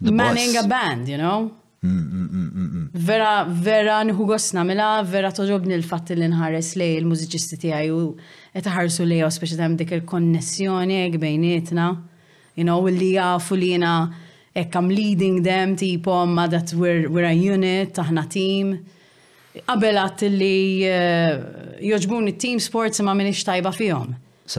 [0.00, 0.62] the manning boss.
[0.64, 1.50] a band, you know?
[1.82, 6.92] Mm, mm, mm, vera, vera nħu gosna mela, vera toġobni l fat li nħares li
[7.02, 8.00] l-mużiċisti tijaj u
[8.56, 11.90] qed ħarsu lejha speċi hemm dik il-konnessjoni bejnietna.
[12.56, 13.96] You know, li jafu li jiena
[14.56, 18.70] hekk I'm leading them tipo, ma dat we're, we're a unit, aħna team.
[19.66, 21.34] Qabel għat li eh,
[21.90, 24.14] joġbuni team sports ma minix tajba fihom.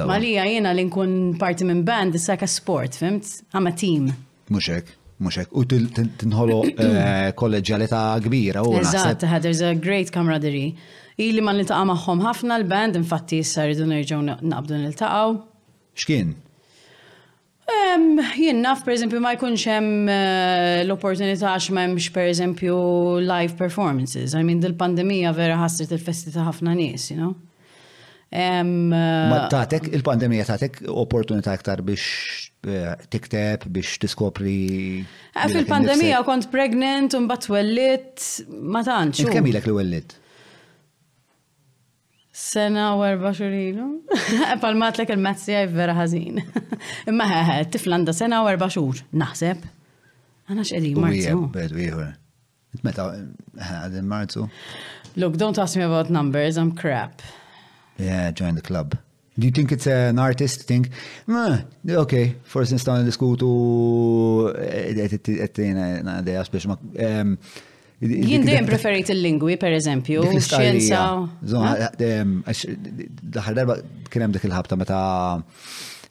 [0.06, 3.34] Ma li jiena li nkun parti minn band, it's like a sport, fimt?
[3.54, 4.14] I'm a team.
[4.54, 4.94] Muxek.
[5.20, 8.62] muxek, u tinħolo eh, kolleġjalità kbira.
[8.84, 10.76] Eżatt, there's a great camaraderie.
[11.18, 14.20] Illi ma niltaqa' magħhom ħafna l-band, infatti issa rridu nerġgħu
[14.52, 15.32] naqbdu niltaqgħu.
[15.98, 16.36] X'kien?
[18.38, 22.76] Jien naf, per eżempju, ma jkunx hemm eh, l-opportunità għax m'hemmx per eżempju
[23.26, 24.36] live performances.
[24.38, 27.34] I mean, dil-pandemija vera ħassret il-festi ta' ħafna nies, you know?
[28.30, 32.06] Eh, ma tatek, il-pandemija tatek opportunità iktar biex
[32.68, 34.56] eh, tikteb, biex tiskopri.
[35.50, 38.22] Fil-pandemija kont pregnant, un bat wellit,
[38.54, 39.26] ma tantx.
[39.34, 40.16] Kemm ilek li wellit?
[42.48, 43.86] Sena u erba xurilu.
[44.62, 46.38] Palmat l il-mazzi għaj vera għazin.
[47.12, 49.66] Imma ħeħe, tiflanda sena u erba xur, naħseb.
[50.54, 52.06] Għana xedi, marzu.
[52.86, 53.10] Meta
[53.58, 54.46] għadin marzu?
[55.18, 57.22] Look, don't ask me about numbers, I'm crap.
[58.00, 58.96] Yeah, join the club.
[59.38, 60.88] Do you think it's an artist thing?
[61.28, 61.50] Ma,
[62.00, 63.48] ok, forse nistan diskutu
[64.56, 66.80] għedina għadija biex ma
[68.00, 71.04] Jien dejjem preferit il-lingwi, per eżempju, xjenza.
[71.50, 73.80] Eh, Daħar darba
[74.14, 75.00] kien hemm dik il-ħabta meta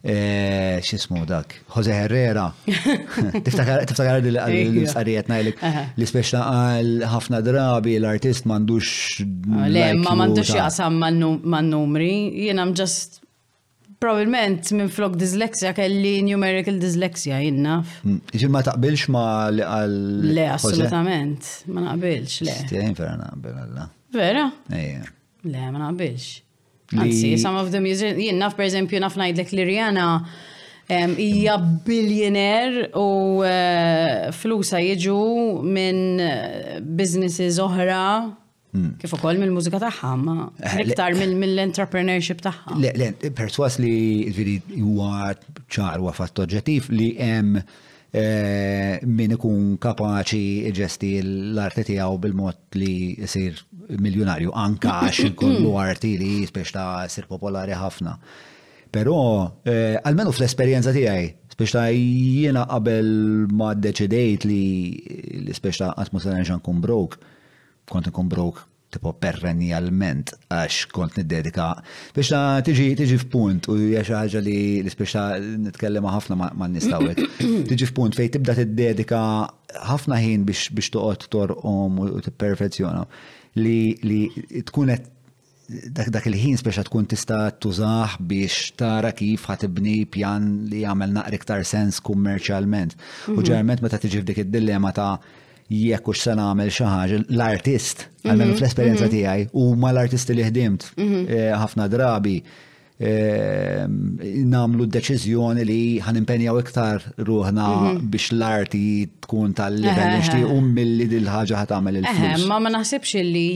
[0.03, 2.49] eh, xismu dak, Jose Herrera.
[3.45, 5.63] Tiftakar li l-sarijiet najlik
[5.95, 6.41] li speċna
[6.73, 9.21] għal ħafna drabi l-artist mandux.
[9.23, 12.11] Le, ma mandux jaqsam man numri,
[12.49, 13.21] jena just.
[13.99, 17.79] Probabilment minn flok dyslexia kelli numerical dyslexia jinnna.
[18.05, 19.95] Mm, Iġi ma taqbilx ma li għal.
[20.37, 21.47] Le, assolutament.
[21.73, 22.55] Ma naqbilx, le.
[22.67, 23.87] Stejn vera naqbil għalla.
[24.13, 24.43] Vera?
[24.69, 25.07] Ejja.
[25.49, 26.27] Le, ma naqbilx.
[26.93, 30.09] Anzi, some of them jinnna, per eżempju, naf najdlek li Rihanna
[31.17, 33.07] hija biljoner u
[33.43, 35.17] eh, flusa jiġu
[35.67, 38.05] minn eh, businesses oħra
[38.75, 38.89] Hmm.
[38.99, 42.75] Kif ukoll mill-mużika tagħha, ma eh, iktar mill-entrepreneurship tagħha.
[42.83, 45.29] Le, perswas li veri huwa
[45.71, 53.15] ċar huwa fatt oġġettiv li hemm eh, min ikun kapaċi ġesti l-arti tiegħu bil-mod li
[53.23, 53.63] jsir
[54.03, 58.17] miljonarju anka għax kollu arti li spiex ta' sir popolari ħafna.
[58.91, 59.17] Però
[59.67, 63.15] għalmenu eh, fl-esperjenza tiegħi, spiex ta' jiena qabel
[63.47, 67.23] ma' deċidejt li spiex ta' għatmu s-sanġan kum broke,
[67.89, 71.65] kont ikun brok tipo perennialment għax kont niddedika
[72.15, 77.19] biex ta' tiġi tiġi f'punt u hija xi ħaġa li l-ispiex nitkellem ħafna ma' nistawek.
[77.69, 79.19] Tiġi f'punt fejn tibda tiddedika
[79.91, 83.03] ħafna ħin biex biex toqgħod torqom u tipperfezzjona
[83.59, 83.77] li
[84.07, 84.21] li
[84.69, 85.13] tkun qed
[85.91, 91.35] dak dak il-ħin speċa tkun tista' tużaħ biex tara kif ħatibni pjan li jagħmel naqra
[91.35, 92.95] iktar sens kummerċjalment.
[93.35, 93.49] U mhm.
[93.51, 95.13] ġerment meta tiġi f'dik id-dilemma ta'
[95.69, 99.13] jekk ux se nagħmel xi ħaġa l-artist, mhm, għalmenu fl-esperjenza mhm.
[99.15, 101.21] tiegħi, huma l-artisti li ħdimt mhm.
[101.25, 103.83] eh, ħafna drabi eh,
[104.53, 107.67] namlu d-deċizjoni li ħanimpenjaw iktar ruħna
[108.01, 108.83] biex l-arti
[109.27, 112.47] tkun tal-level nixtieq u mill-li dil-ħaġa ħatamel il-flus.
[112.47, 113.47] Ma ma naħsibx li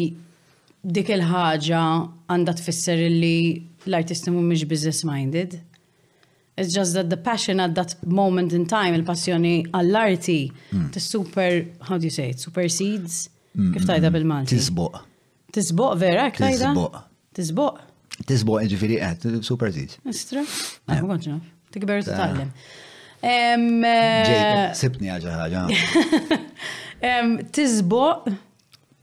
[0.81, 1.85] dik il-ħaġa
[2.27, 3.35] għandha tfisser li
[3.87, 5.59] l-artisti mhumiex business minded.
[6.61, 10.39] It's just that the passion at that moment in time, il-passjoni għall-arti,
[10.71, 10.89] mm.
[11.01, 11.49] super,
[11.87, 13.29] how do you say it, super seeds?
[13.57, 14.15] Mm, kif mm, tajda mm.
[14.15, 14.53] bil-Malti?
[14.53, 14.99] Tisboq.
[15.55, 16.69] Tisboq vera, tajda?
[16.75, 16.99] Tisboq.
[17.39, 17.79] Tisboq.
[18.29, 19.97] Tisboq, ġifiri, eh, super seeds.
[20.13, 20.43] Istra?
[20.99, 21.37] Għu għadġna,
[21.73, 22.51] tikber t-tallem.
[23.31, 24.27] Eh,
[24.77, 25.63] sibni għagħa ħagħa.
[27.57, 28.29] Tisboq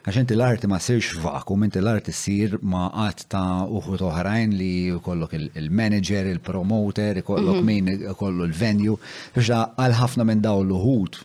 [0.00, 4.72] għax inti l-art ma sirx vakum, inti l-art issir ma qatt ta' uħud oħrajn li
[4.96, 8.98] jkollok il-manager, il-promoter, ikollok min ikollu l venju
[9.36, 11.24] biex għal ħafna minn dawn l-uħud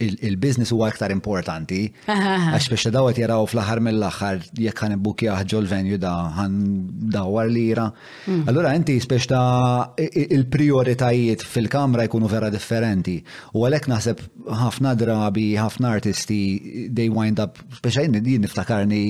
[0.00, 1.80] il-business huwa aktar importanti.
[2.08, 6.56] Għax biex daw jaraw fl-aħħar mill-aħħar jekk ħan ibbuki jaħġu l-venju da ħan
[7.14, 7.88] dawar lira.
[8.26, 8.44] Mm.
[8.50, 13.18] Allura inti biex ta' il-prioritajiet fil-kamra jkunu vera differenti.
[13.54, 14.24] U għalhekk naħseb
[14.62, 16.40] ħafna drabi, ħafna artisti
[16.96, 19.04] they wind up biex jien niftakarni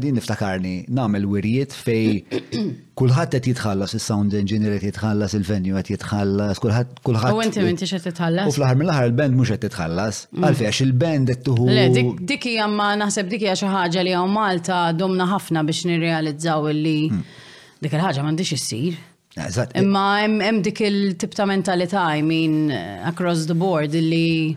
[0.00, 2.20] din niftakarni nagħmel wirjiet fej
[3.00, 7.34] kulħadd qed jitħallas is-sound engineer qed jitħallas il-venue qed jitħallas, kulħadd kulħadd.
[7.34, 8.48] U oh, inti m'intix qed titħallas.
[8.48, 10.20] U fl-aħħar mill-aħħar il-band mhux qed titħallas.
[10.34, 10.46] Mm.
[10.50, 11.68] Għalfex il-band qed tuħu.
[11.76, 15.88] Le, dik hija ma naħseb dik hija xi ħaġa li hawn Malta domna ħafna biex
[15.90, 17.36] nirrealizzaw illi mm.
[17.84, 18.98] dik il-ħaġa m'għandix issir.
[19.38, 22.66] Ah, Imma hemm dik il-tip ta' mentalità, min
[23.08, 24.56] across the board li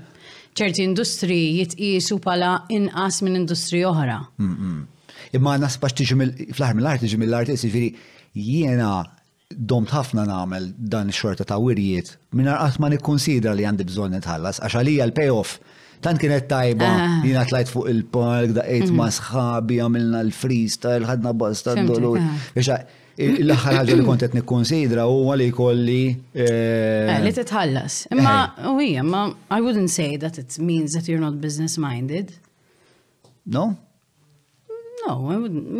[0.58, 4.18] ċerti industri jitqisu pala inqas minn industri oħra.
[4.42, 4.90] Mm,
[5.38, 7.88] Imma naspax tiġi fl-aħħar mill-art mill-art, ġifieri
[8.34, 9.04] jiena
[9.58, 14.60] domt ħafna namel dan xorta ta' wirjiet minna qatt ma nikkonsidra li għandi bżonn nitħallas
[14.64, 15.60] għax għalija l-payoff
[16.04, 17.20] tant kienet tajba ah.
[17.22, 18.98] jiena tlajt fuq il-park daqqiet mm.
[18.98, 22.42] ma' sħabi għamilna l-freestyle ħadna basta d-dolur ah.
[22.56, 26.02] l-axar ħagġa li kontet nikkonsidra u għalli kolli.
[26.34, 28.08] Eh, eh, li titħallas.
[28.10, 28.70] Imma, eh.
[28.72, 32.34] u hija, ma, I wouldn't say that it means that you're not business minded.
[33.46, 33.76] No?
[35.04, 35.20] No,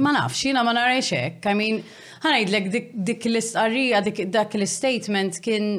[0.04, 1.40] ma nafx, jina ma narrejxek.
[1.40, 1.50] hekk.
[1.50, 1.82] I mean,
[2.24, 5.74] ħanajdlek dik l-istqarrija, dik dak l-statement kien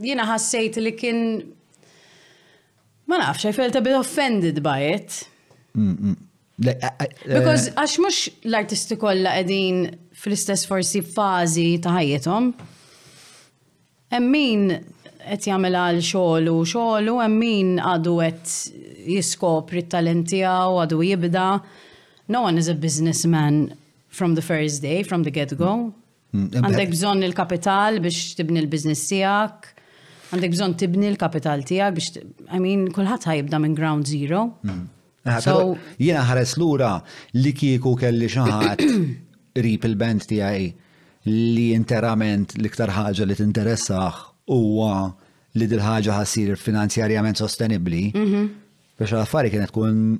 [0.00, 1.20] jiena ħassejt li kien
[3.10, 5.22] ma nafx, I felt a bit offended by it.
[5.74, 6.18] Mm, mm.
[6.68, 7.04] Eh.
[7.24, 9.86] Because għax mux l-artisti kolla edin
[10.20, 12.50] fl-istess forsi fazi ta' ħajjithom.
[14.20, 18.54] Emmin qed jagħmel għal xogħol u xogħol u emmin għadu qed
[19.16, 21.46] jiskopri t-talent għadu jibda.
[22.30, 23.64] No one is a businessman
[24.18, 25.72] from the first day, from the get-go.
[25.76, 25.96] Hmm.
[26.40, 29.66] Mm, għandek bżon il-kapital biex tibni l-biznis tijak,
[30.30, 32.20] għandek bżon tibni l-kapital tijak biex,
[32.54, 34.44] I mean, kullħat ħajibda minn ground zero.
[34.62, 34.84] Hmm.
[35.42, 36.92] So Jena ħares lura
[37.36, 38.84] li kieku kelli xaħat
[39.66, 40.62] rip il-band tijaj
[41.30, 45.10] li interament l-iktar ħaġa li t-interessax huwa
[45.58, 48.08] li dil-ħaġa ħassir finanzjarjament sostenibli.
[48.14, 48.44] Mhm.
[49.00, 50.14] Biex għal-affari kienet kun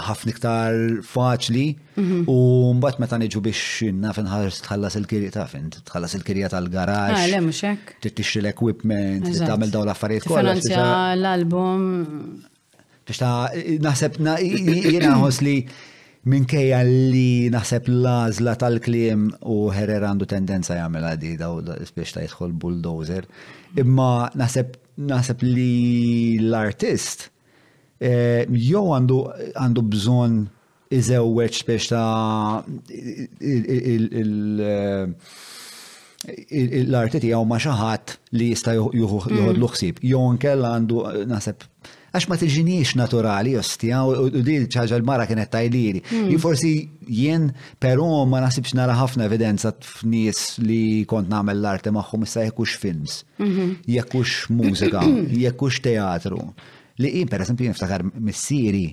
[0.00, 1.64] ħafna iktar faċli
[2.00, 2.22] mhm.
[2.32, 2.36] u
[2.78, 7.18] mbagħad meta niġu biex naf inħarġ tħallas il-kirja ta' fin, tħallas il-kirja tal-garaġġ.
[7.18, 7.94] Ah, le mhux hekk.
[8.06, 10.54] Tittixtri l-equipment, tagħmel dawn l-affarijiet kollha.
[10.56, 10.84] Finanzja
[11.16, 11.88] l-album.
[13.08, 13.32] Tista
[13.82, 15.56] naħseb jiena ħos li
[16.32, 22.56] minkejja li naħseb l-għażla tal-kliem u Herrera għandu tendenza jagħmel għadi daw biex ta' jidħol
[22.64, 23.28] bulldozer.
[23.84, 24.10] Imma
[24.40, 24.78] naħseb
[25.12, 25.72] naħseb li
[26.38, 27.28] l-artist
[28.02, 29.16] Eh, jew għandu
[29.62, 30.32] għandu bżon
[30.96, 32.64] iżewweċ biex ta'
[36.80, 39.52] l artiti għaw ma' xaħat li jista' mm.
[39.54, 40.02] l ħsieb.
[40.08, 41.68] Jow nkella għandu naħseb
[42.12, 46.02] għax ma tiġiniex naturali ostja u di ċaġa l-mara kienet tajliri.
[46.02, 46.32] Mm.
[46.34, 46.74] Jiforsi
[47.06, 47.50] jien
[47.82, 53.20] però ma nasibx nara ħafna evidenza f'nies li kont namel l-arte magħhom issa jekkux films,
[53.38, 53.70] mhm.
[53.96, 55.06] jekkux mużika,
[55.46, 56.50] jekkux teatru.
[57.02, 58.84] Li jien per esempio niftakar missieri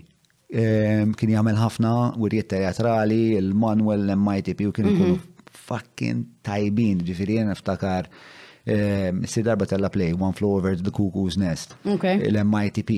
[0.49, 4.99] ehm, kien jagħmel ħafna wirjiet teatrali, il-Manuel MITP u kien mhm.
[4.99, 8.09] ikunu fucking tajbin, ġifieri jien niftakar
[8.65, 12.91] ehm, Si darba tella play, One Flow Over the Cuckoo's Nest, l-MITP,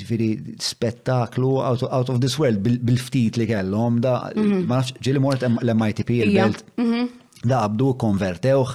[0.00, 0.30] ġifiri
[0.62, 4.64] spettaklu out of this world bil-ftit li kellhom, da mhm.
[4.70, 7.10] ma nafx ġili mort l-MITP il-belt, mhm.
[7.50, 8.74] da għabdu konvertewħ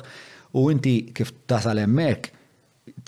[0.56, 2.32] u inti kif tasal emmek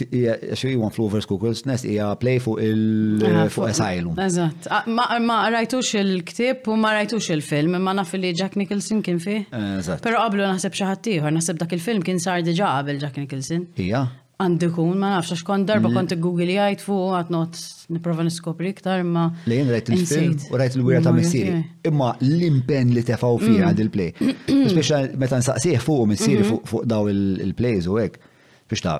[0.05, 4.13] xie għan Flover's Cuckoo's Nest hija play fuq il-Asylum.
[4.19, 4.67] Ah, Eżatt.
[4.69, 9.39] Ah, ma rajtux il-ktib u ma rajtux il-film, ma naf li Jack Nicholson kien fi.
[9.49, 10.03] Eżatt.
[10.05, 13.65] Pero qablu naħseb xaħatiħor, naħseb dak il-film kien sar diġà qabel Jack Nicholson.
[13.81, 14.05] Ija.
[14.37, 17.57] Għandikun, ma nafx, għax darba kont Google jajt fuq għatnot
[17.95, 19.31] niprofa niskopri iktar ma.
[19.49, 21.57] Lejn rajt il-film u rajt il-wira ta' missiri.
[21.89, 26.61] Imma l-impen li tefaw fija il play Speċa meta nsaqsih fuq missiri mhm.
[26.69, 28.21] fuq daw il-plays u hekk.
[28.67, 28.97] Fiċta,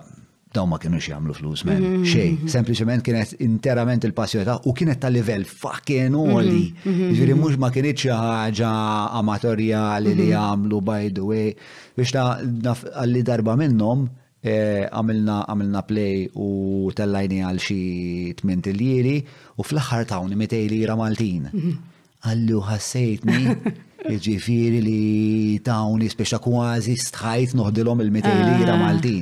[0.53, 2.07] daw ma kienu jagħmlu flus men, mm-hmm.
[2.07, 6.71] xej, sempliċement kienet interament il-passjota u kienet ta' livell fucking oli.
[6.79, 6.83] Mm-hmm.
[6.83, 6.83] Mm-hmm.
[6.83, 8.69] Ġiri jiġifieri mhux ma kienet ħaġa
[9.19, 11.51] amatorjali li jagħmlu by the way
[11.97, 12.37] biex ta'
[13.03, 14.05] għalli darba minnom,
[14.43, 16.49] eh, għamilna għamilna play u
[16.95, 17.79] tellajni għal xi
[18.39, 19.17] tmien tiljiri
[19.57, 21.51] u fl-aħħar tawni mitej lira Maltin.
[22.27, 23.43] Għallu ħassejtni
[24.23, 25.03] ġifiri li
[25.67, 28.81] tawni speċa kważi stħajt noħdilhom il-mitej ah.
[28.85, 29.21] Maltin.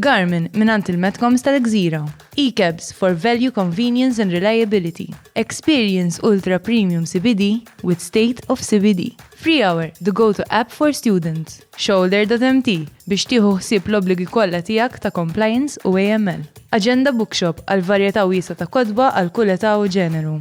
[0.00, 2.00] Garmin minant il-Metcoms tal-Gżira.
[2.36, 5.08] E-cabs for value, convenience and reliability.
[5.34, 9.12] Experience ultra premium CBD with state of CBD.
[9.36, 11.60] Free Hour, the go-to app for students.
[11.76, 12.72] Shoulder.mt
[13.10, 16.46] biex tieħu ħsieb l-obligi kollha tiegħek ta' compliance u AML.
[16.76, 20.38] Agenda Bookshop għal varjetà wiesa ta' kodba għal kull età u ġeneru.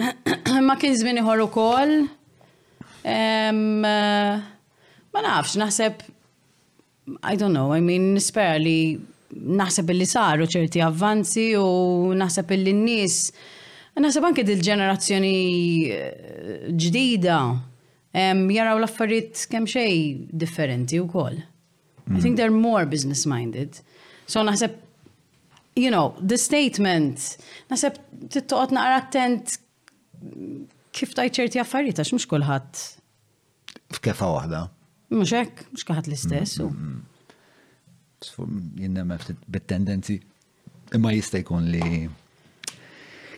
[0.68, 1.98] Ma kien żmien ieħor ukoll.
[3.06, 6.00] Eh, ma nafx, naħseb
[7.22, 8.76] I don't know, I mean, nispera li
[9.36, 13.18] naħseb li saru ċerti avvanzi u naħseb li n-nis,
[14.00, 15.34] naħseb anke dil-ġenerazzjoni
[15.90, 17.38] eh, ġdida
[18.16, 19.96] jaraw l-affarijiet kemm xej
[20.42, 21.36] differenti wkoll.
[22.16, 23.76] I think they're more business minded.
[24.30, 24.72] So naħseb,
[25.76, 27.36] you know, the statement,
[27.70, 28.00] naħseb
[28.34, 29.58] t-toqot naqra attent
[30.96, 32.86] kif tajċerti affarijiet għax mhux kulħadd.
[33.98, 34.64] F'kefa waħda.
[35.14, 36.56] Mux hekk, mux kaħat l-istess.
[36.58, 38.62] Mm, mm, mm.
[38.82, 39.12] Jinnem
[39.54, 40.16] bit-tendenzi.
[40.96, 42.00] Imma jista' jkun li.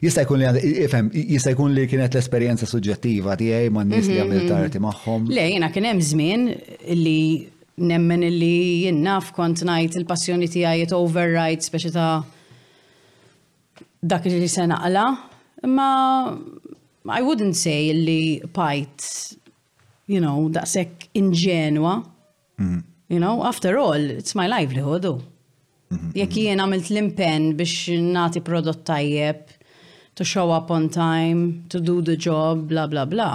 [0.01, 0.55] Jista' jkun li
[0.87, 4.53] ifhem, jista' jkun li kienet l-esperjenza suġġettiva tiegħi ma' nies li għamil mm-hmm.
[4.53, 5.29] tarti magħhom.
[5.35, 6.47] Le, jiena kien hemm żmien
[6.97, 7.21] li
[7.89, 12.23] nemmen li jinnaf kont ngħid il-passjoni tiegħi it override speċi ta'
[14.09, 15.05] dak li se naqla,
[15.67, 15.91] imma
[17.09, 18.21] I wouldn't say li
[18.55, 19.05] pajt
[20.09, 21.95] you know, daqsek inġenwa.
[22.59, 22.79] Mhm.
[23.11, 25.05] You know, after all, it's my livelihood.
[25.11, 25.21] Oh.
[25.93, 26.45] Mhm, Jekk mhm.
[26.45, 29.45] jien għamilt l-impen biex nati prodott tajjeb,
[30.15, 33.31] to show up on time, to do the job, bla bla bla.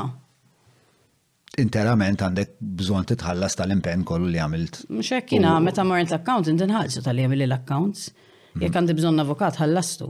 [1.57, 4.83] Interament għandek bżon titħallas tal-impen kollu li għamilt.
[4.89, 6.21] Mxek hekk meta marrent l
[6.53, 8.07] inti inħallsu tal-li għamilt l-accounts.
[8.59, 10.09] Jekk għandi bżon avokat ħallastu.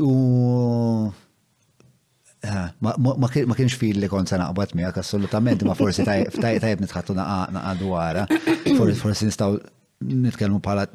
[0.00, 1.12] U
[2.80, 8.26] Ma kienx fil li kont se naqbad miegħek assolutament, ma forsi tajb nitħattu naqa dwara.
[9.00, 9.56] Forsi nistgħu
[10.26, 10.86] nitkellmu bħala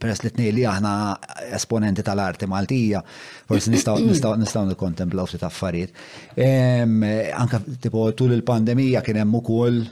[0.00, 0.92] peress li tnej aħna
[1.56, 3.02] esponenti tal-arti Maltija,
[3.48, 4.38] forsi nistgħu
[4.70, 5.92] nikkontemplaw ftit affarijiet.
[7.34, 9.82] Anka tipo tul il-pandemija kien hemm ukoll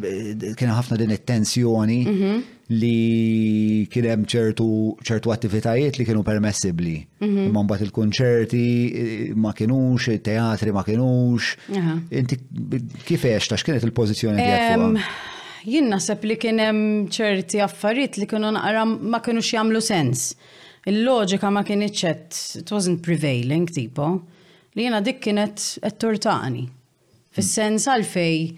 [0.00, 2.38] kien ħafna din it-tensjoni mhm
[2.70, 4.66] li kienem ċertu
[5.06, 6.94] ċertu attivitajiet li kienu permessibli.
[7.18, 7.48] Mhm.
[7.48, 11.54] Imma mbagħad il-konċerti eh, ma kienux, il-teatri ma kienux.
[12.14, 12.38] Inti
[13.08, 15.12] kif għex kienet il-pożizzjoni tiegħek
[15.60, 16.78] Jien naħseb li kienem
[17.12, 20.30] ċerti affarijiet li kienu naqra ma kienux jagħmlu sens.
[20.88, 24.06] Il-loġika ma kienieċ it wasn't prevailing tipo
[24.78, 26.70] li jiena dik kienet qed mm.
[27.34, 28.54] Fis-sens għalfej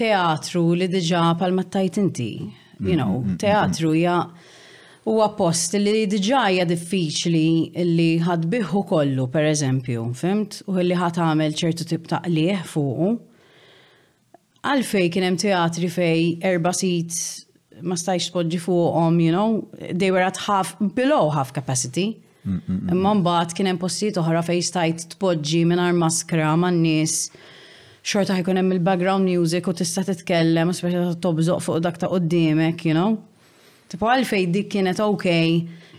[0.00, 2.32] teatru li diġà pal-mattajt inti
[2.80, 3.36] you know, mm-hmm.
[3.36, 4.02] teatru mm-hmm.
[4.02, 11.20] ja huwa post li diġaja diffiċli li ħadbiħu kollu, per eżempju, fimt, u li ħad
[11.24, 13.12] għamel ċertu tip ta' liħ fuq.
[14.68, 17.16] Għalfej kien hemm teatri fej erba' sit
[17.82, 22.10] ma stajx tpoġġi fuqhom, you know, they were at half below half capacity.
[22.44, 27.18] Imma mbagħad kien hemm postijiet oħra fejn stajt tpoġġi mingħajr maskra man-nies
[28.10, 32.82] xorta ħajkun hemm il-background music u tista' titkellem u speċi tobżoq fuq dak ta' qoddimek,
[32.88, 33.12] you know?
[33.90, 35.52] Tipo għalfej dik kienet okej,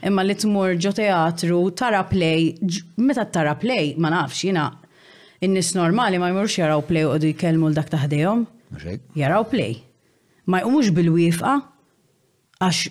[0.07, 2.51] imma li tmur ġo teatru, tara play,
[3.03, 4.65] meta tara play, ma nafx jina,
[5.43, 8.43] in nies normali ma jmurx jaraw play u jkellmu l-dak taħdejhom.
[9.19, 9.77] Jaraw play.
[10.51, 11.57] Ma jqumux bil-wifqa,
[12.61, 12.85] għax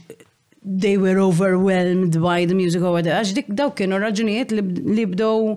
[0.61, 3.17] they were overwhelmed by the music or whatever.
[3.21, 5.53] Għax dik daw kienu raġunijiet li bdow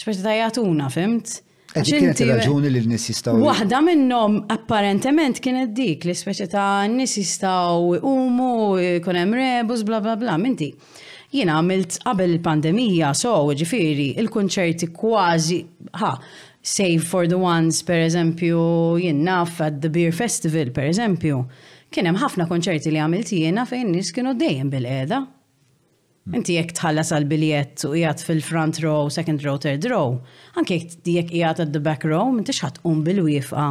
[0.00, 1.40] xpeċi tajatuna, fimt?
[1.80, 3.36] Kienet raġuni li n-nis jistaw.
[3.40, 8.76] Waħda minnom apparentement kienet dik li speċi ta' n-nis jistaw umu,
[9.06, 10.68] konem rebus, bla bla bla, minti.
[11.32, 15.62] Jina għamilt qabel il-pandemija, so ġifiri, il-konċerti kważi,
[16.02, 16.12] ha,
[16.62, 18.58] Save for the Ones, per eżempju,
[19.02, 21.40] jina at the Beer Festival, per eżempju,
[21.92, 25.24] kienem ħafna konċerti li għamilt jiena fejn nis kienu dejjem bil-eda,
[26.26, 26.36] Mm.
[26.38, 30.20] Inti jek tħallas għal biljett u jgħat fil-front row, second row, third row.
[30.60, 33.64] Anke jek jgħat at the back row, minti xħat un bil-wifqa.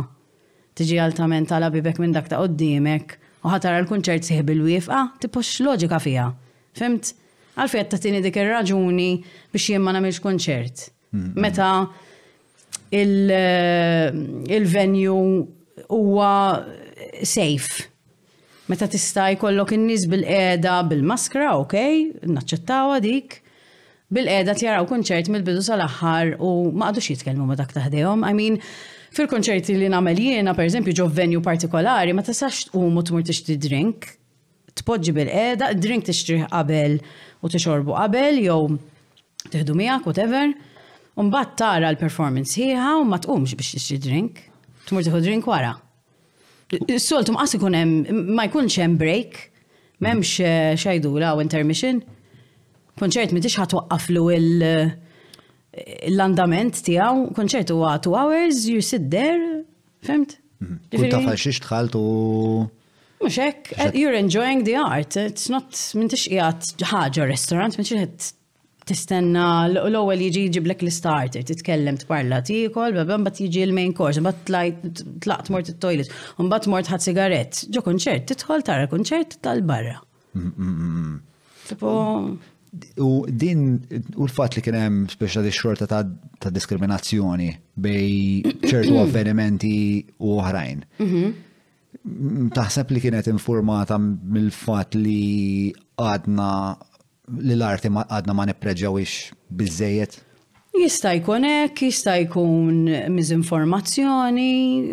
[0.78, 3.16] Tiġi altament tala bibek minn dak ta' qoddimek
[3.46, 6.28] u ħatara l-kunċert siħ bil-wifqa, tipox loġika fija.
[6.78, 7.14] Fimt?
[7.60, 9.10] Għalfej ta' tini dik ir-raġuni
[9.52, 9.96] biex jien ma
[10.28, 10.90] kunċert.
[11.12, 11.40] Mm, mm.
[11.40, 11.88] Meta
[12.92, 15.48] il-venue eh,
[15.92, 16.30] huwa
[17.28, 17.91] safe
[18.72, 21.74] Meta tista' jkollok in-nies bil-qeda bil-maskra, ok,
[22.32, 23.34] naċċettawha dik.
[24.16, 28.24] Bil-qeda tjaraw kunċert mill-bidu sal-aħħar u ma għadux jitkellmu ma dak taħdejhom.
[28.30, 28.56] I mean,
[29.18, 34.08] fil-konċerti li nagħmel jiena, pereżempju, ġo venju partikolari, ma tistax tqumu tmur tixtri drink,
[34.80, 36.96] tpoġġi bil-qeda, drink tixtri qabel
[37.44, 38.60] u tixorbu qabel jew
[39.52, 40.56] teħdu miegħek whatever.
[41.20, 44.46] Umbat tara l-performance hija u ma tqumx biex tixtri drink.
[44.88, 45.76] Tmur tieħu drink wara.
[47.04, 49.38] Soltum għas ikun hemm ma jkunx hemm break,
[50.02, 52.00] m'hemmx eh, xejdu la intermission.
[53.00, 54.94] Konċert m'intix ħatwaqqaflu eh,
[56.12, 59.64] l-andament tiegħu, konċert huwa two hours, you sit there,
[60.06, 60.38] femt?
[60.62, 60.80] Mhm.
[60.96, 62.06] Kun tafa xiex tħalt u.
[63.22, 65.18] Mux hekk, you're enjoying the art.
[65.18, 68.32] It's not m'intix qiegħed ħaġa restaurant, m'intix
[68.92, 75.72] tistenna l-ewwel jiġi jġiblek l-starter, titkellem tparla tikol, mbagħad jiġi l-main course, mbagħad tlaqt mort
[75.72, 76.12] it-toilet,
[76.44, 79.96] mbagħad mort ħadd sigaret, ġo kunċert, tidħol tara kunċert tal-barra.
[80.38, 81.14] Mm, mm,
[81.78, 82.34] mm,
[83.04, 83.64] u din
[84.16, 87.50] u l-fatt li kien hemm speċjali xorta ta' diskriminazzjoni
[87.84, 88.12] bej
[88.72, 89.72] ċertu avvenimenti
[90.24, 91.32] u oħrajn mhm.
[92.56, 95.68] taħseb li kienet informata mill-fat li
[96.02, 96.50] għadna
[97.40, 100.20] li l-arti għadna ma ix bizzejiet?
[100.72, 104.84] Jista' jkun hekk, jista' jkun miżinformazzjoni,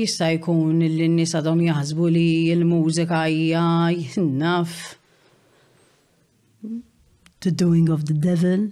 [0.00, 3.64] jista' jkun li n-nies għadhom jaħsbu li l-mużika hija
[4.24, 4.72] naf.
[7.44, 8.70] The doing of the devil.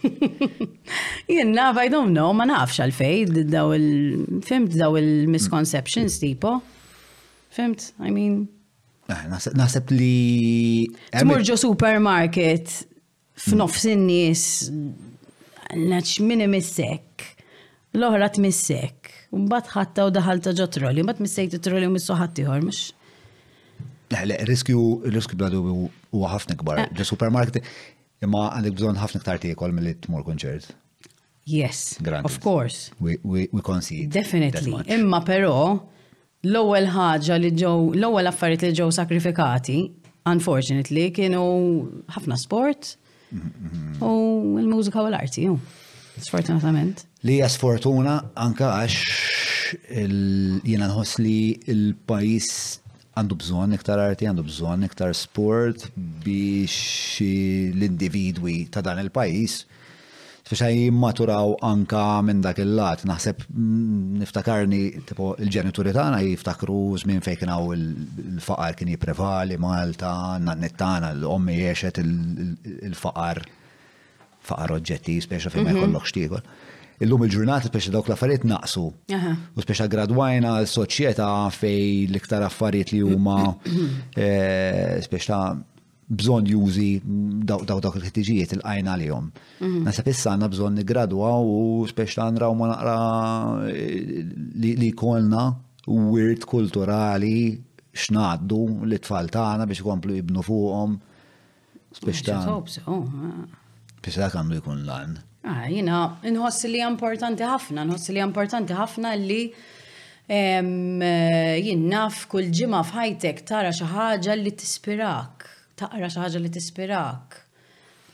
[1.52, 6.22] naf, I don't know, ma nafx għalfej, daw il-fimt daw il-misconceptions mm.
[6.24, 6.56] tipo.
[7.52, 8.46] Fimt, I mean,
[9.10, 9.26] Eh,
[9.58, 10.86] Naħseb li.
[11.12, 12.72] Tmurġu supermarket
[13.40, 14.44] f'nofs in-nies
[15.70, 17.24] naċ minni missek,
[17.94, 22.88] l-oħra t-missek, mbat ħatta u daħalta ġo trolli, mbat missek t-trolli u missu ħattiħor, mux?
[24.16, 24.82] Le, riskju,
[25.14, 26.88] riskju bladu u ħafna kbar, eh.
[26.98, 27.60] ġo supermarket,
[28.26, 30.72] imma għandek bżon ħafna ktar għol mill-li t-mur konċert.
[31.50, 32.90] Yes, of course.
[33.00, 34.10] We, we, we concede.
[34.12, 34.82] Definitely.
[34.92, 35.54] Imma pero,
[36.42, 39.78] l-ewwel ħaġa li ġew l-ewwel affarijiet li ġew sakrifikati,
[40.30, 41.42] unfortunately, kienu
[42.14, 42.94] ħafna sport
[43.32, 45.44] u l-mużika u l-arti,
[46.20, 47.04] sfortunatament.
[47.28, 49.00] Li hija sfortuna anka għax
[49.92, 51.36] jiena nħoss li
[51.74, 52.54] l-pajjiż
[53.20, 55.90] għandu bżon iktar arti, għandu bżon iktar sport
[56.24, 59.60] biex l-individwi ta' dan il-pajis
[60.50, 63.04] biex jimmaturaw anka minn dak il-lat.
[63.06, 70.74] Naħseb mm, niftakarni tipo il-ġenituri tagħna jiftakru minn fejn kienu il-faqar kien jipprevali Malta, nannet
[70.80, 73.42] tagħna l-ommi jgħexet il-faqar
[74.40, 75.80] faqar oġġetti, speċa fejn ma mhm.
[75.80, 76.44] jkollok tieħor.
[77.00, 78.82] Illum il-ġurnata speċa dawk l-affarijiet naqsu.
[78.90, 83.38] U speċa gradwajna l-soċjetà fej l-iktar affarijiet li huma
[84.20, 85.40] eh, speċa
[86.10, 86.90] bżon jużi
[87.46, 89.28] daw daw il-ħtiġijiet il-għajna li jom.
[89.62, 89.82] Mhm.
[89.86, 91.56] Nasa issa għanna bżon nigradwa u
[91.86, 92.98] speċta nraw ma naqra
[93.70, 95.44] li kolna
[95.86, 97.58] wirt kulturali
[97.94, 98.60] xnaddu
[98.90, 100.98] li tfal tagħna biex komplu jibnu fuqhom.
[101.94, 102.38] Speċta.
[102.86, 103.04] Oh,
[104.02, 105.16] speċta għandu jkun lan.
[105.44, 109.40] Ah, jina, nħoss li importanti ħafna, nħossi li importanti ħafna li
[110.28, 115.39] eh, jinnaf kull ġima f'ħajtek tara xi ħaġa li tispirak
[115.80, 117.28] taqra xi ħaġa li tispirak.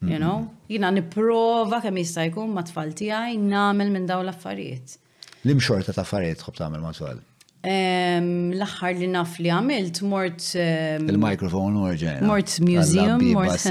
[0.00, 0.40] You know?
[0.40, 0.50] Mhm.
[0.72, 4.88] Jina nipprova kemm jista' jkun ma' tfal tiegħi nagħmel minn dawn l-affarijiet.
[5.44, 7.18] l xorta ta' affarijiet tħobb tagħmel ma' tfal?
[8.56, 10.40] l-axħar li naf li għamilt mort.
[10.56, 12.22] Il-mikrofon orġen.
[12.24, 13.20] Mort museum.
[13.36, 13.66] Mort.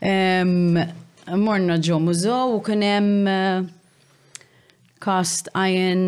[1.44, 3.22] Morna ġo mużow u hemm
[5.00, 6.02] kast eh, għajen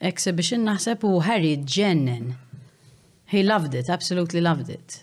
[0.00, 2.34] exhibition naħseb u Harry ġennen.
[3.32, 5.02] He loved it, absolutely loved it.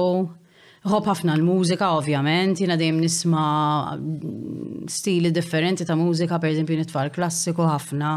[0.90, 3.40] Hop ħafna l-mużika, ovvjament, jina dejjem nisma
[4.88, 8.14] stili differenti ta' mużika, per eżempju nitfa l-klassiku ħafna,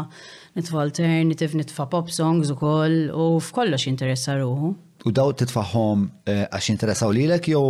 [0.56, 4.72] nitfa alternative, nitfa pop songs u koll, u f'kollox interessa ruħu.
[5.04, 7.60] U daw titfaħom eh, għax interessaw lilek jew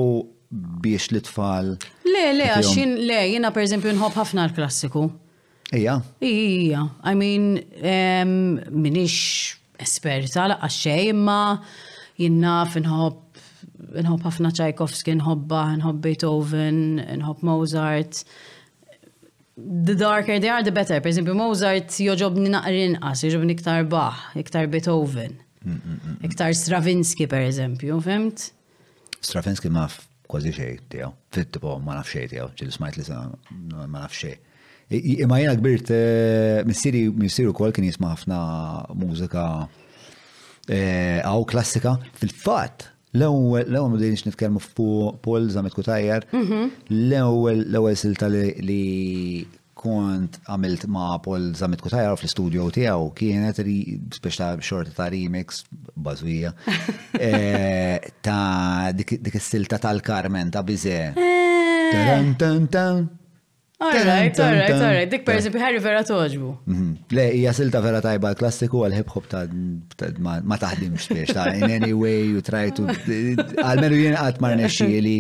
[0.84, 1.72] biex li tfal.
[2.06, 5.06] Le, le, għaxin, le, jina per eżempju nħob ħafna l-klassiku.
[5.74, 5.98] Ija?
[6.22, 7.46] Ija, I mean,
[7.80, 9.16] um, minix
[9.82, 11.58] esperta għaxej, xej, imma
[12.20, 13.20] jina finħob
[14.04, 16.78] nħob ħafna Tchaikovsky, nħobba, nħob Beethoven,
[17.18, 18.22] nħob Mozart.
[19.56, 21.00] The darker they are, the better.
[21.02, 26.54] Per eżempju, Mozart joġobni naqrin qas, joġobni iktar Bach, iktar Beethoven, mm, mm, mm, iktar
[26.58, 28.50] Stravinsky, per eżempju, fimt?
[29.24, 29.86] Stravinsky ma'
[30.30, 31.10] kważi xej tiegħu.
[31.34, 33.06] Fit-tipo ma nafx xej tiegħu, ġil smajt li
[33.76, 34.34] ma nafx xej.
[35.24, 38.40] Imma jiena kbirt eh, missieri missieri wkoll kien jisma' ħafna
[39.00, 39.44] mużika
[40.68, 41.96] eh, aw klassika.
[42.20, 42.86] Fil-fatt,
[43.16, 46.66] l-ewwel l-ewwel ma dejniex nitkellmu fuq Paul Zamet Kutajjar, mhm.
[47.08, 48.82] l-ewwel l-ewwel silta li
[49.84, 53.74] kont għamilt ma' Paul Zamit Kutajar fl-studio tijaw, kienet ri,
[54.16, 55.62] speċta xorta ta' remix
[55.96, 56.54] bazwija,
[57.28, 61.02] eh, ta' dik is-silta tal-Karmen ta' biże.
[61.12, 61.42] Eh.
[63.84, 65.10] Alright, alright, alright.
[65.12, 66.52] Dik per eżempju Harry vera toġbu.
[66.70, 66.86] Mhm.
[67.14, 69.44] Le, hija silta vera tajba l-klassiku għal-hip hop ta'
[70.24, 72.86] ma taħdimx biex ta' in any way you try to.
[73.04, 75.18] Eh, għalmenu jien qatt ma li.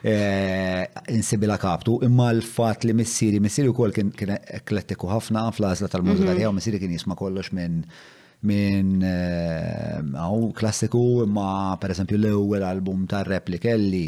[0.00, 6.28] Eh, insibila kaptu, imma l-fat li missiri missiri u kol kien eklettiku ħafna fl-azla tal-mużika
[6.30, 6.38] mhm.
[6.38, 7.80] tiegħu, missiri kien jisma' kollox minn
[8.46, 14.06] minn għaw eh, klassiku imma per esempio l-ewwel album tar Replikelli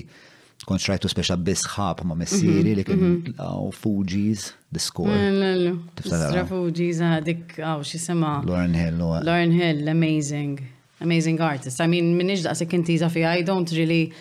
[0.63, 3.77] kont xrajtu speċa bisħab ma' messiri mhm, li kien għaw mhm.
[3.83, 4.47] Fugees,
[4.79, 5.11] score.
[5.19, 8.37] Mm, Tisra Fugees għadik għaw xisema.
[8.47, 9.03] Lauren Hill.
[9.27, 10.61] Lauren Hill, amazing.
[11.03, 11.81] Amazing artist.
[11.83, 12.15] I mean,
[12.55, 14.13] se kinti za fi, I don't really,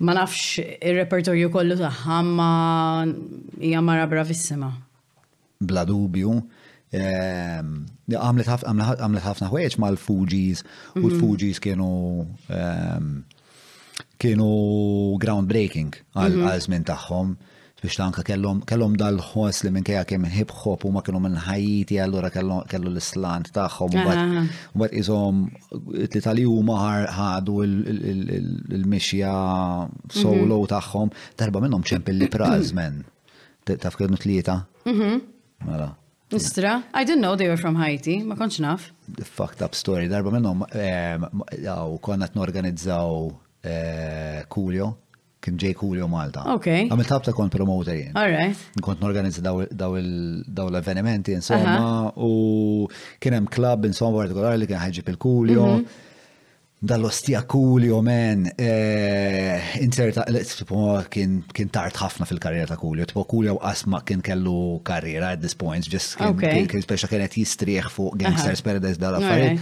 [0.00, 2.50] ma nafx il-repertorju kollu taħħa ma
[3.58, 4.70] hija mara bravissima.
[5.60, 6.36] Bla dubju.
[6.98, 7.72] Ehm,
[8.16, 8.48] għamlet
[9.28, 11.08] ħafna ħwejġ ma l fuġis u mm-hmm.
[11.08, 11.88] l fuġis kienu
[12.48, 13.10] ehm,
[14.22, 14.48] kienu
[15.20, 16.90] groundbreaking għal-żmien mm-hmm.
[16.92, 17.36] tagħhom
[17.82, 22.00] biex tanka kellhom dal ħos li minkejja kemm hip hop u ma kienu minn Ħajiti
[22.02, 25.44] allura kellu l-islant tagħhom u izom iżhom
[26.14, 26.78] tlita li huma
[27.18, 29.36] ħadu il-mixja
[30.10, 30.68] solo mhm.
[30.74, 31.86] tagħhom darba minnhom
[32.18, 33.00] li prażmen.
[33.68, 34.64] Taf kienu tlieta?
[34.86, 35.20] Mhm.
[35.68, 35.94] Mela.
[36.34, 38.90] Istra, I didn't know they were from Haiti, ma konċ naf.
[39.24, 40.64] Fucked up story, darba minnhom
[42.02, 43.28] konna t-norganizzaw
[44.50, 45.06] Kulio, eh,
[45.48, 46.42] kien ġej Kulio Malta.
[46.54, 46.68] Ok.
[46.92, 48.16] Għamil tabta kont promoter jien.
[48.18, 48.66] All right.
[48.84, 52.84] Kont norganizza daw l-avvenimenti insomma u
[53.20, 55.70] kien hemm klub insomma partikolari li kien ħajġib il-Kulio.
[55.80, 56.04] Mhm.
[56.78, 60.22] Dall-ostija Kulio men, eh, inserta,
[61.10, 61.42] kien
[61.74, 66.14] tart ħafna fil-karriera ta' Kulio, tipo Kulio asma kien kellu karriera at this point, ġess
[66.20, 69.58] kien speċa kienet jistrieħ fuq Gangsters Paradise dal-affarijiet.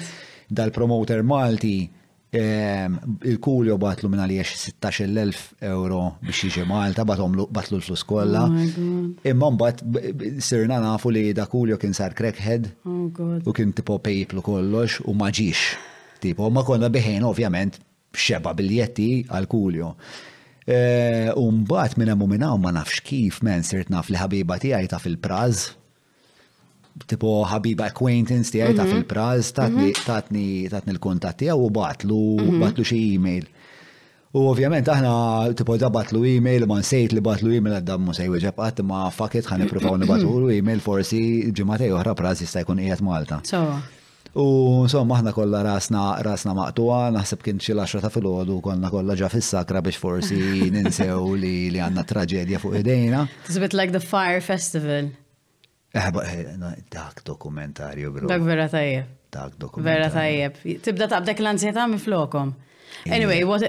[0.53, 1.89] Dal-promoter Malti,
[2.37, 8.45] il kulju batlu minn għaliex 16.000 euro biex iġi Malta, batlu l-flus kolla.
[8.47, 13.99] Oh Imma mbagħad sirna nafu li da kulju kien sar crackhead oh u kien tipo
[14.03, 15.77] pejplu kollox u ma ġiex.
[16.23, 17.81] Tipo, ma konna biħen ovvjament
[18.17, 19.91] xeba biljetti għal kuljo.
[20.67, 24.99] Umbat eh, mu minna minn ma nafx kif men sirt naf li ħabiba tiegħi ta'
[25.03, 25.69] fil praz
[27.05, 28.95] tipo ħabiba acquaintance tiegħi ta' mhm.
[28.97, 29.91] fil-praz mhm.
[30.07, 32.63] tatni tatni l-kuntatt tiegħu u batlu mhm.
[32.65, 33.47] batlu xi email.
[34.37, 35.13] U ovvjament aħna
[35.57, 39.49] tipo da batlu email ma nsejt li batlu email għadda mu sejwe ġabqat ma fakit
[39.49, 41.21] ħan ippruvaw nibatlu email forsi
[41.57, 43.41] ġimatej oħra praz jista' jkun qiegħed Malta.
[44.37, 44.47] U
[44.85, 49.31] insomma aħna kollha rasna rasna maqtuwa, naħseb kien xi l ta' filgħodu konna kollha ġa
[49.33, 50.41] fis-sakra biex forsi
[50.77, 53.25] ninsew li li għandna traġedja fuq idejna.
[53.47, 55.13] Tisbit a bit like the fire festival.
[55.97, 56.45] Eh, eh,
[56.93, 58.29] dak dokumentarju, bro.
[58.29, 59.05] Dak vera tajjeb.
[59.33, 60.01] Dak dokumentarju.
[60.01, 60.55] Vera tajjeb.
[60.85, 61.49] Tibda tabdek l
[61.89, 62.55] mi flokom.
[63.07, 63.17] Eh.
[63.17, 63.63] Anyway, what,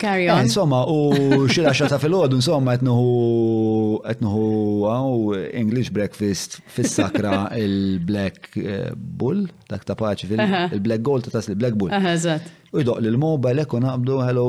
[0.00, 0.42] carry on.
[0.42, 1.12] Insomma, u
[1.54, 4.48] xira xata fil-ħod, insomma, etnuhu, etnuhu,
[4.86, 8.54] għaw, English breakfast fil-sakra il-Black
[8.96, 10.42] Bull, dak ta' paċi fil
[10.76, 11.90] il-Black Gold ta' tasli, Black Bull.
[12.18, 12.50] zat.
[12.74, 14.46] U jidoq l-mobile, ekku għabdu, hello,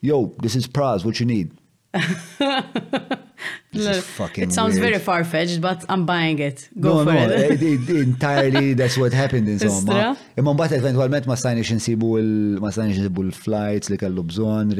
[0.00, 1.52] yo, this is Praz, what you need?
[4.36, 4.86] it sounds weird.
[4.92, 6.68] very far fetched, but I'm buying it.
[6.78, 7.62] Go no, for no, it.
[7.62, 10.16] Eh, it, entirely that's what happened in Soma.
[10.38, 12.10] Imma mbagħad eventwalment ma stajniex insibu
[12.60, 14.72] ma stajniex insibu l-flights li kellu bżonn,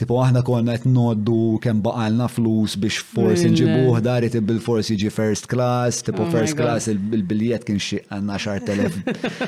[0.00, 4.04] tipo aħna konna qed noddu kem baqalna flus biex forsi mm, nġibuh eh.
[4.06, 8.62] dar it bil-forsi jiġi first class, tipo oh first class il-biljet kien xi għandna xar
[8.68, 8.96] telef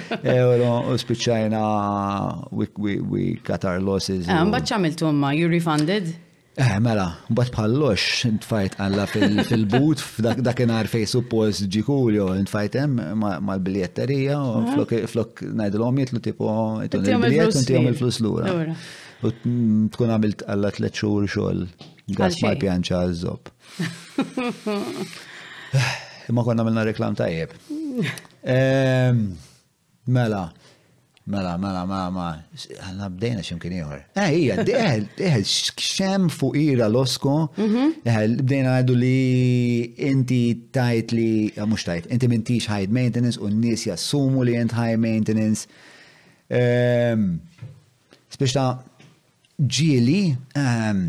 [0.43, 1.65] euro eh, u spiċċajna
[2.51, 4.27] we cut our losses.
[4.29, 6.15] Ah, mbagħad x'għamiltu ma you refunded?
[6.59, 9.43] Eh, mela, bat pallox, ntfajt għalla fil
[10.01, 13.03] f'dak dakinar fej suppos ġikulio, ntfajt hemm
[13.45, 14.39] mal-biljetterija,
[15.13, 16.49] flok najdilom jitlu tipo,
[16.81, 18.55] jitlu il-biljet, unti jom il-flus l-ura.
[19.27, 19.35] U
[19.93, 21.61] tkun għamilt għalla tlet xur xol,
[22.17, 23.49] għas ma' pjanċa għazzob.
[25.77, 27.51] Eh, ma konna għamilna reklam tajjeb.
[28.57, 29.21] Ehm,
[30.11, 30.41] mela,
[31.29, 32.65] Mela, mela, mela, ma, mela.
[32.87, 34.03] għanna bdejna ximkien ieħor.
[34.15, 35.49] Eh, hija, eħel, eħel, eh, eh,
[35.83, 37.87] xem fuq ira l-osko, mhm.
[38.07, 39.17] eħel, eh, bdejna għaddu li
[40.07, 40.39] inti
[40.71, 41.27] tajt li,
[41.67, 45.67] mux tajt, inti mintix high maintenance u n-nis jassumu li int high maintenance.
[46.47, 47.41] Ehm,
[48.31, 48.69] speċta
[49.59, 50.21] ġili,
[50.63, 51.05] ehm,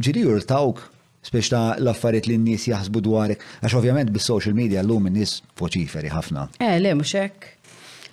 [0.00, 0.86] ġili jurtawk,
[1.28, 6.48] speċta l li n-nis jaħsbu dwarek, għax ovvjament bis-social media l-lum n-nis foċiferi ħafna.
[6.64, 7.12] Eh, le, mux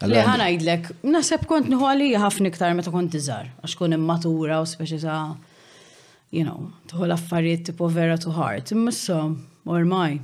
[0.06, 4.68] Le ħanajdlek, naseb kont nħu għalija ħafna iktar meta kont iżar, għax kun immatura u
[4.70, 5.16] speċi sa,
[6.30, 8.72] you know, tħu l-affarijiet tipo vera to heart.
[8.76, 8.92] Imma
[9.74, 10.20] ormai.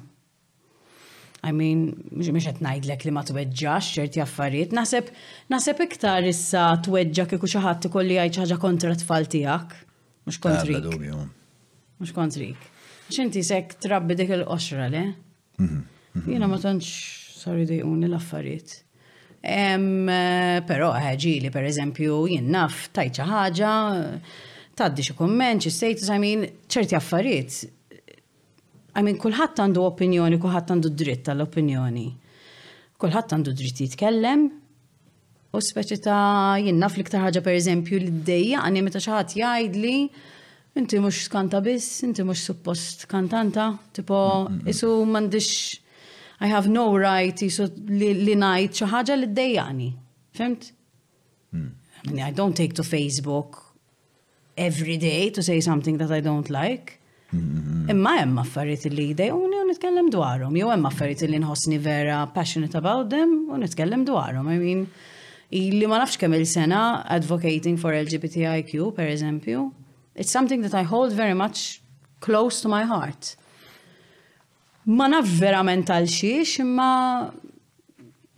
[1.44, 4.76] I mean, mħiġ għet najdlek li ma tweġġax ċerti affarijiet.
[4.78, 5.10] Naseb,
[5.52, 9.74] naseb iktar issa tweġġa iku xaħat kolli għaj ċaġa kontra t tfal tijak.
[10.30, 11.18] Mux kontrik.
[12.00, 12.70] Mux kontrik.
[13.14, 15.04] ċinti sekk trabbi dik il-qoxra, le?
[15.58, 15.84] Mhm,
[16.22, 16.30] mhm.
[16.32, 16.94] Jina ma tonċ
[17.44, 18.83] sorry dejquni l-affarijiet.
[19.44, 22.56] Eh, Pero ħagġili, eh, per eżempju, jien
[22.96, 23.72] tajċa ħaġa,
[24.80, 27.64] taddi xi kumment, xi status, I mean, ċerti affarijiet.
[28.96, 32.06] I mean, kulħadd għandu opinjoni, kulħadd għandu dritt tal-opinjoni.
[33.02, 34.48] Kulħadd għandu dritt jitkellem,
[35.54, 39.98] u speċi ta' jien naf l-iktar ħaġa per eżempju li d-dejja għanni meta xaħat jgħidli
[40.80, 45.83] inti mux kanta biss, inti mux suppost kantanta, tipo, isu mandiċ
[46.44, 47.66] I have no right jisu
[48.24, 49.86] li najt xi ħaġa li ddejjani.
[50.36, 50.66] Fimt?
[51.56, 51.70] Hmm.
[52.04, 53.62] I mean, I don't take to Facebook
[54.66, 56.92] every day to say something that I don't like.
[57.32, 57.88] Hmm.
[57.90, 62.78] Imma hemm affarijiet li jdejquni u nitkellem dwarhom, jew hemm affarijiet li nħossni vera passionate
[62.82, 64.50] about them u nitkellem dwarhom.
[64.52, 64.84] I mean,
[65.56, 69.64] li ma nafx kemm il-sena advocating for LGBTIQ, per eżempju,
[70.16, 71.66] it's something that I hold very much
[72.20, 73.38] close to my heart
[74.86, 76.90] ma naf verament għal xiex, imma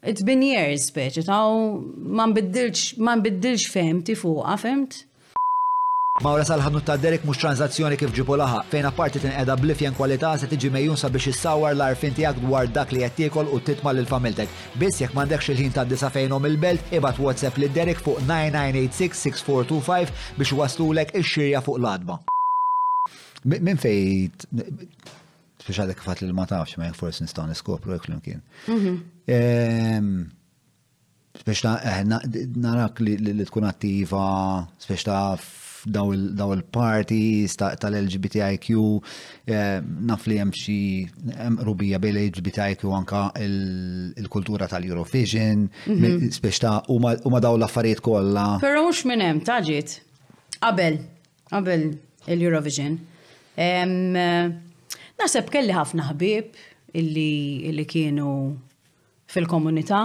[0.06, 1.74] it's been years, speċi, taw
[2.16, 4.12] ma nbiddilx, ma nbiddilx fehmt?
[4.46, 5.02] Ma femt?
[6.22, 10.48] sal salħadnu ta' Derek mux tranzazzjoni kif ġipu laħa, fejn apparti tinqeda blifjen kwalità se
[10.48, 14.48] tiġi mejjun biex issawar l-arfin tiegħek dwar dak li qed u titma' l familtek.
[14.80, 20.52] Biss jekk m'għandekx il-ħin ta' disa fejnom il-belt, ibad WhatsApp li Derek fuq 9986-6425 biex
[20.56, 22.22] waslulek ix-xirja fuq l-adba.
[23.46, 24.48] Min fejt
[25.66, 28.42] speċali kifat li ma tafx, ma forsi nistaw niskopru jek l-imkien.
[31.36, 32.10] Speċta, mhm.
[32.14, 33.16] ehm, eh, narak li
[33.52, 34.28] tkun attiva,
[34.86, 35.20] speċta
[35.86, 36.14] daw
[36.56, 38.78] il-parties tal-LGBTIQ,
[39.50, 40.78] ehm, naf li hemm xi
[41.12, 47.20] bej l LGBTIQ anka il-kultura tal-Eurovision, speċta mhm.
[47.26, 48.50] huma daw l-affarijiet kollha.
[48.64, 50.00] Però mhux minnem, hemm taġit.
[50.62, 51.02] Qabel,
[51.50, 51.90] qabel
[52.34, 52.98] il-Eurovision.
[53.56, 54.16] Ehm,
[55.20, 56.46] Naħseb kelli ħafna ħbib
[56.94, 58.32] illi, illi kienu
[59.32, 60.04] fil-komunità.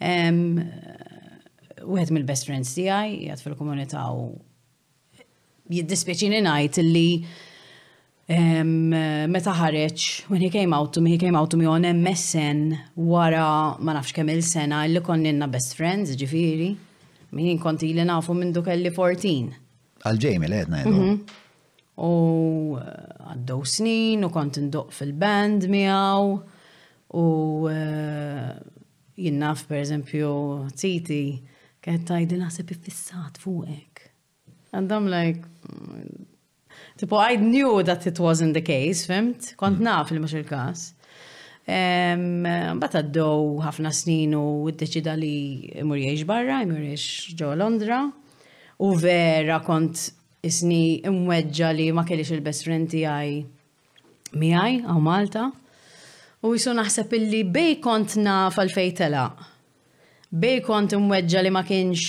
[0.00, 4.14] Wieħed mill-best friends tiegħi jgħat fil-komunità u
[5.70, 7.08] jiddispjaċini ngħid illi
[9.30, 9.98] meta ħareċ,
[10.30, 12.60] when he came out to me, he came out to me on MSN
[13.10, 13.46] wara
[13.82, 16.70] ma nafx kemm il-sena illi konninna best friends, ġifiri.
[17.34, 19.54] Min konti li nafu minn du kelli 14.
[20.02, 20.78] Għal-ġejmi li għedna
[22.00, 26.36] U eh, għaddew snin u kont ndoq fil-band miegħu
[27.20, 27.24] u
[27.70, 28.52] eh,
[29.20, 30.30] jinnaf per eżempju
[30.80, 31.22] Titi
[31.84, 34.06] kħed tajdi naħseb iffissat fuqek.
[34.76, 36.26] And I'm like, mm,
[36.96, 39.54] Tipo, I knew that it wasn't the case, fimt?
[39.58, 39.84] Kont mm.
[39.88, 40.82] naf li maċ il-kas.
[41.64, 42.12] Eh,
[42.80, 48.02] Bat għaddow ħafna snin u d-deċida li imur jiex barra, imur jiex ġo Londra.
[48.84, 50.12] U vera kont
[50.48, 55.48] isni imweġġa li ma kellix il-best friend tiegħi miegħi għaw Malta.
[56.46, 59.24] U jisu naħseb illi bej kont naf għal-fejtela.
[60.30, 62.04] Bej kont imweġġa li ma kienx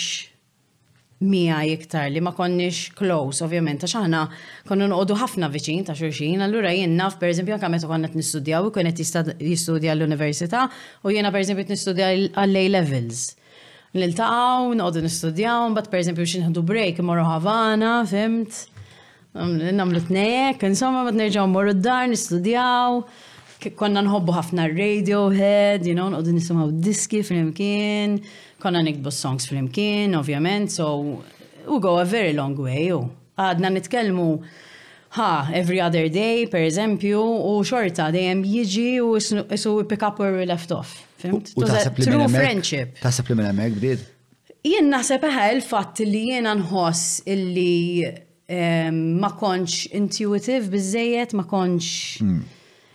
[1.22, 4.22] miegħi iktar li ma konniex close, ovvjament, għax aħna
[4.70, 8.72] konnu noqogħdu ħafna viċin ta' xulxin, allura jien naf pereżempju anke meta konna qed nistudjaw,
[8.74, 10.64] kien qed jistudja l-università
[11.04, 13.28] u jiena eżempju, nistudja għall-A levels
[13.94, 18.62] nil-taqaw, noqdu nistudjaw, bat per eżempju xinħdu break, morru ħavana, fimt,
[19.78, 23.02] namlu t-nejek, insomma, bat nerġaw morru d-dar, nistudjaw,
[23.78, 28.20] konna nħobbu ħafna Radiohead, you know, noqdu nisimaw diski fl-imkien,
[28.64, 30.94] konna nikbu songs fl-imkien, ovvjament, so,
[31.68, 33.04] u go a very long way, u.
[33.42, 34.26] Għadna nitkelmu
[35.20, 40.36] ha, every other day, per eżempju, u xorta dejjem jiġi u jisu pick up where
[40.40, 42.96] we left off li True friendship.
[43.04, 44.06] Taħseb li minn hemmhekk bdiet?
[44.66, 51.92] Jien naħseb eħe il-fatt li jiena nħoss illi ehm, ma konċ intuitive biżejjed, ma konċ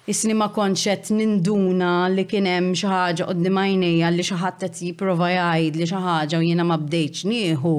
[0.07, 0.45] jisni hmm.
[0.45, 6.41] ma qed ninduna li kienem xaħġa qoddi majnija li xaħat t jipprova jgħid li xaħġa
[6.43, 7.79] u jiena ma bdejċ nieħu.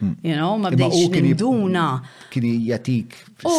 [0.00, 0.16] Mm.
[0.26, 1.86] You know, ma bdejx ninduna.
[2.30, 3.14] Kini jatik.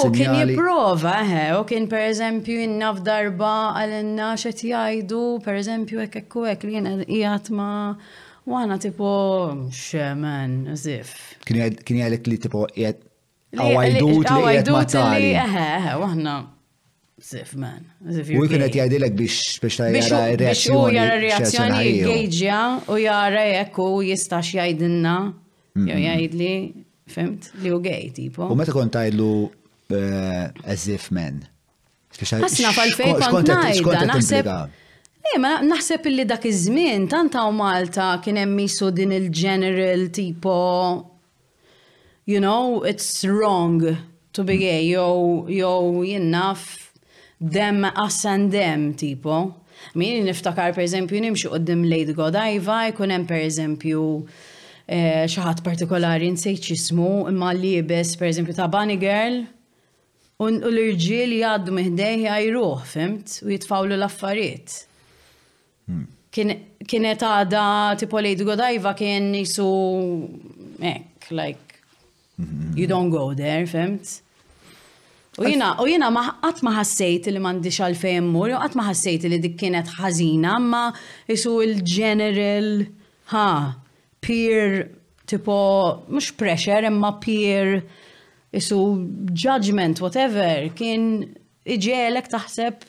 [0.06, 2.66] U kien jiprofa, eħe, u kien per eżempju
[3.06, 7.70] darba għal-inna xet jajdu, per eżempju ek ekku ek li jena jgħat ma
[8.46, 9.12] u għana tipo
[9.72, 11.16] xemen, zif.
[11.48, 13.00] Kien jgħalek li tipo jgħat
[13.56, 14.98] għawajdut li jgħat
[15.46, 16.36] Eħe, eħe, u għana
[17.32, 17.86] zif man.
[18.12, 20.44] U kien jgħadilek biex biex ta' jgħara reazzjoni.
[20.44, 25.18] Biex u jgħara reazzjoni jgħidġja u jgħara jekk u jistax jgħidilna.
[25.76, 26.52] Jew jgħidli,
[27.12, 28.46] fimt, li u gej, tipo.
[28.48, 29.30] U meta kont għajdlu
[29.92, 31.42] eh, as if men.
[32.16, 33.16] Ħasna fal-fej
[33.84, 34.48] kont naħseb.
[35.26, 40.54] Eh, ma naħseb illi dak iż-żmien tant u Malta kien hemm misu din il-general tipo
[42.26, 43.84] you know, it's wrong
[44.34, 44.62] to be mm.
[44.62, 46.86] gay, jew jew jinnaf
[47.38, 49.44] dem as and dem tipo.
[50.00, 54.06] Min niftakar per eżempju nimxu qoddim Lady Godiva, jkun hemm per eżempju
[54.86, 59.40] Eh, xaħat partikolari nsejt xismu imma libes per eżempju ta' Bunny Girl
[60.38, 64.76] u l-irġiel jgħaddu miħdej jgħajruħ, fimt, u jitfawlu l-affarijiet.
[65.90, 66.04] Hmm.
[66.36, 67.64] Kienet għada
[67.98, 69.66] tipo Lady godajva kien jisu
[70.86, 71.80] ek, like,
[72.38, 72.76] hmm.
[72.76, 74.20] you don't go there, fimt.
[75.42, 76.78] U jina, u jina maħat ma
[77.26, 80.84] li mandi xalfejn mur, u għat ma li dik kienet ħazina, ma
[81.28, 82.84] jisu il-general,
[83.34, 83.74] ha,
[84.26, 84.90] peer
[85.28, 87.82] tipo mhux pressure imma peer
[88.60, 88.80] isu
[89.44, 91.06] judgment whatever kien
[91.76, 92.86] iġelek taħseb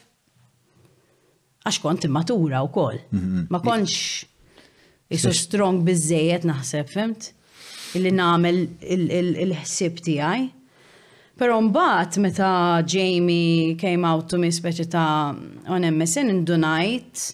[1.67, 3.01] għax kont immatura u koll.
[3.11, 3.47] Mhm.
[3.51, 3.95] Ma konx
[5.11, 7.31] isu strong bizzejet naħseb, fimt?
[7.97, 10.45] Illi namel il-ħsib tijaj.
[11.37, 12.53] Pero mbagħad meta
[12.87, 15.35] Jamie came out to me speċi ta'
[15.75, 17.31] on MSN indunajt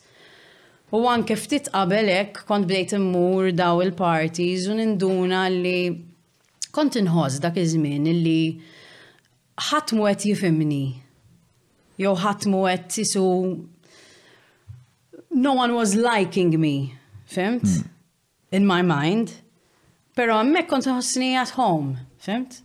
[0.93, 5.79] U anke ftit qabel hekk kont bdejt immur daw il-parties u ninduna li
[6.77, 8.41] kont inħoss dak iż-żmien li
[9.71, 10.83] ħadd mu qed jifimni.
[12.01, 13.23] Jew ħadd mu qed isu
[15.33, 16.75] no one was liking me,
[17.25, 17.65] fimt?
[17.65, 17.89] Hmm.
[18.53, 19.39] In my mind.
[20.13, 22.59] Pero hemmhekk kont inħossni at home, fimt?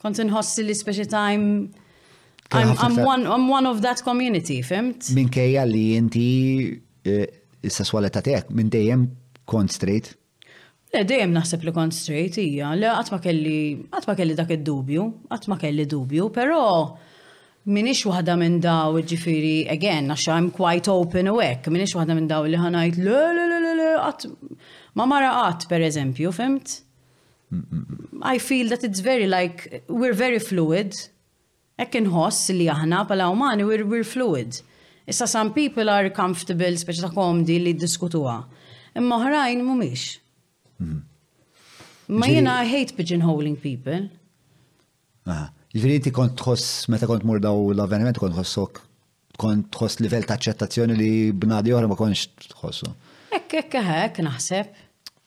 [0.00, 1.52] Kont inħossi li speċi time
[2.48, 5.10] I'm, I'm, one, I'm one of that community, fimt?
[5.12, 6.30] Minkejja li inti
[7.04, 7.28] eh,
[7.66, 9.04] is-sesswalità tiegħek minn dejjem
[9.48, 10.12] kont straight?
[10.94, 13.56] Le, dejjem naħseb li kont straight hija, le qatt ma kelli
[13.90, 16.62] għatma ma kelli dak id-dubju, qatt ma kelli dubju, però
[17.74, 22.30] minix waħda minn daw ġifiri, again, għaxa I'm quite open u hekk, minix waħda minn
[22.30, 24.34] daw li ħanajt le le le le le
[24.98, 26.78] ma mara qatt per eżempju, fimt?
[28.22, 30.92] I feel that it's very like we're very fluid.
[31.78, 34.58] ekken inħoss li aħna pala umani we're, we're fluid.
[35.08, 38.34] Issa some people are comfortable, speċi ta' komdi li diskutuwa.
[39.00, 40.02] Imma oħrajn mhumiex.
[42.18, 44.02] Ma jiena I hate pigeonholing people.
[45.28, 45.46] Aha.
[45.72, 48.78] ġifieri inti kont tħoss meta kont mur daw l-avveniment kont tħossok
[49.42, 51.08] kont tħoss livell ta' aċċettazzjoni li
[51.40, 52.88] b'nadi oħra ma konx tħossu.
[53.36, 54.72] Ekk, ekk, ekk, naħseb.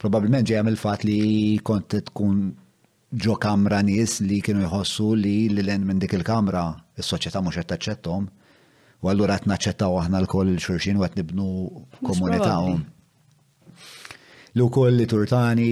[0.01, 1.17] Probabilment ġejem il fat li
[1.65, 2.41] kont tkun
[3.25, 6.65] ġo kamra nies li kienu jħossu li l-len minn dik il-kamra,
[7.01, 8.29] il soċjetà mhux qed taċċettom.
[9.01, 12.79] U għallura għatna ċettaw aħna l-koll xurxin u għat nibnu
[14.51, 15.65] L-ukoll li turtani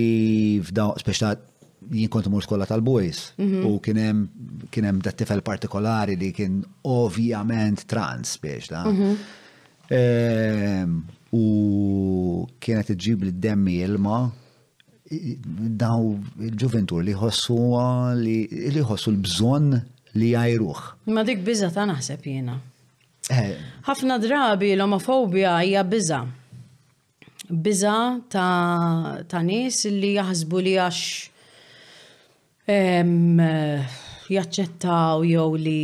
[0.64, 1.34] f'daw, speċta
[1.92, 3.66] jien kont mur skola tal-boys mhm.
[3.68, 4.22] u kienem
[4.72, 8.86] kienem da tifel partikolari li kien ovvjament trans biex da.
[8.88, 9.18] Mhm.
[9.92, 10.94] Ehm,
[11.36, 11.44] u
[12.64, 14.22] kienet iġib li demmi ilma
[15.84, 16.14] daw
[16.48, 17.60] il-ġuventur li ħossu
[18.24, 19.72] li ħossu l-bżon
[20.22, 20.84] li jajruħ.
[21.12, 22.56] Ma dik bizza ta' naħseb jiena.
[23.30, 23.50] Eh.
[23.86, 26.20] ħafna drabi l-omofobja hija biża.
[27.50, 27.98] Biża
[28.30, 31.16] ta', ta nies li jaħsbu li għax
[34.30, 35.80] jaċċettaw jew li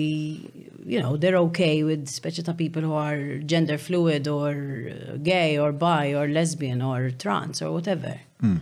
[0.85, 4.91] you know they're okay with speċi ta' people who are gender fluid or
[5.25, 8.17] gay or bi or lesbian or trans or whatever.
[8.41, 8.61] Mm.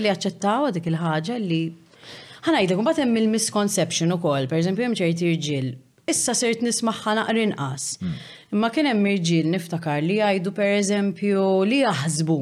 [0.00, 1.60] li jaċċettaw dik il-ħaġa li
[2.46, 5.68] ħanajdlek, mbagħad hemm il-misconception ukoll, pereżempju hemm ċerti irġiel
[6.10, 7.92] issa sirt nismaħħa naqrin inqas.
[8.00, 8.16] Hmm.
[8.52, 12.38] Imma kien hemm irġiel niftakar li jgħidu pereżempju li jaħsbu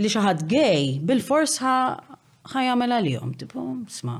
[0.00, 4.18] li xi ħadd gej bil-fors ħajamel għalihom, tipo sma.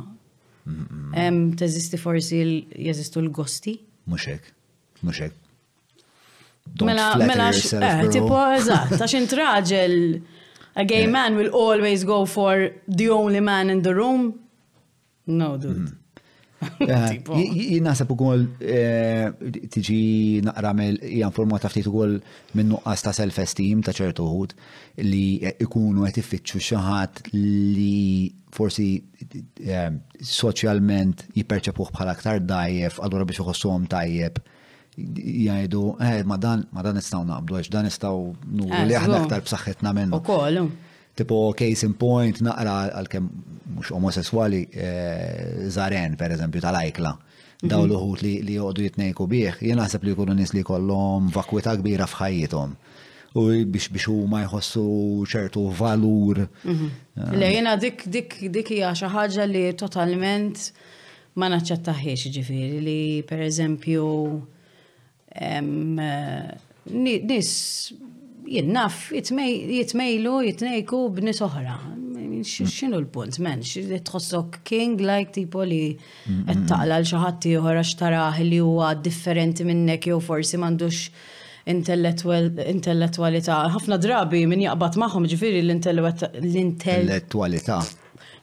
[1.16, 2.42] Hemm teżisti forsi
[2.78, 3.78] jeżistu l-gosti?
[4.10, 4.50] Mhux hekk,
[5.02, 5.36] mhux hekk.
[6.84, 9.96] Mela, mela, eh, tipu eżatt, għax intraġel
[10.76, 11.10] A gay yeah.
[11.16, 14.38] man will always go for the only man in the room.
[15.26, 15.96] No, dude.
[16.78, 18.42] Jinnasab u għol
[19.72, 20.00] tiġi
[20.44, 22.18] naqra jgħan formata ftit u għol
[22.58, 24.52] minnu għasta ta' self-esteem ta' ċertu ħut
[25.06, 25.22] li
[25.64, 28.86] ikunu għet ifittxu xaħat li forsi
[29.24, 29.88] eh,
[30.20, 34.42] soċjalment jiperċepuħ bħala aktar dajjef, għallura biex uħossuħom tajjeb
[35.16, 38.20] jgħidu, eh, ma dan, ma dan istaw naqbdu, għax dan istaw
[38.50, 40.20] nuru eh, li aħna aktar b'saħħetna minnu.
[40.20, 40.70] U
[41.20, 43.24] Tipo case in point, naqra għal-kem
[43.76, 47.10] mux omosessuali eh, zaren, per eżempju, tal-ajkla.
[47.64, 47.68] Mhm.
[47.72, 52.06] Daw l-uħut li joqdu jitnejku bieħ, jena naħseb li jkunu nis li kollom vakwita kbira
[52.08, 52.76] f'ħajjithom
[53.30, 54.86] u biex biex u ma jħossu
[55.32, 56.44] ċertu valur.
[56.64, 56.88] Mhm.
[57.36, 60.70] Le jena dik dik dik hija xi ħaġa li totalment
[61.38, 62.98] ma naċċettaħiex ġifiri li
[63.28, 64.06] per eżempju
[66.90, 67.52] nis
[68.50, 71.76] jinnaf jitmejlu jitnejku b'nis oħra.
[71.94, 72.40] Mm.
[72.40, 78.36] Xinu l-punt, men, tħossok king like tipo li mm, mm, taqla l-xaħat tiħor għax taraħ
[78.46, 81.10] li huwa differenti minnek jew forsi mandux
[81.68, 83.56] intellettualità.
[83.76, 87.78] ħafna drabi min jaqbad maħom ġifiri l-intellettualità.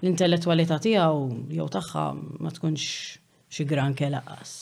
[0.04, 2.06] L-intellettualità tiegħu jew tagħha
[2.38, 2.80] ma tkunx
[3.50, 4.60] xi gran kelaqas.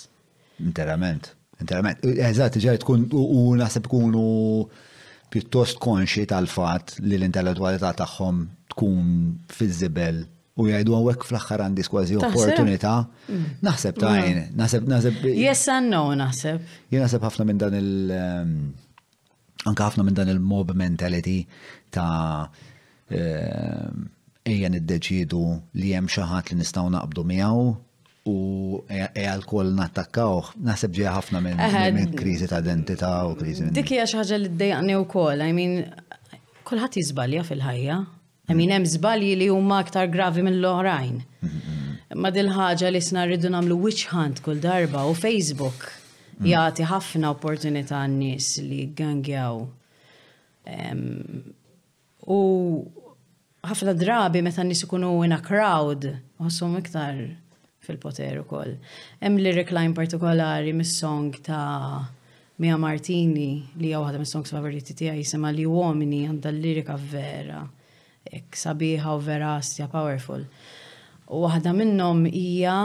[0.64, 1.35] Interament.
[1.64, 4.24] Interament, eżat, ġer tkun u nasib kunu
[5.32, 8.42] pjuttost konxi tal-fat li l-intellettualità tagħhom
[8.74, 9.06] tkun
[9.56, 10.20] fizzibel
[10.60, 12.96] u jgħidu għawek fl-axħar għandi kważi opportunità.
[13.32, 13.48] Mm.
[13.68, 14.54] Naħseb ta' jien, mm.
[14.62, 15.24] naħseb, naħseb.
[15.36, 16.60] Yes and no, naħseb.
[16.92, 18.54] Jien naħseb ħafna minn dan il- ehm,
[19.72, 21.40] anka ħafna minn dan il-mob mentality
[21.96, 22.52] ta'
[23.12, 24.04] ehm,
[24.46, 25.44] ejja niddeċidu
[25.82, 27.68] li hemm xi ħadd li nistgħu naqbdu miegħu
[28.26, 33.66] u għal e, e kol nattakkaw, naħseb ġeja ħafna minn krizi ta' identità u krizi
[33.68, 33.76] minn.
[33.78, 35.76] Dik hija xi ħaġa li ddejqni wkoll, I mean,
[36.66, 38.00] kulħadd jiżbalja fil-ħajja.
[38.50, 41.22] I mean, hemm żbalji li huma aktar gravi mill-oħrajn.
[41.42, 41.74] Mhm.
[42.22, 46.50] Ma dil ħaġa li sna rridu nagħmlu witch hunt kull darba u Facebook mhm.
[46.50, 49.62] jagħti ħafna opportunità għan-nies li gangjaw.
[52.26, 52.42] U
[53.66, 56.10] ħafna drabi meta n-nies ikunu in a crowd,
[56.42, 57.20] ħossom iktar
[57.86, 58.78] fil-poter koll.
[59.20, 62.06] Hemm lyric line partikolari mis-song ta'
[62.62, 67.62] Mia Martini li hija waħda mis-songs favoriti tiegħi sema li uomini għandha lirika vera
[68.32, 70.44] ek sabiħa u vera astja powerful.
[71.26, 72.78] U waħda minnhom hija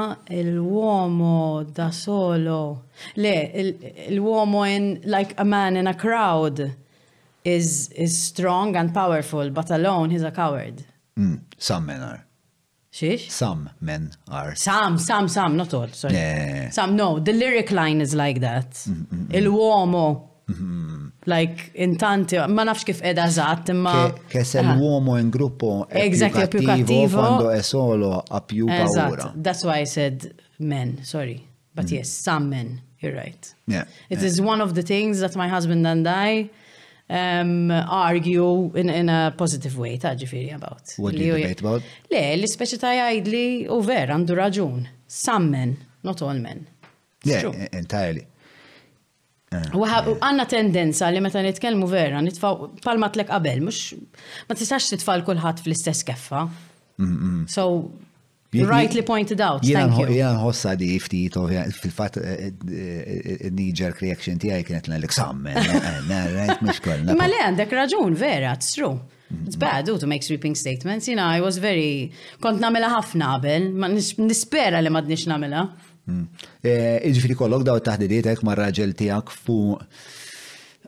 [0.42, 2.58] l-uomo da solo.
[3.20, 3.34] Le,
[4.16, 6.64] l-uomo in like a man in a crowd
[7.44, 10.82] is is strong and powerful, but alone he's a coward.
[11.16, 12.24] Mm, some men are.
[12.92, 13.30] Sheesh?
[13.30, 14.54] Some men are.
[14.56, 15.88] Some, some, some, not all.
[15.88, 16.14] Sorry.
[16.14, 16.70] Yeah.
[16.70, 17.20] Some, no.
[17.20, 18.70] The lyric line is like that.
[18.72, 19.32] Mm-mm-mm.
[19.34, 20.28] Il-uomo.
[20.48, 20.96] mm -hmm.
[21.24, 24.12] Like, intanti, ma nafx kif edha zaħt, imma.
[24.28, 29.16] Che se l'uomo in gruppo è exactly, più cattivo, quando è solo ha più esatto.
[29.16, 29.34] paura.
[29.44, 30.16] That's why I said
[30.58, 31.40] men, sorry.
[31.76, 31.96] But mm.
[31.96, 33.42] yes, some men, you're right.
[33.66, 33.84] Yeah.
[34.08, 34.28] It yeah.
[34.32, 36.50] is one of the things that my husband and I
[37.10, 40.94] um, argue in, in a positive way, ta' ġifiri about.
[40.98, 41.82] What do you debate about?
[42.12, 43.42] Le, li speċi ta' jajdli
[43.74, 44.84] u ver, għandu raġun.
[45.10, 45.72] Some men,
[46.06, 46.66] not all men.
[47.26, 47.68] Yeah, true.
[47.76, 48.26] entirely.
[49.50, 49.72] Eh.
[49.74, 53.80] Għanna tendenza li meta nitkellmu vera, nitfaw palma tlek qabel, mux
[54.46, 56.44] ma tistax titfall kulħadd fl-istess keffa.
[57.00, 57.40] Mm, mm.
[57.50, 57.66] So,
[58.52, 59.62] Rightly pointed out.
[59.62, 59.84] Jena
[60.32, 61.36] nħossa di ftit
[61.78, 62.48] fil-fat eh, eh,
[63.38, 66.58] eh, knee-jerk reaction ti għaj kienet l-għalek
[67.20, 68.96] Ma le għandek raġun, vera, it's true.
[68.98, 69.46] Mm-hmm.
[69.46, 71.06] It's bad to make sweeping statements.
[71.06, 72.10] You know, I was very...
[72.42, 73.68] Kont namela ħafna qabel,
[74.26, 75.68] nispera li madnix namela.
[76.10, 76.26] Mm.
[77.06, 79.84] Iġifiri kollok daw taħdidiet ek ma raġel tijak fuq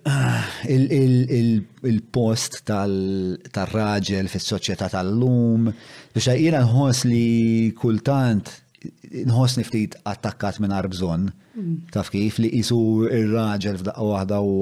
[0.03, 5.69] Ah, il-post tal-raġel fis soċjetà tal-lum,
[6.17, 8.49] biex jina nħos li kultant
[9.23, 11.29] nħos niftit attakkat minn arbżon,
[11.95, 12.81] taf kif li jisu
[13.15, 14.57] il-raġel f'daqqa wahda u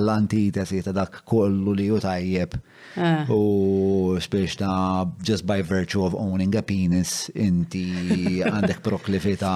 [0.00, 2.54] l-antitesi ta' dak kollu li ju tajjeb.
[2.96, 3.28] Ah.
[3.28, 9.52] U spiex ta' just by virtue of owning a penis, inti għandek proklifita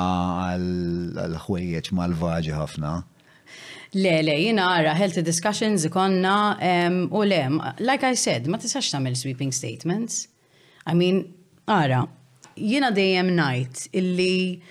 [0.51, 2.99] għal-ħwejjeċ mal-vaġi ħafna.
[3.93, 6.35] Le, le, jina għara, healthy discussions ikonna
[7.13, 7.41] u le,
[7.85, 10.29] like I said, ma tisax tamil sweeping statements.
[10.89, 11.19] I mean,
[11.69, 11.99] għara,
[12.57, 14.63] jina dejjem najt illi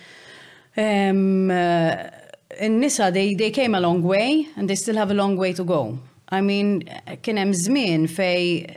[0.73, 5.53] eh, n-nisa, they, they came a long way and they still have a long way
[5.53, 5.99] to go.
[6.33, 6.79] I mean,
[7.21, 8.71] kienem zmin fej,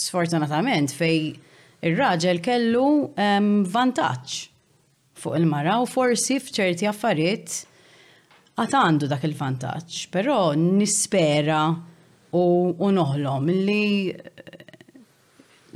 [0.00, 1.34] sfortunatament, fej
[1.90, 2.88] il-raġel kellu
[3.20, 4.40] um, vantaċ
[5.20, 7.66] fuq il-mara u forsi fċerti affarijiet
[8.58, 11.62] għata għandu dak il-vantaġġ, però nispera
[12.34, 14.62] u noħlom li eh,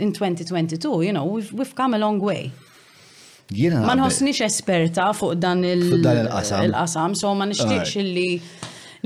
[0.03, 2.51] in 2022, you know, we've, we've come a long way.
[3.49, 3.81] Jena.
[3.87, 8.31] Ma nħossniex esperta fuq dan il-qasam, so ma nixtieqx li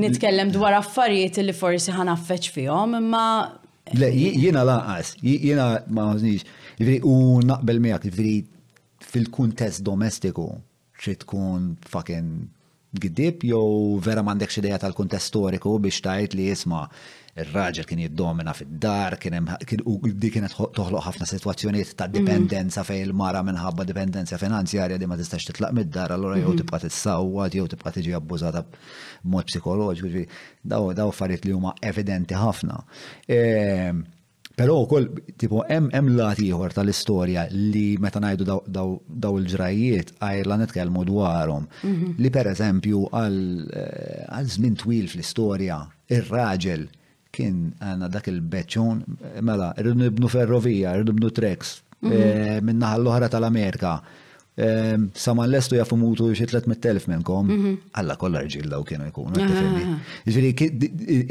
[0.03, 3.25] nitkellem dwar affarijiet li forsi ħanafeċ fihom, imma.
[3.97, 6.59] Le, jena lanqas, jena ma nħossniex.
[7.09, 7.15] U
[7.47, 8.25] naqbel miegħek,
[9.13, 10.49] fil-kuntest domestiku,
[10.99, 12.33] xi tkun fucking
[13.01, 16.85] gdib jew vera m'għandekx xideja tal-kuntest storiku biex tajt li jisma'
[17.43, 19.39] ir-raġel kien jiddomina fid-dar, kien
[20.21, 22.13] di kienet toħloq ħafna situazzjoniet ta' mm.
[22.13, 26.61] dipendenza fej il-mara minħabba dipendenza finanzjarja li ma tistax titlaq mid-dar, allora jew mm-hmm.
[26.67, 28.67] tibqa' tissawwad, jew tibqa' tiġi abbużata
[29.23, 30.27] b'mod psikoloġiku,
[30.63, 32.83] daw daw li huma evidenti ħafna.
[33.33, 34.05] Ehm,
[34.55, 35.07] Però wkoll
[35.41, 42.11] tipo hemm hemm lat ieħor tal-istorja li meta ngħidu daw il-ġrajiet għajla nitkellmu dwarhom mhm.
[42.21, 45.79] li pereżempju eh, għal żmien twil fl-istorja
[46.19, 46.87] ir-raġel
[47.33, 48.99] kien għanna dak il-beċċun,
[49.41, 52.13] mela, rridu nibnu ferrovija, rridu nibnu treks, mhm.
[52.13, 53.97] eh, minnaħal l-oħra tal-Amerika.
[54.57, 57.77] Ehm, Saman lestu jafu mutu xie 300.000 minnkom, mhm.
[57.97, 59.41] alla kolla rġil daw kienu jkunu.
[59.47, 59.93] Ah.
[60.29, 60.51] Ġviri,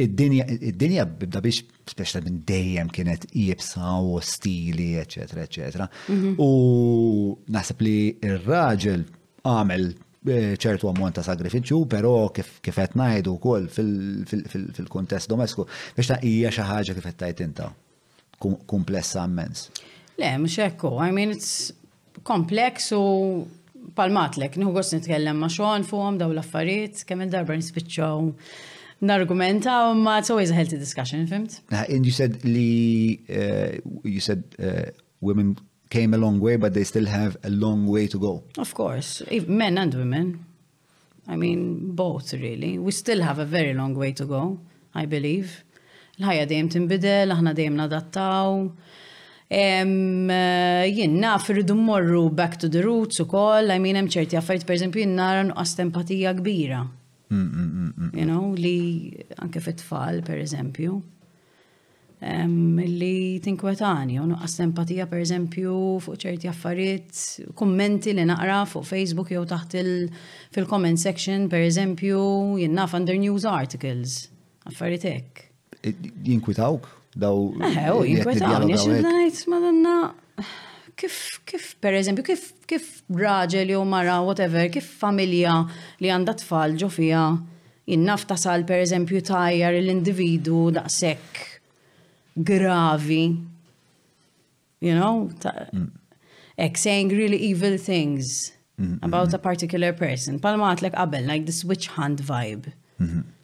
[0.08, 1.62] id-dinja bibda biex
[1.92, 4.08] speċta minn dejjem kienet jibsa mhm.
[4.16, 5.20] u stili, ecc.
[5.44, 6.08] ecc.
[6.42, 6.50] U
[7.54, 7.96] naħseb li
[8.26, 9.04] il-raġel
[9.46, 16.10] għamel eh, ċertu ammont ta' sagrifiċu, pero kif qed ngħidu wkoll fil kontest domestiku biex
[16.10, 17.70] ta' hija xi ħaġa kif qed tajt inta
[18.42, 19.68] komplessa immens.
[20.18, 21.70] Le, mhux hekk, I mean it's
[22.28, 23.46] kompleks u
[23.98, 28.28] palmatlek, nħu għos nitkellem ma xoħan fuħom daw l-affarijiet, kemm il-darba nispiċċaw
[29.02, 31.60] n-argumenta, ma it's always a healthy discussion, fimt?
[31.74, 35.58] And you said li, uh, you said uh, women
[35.90, 38.44] came a long way, but they still have a long way to go.
[38.58, 40.46] Of course, if men and women.
[41.28, 42.80] I mean, both really.
[42.80, 44.60] We still have a very long way to go,
[44.98, 45.64] I believe.
[46.20, 48.64] L-ħajja dejjem tinbidel, aħna dejjem nadattaw.
[49.52, 54.38] Eh, jien naf irridu morru back to the roots u koll, I mean, hemm ċerti
[54.40, 56.86] affarijiet pereżempju jien nara nuqqas empatija kbira.
[57.32, 61.02] Mm, mm, mm, you know, li anke fit-tfal pereżempju.
[62.22, 65.76] Li tinkwetani, u nuqqas empatija pereżempju
[66.06, 72.24] fuq ċerti affarijiet, kummenti li naqra fuq Facebook jew taħt il-comment section pereżempju
[72.62, 74.30] jien naf under news articles,
[74.64, 75.44] affarijiet hekk.
[75.84, 77.01] Eh, jinkwitawk?
[77.18, 77.48] daw.
[77.62, 78.78] Eħe, jinkwetawni,
[79.52, 79.96] madonna,
[81.00, 81.18] kif,
[81.50, 85.58] kif, per eżempju, kif, kif raġel jew mara, whatever, kif familja
[86.02, 87.26] li għandha tfal ġo fija,
[87.92, 91.48] jinnaf tasal per eżempju tajjar l-individu daqshekk
[92.48, 93.24] gravi,
[94.80, 95.28] you know,
[95.76, 95.90] mm.
[96.58, 100.40] ek saying really evil things mm, mm, about a particular person.
[100.40, 102.72] Palma għatlek qabel, like the switch hand vibe.
[103.00, 103.40] Mm-hmm.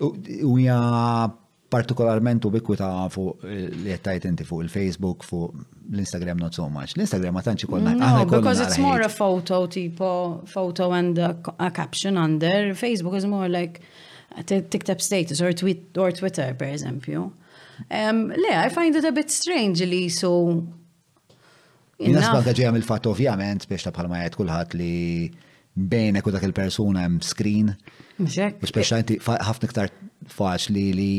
[0.00, 1.30] U hija
[1.72, 6.96] partikolarment ubikwita fuq eh, li jettajt inti fuq il-Facebook, fu l-Instagram not so much.
[6.98, 7.92] L-Instagram ma tanċi kolna.
[7.98, 10.10] No, because it's more a photo, tipo
[10.50, 12.74] photo and a, a caption under.
[12.78, 13.80] Facebook is more like
[14.46, 17.30] TikTok status or, tweet, or Twitter, per esempio.
[17.90, 20.34] Um, le, I find it a bit strange li so.
[22.00, 25.00] Jina sbalka ġejja mill-fat ovvjament biex ta' bħalma jgħet kullħat li
[25.76, 27.74] bejnek u dak il-persuna hemm screen.
[28.20, 28.62] Mxek.
[28.68, 29.90] speċjalment ħafna iktar
[30.28, 31.10] faċli li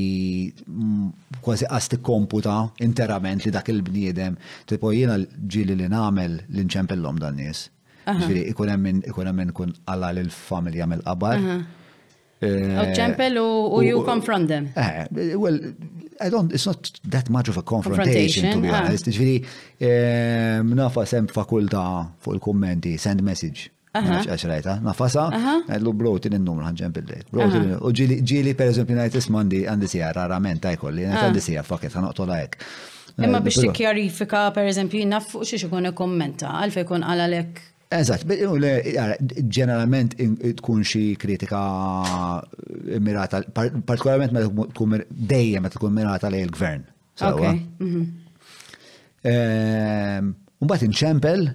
[1.42, 4.36] kważi għasti komputa interament li dak il-bniedem.
[4.70, 7.68] Tipo jiena ġili li namel li inċempellom dan nies.
[8.08, 11.42] Ġifiri, ikun hemm minn kun għalla l-familja mill-qabar.
[12.42, 13.42] Ċempel eh,
[13.78, 14.72] u you confront them.
[14.74, 15.60] Eh, well,
[16.22, 19.08] I don't, it's not that much of a confrontation, to be honest.
[19.10, 19.14] Ah.
[19.14, 19.36] Ġifiri,
[19.82, 21.84] eh, nafa sem fakulta
[22.22, 25.26] fuq il-kommenti, send message għax rajta, nafasa,
[25.68, 27.28] għedlu brotin il numru ħanġen bil-lejt.
[27.34, 27.92] il-numru.
[27.92, 31.28] ġili per eżempju najt ismandi għandi sija rarament tajkolli, najt ah.
[31.28, 32.58] għandi sija fakket ħanqtola ek.
[33.22, 37.62] Imma eh, biex t-kjarifika, per eżempju naf xiex ikun kommenta, għalfe ikun għalalek.
[37.92, 38.22] Eżat,
[39.52, 40.14] ġeneralment
[40.62, 41.60] tkun xi kritika
[43.04, 46.86] mirata, partikolarment ma tkun dejja meta tkun mirata li l gvern
[47.20, 48.02] mhm.
[49.28, 50.32] ehm,
[50.64, 51.48] Umbat inċempel,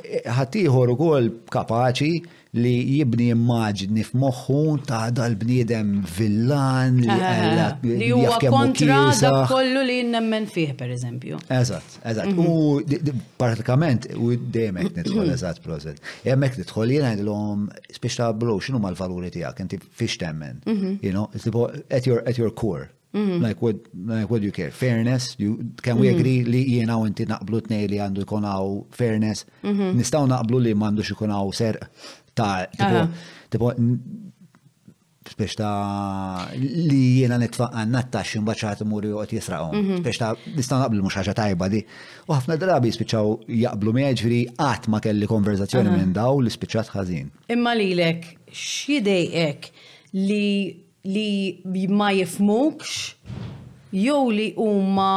[0.07, 2.12] Eh, ħaddieħor ukoll kapaċi
[2.57, 4.59] li jibni immaġni f'moħħu
[4.89, 11.41] ta' dal-bniedem villan li eh, li huwa kontra da kollu li nemmen fih, per eżempju.
[11.53, 12.31] Eżatt, eżatt.
[12.33, 12.41] Mhm.
[12.41, 16.01] U pratikament, u dejjem qed nidħol eżatt proset.
[16.24, 17.69] Hemmhekk nidħol jien ngħidilhom
[17.99, 20.62] spiex ta' bro x'inhu mal-valuri tiegħek, inti fiex temmen.
[20.66, 20.99] Mhm.
[21.05, 21.28] You know,
[21.91, 22.89] at your at your core.
[23.16, 23.41] Mhm.
[23.45, 24.70] Like what like what you care?
[24.70, 25.35] Fairness?
[25.39, 28.49] You can we agree li jiena u inti naqblu tnej li għandu jkun
[28.93, 29.47] fairness?
[29.65, 31.87] Nistgħu naqblu li m'għandux ikun hawn serq
[32.39, 33.09] ta'
[33.53, 33.67] tipo
[35.41, 36.47] biex ta'
[36.93, 39.73] li jena nitfaqan nattax muri imur għat jisraqom.
[40.05, 40.23] Biex mhm.
[40.23, 41.81] ta' nistan naqblu mux ħaġa tajba di.
[42.29, 47.33] U ħafna drabi spiċaw jaqblu meġri għat ma kelli konverzazzjoni minn daw li spiċat ħazin.
[47.57, 49.71] Imma li lek, xidejek
[50.15, 55.11] li li ma jifmukx jew li huma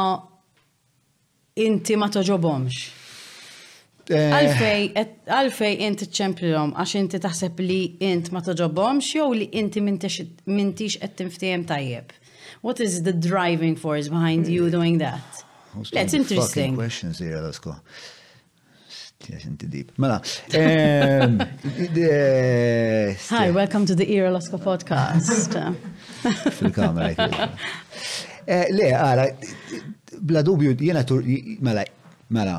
[1.64, 2.99] inti ma toġobomx.
[4.10, 4.32] Eh.
[4.34, 4.88] Għalfej,
[5.30, 7.76] għalfej inti ċempilom, għax inti taħseb li
[8.08, 12.10] int ma toġobomx jew li inti mintix qed tinftijem tajjeb.
[12.66, 14.72] What is the driving force behind you hmm.
[14.74, 15.44] doing that?
[15.94, 16.74] That's interesting.
[16.74, 17.76] questions here, let's go.
[19.30, 20.20] Inti Mela.
[22.00, 25.54] Eh, Hi, welcome to the Era Losco podcast.
[26.58, 27.12] Fil-kamera.
[28.48, 29.26] Eh, le, għara,
[30.18, 31.22] bla dubju, jena tur,
[31.62, 31.84] mela,
[32.34, 32.58] mela,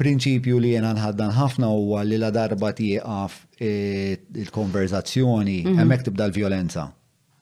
[0.00, 5.78] prinċipju li jena nħaddan ħafna huwa li la darba tieqaf eh, il-konverzazzjoni, mhm.
[5.80, 6.88] hemmhekk tibda l-violenza.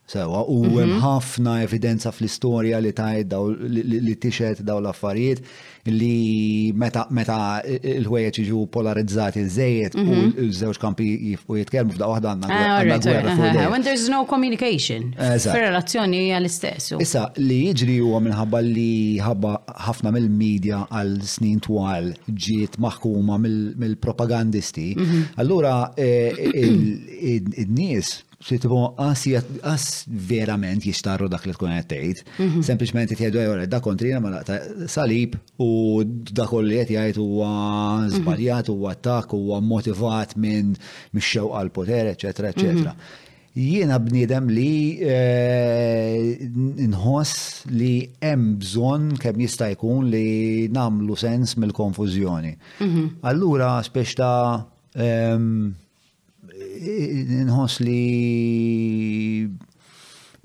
[0.06, 1.00] Sewa, u hemm mhm.
[1.00, 5.44] ħafna evidenza fl-istorja li tajt daw li tixet daw l-affarijiet
[5.86, 10.32] li meta meta l-ħwejjeġ iġu polarizzati żejjed u mhm.
[10.48, 12.50] l-żewġ kampi jifqu jitkellmu f'da waħda għandna.
[12.50, 15.12] Ah, When there's no communication.
[15.20, 16.90] Fir-relazzjoni hija l-istess.
[17.02, 18.90] Issa li jiġri huwa minħabba li
[19.22, 19.54] ħabba
[19.86, 25.24] ħafna mill-medja għal snin twal ġiet maħkuma mill-propagandisti, mhm.
[25.46, 29.44] allura n eh, nies xi tipo qas ah,
[29.74, 29.86] ah,
[30.30, 32.22] verament jixtarru dak li tkun qed tgħid.
[32.40, 32.64] Mhm.
[32.66, 34.56] Sempliċement qed jgħidu da kontrina ma laqta
[34.90, 38.16] salib u dak li qed jgħid huwa mhm.
[38.18, 40.74] żbaljat huwa attak huwa motivat minn
[41.14, 42.94] mix-xewqa għal poter eċetera eċetera.
[42.94, 43.20] Mhm.
[43.52, 46.46] Jiena bniedem li eh,
[46.88, 47.92] nħoss li
[48.24, 52.54] hemm bżonn kemm jista' jkun li namlu sens mill-konfużjoni.
[53.28, 54.38] Allura spex ta'
[54.96, 55.74] ehm,
[57.46, 58.00] nħos li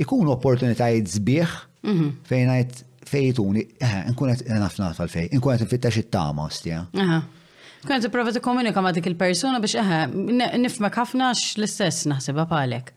[0.01, 2.09] ikun opportunitajiet zbieħ mhm.
[2.27, 6.81] fejn għajt fejtuni, eh, nkunet nafna għal fej nkunet nfittax it-tama ostja.
[7.87, 10.01] Kunet t-prova t-komunika ma dik il-persona biex eħe,
[10.43, 12.93] eh, nifmek ħafna l-istess naħseba palek.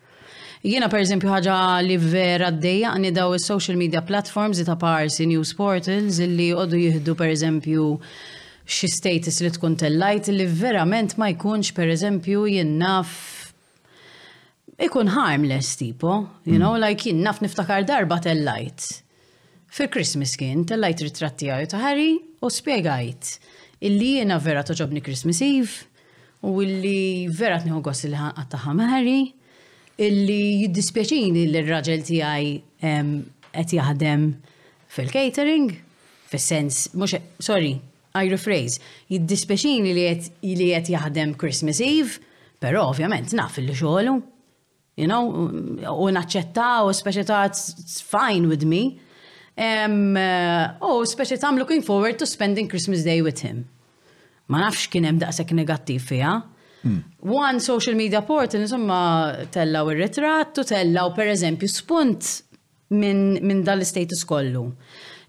[0.66, 1.54] Jiena per eżempju ħaġa
[1.86, 7.30] li vera d-dejja daw il-social media platforms ta' parsi news portals illi għoddu jihdu per
[7.32, 7.86] eżempju
[8.70, 13.10] xi status li tkun tellajt li verament ma jkunx pereżempju eżempju jinnaf
[14.84, 16.80] ikun harmless tipo, you know, mm.
[16.84, 18.86] like jien naf niftakar darba tellajt.
[19.70, 23.34] Fir Christmas kien, tellajt ritratti għaj ta' Harry u spiegajt
[23.84, 25.84] illi jena vera toġobni Christmas Eve
[26.46, 29.20] u illi vera tniħu għos li għattaħam Harry
[30.00, 32.50] illi jiddispjaċini li l-raġel għaj
[32.90, 34.26] għet jaħdem
[34.90, 35.74] fil-catering,
[36.30, 37.76] fil-sens, mux, sorry,
[38.18, 38.80] I rephrase,
[39.12, 40.08] jiddispeċin li
[40.58, 42.16] li qed jaħdem Christmas Eve,
[42.60, 44.14] però ovvjament naf li xogħlu.
[44.98, 48.98] You know, u naċċetta u speċi it's fine with me.
[49.60, 53.64] Um, uh, eh, u oh, speċi I'm looking forward to spending Christmas Day with him.
[54.50, 56.34] Ma nafx kien hemm daqshekk negattiv fiha.
[56.82, 57.00] Mm.
[57.36, 62.30] One social media portal insomma tellaw ir-ritratt u tellaw pereżempju spunt
[62.98, 64.66] minn min dal-status kollu.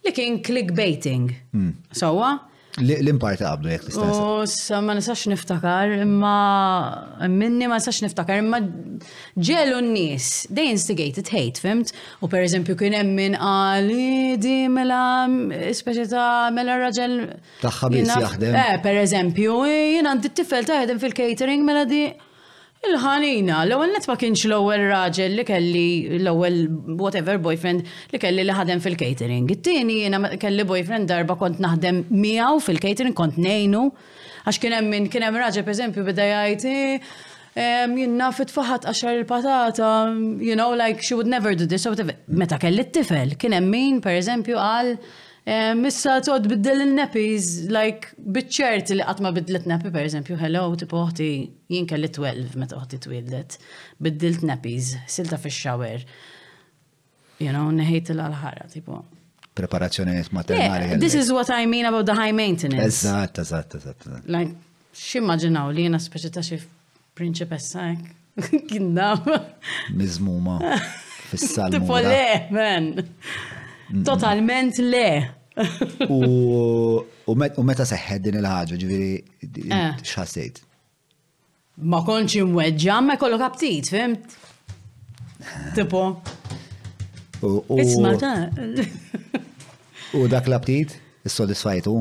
[0.02, 1.36] Li kien clickbaiting.
[1.54, 1.76] Mm.
[1.94, 2.38] Sawa?
[2.40, 4.06] So, L-imparti għabdu jek tista'
[4.42, 6.36] Ossa ma nisax niftakar, imma
[7.28, 8.62] minni ma nisax niftakar, imma
[9.36, 11.92] ġelu n-nies, they instigated hate, fimt?
[12.24, 13.36] U per eżempju kien hemm min
[14.40, 15.02] di mela
[15.76, 17.18] speċi ta' mela raġel.
[17.66, 18.56] Taħħa biss jaħdem.
[18.64, 22.08] Eh, per eżempju, jiena għandi tifel ta' fil-catering mela di
[22.82, 25.84] Il-ħanina, l-ewwel net ma kienx l-ewwel raġel li kelli
[26.18, 26.56] l-ewwel
[26.98, 29.52] whatever boyfriend li kelli li ħadem fil-catering.
[29.54, 33.84] It-tieni jiena kelli boyfriend darba kont naħdem miegħu fil-catering kont nejnu.
[34.50, 39.92] għax kien hemm min kien hemm raġel pereżempju bida jgħid eh, jinna fit-faħat għaxar il-patata,
[40.48, 42.18] you know, like she would never do this, so whatever.
[42.26, 44.96] Meta kelli t-tifel, kien hemm min pereżempju għal
[45.48, 51.00] Eh, missa t-għod biddel il-nepis, like, bitċert li għatma bidlet nepi, per eżempju, hello, tipo
[51.02, 51.30] uħti,
[51.74, 53.56] jinka li 12 meta uħti twildet,
[54.06, 56.04] biddilt nepis, silta fi shower
[57.42, 59.00] You know, neħejt l-alħara, tipo.
[59.58, 61.00] Preparazzjoni maternali.
[61.02, 63.02] this is what I mean about the high maintenance.
[63.02, 64.06] Eżatt, eżatt, eżatt.
[64.30, 64.52] Like,
[64.94, 66.60] ximmaġinaw li jena speċi ta' xie
[67.18, 67.88] prinċipessa,
[68.70, 69.26] kinnam.
[69.90, 70.60] Mizmuma.
[71.34, 71.74] Fissal.
[71.80, 72.22] Tipo le,
[72.54, 72.92] man.
[73.94, 74.04] Mm.
[74.04, 75.08] Totalment le.
[77.28, 77.36] U
[77.68, 79.10] meta seħed din il-ħagġa, ġiviri,
[79.68, 79.98] eh.
[80.00, 80.62] xħassejt?
[81.92, 84.38] Ma konċi mweġġa, ma kollok aptit, fimt?
[85.76, 86.06] Tipo.
[87.82, 88.48] Isma ta'
[90.22, 90.96] U dak l-aptit,
[91.28, 91.96] s-sodisfajtu?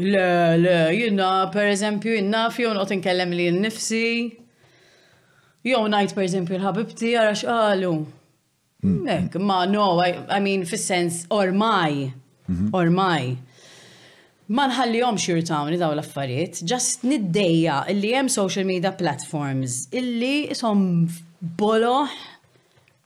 [0.00, 0.26] Le,
[0.62, 4.02] le, jina, per eżempju, jina fjon għot nkellem li n-nifsi.
[5.66, 7.94] Jow najt per eżempju l-ħabibti, għarax x'qalu.
[8.86, 9.26] Mm-hmm.
[9.26, 12.12] Ek, ma no, I, I mean, fis-sens, ormai,
[12.50, 12.74] mm-hmm.
[12.80, 13.36] ormai.
[14.54, 20.84] Ma nħallihom xirtawni daw l-affarijiet, just niddejja illi hemm social media platforms illi som
[21.64, 22.14] boloħ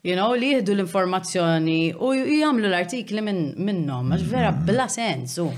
[0.07, 4.67] you know, li jihdu l-informazzjoni u jgħamlu l-artikli minn minnom, għax vera mm-hmm.
[4.71, 5.51] bla sensu.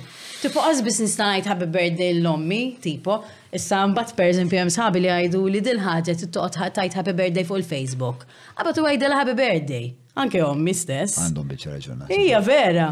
[0.42, 3.20] Tipo, għazbis nistajt ħabbi birthday l-ommi, tipo,
[3.54, 7.60] issa mbat per eżempju jem sabi li għajdu li dil-ħagġa t-toqt tajt happy birthday fuq
[7.62, 8.24] il-Facebook.
[8.56, 9.86] Għabba tu għajdu happy birthday.
[10.18, 11.20] Anke ommi stess.
[11.28, 12.10] Għandhom bieċa raġuna.
[12.18, 12.88] Ija vera.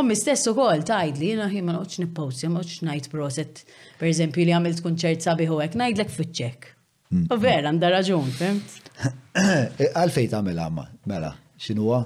[0.00, 3.62] Ommi stess u kol, tajd li jina jimma noċ nippawsi, ma noċ najt proset,
[4.00, 6.72] per eżempju li għamilt kunċert sabiħu għek, najdlek fitċek.
[7.08, 7.24] Mm.
[7.32, 8.76] U vera, għanda raġun, fimt?
[9.38, 11.28] E, għalfej tamel għamma, mela,
[11.62, 12.00] xinuwa?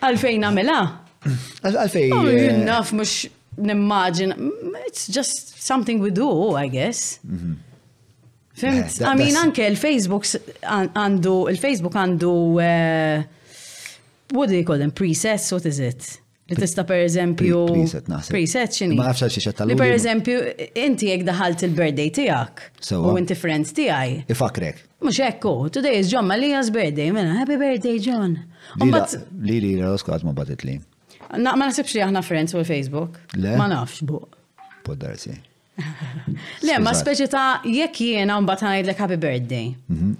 [0.00, 0.48] Għalfejn e?
[0.48, 0.78] għamela?
[1.66, 2.12] Għalfejn.
[2.14, 3.14] Oh, eh, Naf mux
[3.58, 4.34] nimmaġin.
[4.86, 7.18] It's just something we do, I guess.
[7.26, 7.58] Mhm.
[8.58, 9.02] Fimt?
[9.06, 10.24] I mean, anke il-Facebook
[10.62, 12.36] għandu, il-Facebook għandu.
[12.58, 13.36] Uh,
[14.32, 14.90] what do they call them?
[14.90, 15.52] Presets?
[15.52, 16.20] What is it?
[16.50, 17.56] Li tista per eżempju.
[18.32, 18.96] Preset xini.
[18.96, 20.38] Ma nafx xiex tal Li per eżempju,
[20.80, 22.62] inti jek daħalt il-birthday tijak.
[22.96, 24.14] U inti friends tijaj.
[24.32, 24.78] Ifakrek.
[25.04, 28.38] Mux ekku, today is John Malia's birthday, minna, mela, happy birthday John.
[29.44, 30.78] Li li l-oskat ma batit li.
[31.36, 33.20] Na, ma nasibx li aħna friends u l-Facebook.
[33.60, 34.22] Ma nafx bu.
[34.88, 35.36] Poddarsi.
[36.64, 39.68] Le, ma speċi ta' jek jiena batanajd ngħidlek happy birthday.
[39.92, 40.16] Mhm.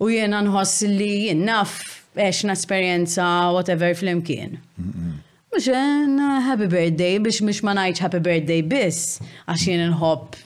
[0.00, 1.76] U jiena nħoss li jien naf
[2.18, 4.58] biex esperienza, whatever flimkien.
[5.52, 9.16] Mux eh, happy birthday biex mux ma najċ happy birthday biss
[9.46, 10.36] għax jien nħobb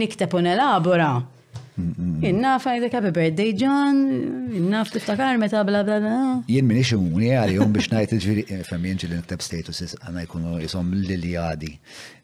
[0.00, 1.12] nikteb u nelabora.
[1.76, 3.96] Inna fajda happy birthday John,
[4.56, 6.16] inna f-tiftakar meta bla bla bla.
[6.50, 10.92] Jien minix għali, jom biex najt ġviri, eh, femmien ġil nikteb status għana jkunu jisom
[11.04, 11.72] l-li għadi.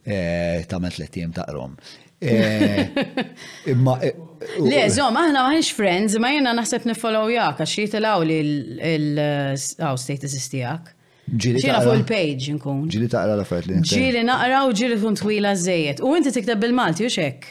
[0.06, 1.74] Eh, tamet li tim taqrom.
[2.22, 2.84] Eh,
[3.70, 3.98] imma.
[4.00, 4.16] Eh,
[4.64, 8.38] Le, zom, aħna maħnx friends, ma jena naħseb nifollow jak, għax jitilaw li
[8.80, 10.94] l-għaw status istijak.
[11.30, 12.86] Ġili fuq il-page nkun.
[12.90, 13.82] Ġili taqra la fajt li.
[13.86, 16.00] Ġili naqra u ġili kun twila zzejiet.
[16.02, 17.46] U inti tikta bil-Malti u xek.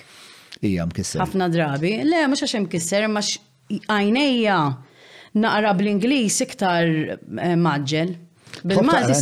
[0.67, 1.21] Ija mkisser.
[1.21, 1.95] Ħafna drabi.
[2.07, 3.37] Le, mux għax mkisser, mux
[3.85, 4.57] għajnejja
[5.39, 6.89] naqra bl-Inglis iktar
[7.61, 8.15] maġġel.
[8.65, 9.21] Bil-Malti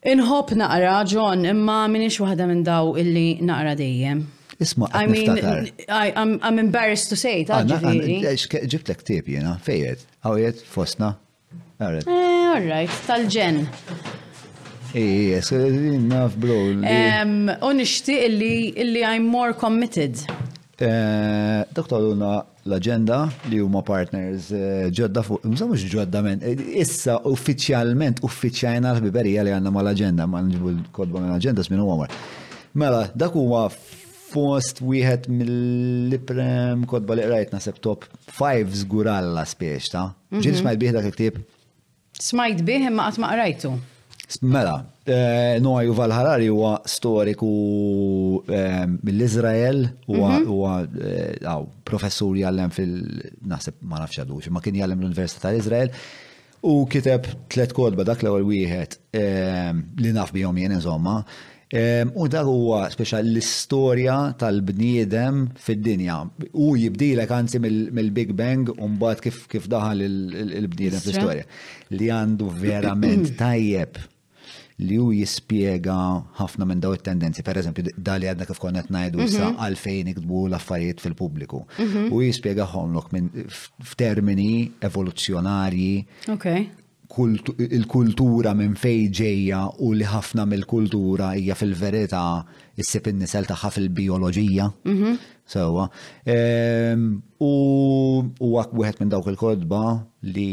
[0.00, 4.22] Inħob naqra, John, imma minix waħda minn daw illi naqra dejjem.
[4.60, 5.38] Isma, I mean,
[5.88, 8.16] I, I'm, I'm embarrassed to say it, ġifiri.
[8.24, 11.10] Ah, eh, ġibt l tip jena, fejet, għawiet, fosna.
[11.52, 13.62] Eh, all right, tal-ġen.
[14.94, 16.56] Yes, enough, bro.
[17.70, 20.18] Unishti illi I'm more committed.
[20.82, 28.22] Luna, eh, l-agenda li huma partners eh, ġodda fuq, mżomux ġodda men, eh, issa uffiċjalment
[28.24, 32.12] uffiċjajna l-biberija li għanna ma l-agenda, ma nġibu l-kodba ma l-agenda smin għamar.
[32.78, 33.64] Mela, dak huwa
[34.30, 38.04] fost wieħed mill-liprem kodba li rajt nasib top
[38.38, 40.60] 5 zguralla spiex ta' ġil mhm.
[40.64, 41.40] smajt biħ dak il-ktib?
[42.20, 43.72] Smajt biħ, ma qatt ma qrajtu.
[44.46, 44.76] Mela,
[45.12, 51.00] Eh, Noaju Valharari huwa storiku eh, mill-Izrael huwa mhm.
[51.46, 55.90] eh, professur jallem fil-naħseb ma nafx għadux, ma kien jallem l-Università tal-Izrael
[56.62, 61.24] u kiteb tlet kodba dak l-ewwel wieħed li naf bihom jien insomma.
[62.20, 66.16] U dak huwa speċa l-istorja tal-bniedem fid-dinja.
[66.60, 71.46] U jibdilek anzi mill-Big Bang u mbagħad kif kif daħal il-bniedem fl-istorja.
[71.96, 74.02] Li għandu verament tajjeb
[74.84, 75.96] li hu jispjega
[76.38, 77.44] ħafna minn daw it-tendenzi.
[77.46, 79.30] Per eżempju, dali għadna kif konnet najdu mhm.
[79.30, 81.62] issa għalfejn iktbu l-affarijiet fil-pubbliku.
[81.80, 82.06] Mhm.
[82.14, 84.52] U jispiega ħonlok minn f'termini
[84.88, 86.68] evoluzzjonarji
[87.10, 92.20] il-kultura minn fej ġejja u li ħafna mill-kultura hija fil-verità
[92.80, 94.68] issib in-nisel taħħa fil-bioloġija.
[94.88, 95.18] Mhm.
[95.50, 95.86] Sewa.
[97.42, 99.82] U għak wieħed minn dawk il-kodba
[100.36, 100.48] li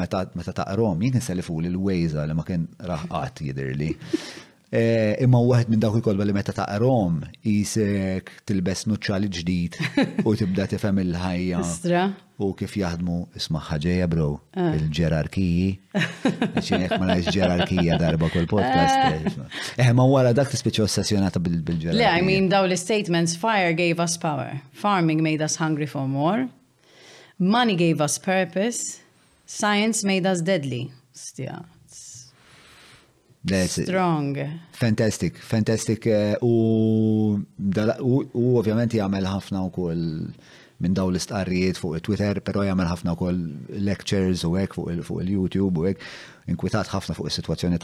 [0.00, 3.92] meta taqrom, jien nisellifu l-wejza li ma kien raħqat jidirli.
[4.70, 9.78] Eh, imma waħed minn dawk ikolba li meta taqrom jisek tilbes nuċċali ġdid
[10.28, 12.04] u tibda tifhem il-ħajja.
[12.40, 14.70] U kif jaħdmu isma' ġejja bro, ah.
[14.78, 15.72] il-ġerarkiji.
[15.98, 18.94] Ċinek ma nagħix ġerarkija darba kol podcast.
[18.94, 19.18] Ah.
[19.26, 21.98] Eħe eh, eh, ma wara dak tispiċċa ossessjonata bil-ġerarkija.
[21.98, 26.46] Le, I mean daw l-statements fire gave us power, farming made us hungry for more,
[27.42, 29.00] money gave us purpose,
[29.50, 30.86] science made us deadly.
[33.44, 34.36] That's Strong.
[34.72, 36.04] Fantastic, fantastic.
[36.04, 37.40] Eh, u
[38.34, 40.04] ovvjament jagħmel ħafna wkoll
[40.80, 43.40] minn daw l-istqarrijiet fuq Twitter, però jagħmel ħafna wkoll
[43.84, 46.04] lectures u hekk fuq il-YouTube u hekk.
[46.52, 47.80] Inkwitat ħafna fuq is-sitwazzjoni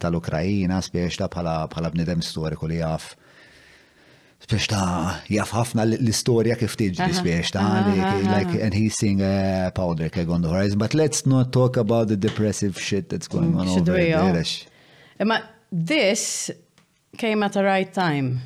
[0.00, 3.12] tal-Ukrajina, spiex ta' bħala bnidem storiku li jaf
[4.40, 9.68] spiex ta' jaf ħafna l-istorja kif tiġi spiex ta' like and he's seeing a eh,
[9.76, 13.52] powder keg on the horizon but let's not talk about the depressive shit that's going
[13.52, 14.64] mm, on over there
[15.20, 16.50] Imma this
[17.18, 18.40] came at the right time.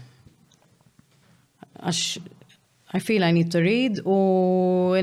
[1.78, 2.18] Għax
[2.96, 4.16] I feel I need to read u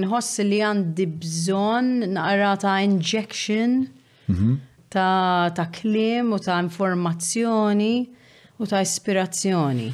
[0.03, 3.74] nħoss li għandi bżon naqra ta' injection
[4.32, 4.53] mhm.
[4.91, 7.91] ta', ta klim u ta' informazzjoni
[8.61, 9.90] u ta' ispirazzjoni.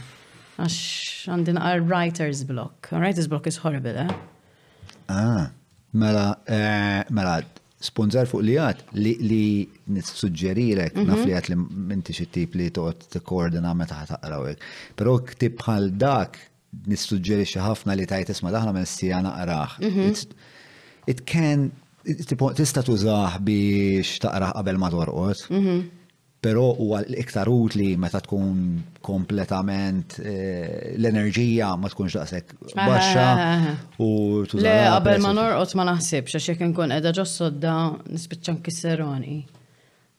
[0.62, 0.78] Għax
[1.34, 2.90] għandi naqra writer's block.
[2.94, 4.94] Writer's block is horrible, eh?
[5.10, 5.50] Ah,
[5.94, 7.42] mela, eh, mela,
[7.80, 9.46] spunzar fuq li li
[9.94, 11.08] nissuġġerilek mhm.
[11.10, 11.58] naf li għad li
[11.92, 14.64] minti xittib li toqgħod koordina meta ħataqrawek.
[14.98, 16.40] Però ktib bħal dak
[16.90, 19.78] nissuġġerixxi ħafna li tajt isma' daħna minn sija naqrah.
[19.82, 20.34] Mhm.
[21.08, 21.70] It can
[22.08, 25.46] tista' tużaħ biex taqrah qabel ma torqod.
[25.54, 25.80] Mhm
[26.42, 28.60] pero u iktar utli meta tkun
[29.04, 34.10] kompletament eh, l-enerġija ma tkunx daqshekk ah, baxxa ah, ah, u
[34.62, 37.76] Le qabel ma norqod ma naħsibx għax jekk inkun qiegħda ġo sodda
[38.12, 39.40] nispiċċa nkisseroni.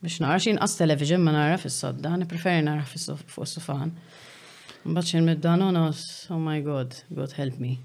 [0.03, 3.91] Biex nara xin qas television ma nara fis-sodda, nippreferi nara fuq is-sufan.
[4.89, 6.03] Mbagħad xi mid-danonos,
[6.35, 7.79] oh my god, God help me.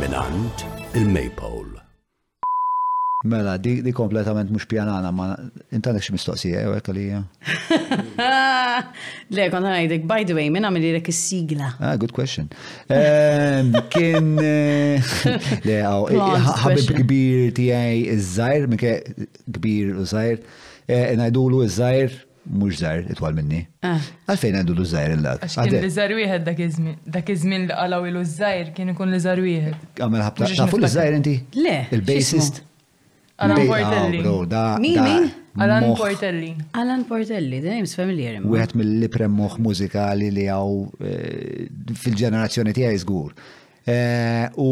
[0.00, 0.64] minant
[0.98, 1.78] il-Maypole.
[3.30, 5.28] Mela, di, di kompletament mux pjanana, ma
[5.70, 7.22] intanek xie mistoqsija, ew eh, għek għalija.
[9.38, 12.50] Le, kon għajdek, by the way, minna għamil jirek sigla Ah, good question.
[13.94, 14.98] Kien, eh,
[15.70, 16.10] le, għaw,
[16.66, 18.96] ħabib eh, kbir tijaj, iż-żajr, mike
[19.60, 20.42] kbir u żajr,
[20.90, 23.60] ngħidulu iż-żajr, mux zar, itwal minni.
[23.84, 24.00] Ah.
[24.28, 25.40] Għalfejn għandu l-użajr il-lak.
[25.46, 26.98] Għaxkin l-użajr wieħed dak izmin.
[27.16, 29.80] Dak izmin li għalaw l-użajr kien ikun l-użajr wieħed.
[30.00, 30.50] Għamil ħabta.
[30.60, 31.34] Tafu l-użajr inti?
[31.58, 31.78] Le.
[31.96, 32.62] Il-bassist.
[33.44, 34.20] Alan Portelli.
[34.54, 35.14] Ah, Mimi?
[35.64, 36.52] Alan Portelli.
[36.78, 38.36] Alan Portelli, the name's familiar.
[38.44, 41.66] Wieħed mill-liprem moħ mużikali li għaw eh,
[42.04, 43.34] fil-ġenerazzjoni tiegħi żgur.
[43.84, 44.70] Eh, u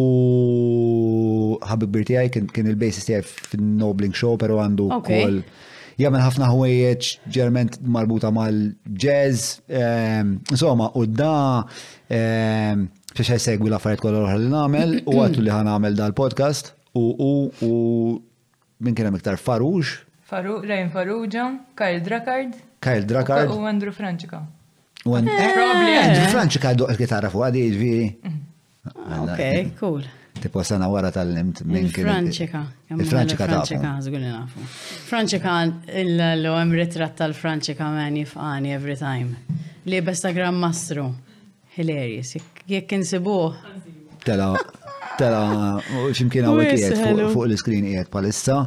[1.73, 5.41] ħabib birtijaj kien il-bassist tiegħi fin-Nobling Show, pero għandu kol.
[5.43, 5.69] Okay
[6.01, 11.35] jagħmel ħafna ħwejjeġ ġerment marbuta mal-jazz, ehm, insomma, u da
[12.13, 17.05] ehm, biex segwi l-affarijiet kollha l-oħra li nagħmel u għattu li ħan nagħmel dal-podcast u
[17.21, 17.75] u
[18.83, 19.99] minn kien hemm iktar Farux.
[20.27, 21.45] Faru, Rejn Faruġa,
[21.77, 22.57] Kyle Drakard.
[22.83, 23.53] Kyle Drakard.
[23.53, 24.41] U Andrew Franċika.
[25.03, 25.13] Eh!
[25.13, 28.09] Andrew Franċika għaddu għal-kitarra fuq għadi, ġviri.
[28.25, 29.29] Mm.
[29.29, 29.45] Ok,
[29.79, 30.03] cool.
[30.43, 32.03] Tipo sena wara tal-limt minn kien.
[32.09, 32.61] Franċika.
[32.91, 34.65] Franċika ta' Franċika, zgulli nafu.
[35.07, 35.53] Franċika,
[36.03, 39.59] l-għem ritrat tal-Franċika man jifqani every time.
[39.87, 41.05] Li besta gram mastru.
[41.77, 42.35] Hilarious.
[42.69, 43.37] Jek kinsibu.
[44.27, 44.51] Tela,
[45.21, 45.43] tela,
[46.15, 48.65] ximkien għawek jiet fuq l-screen jiet palissa.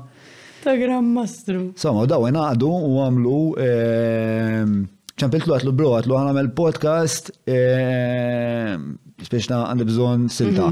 [0.64, 1.74] Ta' gram mastru.
[1.80, 4.80] Somma, daw għenaqdu u għamlu ehm,
[5.20, 10.72] ċampiltlu għatlu bro għatlu għanamel podcast ehm, spiex ta' għandi bżon silta.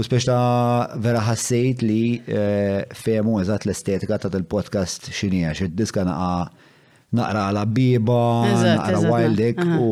[0.00, 2.02] U spiex ta' vera ħassejt li
[2.98, 6.66] femu eżat l-estetika ta' il-podcast xinija, xed diska naqa
[7.18, 8.18] naqra għala biba,
[8.54, 9.88] naqra wildek u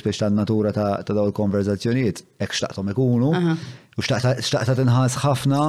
[0.00, 3.30] spiex natura ta' daw il-konverzazzjoniet, ek xtaqtom ikunu,
[3.96, 5.62] u xtaqta tinħas ħafna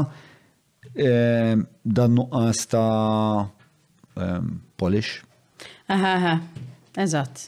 [0.99, 1.53] eh,
[1.87, 3.47] dan nuqqas ta'
[4.15, 5.19] eh, polish.
[5.91, 6.39] Aha,
[6.99, 7.47] eżat.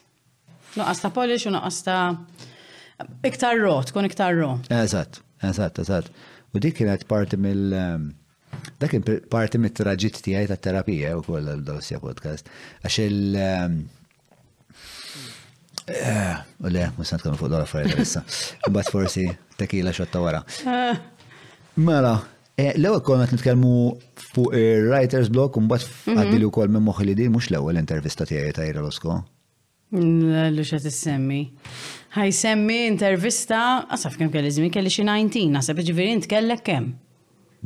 [0.80, 2.06] Nuqqas ta' polish u nuqqas ta'
[3.24, 4.56] iktar ro, tkun iktar ro.
[4.74, 6.10] Eżatt, eżat, eżatt.
[6.54, 8.12] U dik kienet parti mill- ehm,
[8.80, 12.50] Dak kien parti mit-traġit tiegħi ta' terapija u koll l-dosja podcast.
[12.84, 13.86] Għax il- ehm,
[15.88, 18.24] eh, U le, musant kemm fuq dola frajda issa.
[18.70, 19.26] Bat forsi
[19.58, 20.44] tekila xotta wara.
[21.78, 22.24] Mela,
[22.58, 23.98] eh, l-ewwel konna qed nitkellmu
[24.36, 26.20] fuq il writers blog, u mbagħad mhm.
[26.20, 29.24] għaddili wkoll minn moħħi li din mhux l-ewwel intervista tiegħi ta' l-osko.
[29.94, 31.50] l Lux qed semmi
[32.16, 33.58] ħajsemmi intervista,
[33.96, 36.90] għasaf kem kelli zmin, kelli xi 19, nasab ġifiri int kellek kem?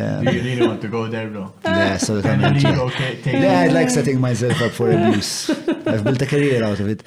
[0.00, 1.44] Do you really want to go there, bro?
[1.80, 3.12] Yeah, so that I'm okay.
[3.44, 5.32] Yeah, I like setting myself up for abuse.
[5.92, 7.00] I've built a career out of it.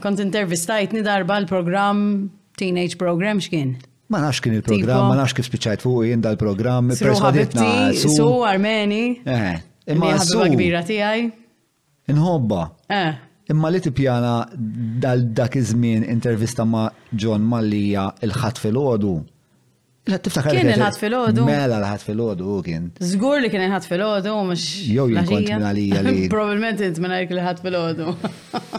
[0.00, 1.98] Kont ni darba l-program,
[2.58, 3.76] teenage program xkien?
[4.08, 7.68] Ma nafx kien il-program, ma nafx kif spiċajt fuq jien dal-program, perswaditna.
[8.00, 9.02] Su Armeni.
[9.26, 9.54] Eh,
[9.94, 10.38] imma su.
[10.56, 11.24] kbira tiegħi.
[12.12, 12.60] Inħobba.
[12.94, 13.14] Eh.
[13.50, 14.32] Imma li tipjana
[15.02, 19.12] dal dak iż-żmien intervista ma' John Mallija il-ħadd fil-ħodu.
[20.06, 20.52] Tiftakar.
[20.54, 21.42] Kien inħat fil-ħodu.
[21.48, 22.84] Mela laħat fil-ħodu u kien.
[23.02, 24.66] Zgur li kien inħat fil-ħodu, mux.
[24.92, 25.88] Jow jinkont minna li
[26.32, 28.12] Probabilment minna li fil-ħodu.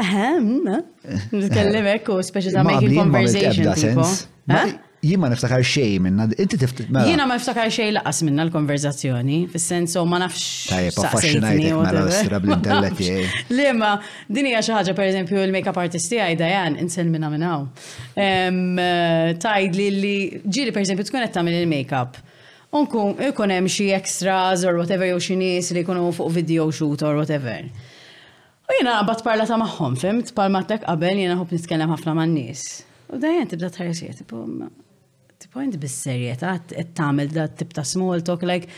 [0.04, 1.24] Ehem, mm, eh.
[1.40, 4.87] nitkellimek u speċi ta' making conversation.
[5.06, 6.88] Jien ma niftakar xej minna, inti tiftit.
[6.90, 7.04] Mela.
[7.06, 10.40] Jiena ma niftakar xej laqas minna l-konverzazzjoni, fis sensu ma nafx.
[10.72, 13.18] Tajjeb, affaxxinajtek mela s-sra bl-intellet jgħi.
[13.60, 13.92] Le, ma
[14.34, 17.68] din hija xi ħaġa pereżempju il up artist tiegħi Dajan insel minna minn hawn.
[18.16, 22.18] Eh, Tajd li li ġieli pereżempju tkun qed tagħmel il make up
[22.74, 27.00] Unkun ikun hemm xi extras or whatever jew xi nies li jkunu fuq video shoot
[27.06, 27.62] or whatever.
[28.68, 32.66] U jena parla ta' maħħom, fimt, palmatek qabel jena hub nitkellem ħafna man-nies.
[33.16, 34.20] U dajen tibda tħarġiet,
[35.38, 38.70] t point bis-serjetà qed tagħmel da tip ta' small talk like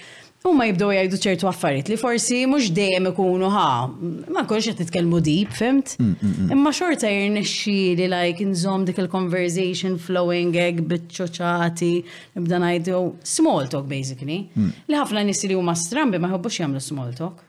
[0.48, 3.92] U ma jibdow jgħidu ċertu affarijiet li forsi mhux dejjem ikunu ha,
[4.32, 5.98] ma nkunx qed nitkellmu deep, fimt?
[6.00, 6.54] Mm, mm, mm.
[6.56, 11.90] Imma xorta jirnexxi li like inżomm dik il-conversation flowing egg biċċoċati,
[12.38, 13.02] nibda ngħidu
[13.36, 14.46] small talk basically.
[14.56, 17.44] Li ħafna nissi li huma strambi ma jħobbux jagħmlu small talk.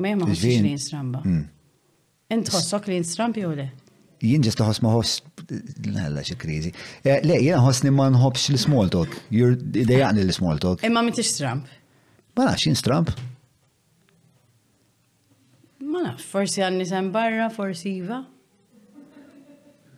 [0.00, 1.20] Ma jħobbux li stramba.
[2.38, 3.68] Intħossok li nstrambi u le?
[4.22, 5.22] jien ġest ħoss ma ħoss
[5.88, 6.72] nella xi krizi.
[7.04, 9.14] Eh, le, jien ħossni ma nħobbx l-small talk.
[9.32, 10.82] Idejaqni l-small talk.
[10.86, 11.66] Imma m'intix Trump.
[12.36, 13.10] Ma nafx jien Trump.
[15.84, 18.22] Ma forsi għanni sem barra, forsi iva.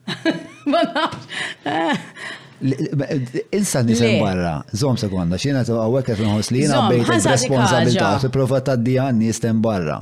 [0.70, 1.24] Ma nafx.
[3.54, 8.60] Insa nisem barra, zom sekonda, xina t għawek għet nħos li jina bejt responsabilità, t-prova
[8.64, 9.98] ta' di għanni jistem barra.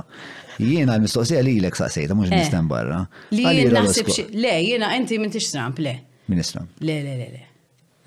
[0.61, 2.39] Jiena l-mistoqsija li l-ek saqsejta, mux eh.
[2.39, 3.01] nistan barra.
[3.35, 3.43] Li
[3.73, 5.95] naħseb le, jiena inti minn tixtramp, le.
[6.31, 6.65] Ministram.
[6.81, 7.43] Le, le, le, le.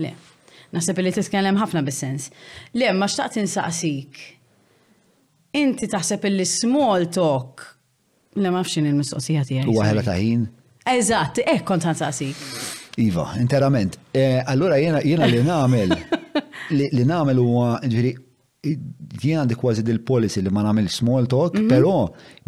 [0.02, 0.12] Le.
[0.74, 2.30] Naħseb li titkellem ħafna bis-sens.
[2.78, 4.22] Le, ma xtaqt insaqsik.
[5.60, 7.62] Inti taħseb li small talk.
[8.38, 9.68] Le, ma fxin il-mistoqsija tijaj.
[9.70, 10.46] U għahela taħin?
[10.88, 12.36] Eżatt, eh, kont saqsik.
[13.04, 14.00] Iva, interament.
[14.18, 14.98] Eh, Allura jiena
[15.30, 15.92] li namel,
[16.74, 18.14] li namel huwa ġviri
[18.62, 21.68] jien għandi kważi dil policy li ma nagħmel small talk, mhm.
[21.70, 21.92] però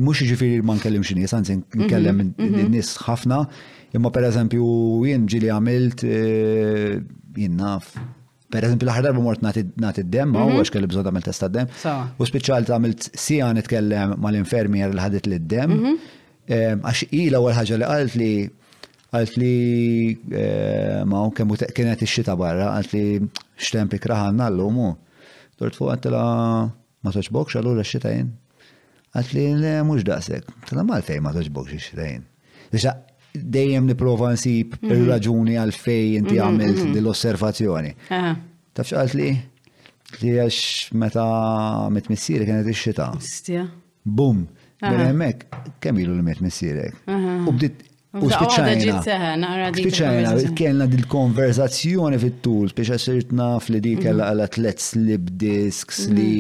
[0.03, 2.47] mhux jiġifieri ma nkellimx nies, anzi nkellem mhm.
[2.51, 2.65] Mhm.
[2.75, 3.43] nies ħafna,
[3.95, 4.65] imma pereżempju
[5.07, 6.97] jien ġili għamilt eh,
[7.45, 7.93] jien naf
[8.51, 11.69] Per eżempju, l-ħar darba mort nagħti d demm u għax kelli bżonn tagħmel testa d-dem.
[12.19, 17.87] U speċjalt għamilt sija nitkellem mal-infermier li ħadet lid-demm eh, Għax ila għal ħaġa li
[17.95, 18.33] għalt li
[19.15, 19.53] għalt li
[20.33, 23.05] eh, ma' kienet ix-xita barra, għalt li
[23.71, 24.89] xtempi kraħan nallu mu.
[25.61, 26.21] Dort fuq għattila
[27.05, 28.29] ma toċbok xallura xitajn.
[29.13, 30.49] Għatli le mux daqsek.
[30.71, 32.23] Tala l-fej ma toċbok xitajn.
[32.73, 32.95] Bixa
[33.37, 34.95] dejjem niprofa nsib mhm.
[34.97, 36.95] il-raġuni għal fej inti mhm, għamilt mhm.
[36.97, 37.93] dil-osservazzjoni.
[38.17, 38.33] Ah.
[38.79, 41.27] Tafx għat li għax meta
[41.93, 43.11] mit missiri kienet ix-xita.
[44.09, 44.47] Bum.
[44.81, 45.61] Bil-hemmek, ah.
[45.61, 47.05] mela kemm ilu l-met missirek.
[47.05, 47.53] U
[48.11, 49.51] U spiċajna,
[50.59, 54.17] kienna dil-konverzazzjoni fit-tul, biex sirt naf li dik mhm.
[54.25, 56.35] għal atlet slip disks li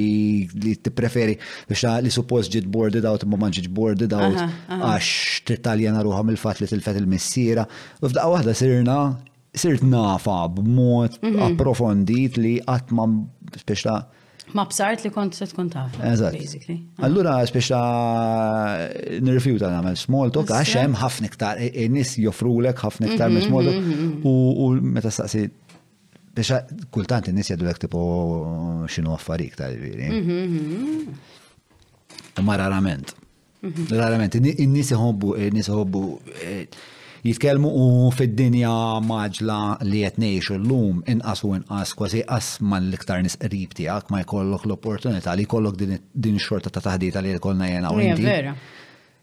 [0.50, 0.64] mhm.
[0.66, 1.36] li t-preferi
[1.70, 4.42] biex li suppost ġit boarded out ma manġiġ boarded out
[4.80, 7.68] għax t-taljana ruħam mill-fat li t fat il-missira.
[8.02, 8.98] U f'daqqa wahda sirna
[9.54, 11.38] sirt nafa b'mod mhm.
[11.52, 13.06] approfondit li għatma
[13.62, 13.96] speċa
[14.56, 15.96] Ma b'sart li kont se tkun taf.
[16.06, 16.40] Eżatt.
[17.06, 17.80] Allura speċa
[19.22, 23.44] nirrifjuta namel small talk għax hemm ħafna iktar in-nies e, e, joffrulek ħafna iktar minn
[23.44, 24.26] mm-hmm, small talk mm-hmm, mm-hmm.
[24.26, 25.44] u meta staqsi
[26.32, 26.60] speċa
[26.94, 28.02] kultant in-nies jgħidulek tipo
[28.90, 31.10] xinu affarik ta' jiġifieri.
[32.46, 33.14] Ma rarament.
[33.92, 36.06] Rarament, nis jħobbu, e, nis jħobbu
[37.24, 38.72] jitkellmu u fid-dinja
[39.04, 44.66] maġla li qed ngħixu llum inqas u inqas kważi qasman l-iktar nisqrib tiegħek ma jkollok
[44.68, 48.26] l-opportunità li jkollok din xorta ta' taħdita li jkollna jena u inti.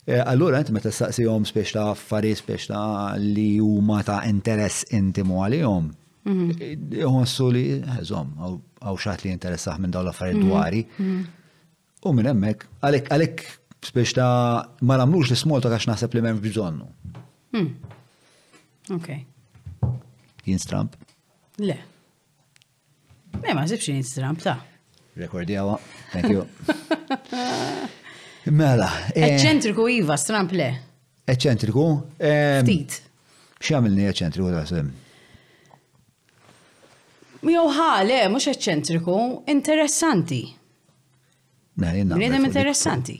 [0.07, 5.41] E, allura int meta staqsihom spiex ta' affarijiet spiex ta' li huma ta' interess intimu
[5.47, 5.89] għalihom.
[6.27, 7.53] Għonsu mhm.
[7.55, 7.65] li
[8.01, 10.51] eżom għaw xaħt li interessaħ minn daw l-affarijiet mhm.
[10.51, 10.85] dwari.
[10.99, 11.47] Mhm.
[12.07, 13.45] U minn hemmhekk għalhekk għalek
[13.87, 16.91] spiex ta' ma nagħmlux l-smolta għax naħseb li m'hemmx bżonnu.
[17.51, 17.75] Hmm.
[18.89, 19.09] Ok.
[20.59, 20.95] stramp?
[21.55, 21.77] Le.
[23.41, 24.57] Le, eh, ma sibx jinstramp, ta'
[25.15, 25.77] rekordi għawa.
[26.11, 26.43] Thank you.
[28.59, 28.89] Mela.
[29.13, 30.67] Eh, eċċentriku Iva, stramp le.
[31.27, 31.85] Eċċentriku?
[32.17, 32.97] Ehm, Ftit.
[33.61, 34.89] Xamilni eċċentriku ta' sem?
[37.47, 39.17] Jow ħale, mux eċċentriku,
[39.55, 40.41] interessanti.
[41.79, 43.19] Mela, Nidem interessanti.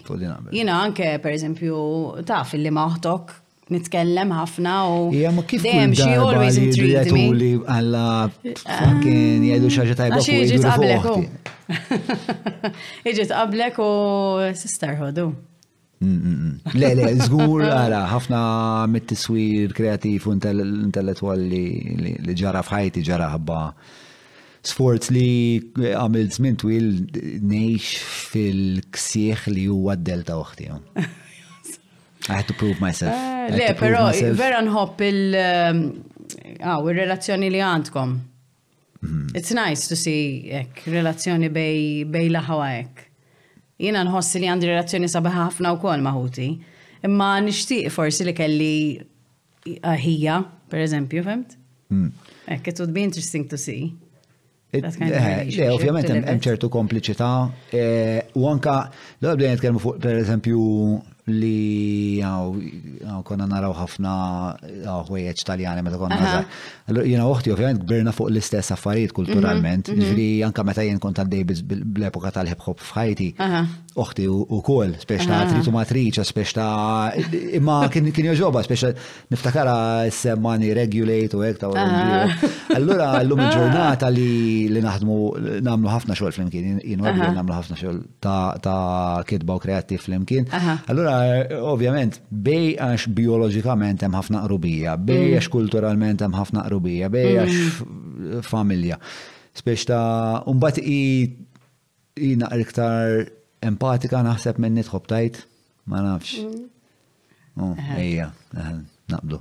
[0.52, 1.82] Jina anke, per eżempju,
[2.28, 3.38] ta' fil-li maħtok
[3.74, 4.96] nitkellem ħafna u.
[5.16, 7.26] Ja, ma kif dejjem xi always intrigued me.
[7.38, 8.06] li għalla
[8.42, 11.20] fucking jgħidu xi ħaġa tajba ah, fuq jiġi qablek u.
[13.10, 13.90] Jiġi qablek u
[14.64, 15.28] sisterhood u.
[16.78, 18.40] Le, le, zgur, għara, ħafna
[18.94, 23.62] mit-tiswir kreativ u intellettual li ġara fħajti ġara ħabba
[24.68, 25.58] sforz li
[25.96, 26.90] għamil zmin twil
[27.50, 30.80] nejx fil-ksieħ li huwa d-delta uħtiju.
[32.30, 33.14] I had to prove myself.
[33.14, 35.84] Eh, le, però vera nħobb il- ehm,
[36.60, 38.20] relazzjoni li għandkom.
[39.02, 39.36] Mhm.
[39.36, 43.04] It's nice to see ek, relazzjoni bej, bej laħawa ek.
[43.80, 46.60] Jina nħossi li għandi relazzjoni sabiħa ħafna u kol maħuti.
[47.04, 49.02] Imma nishtiq forsi li kelli
[49.66, 51.56] eh, ħija, per eżempju, femt?
[51.92, 52.12] Mm.
[52.48, 53.94] Ek, it would be interesting to see.
[54.74, 57.52] Eh, ovvjament, hemm ċertu kompliċità.
[58.36, 58.90] U anka,
[59.22, 62.24] l-għabdejn jitkelmu fuq, per eżempju, li
[63.28, 64.12] konna naraw ħafna
[65.08, 66.46] ħwejjeġ taljani meta konna żgħar.
[67.08, 70.02] Jena uħti ovvijament gbirna fuq l-istess affarijiet kulturalment, mhm, mhm.
[70.06, 73.30] ġifieri anke meta jien kont għaddej bl-epoka tal-hip hop f'ħajti,
[74.00, 78.94] oħti u kol, ta' tritu matriċa, speċta ta' imma kien joġoba, speċta
[79.34, 79.78] niftakara
[80.12, 81.56] semmani regulate u ekta.
[81.58, 82.48] ta'
[82.78, 85.16] Allura llum il-ġurnata li li naħdmu
[85.68, 88.02] nagħmlu ħafna xogħol flimkien, għabli nagħmlu ħafna xogħol
[88.64, 90.48] ta' kitba u kreattiv flimkien.
[90.88, 95.36] Allura Eh, ovvjament, bej għax biologikament hemm ħafna qrubija, bej mm.
[95.38, 97.42] għax kulturalment hemm ħafna qrubija, bej mm.
[97.42, 99.00] għax familja.
[99.58, 101.00] Spiex ta' umbat i
[102.18, 103.24] jina iktar
[103.66, 105.42] empatika naħseb minn nitħob tajt,
[105.90, 106.44] ma nafx.
[106.44, 106.66] Mm.
[107.58, 108.30] Oh, Ejja,
[109.14, 109.40] naqblu.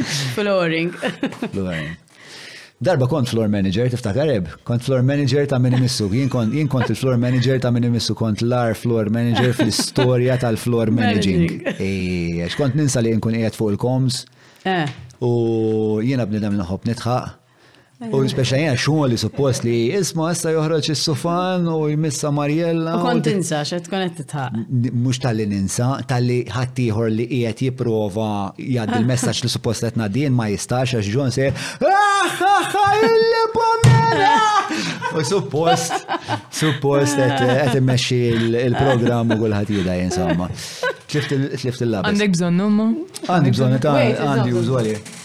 [0.34, 0.92] Flooring.
[1.54, 2.02] Flooring.
[2.84, 4.28] Darba kont floor manager, tiftakar
[4.68, 9.54] kont floor manager ta' minimissu, jien kont il-floor manager ta' minimissu, kont l-ar floor manager
[9.56, 11.46] fl-istoria tal-floor managing.
[11.80, 14.24] Ix kont ninsa li jien kun jgħet fuq il-koms,
[15.24, 15.32] u
[16.04, 17.40] jiena bnidem nħob nitħaq,
[18.12, 22.96] U speċa jena xumma li suppost li jisma għasta joħroġ is-sufan u jmissa Mariella.
[22.98, 24.58] U kont insa, xed konet titħaq.
[24.92, 28.26] Mux tal-li ninsa, tal-li ħattijħor li jiet jiprofa
[28.58, 31.50] jgħaddi il-messaċ li suppost qed nadin ma jistax għax ġon se
[33.04, 34.34] illi pomera!
[35.14, 36.08] U suppost,
[36.54, 38.18] suppost għet immexxi
[38.64, 40.48] il-programm u kulħadd insomma.
[41.14, 42.10] Tlift il-laba.
[42.10, 42.88] Għandek bżon, numma?
[43.30, 45.22] Għandek bżon, għandek bżon, għalih.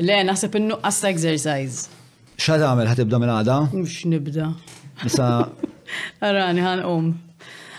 [0.02, 1.86] Le, naħseb innuqqas qasta exercise.
[2.38, 3.58] Xa tagħmel ħatibda minn għada?
[3.76, 4.50] Mux nibda.
[5.06, 5.28] Issa.
[6.28, 7.08] Arani ħan um.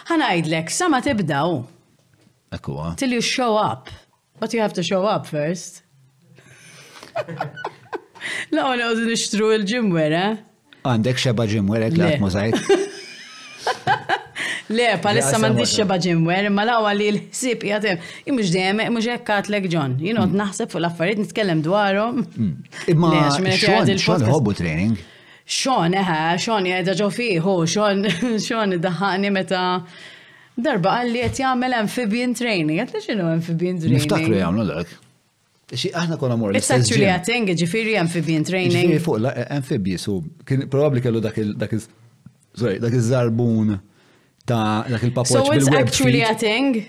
[0.09, 1.59] Ħan għajdlek, sa ma tibdaw.
[2.55, 2.93] Ekkuwa.
[2.99, 3.91] Till you show up.
[4.39, 5.83] But you have to show up first.
[8.55, 10.21] La, għana għazin ixtru il ġimwere
[10.87, 12.88] Għandek xeba ġimwere, għak laħt
[14.69, 18.03] Le, palissa mandiċ xeba ġimwer, ma lawa li l-sib jgħatem.
[18.29, 19.95] Imux dejjem, imux jgħakkat l John.
[20.03, 20.37] Jinot mm.
[20.43, 22.19] naħseb fuq l-affarijiet nitkellem dwarhom.
[22.25, 22.69] Mm.
[22.93, 24.99] Imma xon hobbu training.
[25.49, 28.05] Xon, eħe, xon jgħedha ġo fiħu, xon,
[28.45, 29.63] xon daħani meta.
[30.59, 34.03] Darba għalli għet jgħamil amphibian training, għet xinu amphibian training.
[34.05, 34.99] Niftakru jgħamlu l-għak.
[35.69, 36.57] Xie aħna kona mor.
[36.57, 38.93] It's actually a thing, ġifiri amphibian jiġifieri training.
[38.93, 40.21] Ġifiri fuq, amphibious, so,
[40.69, 43.88] probabli kellu dak il- zarbun dak
[44.49, 45.35] ta' dak il-papoċ.
[45.35, 46.81] So it's actually a thing?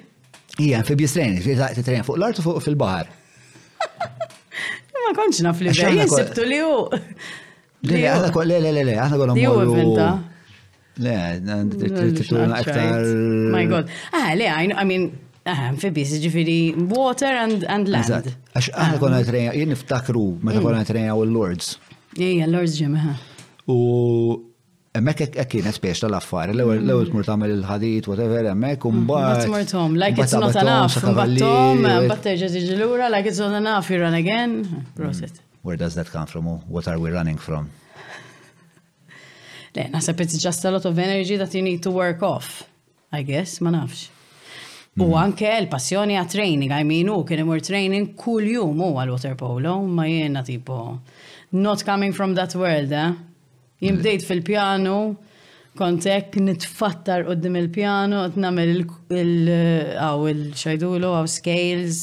[0.59, 3.11] Ija, ta' t titrejn fuq l-art u fuq fil-bahar.
[4.99, 6.71] Ma konċ naf li bej, jinsibtu li ju.
[7.87, 10.05] Le, għadha kol, le, le, le, le, għadha kol għamlu.
[11.05, 13.07] Le, tituna aktar.
[13.55, 13.91] My god.
[14.15, 15.09] Ah, I mean,
[15.49, 18.27] Aha, amphibis, ġifiri, water and, and land.
[18.53, 21.71] Għax għana konna trejna, jien niftakru, meta konna trejna u l-Lords.
[22.19, 23.15] Ija, l-Lords ġemmeħa.
[23.71, 23.77] U
[24.91, 26.57] Emmek kienet spiex tal-affar, mm.
[26.81, 29.43] l-ewel tmur tamel il-ħadit, whatever, emmek, umbat.
[29.43, 29.51] Mm-hmm.
[29.51, 34.55] Tmurtom, like it's not enough, umbattom, umbatterġa tiġilura, like it's not enough, you run again.
[34.97, 35.29] Proset.
[35.29, 35.45] Mm.
[35.61, 36.47] Where does that come from?
[36.73, 37.69] What are we running from?
[39.77, 42.63] Le, nasab it's just a lot of energy that you need to work off,
[43.11, 44.07] I guess, ma nafx.
[44.97, 45.17] U mm.
[45.21, 49.37] anke l-passjoni għat training, I mean, u kien imur training kull jum u għal water
[49.37, 50.95] polo, ma jena tipo,
[51.53, 53.11] not coming from that world, eh?
[53.79, 54.97] Jimbdejt fil-pjanu,
[55.79, 61.99] kontek nitfattar qoddim il-pjanu, namel il-għaw il-xajdulu, għaw scales,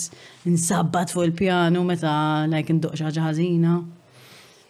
[0.49, 2.15] nsabbat fuq il-pjanu, meta
[2.49, 3.75] lajk nduq xaġa ħazina.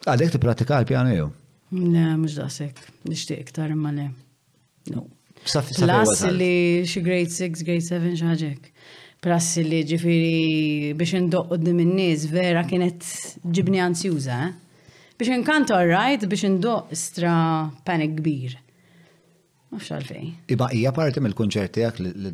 [0.07, 1.29] Għadek ti pratika l-pjanu jew?
[1.79, 4.09] Le, mux daqsek, nishtiq iktar imma le.
[4.95, 5.07] No.
[5.47, 6.53] Plus li
[6.91, 8.71] xi grade 6, grade 7 xaġek.
[9.23, 13.07] Prassi li ġifiri biex ndoq qoddim in-nies vera kienet
[13.57, 14.55] ġibni għanzjuza, eh?
[15.19, 17.37] biex inkant right biex indoq stra
[17.87, 18.57] panik kbir.
[19.73, 20.27] Mux għalfej.
[20.55, 22.33] Iba hija parti mill-kunċert tiegħek li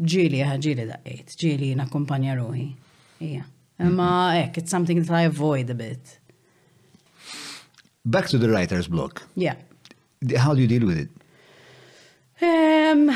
[0.00, 2.62] Ġili, Ġieli, ġieli daqqejt, ġieli nakkumpanja ruħi.
[3.20, 3.42] Ija.
[3.80, 6.14] Ma ek, it's something that I avoid a bit.
[8.04, 9.22] Back to the writer's block.
[9.36, 9.56] Yeah.
[10.38, 11.10] How do you deal with it?
[12.40, 13.10] Um,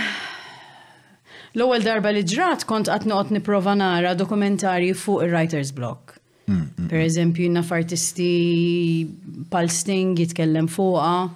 [1.57, 6.19] L-ewwel darba li ġrat kont qatt noqgħod nipprova nara dokumentarji fuq ir-writer's block.
[6.47, 7.06] Mm, mm, per mm.
[7.06, 9.06] eżempju, naf artisti
[9.50, 11.31] pal Sting jitkellem fuqa,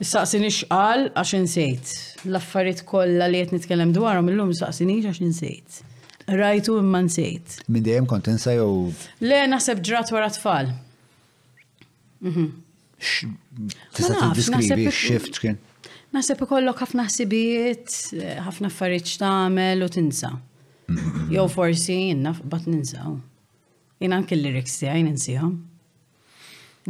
[0.00, 1.90] Saqsin ixqal għax insejt.
[2.24, 5.82] L-affarijiet kollha li qed nitkellem dwarhom illum saqsinix għax insejt.
[6.40, 7.58] Rajtu imma nsejt.
[7.68, 8.94] Minn dejjem kont insa jew.
[9.20, 10.70] Le naħseb ġrat wara tfal.
[12.24, 12.46] Mhm.
[13.98, 15.60] Tista' tiddiskrivi x-shift kien.
[16.16, 17.98] Naħseb ikollok ħafna ħsibijiet,
[18.48, 20.32] ħafna affarijiet x'tagħmel u tinsa.
[21.28, 23.18] Jew forsi innaf bat ninsaw.
[24.00, 25.56] Jien anke l-lyrics tiegħi ninsihom.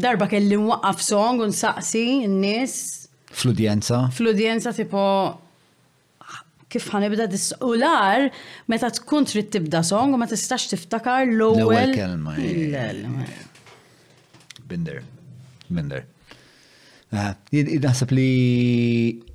[0.01, 2.75] Darba kelli nwaqqaf song u nsaqsi n nis
[3.35, 4.05] Fludjenza.
[4.15, 5.03] Fludienza tipo
[6.71, 8.29] kif ħanibda dis-ular
[8.71, 11.97] meta tkun trid tibda song u ma tistax tiftakar l-ewwel.
[11.99, 12.37] kelma.
[14.71, 15.03] Binder.
[15.67, 16.07] Binder.
[17.11, 18.29] Ah, naħseb li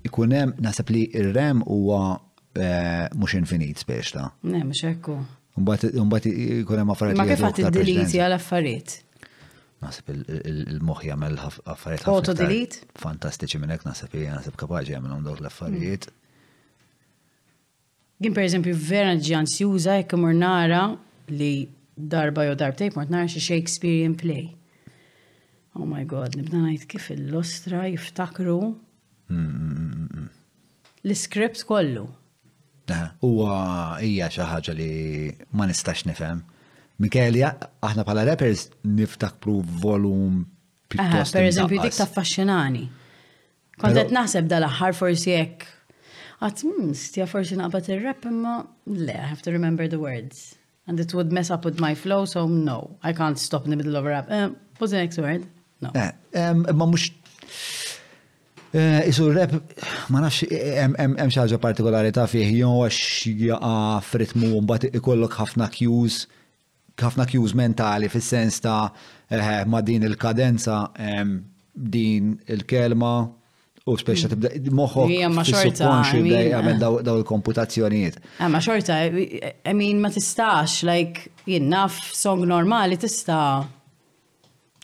[0.07, 2.21] ikunem, naħseb li ir-rem huwa
[2.55, 4.29] eh, mhux infinit speċta.
[4.47, 5.17] Ne, mhux hekk
[5.55, 7.19] Mbagħad ikun hemm affarijiet.
[7.19, 8.95] Ma kif għad id-delete għal-affarijiet?
[9.85, 12.09] Nasib il moħħ jagħmel affarijiet.
[12.11, 12.81] Auto delete?
[12.99, 16.09] Fantastiċi minn hekk naħseb li naħseb kapaċi jagħmelhom dawk l-affarijiet.
[18.19, 18.61] Għin mm.
[18.65, 20.81] per vera ġans juża jekk imur nara
[21.31, 21.53] li
[21.95, 24.49] darba jew darbtej mort nara xi Shakespearean play.
[25.75, 28.59] Oh my god, nibda ngħid kif il-lostra jiftakru
[29.31, 30.29] mm, mm,
[31.07, 32.07] l-iskript kollu.
[33.23, 34.89] Huwa hija xi ħaġa li
[35.57, 36.43] ma nistax nifhem.
[37.01, 40.43] Mikeli, aħna bħala rappers niftakru volum
[40.93, 41.33] pjuttost.
[41.35, 42.83] Per eżempju, dik taffaxxinani.
[43.81, 45.65] Kont qed naħseb dal-aħħar forsi jekk.
[46.45, 48.59] Għat, hmm, stija forsi naqbad ir-rap imma
[48.93, 50.55] le, I have to remember the words.
[50.87, 53.77] And it would mess up with my flow, so no, I can't stop in the
[53.77, 54.27] middle of a rap.
[54.29, 55.45] Uh, what's the next word?
[55.81, 55.89] No.
[55.95, 57.09] Eh, ma mux
[58.77, 59.51] Eh, isu rap,
[60.11, 60.43] ma nafx,
[60.97, 62.97] hemm xaġa partikolari ta' fih, jew għax
[63.47, 66.17] jaqa fritmu mbagħad ikollok ħafna kjuż,
[66.99, 68.89] ħafna kjuż mentali fis-sens ta'
[69.29, 70.81] eh, ma' din il-kadenza
[71.71, 73.13] din il-kelma
[73.87, 75.07] u speċa tibda moħħok.
[75.13, 75.93] Hija ma xorta.
[76.11, 76.83] Għamel eh.
[77.07, 78.19] daw il-komputazzjonijiet.
[78.43, 83.39] Ah, ma xorta, I ma tistax, like, jinnaf song normali tista'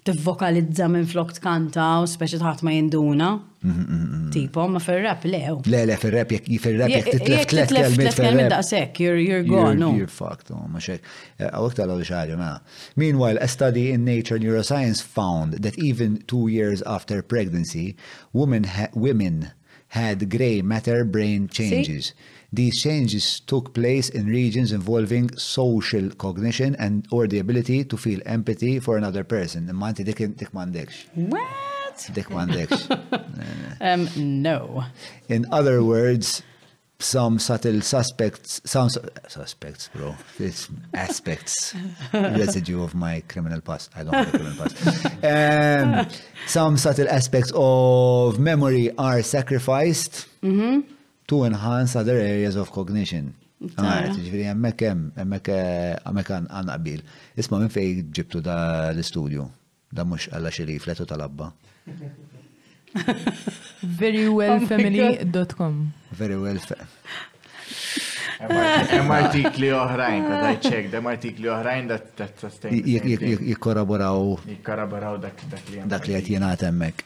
[0.07, 3.33] tivvokalizza minn flok tkanta u speċi taħt ma jinduna.
[3.63, 4.31] Mm-hmm.
[4.33, 5.57] Tipo, ma fil-rap lew.
[5.57, 5.61] Oh.
[5.69, 8.47] Le, le, fil-rap jek fil-rap jek titlef tlef kelmet fil-rap.
[8.51, 9.93] daqsek, you're, you're gone, no.
[9.93, 11.05] You're fucked, oh, ma xek.
[11.37, 12.55] Eh, għawek tal xaġa ma.
[12.97, 17.95] Meanwhile, a study in Nature Neuroscience found that even two years after pregnancy,
[18.33, 19.51] women, ha women
[19.93, 22.07] had gray matter brain changes.
[22.07, 22.53] See?
[22.53, 28.19] These changes took place in regions involving social cognition and or the ability to feel
[28.25, 29.69] empathy for another person.
[29.69, 31.05] Imma inti dik mandekx.
[31.15, 31.45] Wow!
[32.09, 32.87] Dik mandekx.
[33.81, 34.07] um,
[34.41, 34.83] no.
[35.29, 36.41] In other words,
[36.99, 38.89] some subtle suspects, some
[39.27, 41.75] suspects, bro, it's aspects,
[42.13, 43.89] residue of my criminal past.
[43.95, 45.07] I don't have a criminal past.
[45.23, 46.07] Um,
[46.47, 50.75] some subtle aspects of memory are sacrificed mm -hmm.
[51.27, 53.33] to enhance other areas of cognition.
[53.61, 57.01] Għajt, ġifiri, għemmek għemmek eh, għemmek għan qabil.
[57.37, 59.45] Isma minn fej ġibtu da l-studio,
[59.93, 61.51] da mux għalla xirif, letu tal-abba.
[63.99, 65.87] Verywellfamily.com
[66.17, 66.61] Verywellfamily.
[66.69, 66.79] well
[68.85, 72.81] Hemm artikli oħrajn, kad I check, hemm artikli oħrajn that sustain.
[72.85, 74.31] Jikkoraboraw.
[74.49, 77.01] Jikkoraboraw dak li Dak li qed jingħad hemmhekk.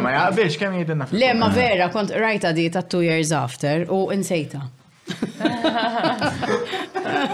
[0.00, 1.04] Ma jaqbilx kemm jgħidilna.
[1.10, 4.68] Le ma vera kont rajta di ta' two years after u insejta.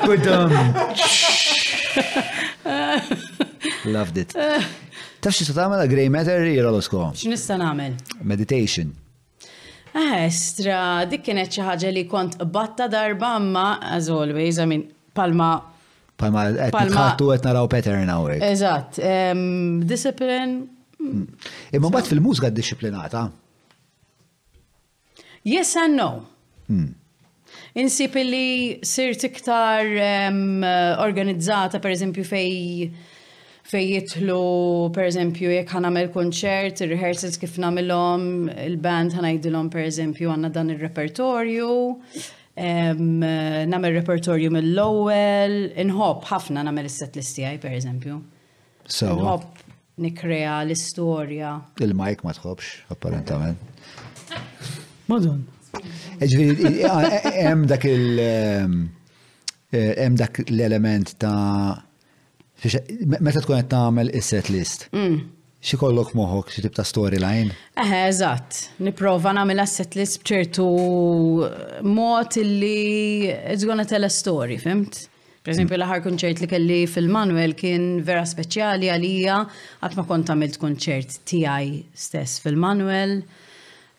[0.03, 0.51] Kudum.
[3.93, 4.35] Loved it.
[5.23, 7.03] Taf xista tagħmel grey matter jira l-osko?
[7.15, 7.93] X'nista' nagħmel?
[8.27, 8.89] Meditation.
[9.95, 14.89] Ah, estra, dik kienet xi ħaġa li kont batta darba ma as always, I mean,
[15.15, 15.53] palma
[16.23, 18.45] Palma qed nħattu qed naraw pattern hawnhekk.
[18.49, 18.99] Eżatt,
[19.91, 20.53] discipline.
[20.99, 21.25] Hmm.
[21.75, 23.23] Imma bat fil-mużika ddixxiplinata.
[25.51, 26.11] Yes and no.
[26.71, 26.93] Hmm.
[27.79, 29.87] Insib li sirt iktar
[31.07, 32.55] organizzata, per eżempju, fej
[33.71, 40.51] fej jitlu, per eżempju, jek għamil konċert, il-rehearsals kif namilom, il-band għajdilom, per eżempju, għanna
[40.55, 43.25] dan il-repertorju, um,
[43.75, 48.19] namel repertorju mill-lowel, inħob ħafna namel is-set listijaj, per eżempju.
[48.87, 49.49] So, inħob
[50.03, 51.55] nikrea l-istoria.
[51.81, 53.71] Il-majk ma tħobx, apparentament.
[55.09, 55.45] Madon.
[56.23, 56.77] Eġviri,
[57.37, 58.21] jem dak il-
[60.17, 61.83] dak l-element ta'
[63.21, 64.85] Meta tkun qed tagħmel is-set list.
[64.95, 65.17] Mm.
[65.63, 67.55] Xi kollok moħok xi tip ta' storyline?
[67.79, 68.81] Eh, eżatt.
[68.87, 70.67] Nipprova nagħmel asset list b'ċertu
[71.47, 75.07] eh, mod illi it's gonna tell a story, fimt?
[75.43, 79.39] Per esempio, l-ħar konċert li kelli fil-Manuel kien vera speċjali għalija,
[79.83, 83.17] għat ma kont għamilt konċert tiegħi stess fil-Manuel.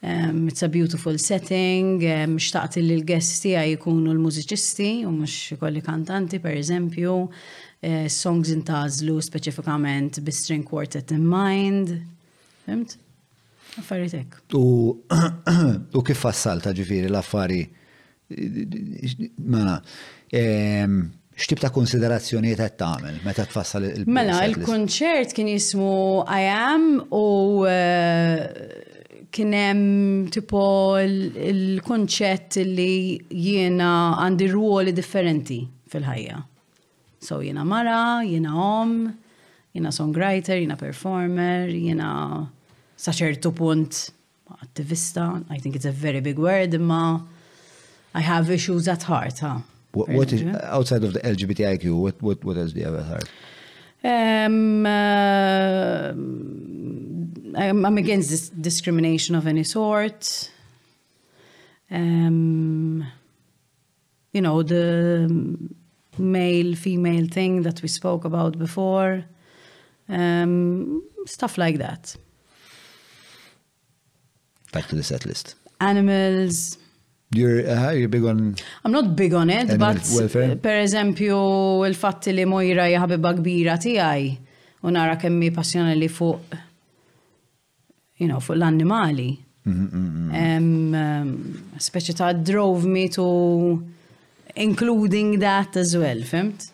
[0.03, 2.01] Um, it's a beautiful setting,
[2.35, 7.17] mxtaqt um, li l-guest tiegħi jkunu l-mużiċisti u mhux ikolli kantanti, per eżempju.
[7.85, 11.89] Eh, songs Tazlu, specifikament bi string quartet in mind.
[12.63, 12.93] Fimt?
[13.75, 14.37] Affaritek.
[14.55, 17.57] U kif fassalta ġifiri l-affari?
[19.43, 19.73] Mela,
[20.31, 20.93] ehm,
[21.35, 27.67] xtib ta' konsiderazzjoniet qed tagħmel meta tfassal il Mela, il-konċert kien jismu I am u
[27.67, 30.63] eh, kien hemm tipo
[31.03, 33.91] il-konċett li jiena
[34.23, 35.59] għandi ruoli differenti
[35.91, 36.39] fil-ħajja.
[37.23, 39.11] So jina mara, jina om,
[39.73, 42.09] jina songwriter, jina performer, jina
[42.99, 44.09] saċertu punt
[44.61, 45.29] attivista.
[45.49, 47.21] I think it's a very big word, ma.
[48.13, 49.59] I have issues at heart, huh?
[49.93, 53.05] What, what is, outside of the LGBTIQ, what, what, what else do you have at
[53.05, 53.29] heart?
[54.03, 56.09] Um, uh,
[57.59, 60.51] I'm, I'm against this discrimination of any sort.
[61.89, 63.05] Um,
[64.31, 65.55] you know, the
[66.17, 69.24] male female thing that we spoke about before,
[70.09, 72.16] um, stuff like that.
[74.72, 75.56] Back to the set list.
[75.80, 76.77] Animals.
[77.32, 78.56] You're, uh, you're big on.
[78.83, 80.56] I'm not big on it, but welfare.
[80.61, 84.30] per eżempju, il-fatti li Mojra jaħabiba bagbira tiegħi
[84.83, 86.58] u nara kemm mi passjoni li fuq
[88.19, 89.40] you know, fuq l-annimali.
[89.66, 90.58] Mm -hmm, mm -hmm.
[90.58, 93.80] um, um, Speċi ta' drove me to
[94.56, 96.69] including that as well, fimt?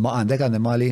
[0.00, 0.86] Ma għandek animali?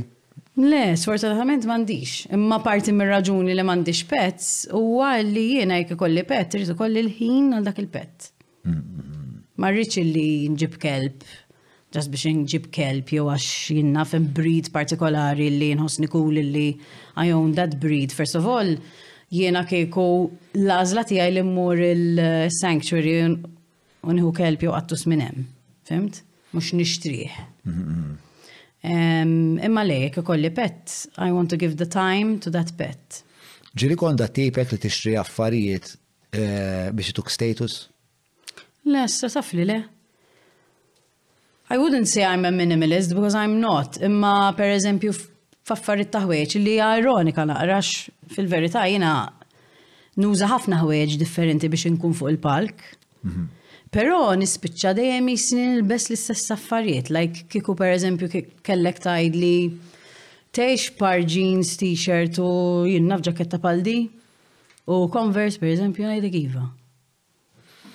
[0.60, 2.28] Le, sfortunatament mandiċ.
[2.36, 7.00] Imma parti mir raġuni li mandiċ pets, u li jena jek kolli pet, rritu kolli
[7.06, 8.28] l-ħin għal dak il-pet.
[8.68, 9.38] Mm-hmm.
[9.60, 11.24] Ma rriċ li nġib kelb,
[11.94, 16.68] ġas biex nġib kelb, jew għax jenna fim breed partikolari li nħosni kul li
[17.18, 18.12] għajon dat breed.
[18.16, 18.74] First of all,
[19.32, 20.06] jiena kieku
[20.60, 25.48] lazla tijaj li mmur il-sanctuary unħu kelb jew għattus hemm
[25.90, 26.22] fimt?
[26.54, 27.36] Mux nishtriħ.
[28.86, 33.20] Imma lejk, kolli pet, I want to give the time to that pet.
[33.78, 35.92] Ġili konda tipek li tixtri affarijiet
[36.34, 37.84] eh, biex tuk status?
[38.90, 39.80] Le, taf le.
[41.70, 44.00] I wouldn't say I'm a minimalist because I'm not.
[44.02, 45.14] Imma per eżempju
[45.70, 47.92] faffarit taħweċ li hija ironika naqrax
[48.34, 49.12] fil-verità jiena
[50.18, 52.82] nuża ħafna ħwejġ differenti biex inkun fuq il-palk.
[53.22, 53.59] Mm-hmm.
[53.94, 58.28] Pero nispiċċa dejjem jisni nilbes l-istess affarijiet, like kiku per eżempju
[58.62, 59.80] kellek tajdli
[60.58, 62.46] teħx par jeans, t-shirt u
[62.86, 63.96] jinnaf ġaketta paldi
[64.86, 66.68] u Converse per eżempju najdek iva.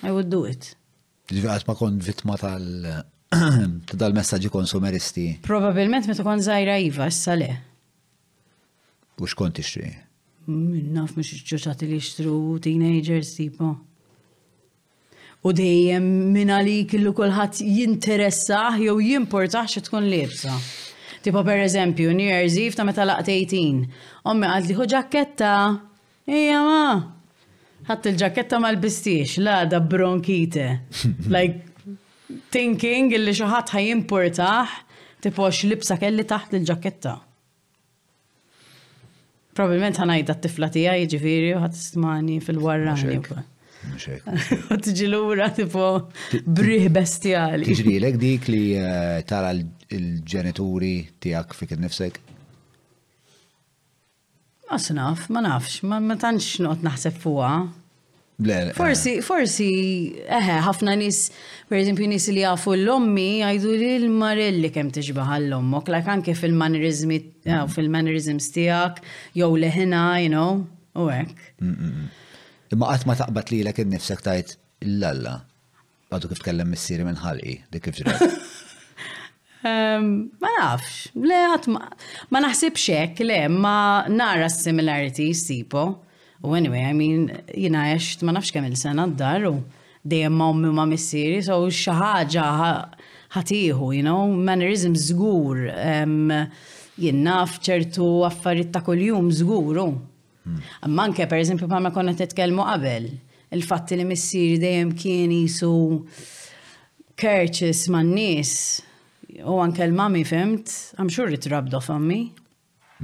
[0.04, 0.74] I would do it.
[1.32, 2.68] Ġivgħat ma kont vitma tal
[4.04, 5.26] dal-messagġi konsumeristi.
[5.48, 7.48] Probabilment meta kont zaħira iva, issa le.
[9.16, 9.94] U xkont ixtri?
[10.46, 13.78] Mm, naf mux ġuċati li xtru teenagers tipo
[15.46, 20.54] u dejjem minn għalik illi kulħadd jinteressaħ jew jimportax tkun libsa.
[21.22, 23.86] Tipo per eżempju, New Year's Eve ta' meta laqt 18.
[24.30, 25.52] Ommi għad liħu ġaketta.
[26.30, 27.12] Ija ma.
[27.86, 30.68] Ħadd il-ġaketta ma l-bistiex, la da bronkite.
[31.34, 31.62] like,
[32.50, 34.76] thinking illi ħadd ħajimportaħ,
[35.22, 37.16] tipo x'libsa libsa kelli taħt il-ġaketta.
[39.56, 42.98] Probabilment ħanajda t-tifla tijaj ġifiri u ħat fil-warra.
[44.86, 45.84] U l lura tipo
[46.32, 47.66] briħ bestiali.
[47.70, 52.20] Tiġri l dik li eh, tara l-ġenituri tijak fik nifsek?
[54.68, 57.52] Ma naf, ma nafx, ma tantx not naħseb fuqa.
[57.66, 58.72] Eh.
[58.76, 59.68] Forsi, forsi,
[60.28, 61.20] eħe, ħafna nis,
[61.70, 67.20] per eżempju, nis li jafu l-ommi, għajdu li l-marelli kem tiġbaħ l-ommok, la anke fil-mannerizmi,
[67.72, 69.00] fil-mannerizms stijak,
[69.38, 70.66] jow leħina, you know,
[71.00, 71.48] u għek.
[72.72, 75.36] Imma qatt ma taqbad li innifsek tajt l-alla.
[76.10, 78.24] Għadu kif tkellem missieri minn ħalqi, dik kif ġrat.
[79.66, 85.80] Ma nafx, le għat ma naħsibx hekk, le ma nara similarity sipo.
[86.44, 89.54] U anyway, I mean, jina għext ma nafx kemm il-sena d-dar u
[90.06, 92.46] dejjem ma ummi ma missieri, so xi ħaġa
[93.34, 95.64] ħatiħu, you know, mannerism żgur.
[96.96, 99.88] Jien naf ċertu affarijiet ta' kuljum żguru.
[100.86, 103.08] Amma anke per eżempju bħalma konna titkellmu qabel,
[103.56, 105.70] il-fatti li missier dejjem kien jisu
[107.18, 108.52] kerċis man nies
[109.42, 112.20] u anke l-mami fimt, għam xur ritrabdo fammi.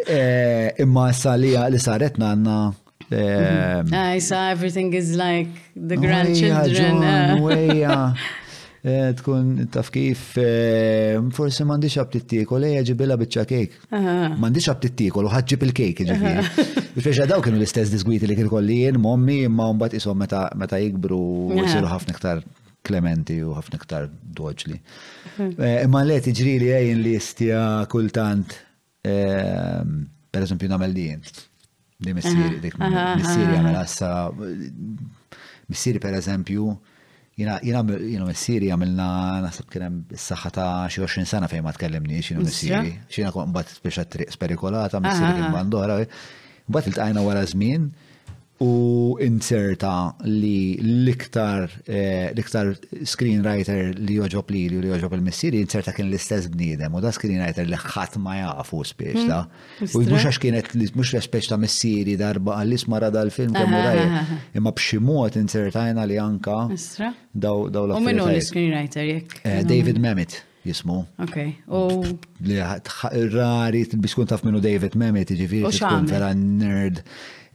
[0.07, 2.61] Eh, imma sa li li saret nanna
[3.09, 3.95] I mm-hmm.
[3.95, 7.05] ehm, saw everything is like the grandchildren.
[7.05, 7.87] Eh.
[8.87, 13.73] Eh, tkun taf kif eh, forsi mandiċ għabtittikol, eja ġibilla bitċa kejk.
[14.39, 16.93] Mandiċ għabtittikol u ħadġib il-kejk ġifiri.
[16.95, 21.19] Biex daw kienu l-istess disgwiti li kien kolli jien, mommi, imma mbat isom meta jikbru
[21.19, 22.45] u jisiru ħafna ktar
[22.87, 24.07] klementi u ħafna iktar
[24.39, 24.79] doġli.
[25.43, 28.55] Eh, imma let tiġri li għajn li istja kultant,
[29.03, 29.97] ehm,
[30.31, 31.25] per eżempju, namel li jien.
[32.07, 34.19] Di missiri, dik missiri għamela għassa,
[35.75, 36.71] missiri per eżempju,
[37.37, 39.07] Jina, jina, jina messiri għamilna,
[39.45, 42.95] nasib kienem s-saxħa ta' xie 20 sena fejn ma tkellimni, xina messiri.
[43.13, 45.99] Xina kon bat biex perikola ta' messiri kien bandora.
[46.77, 47.91] Bat il-tajna wara zmin,
[48.65, 52.71] u inserta li l-iktar eh, l-iktar
[53.05, 57.77] screenwriter li joġob li li joġob il-missiri inserta kien l-istess bniedem u da screenwriter li
[57.77, 59.29] ħadd ma jafu spiex hmm.
[59.29, 59.43] da.
[59.91, 64.73] U mhux għax kienet mhux l-speċ ta' missiri darba għall-isma rada l-film kemm u imma
[64.81, 66.59] b'xi mod insertajna li anka
[67.37, 69.37] daw daw l U minnu l-screenwriter jekk?
[69.45, 71.03] Eh, David Mamet jismu.
[71.23, 71.37] Ok.
[73.37, 77.05] Rari, biskun taf minnu David Mamet, ġifiri, tkun vera nerd.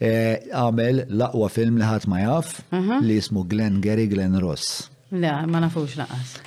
[0.02, 2.98] Eh, għamel laqwa film li ħat ma jaf mhm.
[3.06, 4.88] li jismu Glenn Gary Glenn Ross.
[5.14, 6.40] La, ma nafux laqas.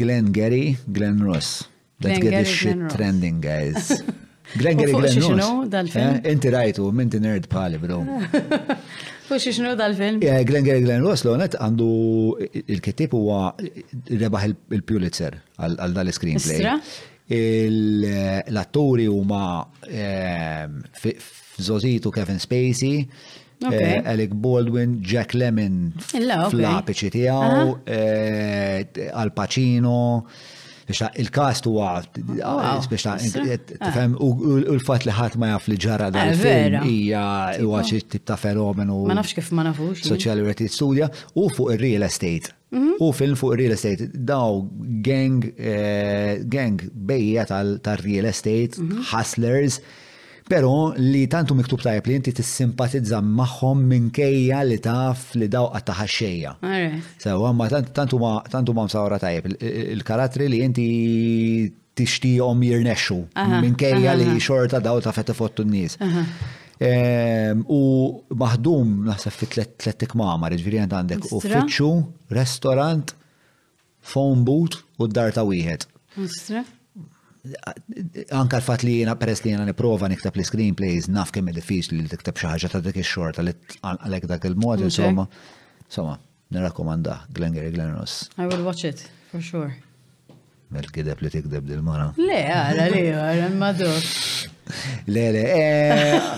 [0.00, 1.66] Glenn Gary Glenn Ross.
[2.04, 4.00] Let's get this shit trending, guys.
[4.60, 5.68] Glenn Gary Glenn Ross.
[5.68, 6.16] dal-film?
[6.24, 8.00] Eh, inti rajtu, minti nerd pali, bro.
[9.28, 10.24] Fux xinu dal-film?
[10.24, 11.90] Eh, Glenn Gary Glenn Ross, l-onet għandu
[12.64, 16.72] il-kittib huwa rebaħ il-Pulitzer għal dal-screenplay.
[18.48, 19.44] L-atturi huma
[21.60, 23.08] Zozito Kevin Spacey,
[23.64, 23.98] okay.
[24.02, 27.78] uh, Alec Baldwin, Jack Lemmon fl-apiċi tiegħu, ah.
[27.86, 29.96] eh, Al Pacino
[30.84, 32.76] il-kast huwa eh, ah.
[32.76, 37.22] tifhem u l-fatt li ħadd ma jaf li ġara dan il-film ah, hija
[37.62, 38.98] huwa xi tip ta' fenomenu.
[39.08, 40.02] Ma nafx kif ma nafux.
[40.10, 41.08] Soċjali rrid studja
[41.40, 42.52] u fuq ir-real estate.
[42.76, 42.98] Mhm.
[43.06, 44.60] U film fuq il real estate, daw
[45.08, 45.40] gang,
[46.52, 49.06] gang bejja tal-real estate, mhm.
[49.14, 49.78] hustlers,
[50.44, 56.04] Pero li tantu miktub jep li inti tissimpatizza magħhom minkejja li taf li dawqa taħa
[56.14, 56.52] xejja.
[57.22, 57.52] Sewa,
[57.96, 60.84] tantu ma tantu ma msawra tajb il-karatri li inti
[61.96, 63.18] tixtijhom jirnexxu
[63.62, 65.96] minkejja li xorta daw ta' fetta fottu n-nies.
[66.84, 67.80] Ehm, u
[68.44, 71.90] maħdum naħseb fi tlet ikmama, ġifieri għandek uffiċċju,
[72.36, 73.14] restorant,
[74.12, 75.88] phone boot u d-dar ta' wieħed
[78.34, 81.98] anka l-fat li jena peress li jena niprofa niktab li screenplays naf kemm il li
[82.00, 83.52] li tikteb xaħġa ta' dik il-xorta li
[83.84, 85.26] għalek dak il-mod, insomma.
[85.84, 86.16] Insomma,
[86.54, 88.28] nirakomanda Glengarry Glen Ross.
[88.38, 89.74] I will watch it, for sure.
[90.72, 92.12] Mel kideb li tikdeb dil-mara.
[92.16, 94.08] Le, għala li, għala madur.
[95.12, 96.28] Le, le, eh.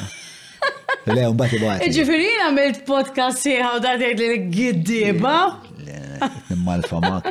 [1.06, 1.86] Le, un bati bati.
[1.86, 5.34] Iġifirina għamilt podcast siħaw da' datet li giddiba.
[6.64, 7.22] Malfa ma.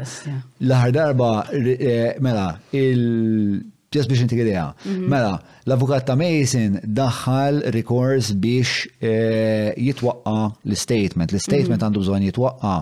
[0.62, 5.08] l-ħar darba, eh, mela, il- ġes biex inti mhm.
[5.10, 5.32] Mela,
[5.66, 10.36] l-avukat ta' Mason daħħal rikors biex eh, jitwaqqa
[10.70, 11.32] l-statement.
[11.34, 11.82] L-statement mhm.
[11.84, 12.76] għandu bżon jitwaqqa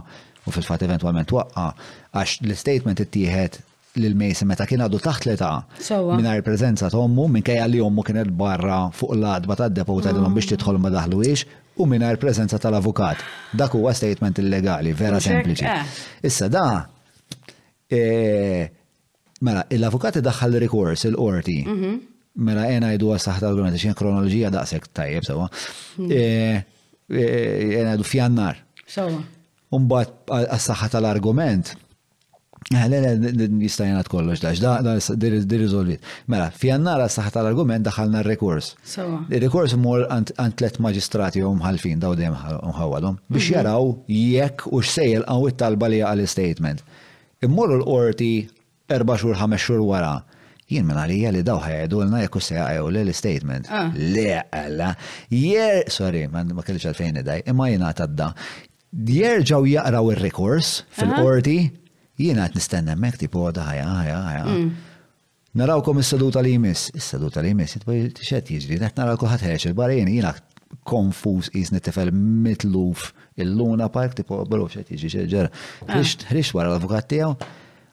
[0.46, 1.70] u fil-fat eventualment waqqa
[2.20, 3.62] għax l-statement ittieħed
[3.98, 5.50] l-Mason meta kien għadu taħt l-età
[6.16, 9.96] minn għar prezenza ta' ommu minn kajja li ommu kienet barra fuq l-adba ta' depo
[10.04, 10.34] ta' d mm.
[10.36, 11.44] biex titħol ma daħluix
[11.80, 13.20] u minn għar tal-avukat.
[13.52, 15.66] Dak huwa statement illegali, vera sempliċi.
[15.66, 16.26] Eh.
[16.26, 16.86] Issa da,
[17.84, 18.72] e,
[19.44, 21.58] mela, l-avukat daħħal rikors il-qorti.
[21.68, 21.90] Mhm.
[22.48, 25.46] Mela, jena jdu għasaħta l-organizzazzjoni kronologija daqsek tajjeb sewa.
[25.98, 26.60] Jena
[27.08, 27.14] mm.
[27.16, 28.60] e, e, jdu fjannar.
[29.72, 31.72] Umbat għas-saħħa tal-argument,
[32.74, 34.96] Eh, le, le, jistajnat kollox, dax, da,
[35.46, 36.02] dirriżolvit.
[36.26, 38.72] Mela, fjannara saħta l-argument daħalna r-rekors.
[39.30, 43.52] Il-rekors mor għant tlet maġistrati u mħalfin, daw dem mħawalom, biex mhm.
[43.54, 46.82] jaraw jekk u x-sejl għaw it-talba li għal-statement.
[47.46, 48.32] Immorru l-qorti
[48.98, 50.16] erba xur ħames xur wara.
[50.66, 53.70] Jien minn għalija li daw ħajdu l-na jekku seħajaw l-statement.
[53.70, 53.92] Ah.
[53.94, 54.90] Le, għalla.
[55.30, 58.32] Jer, sorry, ma kellix għalfejn id-daj, imma jina għatadda.
[59.14, 61.58] Jerġaw jaqraw il-rekors fil-qorti,
[62.18, 64.44] jiena għat nistenna mek tipu għada ħaja, ħaja, ħaja.
[64.46, 64.84] Mm.
[65.56, 70.12] Narawkom is saduta li jmiss, is-seduta li jmiss, jitbaj t-xet jizri, għat narawkom ħat il-barajin
[70.12, 70.34] jiena
[70.86, 75.50] konfus t tefel mitluf il-luna park tipu għabru xet jġri ġera.
[75.94, 76.56] Hrix ah.
[76.58, 77.36] wara l-avukat tijaw,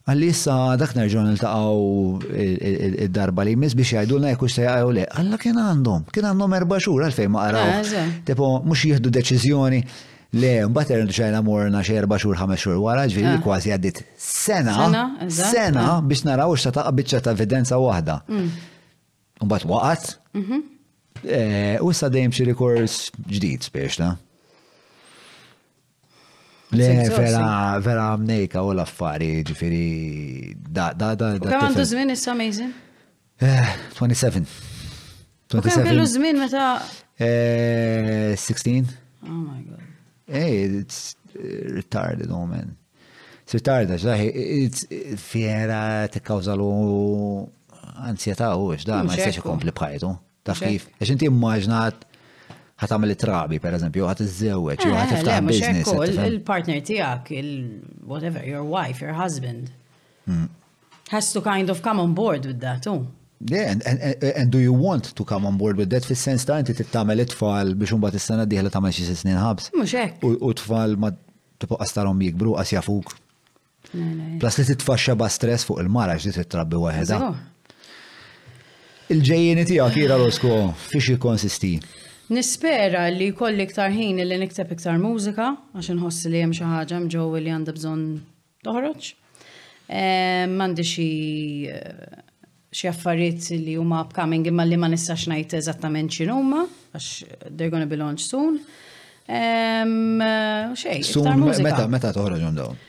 [0.08, 2.40] għalli jissa dak nerġon il-taqaw
[3.08, 6.80] id-darba li jmiss biex jgħidu na jekux sejgħu li, għalla kien għandhom, kien għandhom erba
[6.84, 7.76] xur għalfej ma għaraw.
[8.04, 9.84] Ah, tipu mux jihdu deċizjoni,
[10.34, 13.42] Le, mbagħad erin xajna morna xi erba' xhur ħames xhur wara, ġifieri ah.
[13.44, 14.74] kważi għaddit sena,
[15.30, 16.00] sena ah.
[16.02, 18.16] biex naraw x'ta taqbiċċa ta' evidenza waħda.
[18.34, 18.56] Mm.
[19.46, 20.16] Mbagħad waqgħet.
[20.42, 20.62] Mhm.
[21.24, 22.96] Eh, u issa dejjem xi rikors
[23.30, 24.02] ġdid spiex
[26.74, 29.90] Le, vera, vera mnejka u l-affari, ġifiri,
[30.58, 31.28] da, da, da.
[31.44, 32.72] Kam għandu zmin issa amazing?
[33.38, 34.42] 27.
[35.54, 35.54] 27.
[35.54, 36.72] Kam kellu zmin meta?
[37.22, 38.42] 16.
[38.50, 38.92] Eh,
[39.30, 39.83] oh my god
[40.34, 42.76] hey, eh, it's eh, retarded, oh man.
[43.46, 44.28] It's retarded, ġdaħi,
[44.64, 44.86] it's
[45.22, 45.82] fiera
[46.12, 50.12] te causa lo kawżalu ansjeta oh, it's da, mm, ma jistax ikompli bħajtu.
[50.48, 50.86] Taf kif?
[50.98, 52.06] Għax inti immaġnat
[52.84, 55.92] ħat għamil trabi per eżempju, ħat iż-żewġ, u ħat eh, iftaħ business.
[56.28, 59.70] Il-partner tijak, il-whatever, your wife, your husband,
[60.28, 60.48] mm.
[61.14, 62.98] has to kind of come on board with that, too.
[63.04, 63.12] Oh.
[63.52, 66.54] Yeah, and, and, and do you want to come on board with that fis-sens ta'
[66.62, 69.72] inti tittamel it-tfal biex imbagħad is-sena d-dieħla tagħmel xi snin ħabs.
[69.80, 70.24] Mhux hekk.
[70.48, 71.10] U tfal ma
[71.60, 73.12] tibqas tarhom jikbru qas jafuk.
[74.40, 77.20] Plus li titfaxxa ba' stress fuq il-mara x'di titrabbi waħedha.
[79.12, 80.54] Il-ġejjeni tiegħek ira Rosko
[80.88, 81.74] fiex jikkonsisti.
[82.32, 87.04] Nispera li kolli iktar ħin li nikteb iktar mużika għax inħossi li hemm xi ħaġa
[87.10, 88.08] mġewwi li għandha bżonn
[88.64, 89.12] toħroġ.
[89.94, 91.10] Eh, m'għandi xi
[91.70, 92.14] eh,
[92.74, 97.10] xi li huma upcoming imma li ma nistax ngħid eżattament x'inhuma għax
[97.50, 98.58] they're gonna be launched soon.
[99.28, 102.82] Xej, soon meta meta ġun dawn?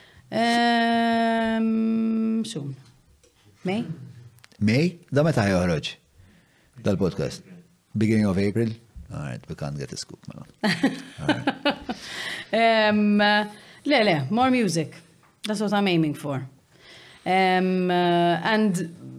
[2.45, 2.73] Soon.
[3.65, 3.85] May?
[4.61, 4.89] May?
[5.11, 5.93] Da meta joħroġ?
[6.85, 7.43] Dal-podcast.
[7.95, 8.73] Beginning of April?
[9.13, 10.19] All right, we can't get a scoop.
[13.85, 14.95] Le, le, more music.
[15.47, 16.41] That's what I'm aiming for.
[17.25, 19.14] Um, uh, and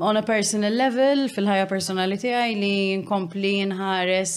[0.00, 2.72] on a personal level, fil-ħajja personali tiegħi li
[3.02, 4.34] nkompli nħares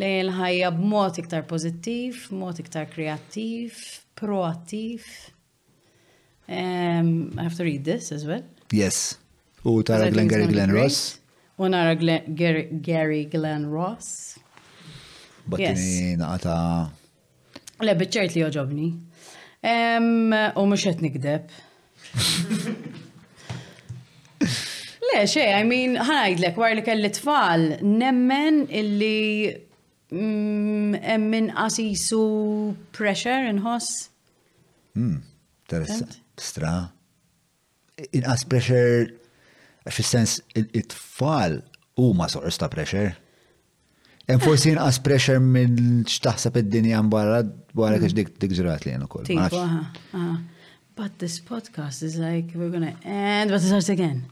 [0.00, 3.76] li l-ħajja b-mot iktar pożittiv, mot iktar kreattiv,
[4.18, 5.04] proattiv.
[6.48, 8.44] Um, I have to read this as well.
[8.72, 9.18] Yes.
[9.64, 11.18] U tara Glenn Gary Glenn Ross.
[11.58, 14.38] U nara Gary Glenn Ross.
[15.58, 15.84] yes.
[16.18, 16.54] naqata.
[17.84, 18.88] Le, bieċert li joġobni.
[19.68, 21.52] Um, u mux qed nikdeb.
[25.14, 29.48] Le, xe, I mean, ħanajdlek, war li kelli tfal, nemmen illi
[30.12, 32.24] mm, emmin asisu
[32.96, 34.08] pressure inħoss.
[34.98, 35.20] Mm,
[35.64, 36.18] interessant.
[36.38, 36.74] Stra.
[38.12, 39.06] Inqas pressure,
[39.90, 41.60] fil-sens, it-tfal
[41.98, 43.14] huma soqrs ta' pressure.
[44.28, 47.40] Hemm forsi inqas pressure minn x'taħseb id-dinja barra
[47.78, 49.32] wara kiex dik dik ġrat li ukoll.
[50.98, 54.24] But this podcast is like we're gonna end, but it starts again.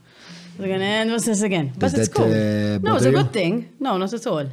[0.59, 1.71] We're gonna end with this again.
[1.77, 2.25] But it's cool.
[2.25, 3.69] Uh, no, it's a good thing.
[3.85, 4.49] No, not at all.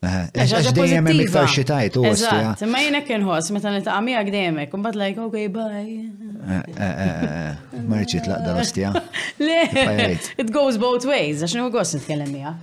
[0.00, 4.28] Għax dejjem hemm iktar xi tajt u Eżatt, imma jien hekk inħoss meta niltaqa' miegħek
[4.32, 5.82] dejjem imbagħad like okay bye.
[6.56, 8.92] Eh, eh, eh, ma rridx jitlaq dan ostja.
[9.44, 9.58] Le,
[10.40, 12.54] it goes both ways, għax nieħu gost nitkellem miegħa.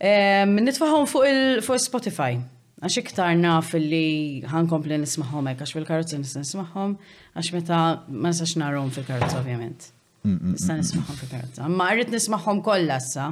[0.04, 2.34] Um, Nitfaħom fuq il-fuq Spotify.
[2.84, 4.04] Għax iktar naf li
[4.44, 6.98] ħankompli nismaħom għax fil-karotza nismaħom,
[7.40, 7.82] għax meta
[8.12, 9.88] ma nistax narom fil karotzi ovvjament.
[10.28, 13.32] Mm, mm, nista mm, nismaħom fil karotzi Ma rrit nismaħom kollha sa'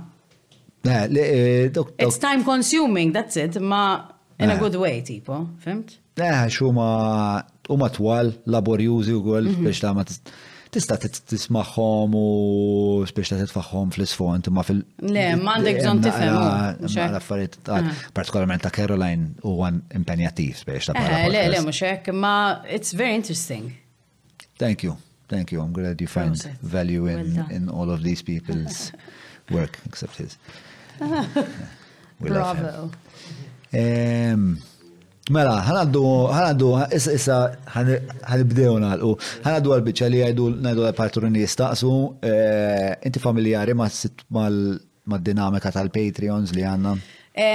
[0.83, 1.69] Eh,
[1.99, 4.03] it's time consuming, that's it, ma
[4.39, 4.57] in a eh.
[4.59, 5.99] good way, tipo, fimt?
[6.15, 9.67] Eh, xuma, u twal, laborjużi u għol, mhm.
[9.67, 15.83] biex ta' ma tista tismaħħom u biex ta' titfaħħom fl-isfont, ma fil- Le, eh, mandek
[15.83, 16.33] għandek t-tifem.
[16.33, 16.73] Ma
[17.13, 17.91] oh, affarijiet ah.
[18.17, 20.97] partikolarment ta' Caroline u għan impenjativ, biex ta'
[21.29, 21.85] Le, le, mux
[22.17, 22.35] ma
[22.67, 23.69] it's very interesting.
[24.57, 25.61] Thank you, thank you.
[25.61, 28.91] I'm glad you find value in, in all of these people's
[29.51, 30.37] work, except his.
[32.25, 32.89] Bravo.
[35.31, 35.99] Mela, ħanaddu,
[36.35, 37.35] ħanaddu, issa
[37.73, 39.11] ħanibdew nalqu.
[39.45, 41.91] ħanaddu għal-bicċa li għajdu najdu għal-patruni jistaqsu,
[42.27, 46.93] eh, inti familjari ma' dinamika tal-Patreons li għanna?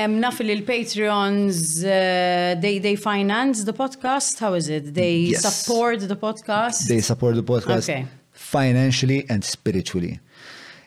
[0.09, 4.95] Naf li l-Patreons, eh, they, they finance the podcast, how is it?
[4.97, 6.89] They support the podcast?
[6.89, 7.93] They support the podcast
[8.33, 10.21] financially and spiritually.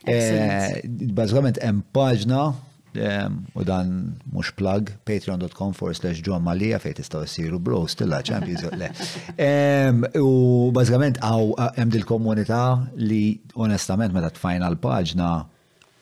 [0.08, 0.80] Eh,
[1.16, 2.44] bazzgħament, hemm paġna
[3.60, 3.90] u dan
[4.34, 8.90] mhux plug patreon.com for slash John Malia, fejn tistgħu siru bro stilla champions le.
[10.24, 12.62] U bazzgħament, għaw, hemm dil-komunità
[13.04, 13.24] li
[13.60, 15.32] onestament meta tfajna l-paġna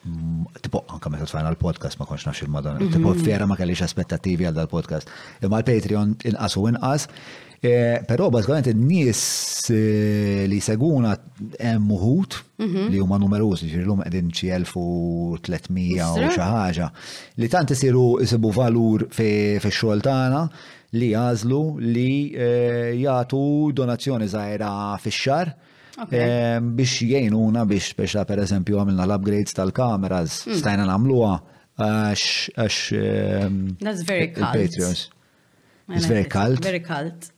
[0.08, 2.92] Mm, tipo anka meta tfajna l-podcast ma konx nafx il-madonna, mhm.
[2.96, 5.10] tipo fjera ma kellix aspettativi għal dal-podcast.
[5.46, 7.08] Imma l-Patreon inqas u inqas,
[7.68, 9.22] però bażgħalment in-nies
[9.74, 11.16] e, li seguna
[11.58, 12.86] hemm uħut mhm.
[12.94, 16.90] li huma numerużi, ġifieri l hom qegħdin xi 1300 u xi ħaġa
[17.42, 20.44] li tant isiru isibu valur fix-xogħol tagħna
[21.02, 22.52] li jażlu li e,
[23.02, 23.44] jagħtu
[23.82, 24.72] donazzjoni żgħira
[25.04, 25.56] fix-xar.
[26.14, 30.60] Ehm, biex jgħinuna biex biex per eżempju għamilna l-upgrades tal-kameras, hmm.
[30.60, 31.32] stajna namluwa
[31.82, 32.78] għax.
[33.00, 34.54] Ehm, That's very cult.
[34.54, 35.08] Patreons.
[35.90, 36.62] It's very cult.
[36.68, 37.32] Very cult.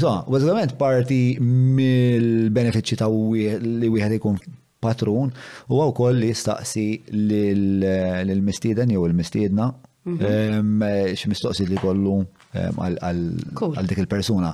[0.00, 4.40] So, bazzikament parti mill-benefiċi ta' li wieħed ikun
[4.84, 5.30] patrun
[5.70, 9.70] u għaw koll li staqsi l-mistieden jew l-mistiedna
[10.10, 10.70] mhm.
[11.14, 12.18] x-mistoqsi li kollu
[12.52, 14.50] għal dik il-persuna.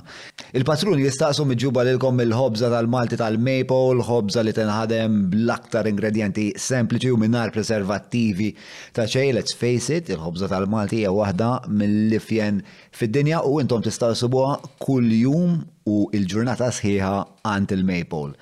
[0.55, 7.51] Il-patrun jistaqsu miġuba lilkom il-ħobza tal-Malti tal-Maple, ħobza li tenħadem bl-aktar ingredienti sempliċi u minnar
[7.51, 8.53] preservattivi
[8.95, 12.61] ta' ċej, let's face it, il-ħobza tal-Malti hija waħda mill-lifjen
[12.95, 15.59] fid-dinja u intom buħa kull jum
[15.91, 17.13] u il-ġurnata sħiħa
[17.51, 18.37] għand il-Maple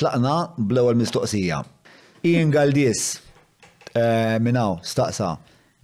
[0.00, 0.34] tlaqna
[0.68, 1.60] bl-ewwel mistoqsija.
[2.30, 3.02] Ian Galdis
[3.94, 5.34] eh, minnaw, staqsa,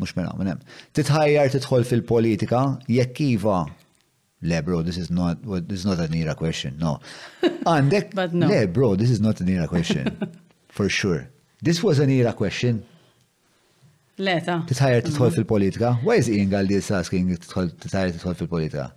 [0.00, 0.60] mux minnaw, minnem.
[0.96, 2.64] Titħajjar titħol fil-politika,
[2.98, 3.64] jekk iva
[4.46, 6.74] Le bro, this is not this is not an era question.
[6.78, 6.98] No.
[7.42, 8.10] Għandek.
[8.50, 10.04] Le bro, this is not an era question.
[10.76, 11.22] For sure.
[11.62, 12.82] This was an era question.
[14.18, 14.58] Le ta.
[14.68, 15.34] Titħajjar titħol mm.
[15.38, 15.94] fil-politika.
[16.04, 18.90] Why is Ian Galdis asking titħajjar titħol fil-politika?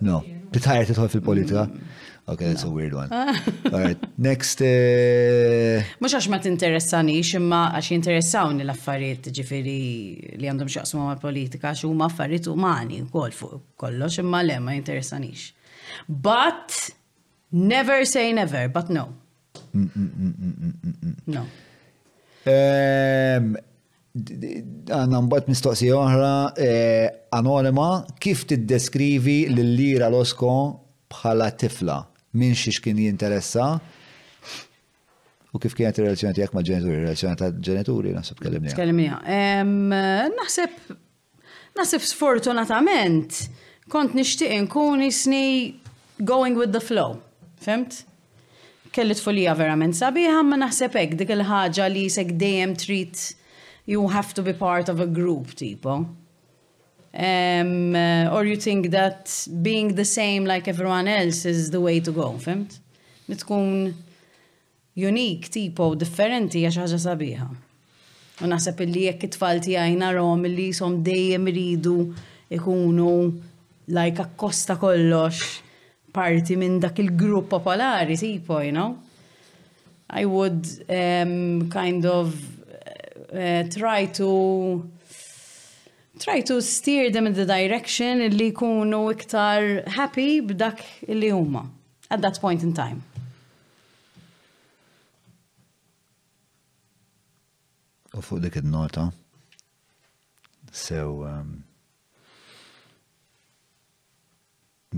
[0.00, 0.22] No.
[0.56, 1.68] Titħajjar titħol fil-politika.
[1.68, 2.07] Mm.
[2.30, 2.70] Okay, that's no.
[2.70, 3.08] a weird one.
[3.72, 4.60] All right, next.
[4.60, 9.76] Uh, Mux għax ma t-interessani, imma għax jinteressawni l-affarijiet ġifiri
[10.36, 14.74] li għandhom xaqsmu ma politika, xu ma affarijiet umani, kol fuq kollox, imma le ma
[14.76, 15.48] jinteressanix.
[16.26, 16.76] But,
[17.48, 19.06] never say never, but no.
[21.32, 21.46] No.
[24.18, 27.08] Għanna mbatt mistoqsi oħra, eh,
[27.40, 27.88] anonima,
[28.20, 30.52] kif tiddeskrivi l-lira l-osko
[31.08, 32.00] bħala tifla?
[32.40, 33.66] minn xiex kien jinteressa
[35.54, 38.74] u kif kienet il-relazzjoni tijak ma' ġenituri, il-relazzjoni ta' ġenituri, nasib kellimni.
[38.76, 39.22] Kellimnija.
[40.34, 40.74] Naħseb,
[41.78, 43.38] naħseb sfortunatament,
[43.90, 45.80] kont nishtiq nkun isni
[46.20, 47.16] going with the flow,
[47.64, 48.02] fimt?
[48.92, 53.24] Kelli tfulija verament sabiħa, ma naħseb ek dik il-ħagġa li sek dejjem trit
[53.88, 56.02] you have to be part of a group, tipo.
[57.20, 61.98] Um, uh, or you think that being the same like everyone else is the way
[61.98, 62.78] to go, fimt?
[63.28, 63.94] Nitkun tkun
[64.94, 67.46] unique, tipo, differenti għax ħaġa sabiħa.
[68.46, 71.96] U naħseb illi jekk it-tfal tiegħi rom illi som dejjem iridu
[72.54, 73.10] ikunu
[73.98, 75.42] like akkosta kollox
[76.14, 78.94] parti minn dak il-grupp popolari, tipo, you know?
[80.10, 82.30] I would um, kind of
[83.34, 84.88] uh, try to
[86.18, 89.60] try to steer them in the direction li kunu iktar
[89.98, 90.78] happy b'dak
[91.20, 91.62] li huma
[92.10, 93.00] at that point in time.
[98.16, 99.04] U fuq dik id-nota.
[100.84, 101.00] So
[101.32, 101.48] um,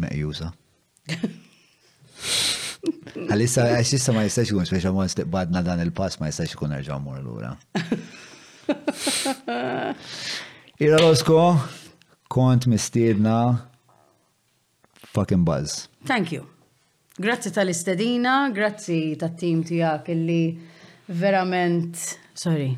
[0.05, 0.50] meqjusa.
[3.20, 6.97] Għalissa, għaxissa ma jistax kun, speċa ma jistax badna dan il-pass ma jistax kun erġa
[7.05, 7.52] mor l-ura.
[10.81, 11.41] Ira Rosko,
[12.33, 13.67] kont mistiedna
[15.12, 15.89] fucking buzz.
[16.07, 16.47] Thank you.
[17.18, 20.57] Grazzi tal-istedina, grazzi tal-team tijak illi
[21.12, 22.00] verament,
[22.34, 22.70] sorry.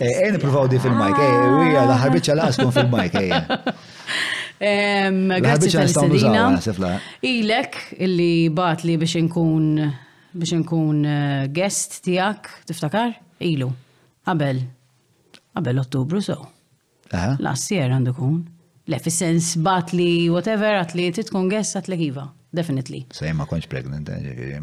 [0.00, 1.58] Ej, eh, eh, niprofaw di fil-majk, ej, eh, ah.
[1.58, 3.32] wija, laħarbiċa laħskun fil-majk, ej.
[5.48, 6.94] Grazzi tal-istedina.
[7.26, 9.68] Ilek illi bat li biex nkun
[10.30, 11.02] biex nkun
[11.50, 13.16] guest tijak, tiftakar?
[13.50, 13.72] Ilu.
[14.30, 14.62] għabel.
[15.58, 16.38] Għabel ottubru, so.
[17.42, 18.38] Last year għandu kun.
[18.90, 22.28] Le, fi sens bat li whatever, għat li titkun gess għat iva.
[22.52, 23.06] Definitely.
[23.16, 24.60] Sej ma konċ pregnant, eh,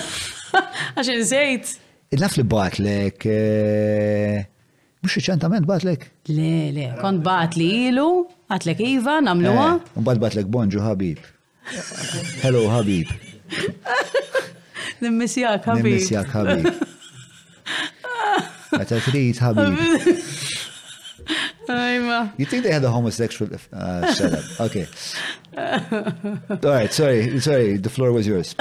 [0.96, 1.72] Għaxin zejt.
[2.20, 3.26] Naf li batlek.
[3.26, 4.44] Eh,
[5.02, 6.06] Mux ċentament batlek?
[6.34, 8.08] Le, le, kon batli ilu,
[8.54, 9.68] atlek Iva, namluwa.
[9.98, 11.20] Un bat batlek bonġu, Habib.
[12.42, 13.10] Hello, Habib.
[15.02, 15.84] Nimmisjak, Habib.
[15.84, 16.70] Nimmisjak, Habib.
[18.72, 20.16] Meta trid ħabib.
[22.38, 24.44] You think they had a homosexual uh, setup?
[24.66, 24.86] Okay.
[25.58, 28.54] All right, sorry, sorry, the floor was yours.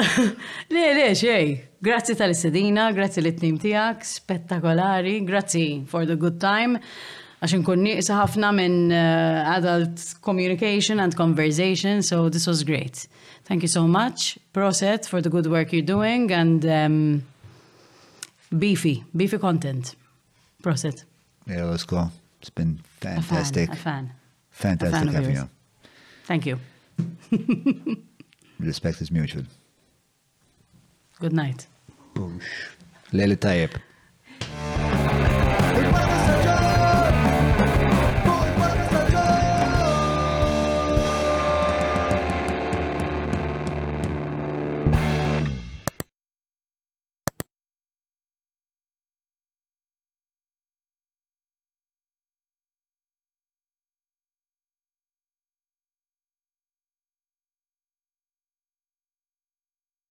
[0.70, 1.60] Le, le, xej.
[1.86, 6.80] Grazzi tal-istedina, grazzi li t tijak, spettakolari, grazzi for the good time.
[7.46, 13.06] Għaxin kun ħafna minn uh, adult communication and conversation, so this was great.
[13.46, 17.22] Thank you so much, Proset, for the good work you're doing, and um,
[18.60, 19.96] Beefy, beefy content.
[20.64, 21.04] Proset.
[21.48, 22.10] Yeah, let's go.
[22.40, 23.70] It's been fantastic.
[23.70, 24.04] A fan.
[24.06, 24.78] A fan.
[24.78, 25.50] Fantastic having you.
[26.24, 26.60] Thank you.
[28.60, 29.44] Respect is mutual.
[31.20, 31.68] Good night.
[32.14, 32.70] Bush.
[33.12, 34.85] Lele Tayeb.